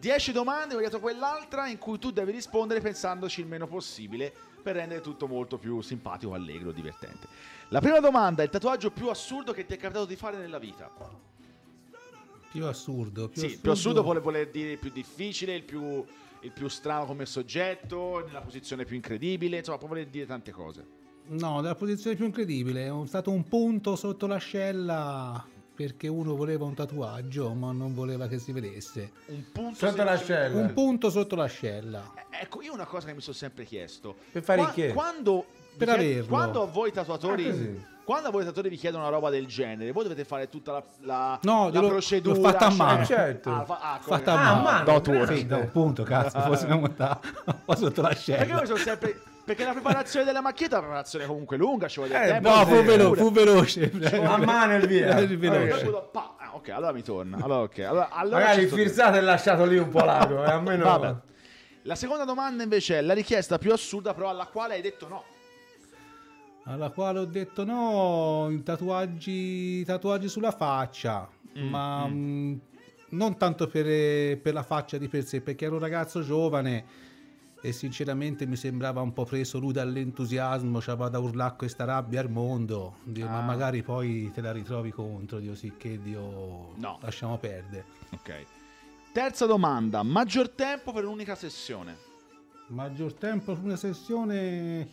10 0.00 0.32
domande, 0.32 0.74
ho 0.74 0.80
dato 0.80 0.98
quell'altra 0.98 1.68
in 1.68 1.76
cui 1.76 1.98
tu 1.98 2.10
devi 2.10 2.32
rispondere 2.32 2.80
pensandoci 2.80 3.40
il 3.40 3.46
meno 3.46 3.66
possibile 3.66 4.32
per 4.62 4.76
rendere 4.76 5.02
tutto 5.02 5.26
molto 5.26 5.58
più 5.58 5.82
simpatico, 5.82 6.32
allegro, 6.32 6.72
divertente. 6.72 7.28
La 7.68 7.80
prima 7.80 8.00
domanda 8.00 8.40
è 8.40 8.46
il 8.46 8.50
tatuaggio 8.50 8.90
più 8.90 9.08
assurdo 9.08 9.52
che 9.52 9.66
ti 9.66 9.74
è 9.74 9.76
capitato 9.76 10.06
di 10.06 10.16
fare 10.16 10.38
nella 10.38 10.58
vita. 10.58 10.90
più 12.50 12.64
assurdo 12.64 13.28
più 13.28 13.42
sì, 13.42 13.58
più 13.58 13.70
assurdo 13.70 14.02
vuole 14.02 14.20
voler 14.20 14.50
dire 14.50 14.72
il 14.72 14.78
più 14.78 14.90
difficile, 14.90 15.54
il 15.54 15.64
più, 15.64 16.02
il 16.40 16.50
più 16.50 16.68
strano 16.68 17.04
come 17.04 17.26
soggetto, 17.26 18.24
nella 18.26 18.40
posizione 18.40 18.86
più 18.86 18.96
incredibile, 18.96 19.58
insomma, 19.58 19.76
può 19.76 19.88
voler 19.88 20.06
dire 20.06 20.24
tante 20.24 20.50
cose. 20.50 20.86
no 21.26 21.60
dalla 21.60 21.74
posizione 21.74 22.16
più 22.16 22.24
incredibile 22.24 22.86
è 22.86 23.06
stato 23.06 23.30
un 23.30 23.46
punto 23.46 23.96
sotto 23.96 24.26
l'ascella 24.26 25.46
perché 25.82 26.08
uno 26.08 26.36
voleva 26.36 26.66
un 26.66 26.74
tatuaggio 26.74 27.54
ma 27.54 27.72
non 27.72 27.94
voleva 27.94 28.26
che 28.28 28.38
si 28.38 28.52
vedesse 28.52 29.12
Un 29.28 29.44
punto 29.50 29.86
Sotto 29.86 30.04
l'ascella. 30.04 30.60
un 30.60 30.72
punto 30.74 31.08
sotto 31.08 31.36
l'ascella 31.36 32.10
Eh, 32.30 32.42
Ecco, 32.42 32.60
io 32.60 32.74
una 32.74 32.84
cosa 32.84 33.06
che 33.06 33.14
mi 33.14 33.20
sono 33.22 33.34
sempre 33.36 33.64
chiesto. 33.64 34.14
Per 34.32 34.42
fare 34.42 34.60
Qua- 34.60 34.70
che? 34.72 34.92
Quando, 34.92 35.44
Per 35.76 35.88
averlo. 35.88 36.26
quando 36.26 36.62
a 36.62 36.66
voi 36.66 36.90
tatuatori... 36.92 37.48
Ah, 37.48 37.98
quando 38.04 38.28
a 38.28 38.30
voi 38.30 38.40
tatuatori 38.40 38.68
vi 38.70 38.76
chiedono 38.76 39.02
una 39.04 39.12
roba 39.12 39.30
del 39.30 39.46
genere, 39.46 39.92
voi 39.92 40.02
dovete 40.02 40.24
fare 40.24 40.48
tutta 40.48 40.72
la, 40.72 40.82
la, 41.00 41.38
No, 41.42 41.64
la 41.64 41.70
glielo- 41.70 41.88
procedura. 41.88 42.36
l'ho 42.36 42.42
fatta 42.42 42.66
a 42.66 42.68
cioè- 42.70 42.76
mano. 42.78 43.00
Eh, 43.02 43.04
certo. 43.06 43.50
Ah, 43.50 43.64
fa- 43.64 43.78
ah, 43.80 43.98
fatta 44.00 44.32
a 44.32 44.34
Ah, 44.34 44.42
mano, 44.54 44.58
a 44.58 44.62
mano, 44.72 44.84
Dot 44.84 45.08
work. 45.08 45.36
Sì, 45.36 45.44
no, 45.44 45.68
punto 45.68 46.02
cazzo 46.02 46.40
fosse 46.40 46.64
una 46.66 46.76
montata 46.76 47.20
un 47.46 47.56
po' 47.64 47.74
sotto 47.76 48.02
Perché 48.02 48.30
io 48.30 48.36
l'ascella 48.36 48.60
mi 48.60 48.66
sono 48.66 48.78
sempre. 48.78 49.22
Perché 49.50 49.64
la 49.64 49.72
preparazione 49.72 50.24
della 50.24 50.40
macchietta 50.40 50.76
è 50.76 50.78
una 50.78 50.86
preparazione 50.86 51.26
comunque 51.26 51.56
lunga, 51.56 51.88
ci 51.88 51.98
vuole 51.98 52.22
Eh, 52.22 52.26
tempo. 52.28 52.48
no 52.50 52.66
fu, 52.66 52.82
velo- 52.84 53.14
fu 53.14 53.32
veloce 53.32 53.90
A 54.24 54.36
mano 54.36 54.76
e 54.76 54.86
via. 54.86 55.12
Veloce. 55.26 55.90
Ah, 56.12 56.54
ok, 56.54 56.68
allora 56.68 56.92
mi 56.92 57.02
torna. 57.02 57.36
Allora, 57.38 57.62
ok. 57.62 57.78
Allora, 57.80 58.10
allora 58.10 58.38
Magari 58.38 58.62
il 58.62 58.68
firzato 58.68 59.16
è 59.16 59.20
lasciato 59.20 59.64
lì 59.64 59.76
un 59.76 59.88
po' 59.88 60.04
largo, 60.04 60.44
eh, 60.44 60.50
almeno... 60.50 60.84
Vabbè. 60.84 61.14
La 61.82 61.96
seconda 61.96 62.22
domanda 62.22 62.62
invece 62.62 62.98
è 62.98 63.00
la 63.00 63.12
richiesta 63.12 63.58
più 63.58 63.72
assurda, 63.72 64.14
però 64.14 64.28
alla 64.28 64.46
quale 64.46 64.74
hai 64.74 64.82
detto 64.82 65.08
no. 65.08 65.24
alla 66.66 66.90
quale 66.90 67.18
ho 67.18 67.24
detto 67.24 67.64
no 67.64 68.46
in 68.50 68.62
tatuaggi 68.62 69.82
tatuaggi 69.84 70.28
sulla 70.28 70.52
faccia 70.52 71.28
ma 71.54 72.06
mm, 72.06 72.54
non 73.10 73.36
tanto 73.36 73.66
per, 73.66 74.38
per 74.38 74.52
la 74.52 74.62
faccia 74.62 74.98
di 74.98 75.08
per 75.08 75.24
sé 75.24 75.40
perché 75.40 75.64
ero 75.64 75.74
un 75.74 75.80
ragazzo 75.80 76.22
giovane 76.22 77.08
e 77.62 77.72
sinceramente 77.72 78.46
mi 78.46 78.56
sembrava 78.56 79.00
un 79.02 79.12
po' 79.12 79.24
preso 79.24 79.58
lui 79.58 79.72
dall'entusiasmo 79.72 80.78
c'aveva 80.80 81.08
da 81.08 81.18
urlare 81.18 81.56
questa 81.56 81.84
rabbia 81.84 82.20
al 82.20 82.30
mondo 82.30 82.96
Dio, 83.04 83.26
ma 83.26 83.38
Ah. 83.38 83.42
magari 83.42 83.82
poi 83.82 84.30
te 84.32 84.40
la 84.40 84.52
ritrovi 84.52 84.90
contro 84.90 85.38
Dio 85.38 85.54
sì 85.54 85.74
che 85.76 86.00
Dio 86.02 86.72
No. 86.76 86.98
lasciamo 87.02 87.36
perdere 87.38 87.84
Ok. 88.10 88.46
Terza 89.12 89.44
domanda, 89.46 90.02
maggior 90.02 90.48
tempo 90.50 90.92
per 90.92 91.04
un'unica 91.04 91.34
sessione. 91.34 91.96
maggior 92.68 93.12
tempo 93.14 93.52
per 93.54 93.64
una 93.64 93.76
sessione 93.76 94.88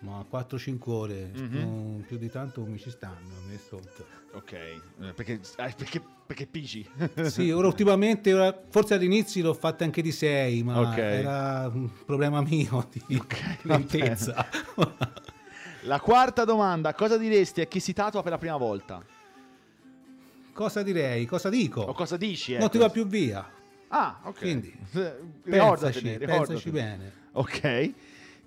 ma 0.00 0.24
4-5 0.30 0.90
ore 0.90 1.30
non 1.34 2.02
più 2.06 2.16
di 2.16 2.30
tanto 2.30 2.64
mi 2.64 2.78
ci 2.78 2.90
stanno 2.90 3.34
a 3.36 3.48
me 3.48 3.58
sotto 3.58 4.06
Ok, 4.32 4.52
eh, 4.52 4.80
perché, 5.14 5.32
eh, 5.56 5.74
perché, 5.76 6.02
perché 6.26 6.46
pigi. 6.46 6.88
Sì, 7.28 7.50
ora 7.50 7.66
ultimamente, 7.66 8.32
ora- 8.32 8.56
forse 8.68 8.94
all'inizio 8.94 9.42
l'ho 9.42 9.54
fatta 9.54 9.82
anche 9.84 10.02
di 10.02 10.12
6, 10.12 10.62
ma 10.62 10.80
Ok. 10.80 10.96
era 10.98 11.68
un 11.72 11.90
problema 12.04 12.40
mio 12.42 12.88
di 12.92 13.02
lentezza. 13.62 14.46
La 15.84 15.98
quarta 15.98 16.44
domanda, 16.44 16.92
cosa 16.94 17.16
diresti 17.16 17.60
a 17.62 17.64
chi 17.66 17.80
si 17.80 17.92
tatua 17.94 18.22
per 18.22 18.32
la 18.32 18.38
prima 18.38 18.56
volta? 18.56 19.02
cosa 20.52 20.82
direi? 20.82 21.24
Cosa 21.24 21.48
dico? 21.48 21.80
O 21.80 21.94
cosa 21.94 22.18
dici? 22.18 22.52
non 22.52 22.62
ecco? 22.64 22.70
ti 22.72 22.78
va 22.78 22.90
più 22.90 23.06
via. 23.06 23.50
Ah, 23.88 24.20
ok. 24.24 24.38
Quindi, 24.38 24.68
Eh, 24.68 25.14
Pensaci, 25.42 26.00
ricordatene, 26.00 26.18
pensaci 26.18 26.70
ricordatene. 26.70 26.70
bene. 26.70 27.12
Ok. 27.32 27.92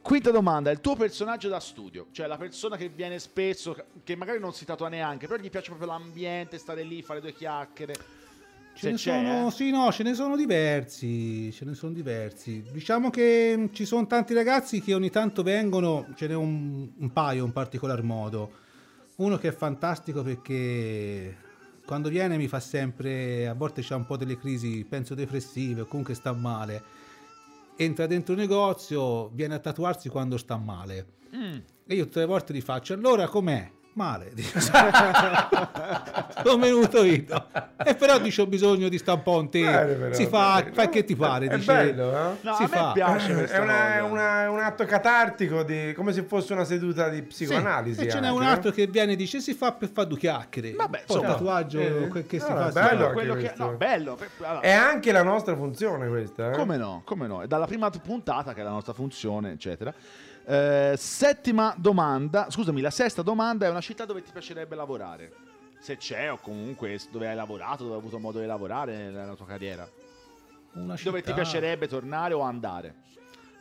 Quinta 0.04 0.32
domanda, 0.32 0.70
il 0.70 0.82
tuo 0.82 0.98
personaggio 0.98 1.48
da 1.48 1.62
studio, 1.62 2.08
cioè 2.12 2.28
la 2.28 2.36
persona 2.36 2.76
che 2.76 2.90
viene 2.90 3.20
spesso, 3.20 3.74
che 4.04 4.18
magari 4.18 4.38
non 4.38 4.52
si 4.54 4.66
tatua 4.66 4.90
neanche, 4.90 5.28
però 5.28 5.42
gli 5.42 5.50
piace 5.50 5.70
proprio 5.70 5.88
l'ambiente, 5.88 6.58
stare 6.58 6.84
lì, 6.84 7.02
fare 7.02 7.22
due 7.22 7.34
chiacchiere. 7.34 7.94
Ce 8.76 8.90
ne 8.90 8.98
c'è, 8.98 9.24
sono, 9.24 9.48
eh. 9.48 9.52
sì, 9.52 9.72
no, 9.72 9.90
ce 9.94 10.04
ne 10.04 10.14
sono 10.14 10.36
diversi. 10.36 11.54
Ce 11.54 11.64
ne 11.64 11.74
sono 11.74 11.94
diversi. 11.94 12.62
Diciamo 12.70 13.10
che 13.10 13.56
mh, 13.56 13.70
ci 13.72 13.86
sono 13.86 14.06
tanti 14.06 14.34
ragazzi 14.34 14.82
che 14.82 14.94
ogni 14.94 15.10
tanto 15.10 15.42
vengono, 15.42 16.08
ce 16.16 16.28
n'è 16.28 16.36
un, 16.36 16.90
un 16.98 17.14
paio 17.14 17.46
in 17.46 17.54
particolar 17.54 18.04
modo. 18.04 18.52
Uno 19.16 19.38
che 19.38 19.48
è 19.48 19.54
fantastico 19.54 20.22
perché 20.22 21.34
quando 21.86 22.10
viene 22.10 22.36
mi 22.36 22.50
fa 22.50 22.60
sempre, 22.60 23.48
a 23.48 23.54
volte 23.54 23.82
c'ha 23.82 23.96
un 23.96 24.06
po' 24.06 24.18
delle 24.18 24.38
crisi, 24.38 24.84
penso 24.84 25.16
depressive 25.16 25.82
o 25.82 25.86
comunque 25.86 26.14
sta 26.14 26.34
male. 26.34 27.03
Entra 27.76 28.06
dentro 28.06 28.34
il 28.34 28.40
negozio, 28.40 29.30
viene 29.30 29.56
a 29.56 29.60
tatuarsi 29.60 30.10
quando 30.10 30.38
sta 30.38 30.58
male. 30.58 31.08
Mm. 31.36 31.58
E 31.88 31.96
io 31.96 32.06
tutte 32.06 32.20
le 32.20 32.26
volte 32.26 32.54
gli 32.54 32.62
faccio, 32.62 32.94
allora 32.94 33.28
com'è? 33.28 33.72
Male. 33.96 34.32
Sono 36.44 36.58
venuto 36.58 37.04
io. 37.04 37.48
E 37.86 37.94
però 37.96 38.18
dice 38.20 38.42
ho 38.42 38.48
bisogno 38.48 38.90
di 38.90 38.98
sta 38.98 39.14
un 39.14 39.22
po' 39.22 39.40
in 39.40 39.50
te. 39.50 39.62
Bene, 39.62 40.14
si 40.14 40.26
fa, 40.26 40.62
bene. 40.62 40.72
fa 40.74 40.90
che 40.90 41.04
ti 41.04 41.16
pare. 41.16 41.46
È 41.48 41.56
dice, 41.56 41.72
bello, 41.74 42.12
eh? 42.12 42.38
No, 42.42 42.56
si 42.56 42.64
a 42.64 42.68
me 42.68 42.76
fa. 42.76 42.92
piace 42.94 43.34
questa 43.34 43.56
È, 43.58 43.60
una- 43.60 44.04
una- 44.04 44.50
un 44.50 44.60
atto 44.60 44.86
catartico, 44.86 45.62
di, 45.64 45.94
come 45.96 46.12
se 46.12 46.24
fosse 46.24 46.54
una 46.54 46.64
seduta 46.66 47.10
di 47.10 47.18
Sì, 47.18 47.24
psicoanalisi. 47.46 48.02
e 48.06 48.10
ce 48.10 48.20
n'è 48.20 48.30
un 48.30 48.42
no? 48.42 48.48
altro 48.50 48.72
che 48.72 48.88
viene 48.88 49.12
e 49.14 49.16
dice 49.16 49.40
si 49.42 49.54
fa 49.54 49.72
per 49.74 49.90
fare 49.94 50.08
due 50.08 50.18
chiacchiere. 50.18 50.72
Vabbè, 50.74 51.04
Poi 51.06 51.16
insomma, 51.18 51.34
tatuaggio 51.36 51.80
eh, 51.80 52.26
che 52.26 52.40
si 52.40 52.50
no, 52.50 52.56
fa. 52.56 52.64
è 52.68 52.72
si 52.72 52.80
bello 52.80 53.12
quello 53.12 53.36
che, 53.36 53.54
no, 53.58 53.70
bello. 53.78 54.18
allora, 54.42 54.62
È 54.62 54.72
anche 54.72 55.12
la 55.12 55.24
nostra 55.24 55.56
funzione 55.56 56.08
questa. 56.08 56.52
Eh? 56.52 56.56
Come 56.58 56.78
no? 56.78 57.02
Come 57.06 57.28
no? 57.28 57.42
È 57.44 57.48
dalla 57.48 57.68
prima 57.68 57.90
puntata 57.92 58.54
che 58.54 58.62
è 58.62 58.64
la 58.64 58.70
nostra 58.72 58.94
funzione, 58.94 59.52
eccetera. 59.52 59.94
Eh, 60.46 60.96
settima 60.98 61.74
domanda, 61.78 62.48
scusami, 62.50 62.82
la 62.82 62.90
sesta 62.90 63.22
domanda 63.22 63.66
è 63.66 63.70
una 63.70 63.82
città 63.82 64.06
dove 64.06 64.22
ti 64.22 64.32
piacerebbe 64.32 64.76
lavorare. 64.76 65.32
Se 65.80 65.98
c'è 65.98 66.32
o 66.32 66.38
comunque 66.38 67.00
dove 67.12 67.28
hai 67.28 67.36
lavorato, 67.36 67.84
dove 67.84 67.96
hai 67.96 68.00
avuto 68.02 68.20
modo 68.20 68.40
di 68.40 68.46
lavorare 68.46 69.10
nella 69.10 69.36
tua 69.36 69.46
carriera. 69.46 69.88
Una 70.74 70.96
Dove 71.02 71.20
ti 71.22 71.28
città- 71.28 71.34
piacerebbe 71.34 71.88
tornare 71.88 72.34
o 72.34 72.42
andare? 72.42 72.96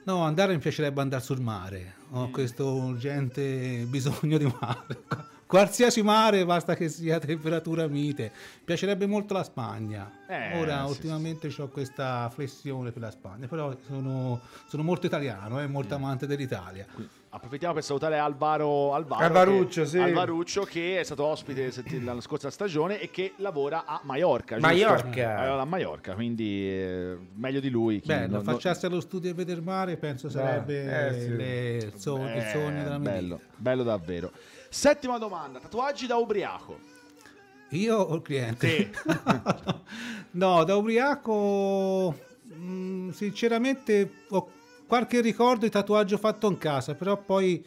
No, 0.05 0.23
andare 0.23 0.53
mi 0.55 0.59
piacerebbe 0.61 1.01
andare 1.01 1.23
sul 1.23 1.41
mare. 1.41 1.95
Ho 2.13 2.29
Mm. 2.29 2.33
questo 2.33 2.73
urgente 2.73 3.85
bisogno 3.89 4.39
di 4.39 4.45
mare. 4.61 5.03
Qualsiasi 5.57 6.01
mare, 6.03 6.47
basta 6.47 6.75
che 6.75 6.89
sia 6.89 7.19
temperatura 7.19 7.87
mite. 7.87 8.33
Mi 8.33 8.65
piacerebbe 8.65 9.05
molto 9.05 9.35
la 9.35 9.43
Spagna. 9.45 10.11
Eh, 10.27 10.59
Ora, 10.59 10.83
sì, 10.87 10.91
ultimamente 10.93 11.53
ho 11.59 11.69
questa 11.69 12.31
flessione 12.33 12.91
per 12.91 13.03
la 13.03 13.11
Spagna, 13.11 13.47
però 13.49 13.77
sono, 13.87 14.41
sono 14.67 14.83
molto 14.83 15.05
italiano 15.05 15.61
e 15.61 15.67
Mm. 15.67 15.71
molto 15.71 15.95
amante 15.95 16.27
dell'Italia. 16.27 16.87
Approfittiamo 17.35 17.75
per 17.75 17.83
salutare 17.85 18.17
Alvaro, 18.17 18.95
Alvaro 18.95 19.25
Alvaruccio, 19.25 19.83
che, 19.83 19.89
sì. 19.89 19.99
Alvaruccio, 19.99 20.63
che 20.63 21.01
è 21.01 21.03
stato 21.03 21.25
ospite 21.25 21.71
la 22.03 22.19
scorsa 22.23 22.49
stagione 22.51 22.99
e 22.99 23.11
che 23.11 23.35
lavora 23.37 23.85
a 23.85 24.01
Maiorca. 24.05 24.59
Maiorca. 24.59 25.45
Eh, 25.45 25.49
a 25.49 25.65
Maiorca, 25.67 26.15
quindi 26.15 26.67
eh, 26.71 27.19
meglio 27.35 27.61
di 27.61 27.69
lui. 27.69 28.01
non- 28.07 28.27
non- 28.31 28.43
facciasse 28.43 28.87
allo 28.87 29.01
studio 29.01 29.29
e 29.31 29.35
vedere 29.35 29.61
mare, 29.61 29.99
penso 29.99 30.31
sarebbe 30.31 31.09
eh, 31.09 31.21
sì. 31.21 31.37
le- 31.37 31.77
il, 31.77 31.93
sogno, 31.97 32.25
il 32.31 32.39
Eh, 32.39 32.51
sogno 32.51 32.83
della 32.85 32.99
mia 32.99 33.11
bello, 33.11 33.37
vita. 33.37 33.49
bello 33.59 33.83
davvero. 33.83 34.33
Settima 34.73 35.19
domanda, 35.19 35.59
tatuaggi 35.59 36.07
da 36.07 36.17
ubriaco. 36.17 36.79
Io 37.73 37.95
o 37.95 38.15
il 38.15 38.23
cliente? 38.23 38.69
Sì. 38.69 38.91
no, 40.33 40.65
da 40.65 40.77
ubriaco, 40.77 42.19
mm, 42.55 43.11
sinceramente, 43.11 44.25
ho 44.31 44.49
qualche 44.87 45.21
ricordo 45.21 45.67
di 45.67 45.71
tatuaggio 45.71 46.17
fatto 46.17 46.49
in 46.49 46.57
casa, 46.57 46.95
però 46.95 47.19
poi 47.19 47.63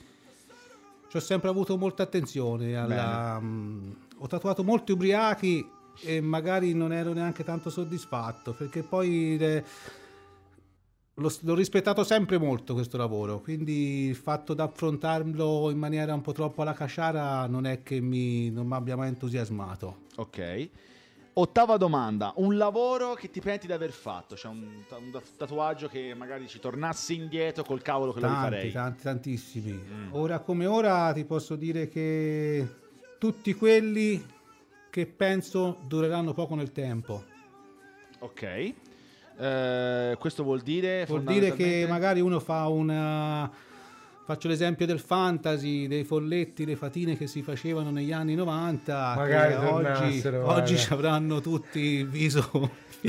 ci 1.07 1.15
ho 1.15 1.19
sempre 1.19 1.49
avuto 1.49 1.77
molta 1.77 2.02
attenzione. 2.02 2.76
Alla, 2.76 3.40
mm, 3.40 3.91
ho 4.18 4.26
tatuato 4.26 4.64
molti 4.64 4.91
ubriachi 4.91 5.64
e 6.02 6.22
magari 6.22 6.73
non 6.73 6.91
ero 6.91 7.14
neanche 7.14 7.44
tanto 7.44 7.69
soddisfatto, 7.69 8.53
perché 8.53 8.82
poi... 8.82 9.38
eh, 9.38 9.64
L'ho, 11.17 11.33
l'ho 11.41 11.55
rispettato 11.55 12.03
sempre 12.03 12.37
molto 12.37 12.73
questo 12.73 12.97
lavoro, 12.97 13.39
quindi 13.39 14.05
il 14.07 14.15
fatto 14.15 14.53
di 14.53 14.59
affrontarlo 14.59 15.69
in 15.71 15.77
maniera 15.77 16.13
un 16.13 16.19
po' 16.21 16.33
troppo 16.33 16.61
alla 16.61 16.73
casciara 16.73 17.47
non 17.47 17.65
è 17.65 17.83
che 17.83 18.01
mi, 18.01 18.49
non 18.49 18.67
mi 18.67 18.73
abbia 18.73 18.97
mai 18.97 19.07
entusiasmato. 19.07 19.99
Ok. 20.17 20.69
Ottava 21.37 21.77
domanda, 21.77 22.33
un 22.37 22.57
lavoro 22.57 23.13
che 23.13 23.29
ti 23.29 23.39
penti 23.39 23.65
di 23.67 23.71
aver 23.73 23.91
fatto, 23.91 24.35
cioè 24.35 24.51
un, 24.51 24.63
un 24.89 25.21
tatuaggio 25.37 25.87
che 25.87 26.13
magari 26.15 26.47
ci 26.49 26.59
tornassi 26.59 27.15
indietro 27.15 27.63
col 27.63 27.81
cavolo 27.81 28.11
che 28.13 28.19
lo 28.19 28.27
Tanti, 28.27 28.43
rifarei. 28.49 28.71
tanti, 28.71 29.03
tantissimi. 29.03 29.71
Mm. 29.71 30.07
Ora 30.13 30.39
come 30.39 30.65
ora 30.65 31.11
ti 31.13 31.23
posso 31.23 31.55
dire 31.55 31.87
che 31.87 32.67
tutti 33.17 33.53
quelli 33.53 34.21
che 34.89 35.05
penso 35.07 35.77
dureranno 35.87 36.33
poco 36.33 36.55
nel 36.55 36.71
tempo. 36.73 37.23
Ok. 38.19 38.73
Eh, 39.37 40.15
questo 40.19 40.43
vuol 40.43 40.61
dire... 40.61 41.05
Vuol 41.05 41.23
dire 41.23 41.53
che 41.53 41.85
magari 41.87 42.21
uno 42.21 42.39
fa 42.39 42.67
una... 42.67 43.49
Faccio 44.25 44.47
l'esempio 44.47 44.87
del 44.87 44.99
fantasy, 44.99 45.87
dei 45.87 46.03
folletti, 46.03 46.65
le 46.65 46.75
fatine 46.75 47.15
che 47.15 47.27
si 47.27 47.43
facevano 47.43 47.91
negli 47.91 48.11
anni 48.11 48.33
90. 48.33 49.13
Magari 49.15 49.53
che 49.55 49.65
oggi, 49.65 50.27
oggi 50.27 50.77
ci 50.77 50.91
avranno 50.91 51.41
tutti 51.41 51.79
il 51.79 52.07
viso. 52.07 52.49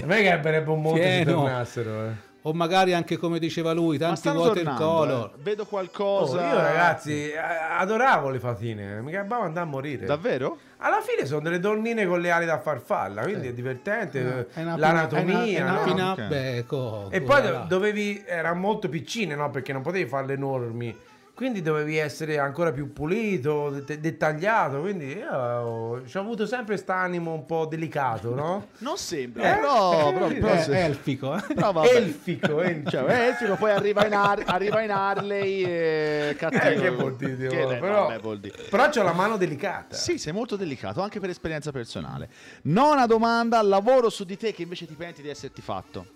A 0.02 0.04
me 0.04 0.22
capirebbe 0.22 0.70
un 0.70 0.82
mondo 0.82 1.00
se 1.00 1.22
Pieno. 1.22 1.32
tornassero. 1.40 2.04
Eh. 2.04 2.25
O 2.48 2.52
magari 2.52 2.94
anche 2.94 3.16
come 3.16 3.39
diceva 3.40 3.73
lui, 3.73 3.98
tanti 3.98 4.28
watercolor. 4.28 5.31
eh. 5.35 5.43
Vedo 5.43 5.62
Oh, 5.62 5.66
qualcosa... 5.66 6.48
io 6.48 6.56
ragazzi 6.60 7.31
eh, 7.31 7.36
adoravo 7.36 8.28
le 8.31 8.39
fatine, 8.39 9.01
mi 9.01 9.10
gabbavo 9.10 9.43
andare 9.43 9.66
a 9.66 9.68
morire. 9.68 10.06
Davvero? 10.06 10.56
Alla 10.78 11.01
fine 11.01 11.27
sono 11.27 11.40
delle 11.40 11.59
donnine 11.59 12.06
con 12.06 12.20
le 12.20 12.31
ali 12.31 12.47
da 12.47 12.59
farfalla, 12.60 13.23
quindi 13.23 13.48
è 13.48 13.52
divertente. 13.52 14.47
È 14.52 14.60
una- 14.62 14.77
l'anatomia. 14.77 15.43
è 15.44 15.60
una, 15.62 15.70
no? 15.73 15.78
è 15.78 15.82
una 15.82 15.85
pin-up, 16.14 16.18
Ok. 16.18 16.31
ecco, 16.32 17.09
E 17.10 17.20
poi 17.23 17.43
do- 17.43 17.64
dovevi, 17.66 18.23
erano 18.24 18.60
molto 18.60 18.89
piccine, 18.89 19.35
no? 19.35 19.51
Perché 19.51 19.73
non 19.73 19.82
potevi 19.82 20.06
farle 20.09 20.35
enormi. 20.35 20.97
Quindi 21.36 21.60
dovevi 21.60 21.98
essere 21.98 22.38
ancora 22.38 22.72
più 22.72 22.94
pulito, 22.94 23.68
de- 23.84 24.00
dettagliato. 24.00 24.80
Quindi 24.80 25.16
io 25.18 25.30
ho, 25.30 26.06
ci 26.06 26.16
ho 26.16 26.20
avuto 26.22 26.46
sempre 26.46 26.76
quest'animo 26.76 27.34
un 27.34 27.44
po' 27.44 27.66
delicato, 27.66 28.34
no? 28.34 28.68
Non 28.80 28.96
sembra, 28.96 29.42
Eh? 29.52 29.54
però... 29.56 30.12
però, 30.14 30.28
Eh, 30.30 30.34
però 30.36 30.52
È 30.54 30.62
se- 30.62 30.84
elfico, 30.84 31.36
eh? 31.36 31.42
però 31.54 31.72
vabbè. 31.72 31.94
Elfico, 31.94 32.62
eh. 32.64 32.82
Cioè, 32.88 33.02
elfico, 33.10 33.56
poi 33.56 33.70
arriva 33.72 34.06
in, 34.06 34.14
Har- 34.14 34.44
arriva 34.46 34.80
in 34.80 34.90
Harley 34.90 35.62
e 35.62 36.36
cattivo. 36.38 36.62
Eh, 36.64 36.74
che 36.80 36.90
vuol 36.90 37.16
dire? 37.16 37.48
Che- 37.48 37.60
eh, 37.60 37.76
però, 37.80 38.06
vabbè, 38.06 38.20
vuol 38.20 38.40
dire. 38.40 38.56
però 38.70 38.88
c'ho 38.88 39.02
la 39.02 39.12
mano 39.12 39.36
delicata. 39.36 39.94
Sì, 39.94 40.16
sei 40.16 40.32
molto 40.32 40.56
delicato, 40.56 41.02
anche 41.02 41.20
per 41.20 41.28
esperienza 41.28 41.70
personale. 41.70 42.30
Nona 42.62 43.04
domanda, 43.04 43.60
lavoro 43.60 44.08
su 44.08 44.24
di 44.24 44.38
te 44.38 44.54
che 44.54 44.62
invece 44.62 44.86
ti 44.86 44.94
penti 44.94 45.20
di 45.20 45.28
esserti 45.28 45.60
fatto. 45.60 46.06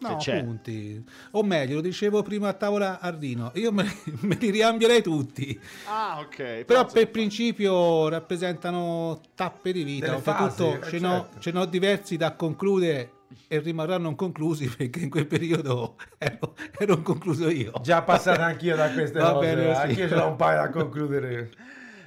No, 0.00 0.16
punti. 0.16 1.02
O 1.32 1.42
meglio, 1.42 1.76
lo 1.76 1.80
dicevo 1.80 2.22
prima 2.22 2.48
a 2.48 2.52
tavola 2.52 3.00
a 3.00 3.10
Rino, 3.10 3.52
io 3.54 3.72
me, 3.72 3.84
me 4.20 4.36
li 4.38 4.50
riambierei 4.50 5.02
tutti. 5.02 5.58
Ah, 5.86 6.20
ok. 6.20 6.64
Però 6.64 6.84
per 6.84 7.10
principio 7.10 8.08
rappresentano 8.08 9.20
tappe 9.34 9.72
di 9.72 9.82
vita. 9.82 10.06
Delle 10.06 10.16
Oltretutto 10.16 10.78
fasi, 10.78 10.86
eh, 10.86 10.90
ce, 10.90 10.98
n'ho, 10.98 11.20
certo. 11.20 11.40
ce 11.40 11.50
n'ho 11.52 11.64
diversi 11.64 12.16
da 12.16 12.34
concludere 12.34 13.10
e 13.48 13.58
rimarranno 13.58 14.08
inconclusi 14.08 14.68
perché 14.68 15.00
in 15.00 15.10
quel 15.10 15.26
periodo 15.26 15.96
ero, 16.18 16.54
ero 16.78 16.94
inconcluso 16.94 17.48
io. 17.48 17.72
Già 17.82 18.02
passato 18.02 18.42
anch'io 18.42 18.76
da 18.76 18.90
queste 18.92 19.18
Va 19.18 19.32
cose. 19.32 19.46
bene, 19.54 19.74
sì. 19.74 19.80
Anch'io 19.80 20.08
ce 20.08 20.14
l'ho 20.14 20.26
un 20.28 20.36
paio 20.36 20.60
da 20.60 20.70
concludere. 20.70 21.50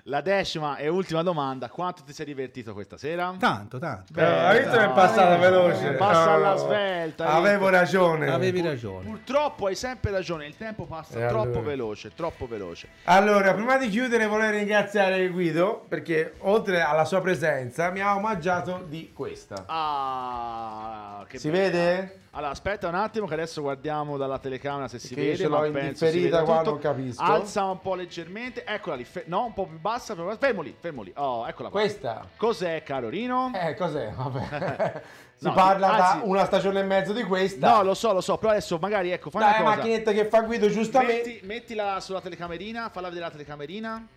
La 0.09 0.21
decima 0.21 0.77
e 0.77 0.87
ultima 0.87 1.21
domanda, 1.21 1.67
quanto 1.67 2.01
ti 2.01 2.13
sei 2.13 2.25
divertito 2.27 2.71
questa 2.71 2.95
sera? 2.97 3.35
Tanto, 3.37 3.77
tanto. 3.77 4.13
Beh, 4.13 4.21
Eh, 4.21 4.25
hai 4.25 4.57
visto 4.59 4.77
che 4.77 4.85
è 4.85 4.91
passata 4.93 5.35
no, 5.35 5.41
veloce? 5.41 5.91
passa 5.95 6.25
No, 6.27 6.33
alla 6.35 6.51
no. 6.51 6.57
svelta, 6.59 7.25
Avevo 7.33 7.67
ragione. 7.67 8.29
Avevi 8.29 8.61
ragione. 8.61 9.03
Purtroppo 9.03 9.65
hai 9.65 9.75
sempre 9.75 10.11
ragione, 10.11 10.45
il 10.45 10.55
tempo 10.55 10.85
passa 10.85 11.25
E 11.25 11.27
troppo 11.27 11.47
allora? 11.57 11.59
veloce, 11.59 12.13
troppo 12.15 12.47
veloce. 12.47 12.87
Allora, 13.03 13.53
prima 13.53 13.75
di 13.77 13.89
chiudere 13.89 14.27
vorrei 14.27 14.51
ringraziare 14.51 15.27
Guido 15.27 15.83
perché 15.89 16.35
oltre 16.39 16.79
alla 16.81 17.03
sua 17.03 17.19
presenza 17.19 17.89
mi 17.89 17.99
ha 17.99 18.15
omaggiato 18.15 18.85
di 18.87 19.11
questa. 19.13 19.65
Ah, 19.67 21.25
che 21.27 21.37
Si 21.37 21.49
bella. 21.49 21.63
vede? 21.63 22.19
Allora, 22.37 22.51
aspetta 22.51 22.87
un 22.87 22.93
attimo 22.93 23.25
che 23.25 23.33
adesso 23.33 23.61
guardiamo 23.63 24.15
dalla 24.15 24.37
telecamera 24.37 24.87
se 24.87 24.99
si 24.99 25.15
Che 25.15 25.21
io 25.21 25.25
vede. 25.31 25.37
ce 25.37 25.47
l'ho 25.47 25.57
ma 25.57 25.65
in 25.65 25.73
penso 25.73 26.05
si 26.05 26.11
differita 26.11 26.41
veda 26.41 26.51
qua, 26.51 26.61
non 26.61 26.77
capisco. 26.77 27.23
Alza 27.23 27.63
un 27.63 27.81
po' 27.81 27.95
leggermente, 27.95 28.63
eccola 28.63 28.95
lì. 28.95 29.05
fe- 29.05 29.23
no, 29.25 29.45
un 29.45 29.53
po' 29.53 29.65
più 29.65 29.79
bassa. 29.79 30.13
però- 30.13 30.35
Fermo 30.37 30.61
lì, 30.61 30.75
fermo 30.79 31.01
lì. 31.01 31.11
Oh, 31.15 31.47
eccola 31.47 31.69
qua. 31.69 31.79
Questa? 31.79 32.27
Cos'è, 32.37 32.83
caro 32.83 33.09
Rino? 33.09 33.51
Eh, 33.55 33.73
cos'è? 33.73 34.11
Vabbè. 34.15 35.01
si 35.35 35.45
No, 35.45 35.53
parla 35.53 35.87
anzi- 35.93 36.19
da 36.19 36.25
una 36.31 36.45
stagione 36.45 36.81
e 36.81 36.83
mezzo 36.83 37.11
di 37.11 37.23
questa. 37.23 37.73
No, 37.73 37.81
lo 37.81 37.95
so, 37.95 38.13
lo 38.13 38.21
so, 38.21 38.37
però 38.37 38.51
adesso 38.51 38.77
magari, 38.79 39.09
ecco, 39.09 39.31
fai 39.31 39.41
Dai, 39.41 39.49
una 39.49 39.57
la 39.59 39.65
cosa. 39.65 39.77
macchinetta 39.77 40.11
che 40.11 40.25
fa 40.25 40.41
Guido 40.41 40.69
giustamente. 40.69 41.29
Metti- 41.29 41.45
mettila 41.47 41.99
sulla 41.99 42.21
telecamerina, 42.21 42.89
falla 42.89 43.07
vedere 43.07 43.25
la 43.25 43.31
telecamerina. 43.31 44.07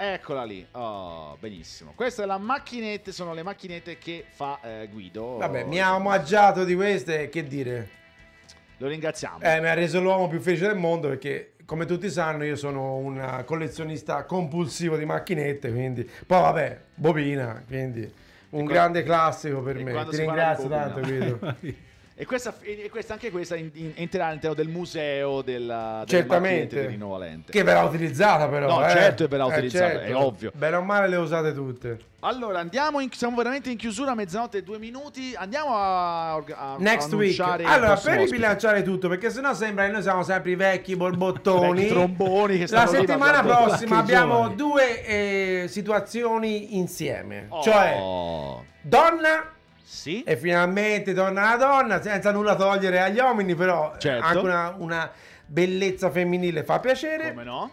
Eccola 0.00 0.44
lì. 0.44 0.64
Oh, 0.72 1.36
benissimo. 1.40 1.92
Queste 1.96 2.24
la 2.24 2.38
macchinette, 2.38 3.10
sono 3.10 3.34
le 3.34 3.42
macchinette 3.42 3.98
che 3.98 4.24
fa 4.30 4.60
eh, 4.62 4.88
Guido. 4.92 5.38
Vabbè, 5.38 5.64
mi 5.64 5.80
ha 5.80 5.96
omaggiato 5.96 6.62
di 6.62 6.76
queste, 6.76 7.28
che 7.28 7.42
dire? 7.42 7.88
Lo 8.76 8.86
ringraziamo. 8.86 9.40
Eh, 9.40 9.60
mi 9.60 9.66
ha 9.66 9.74
reso 9.74 10.00
l'uomo 10.00 10.28
più 10.28 10.38
felice 10.38 10.68
del 10.68 10.76
mondo 10.76 11.08
perché, 11.08 11.54
come 11.64 11.84
tutti 11.84 12.08
sanno, 12.10 12.44
io 12.44 12.54
sono 12.54 12.94
un 12.94 13.42
collezionista 13.44 14.24
compulsivo 14.24 14.96
di 14.96 15.04
macchinette, 15.04 15.72
quindi... 15.72 16.04
Poi 16.04 16.40
vabbè, 16.42 16.80
bobina, 16.94 17.64
quindi 17.66 18.08
un 18.50 18.66
qua- 18.66 18.74
grande 18.74 19.02
classico 19.02 19.62
per 19.62 19.78
e 19.78 19.82
me. 19.82 20.06
Ti 20.10 20.16
ringrazio 20.16 20.68
tanto, 20.68 21.00
Guido. 21.00 21.56
E 22.20 22.26
questa, 22.26 22.52
e 22.62 22.88
questa 22.90 23.12
anche 23.12 23.30
questa 23.30 23.54
in- 23.54 23.70
in- 23.74 23.92
entrerà 23.94 24.26
all'interno 24.26 24.56
del 24.56 24.66
museo 24.66 25.40
della, 25.40 26.02
Certamente. 26.04 26.80
di 26.80 26.86
Rino 26.88 27.10
Valente. 27.10 27.52
Che 27.52 27.62
verrà 27.62 27.84
utilizzata 27.84 28.48
però. 28.48 28.66
No, 28.66 28.84
eh. 28.84 28.90
certo 28.90 29.22
che 29.22 29.30
verrà 29.30 29.44
Eh, 29.44 29.52
utilizzata, 29.56 30.02
è 30.02 30.14
ovvio. 30.16 30.50
Bene 30.52 30.76
o 30.76 30.82
male 30.82 31.06
le 31.06 31.14
ho 31.14 31.22
usate 31.22 31.54
tutte. 31.54 31.96
Allora, 32.22 32.58
andiamo 32.58 32.98
in, 32.98 33.12
siamo 33.12 33.36
veramente 33.36 33.70
in 33.70 33.76
chiusura, 33.76 34.16
mezzanotte 34.16 34.58
e 34.58 34.62
due 34.64 34.80
minuti. 34.80 35.32
Andiamo 35.36 35.76
a, 35.76 36.34
a 36.34 36.74
Next 36.78 37.12
a 37.12 37.16
week. 37.16 37.38
Allora, 37.38 37.94
per 37.94 38.18
ribilanciare 38.18 38.82
tutto, 38.82 39.08
perché 39.08 39.30
sennò 39.30 39.54
sembra 39.54 39.86
che 39.86 39.92
noi 39.92 40.02
siamo 40.02 40.24
sempre 40.24 40.50
i 40.50 40.56
vecchi 40.56 40.96
borbottoni. 40.96 41.82
Vecchi 41.82 41.92
tromboni 41.92 42.58
che 42.58 42.66
La 42.74 42.88
settimana 42.88 43.44
prossima 43.44 43.98
abbiamo 43.98 44.48
due 44.48 45.04
eh, 45.06 45.66
situazioni 45.68 46.76
insieme. 46.78 47.46
Oh, 47.50 47.62
Cioè, 47.62 47.96
donna 48.80 49.52
sì. 49.90 50.22
e 50.22 50.36
finalmente 50.36 51.14
donna 51.14 51.48
alla 51.48 51.56
donna, 51.64 52.02
senza 52.02 52.30
nulla 52.30 52.54
togliere 52.54 53.00
agli 53.00 53.18
uomini, 53.18 53.54
però 53.54 53.94
Certo. 53.96 54.22
anche 54.26 54.38
una, 54.44 54.74
una 54.76 55.10
bellezza 55.46 56.10
femminile 56.10 56.62
fa 56.62 56.78
piacere. 56.78 57.30
Come 57.30 57.44
no? 57.44 57.70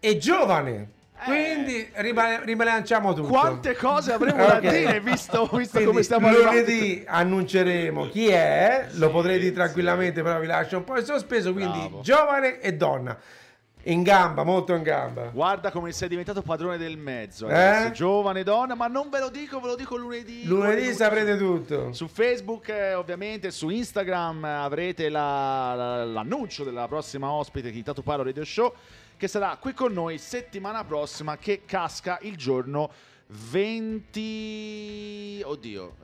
E 0.00 0.16
giovane. 0.16 0.88
Eh. 1.20 1.24
Quindi 1.26 1.86
riba- 1.96 2.40
ribilanciamo 2.40 3.12
tutto. 3.12 3.28
Quante 3.28 3.76
cose 3.76 4.12
avremo 4.14 4.46
da 4.46 4.54
Ok. 4.56 4.60
dire, 4.70 5.00
visto, 5.00 5.46
visto 5.52 5.72
Quindi, 5.72 5.84
come 5.84 6.02
stiamo 6.02 6.28
arrivando. 6.28 6.50
lunedì 6.60 7.04
annunceremo 7.06 8.08
chi 8.08 8.28
è, 8.28 8.86
lo 8.92 9.06
Sì, 9.08 9.12
potrei 9.12 9.36
dire 9.36 9.48
sì. 9.50 9.54
tranquillamente, 9.54 10.22
però 10.22 10.38
vi 10.40 10.46
lascio 10.46 10.78
un 10.78 10.84
po' 10.84 10.96
in 10.98 11.04
sospeso. 11.04 11.52
Quindi 11.52 11.78
Bravo. 11.78 12.00
giovane 12.00 12.60
e 12.60 12.72
donna. 12.72 13.18
In 13.84 14.02
gamba, 14.02 14.44
molto 14.44 14.74
in 14.74 14.82
gamba. 14.82 15.30
Guarda 15.32 15.70
come 15.70 15.90
sei 15.92 16.08
diventato 16.08 16.42
padrone 16.42 16.76
del 16.76 16.98
mezzo, 16.98 17.48
Eh? 17.48 17.90
giovane 17.94 18.42
donna, 18.42 18.74
ma 18.74 18.88
non 18.88 19.08
ve 19.08 19.20
lo 19.20 19.30
dico, 19.30 19.58
ve 19.58 19.68
lo 19.68 19.74
dico 19.74 19.96
lunedì. 19.96 20.44
Lunedì 20.44 20.82
Come 20.82 20.92
saprete 20.92 21.38
tutto. 21.38 21.90
Su 21.94 22.06
Facebook, 22.06 22.68
eh, 22.68 22.92
ovviamente, 22.94 23.50
su 23.50 23.70
Instagram 23.70 24.44
eh, 24.44 24.48
avrete 24.50 25.08
la- 25.08 25.72
la- 25.74 26.04
l'annuncio 26.04 26.62
della 26.62 26.86
prossima 26.88 27.30
ospite 27.30 27.70
di 27.70 27.82
Tatu 27.82 28.02
Palo 28.02 28.22
Radio 28.22 28.44
Show 28.44 28.70
che 29.16 29.28
sarà 29.28 29.56
qui 29.58 29.72
con 29.72 29.92
noi 29.94 30.18
settimana 30.18 30.84
prossima 30.84 31.38
che 31.38 31.62
casca 31.64 32.18
il 32.22 32.36
giorno 32.36 32.90
20 33.28 35.42
oddio 35.44 35.94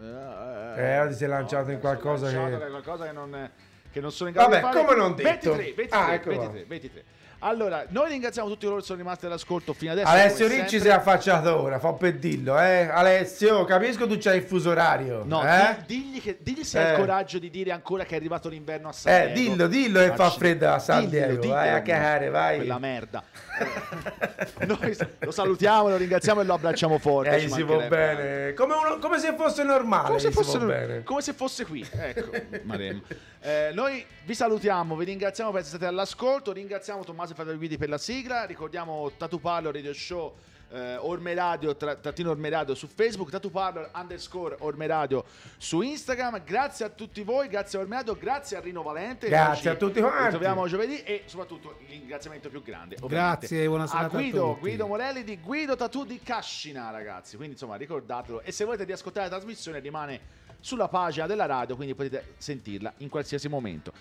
Eh, 0.76 0.98
oggi 1.00 1.14
si 1.14 1.24
è 1.24 1.26
lanciato 1.26 1.70
in 1.72 1.80
qualcosa 1.80 2.28
che... 2.30 2.36
che- 2.58 2.70
qualcosa 2.70 3.04
che 3.06 3.12
non, 3.12 3.50
che 3.90 4.00
non 4.00 4.12
sono 4.12 4.28
in 4.30 4.34
grado 4.34 4.50
Vabbè, 4.50 4.62
di 4.66 4.72
fare 4.72 4.84
come 4.86 4.98
non 4.98 5.14
detto. 5.14 5.52
23 5.54 5.72
23, 5.74 5.98
Ah, 5.98 6.12
ecco 6.14 6.30
qua. 6.30 6.38
23, 6.48 6.64
23. 6.66 7.04
Allora 7.40 7.84
noi 7.88 8.08
ringraziamo 8.10 8.48
tutti 8.48 8.64
coloro 8.64 8.80
che 8.80 8.86
sono 8.86 8.98
rimasti 8.98 9.26
all'ascolto 9.26 9.72
fino 9.72 9.92
adesso 9.92 10.08
Alessio 10.08 10.46
Ricci 10.46 10.60
sempre. 10.68 10.78
si 10.80 10.86
è 10.88 10.92
affacciato 10.92 11.60
ora, 11.60 11.78
fa 11.78 11.92
per 11.92 12.14
dillo, 12.16 12.58
eh. 12.58 12.88
Alessio, 12.90 13.64
capisco 13.64 14.06
tu 14.06 14.16
c'hai 14.18 14.38
il 14.38 14.42
fuso 14.42 14.70
orario. 14.70 15.22
No, 15.24 15.42
eh? 15.42 15.76
di- 15.86 16.02
digli, 16.02 16.22
che, 16.22 16.38
digli 16.40 16.64
se 16.64 16.78
hai 16.78 16.86
Eh. 16.86 16.90
il 16.92 16.96
coraggio 16.98 17.38
di 17.38 17.50
dire 17.50 17.72
ancora 17.72 18.04
che 18.04 18.14
è 18.14 18.16
arrivato 18.16 18.48
l'inverno 18.48 18.88
a 18.88 18.92
San 18.92 19.12
Eh, 19.12 19.32
Diego. 19.32 19.50
dillo, 19.50 19.66
dillo 19.66 20.00
che 20.00 20.12
fa 20.14 20.30
freddo 20.30 20.72
a 20.72 20.78
San 20.78 21.08
Diego, 21.08 21.34
diglielo, 21.34 21.52
vai 21.54 21.68
a 21.68 21.72
ma- 21.72 21.82
cagare, 21.82 22.28
vai. 22.30 22.56
Quella 22.56 22.78
merda. 22.78 23.22
Noi 24.66 24.96
lo 25.20 25.30
salutiamo, 25.30 25.88
lo 25.88 25.96
ringraziamo 25.96 26.40
e 26.40 26.44
lo 26.44 26.54
abbracciamo 26.54 26.98
forte. 26.98 27.36
Eh, 27.36 27.48
si 27.48 27.64
può 27.64 27.86
bene. 27.88 28.52
Come, 28.54 28.74
uno- 28.74 28.98
come 28.98 29.18
se 29.18 29.34
fosse 29.34 29.62
normale. 29.62 30.08
Come 30.08 30.18
se, 30.18 30.30
fosse, 30.30 30.58
bene. 30.58 31.02
come 31.02 31.20
se 31.20 31.32
fosse 31.32 31.64
qui, 31.64 31.86
ecco, 31.90 32.30
Maremma. 32.64 33.02
Eh, 33.40 33.70
noi 33.72 34.04
vi 34.24 34.34
salutiamo, 34.34 34.96
vi 34.96 35.04
ringraziamo 35.04 35.50
per 35.50 35.60
essere 35.60 35.76
stati 35.76 35.90
all'ascolto, 35.90 36.52
ringraziamo 36.52 37.04
Tommaso 37.04 37.32
e 37.32 37.34
Fratello 37.34 37.56
Guidi 37.56 37.78
per 37.78 37.88
la 37.88 37.98
sigla, 37.98 38.44
ricordiamo 38.44 39.10
Tatu 39.16 39.40
Parlo 39.40 39.70
Radio 39.70 39.92
Show 39.94 40.34
eh, 40.70 40.96
Orme 40.96 41.34
Radio, 41.34 41.76
tra- 41.76 41.96
trattino 41.96 42.30
Orme 42.30 42.48
Radio 42.48 42.74
su 42.74 42.86
Facebook, 42.86 43.30
Tatu 43.30 43.50
Parlo 43.50 43.88
underscore 43.94 44.56
Orme 44.60 44.86
Radio 44.86 45.24
su 45.58 45.80
Instagram, 45.80 46.42
grazie 46.44 46.84
a 46.84 46.88
tutti 46.88 47.22
voi, 47.22 47.48
grazie 47.48 47.78
a 47.78 47.82
Orme 47.82 47.96
Radio, 47.96 48.16
grazie 48.16 48.56
a 48.56 48.60
Rino 48.60 48.82
Valente, 48.82 49.28
Grazie 49.28 49.62
ci 49.62 49.68
a 49.68 49.76
tutti 49.76 50.00
quanti. 50.00 50.24
ritroviamo 50.24 50.66
giovedì 50.66 51.02
e 51.02 51.22
soprattutto 51.26 51.76
il 51.80 51.88
ringraziamento 51.88 52.48
più 52.48 52.62
grande. 52.62 52.96
Grazie, 53.06 53.66
buona 53.66 53.84
a 53.84 53.86
serata 53.86 54.06
a 54.06 54.20
Guido, 54.20 54.46
tutti. 54.48 54.60
Guido 54.60 54.86
Morelli 54.86 55.24
di 55.24 55.38
Guido 55.40 55.76
Tatu 55.76 56.04
di 56.04 56.20
Cascina, 56.20 56.90
ragazzi. 56.90 57.36
Quindi, 57.36 57.54
insomma, 57.54 57.76
ricordatelo. 57.76 58.42
E 58.42 58.52
se 58.52 58.64
volete 58.64 58.84
riascoltare 58.84 59.28
la 59.28 59.36
trasmissione, 59.36 59.78
rimane 59.78 60.20
sulla 60.66 60.88
pagina 60.88 61.26
della 61.26 61.46
radio, 61.46 61.76
quindi 61.76 61.94
potete 61.94 62.34
sentirla 62.38 62.92
in 62.98 63.08
qualsiasi 63.08 63.48
momento. 63.48 63.92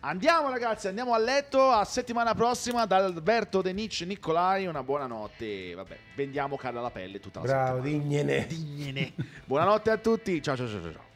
Andiamo, 0.00 0.50
ragazzi, 0.50 0.88
andiamo 0.88 1.14
a 1.14 1.18
letto. 1.18 1.70
A 1.70 1.84
settimana 1.84 2.34
prossima 2.34 2.86
da 2.86 2.96
Alberto 2.96 3.62
De 3.62 3.72
Nice 3.72 4.04
Nicolai. 4.04 4.66
Una 4.66 4.82
buonanotte. 4.82 5.74
Vabbè, 5.74 5.96
vendiamo 6.16 6.56
Carla 6.56 6.80
la 6.80 6.90
pelle 6.90 7.20
tutta 7.20 7.38
la 7.40 7.46
Bravo, 7.46 7.82
settimana. 7.82 8.02
dignene. 8.02 8.46
Dignene. 8.48 9.12
Buonanotte 9.44 9.90
a 9.90 9.96
tutti. 9.96 10.42
Ciao, 10.42 10.56
ciao, 10.56 10.68
ciao, 10.68 10.82
ciao. 10.82 11.06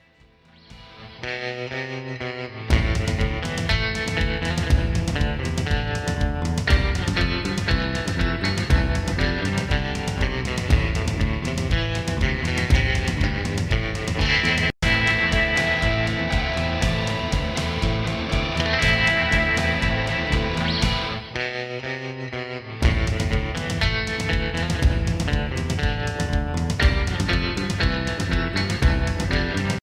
ciao. 1.20 3.11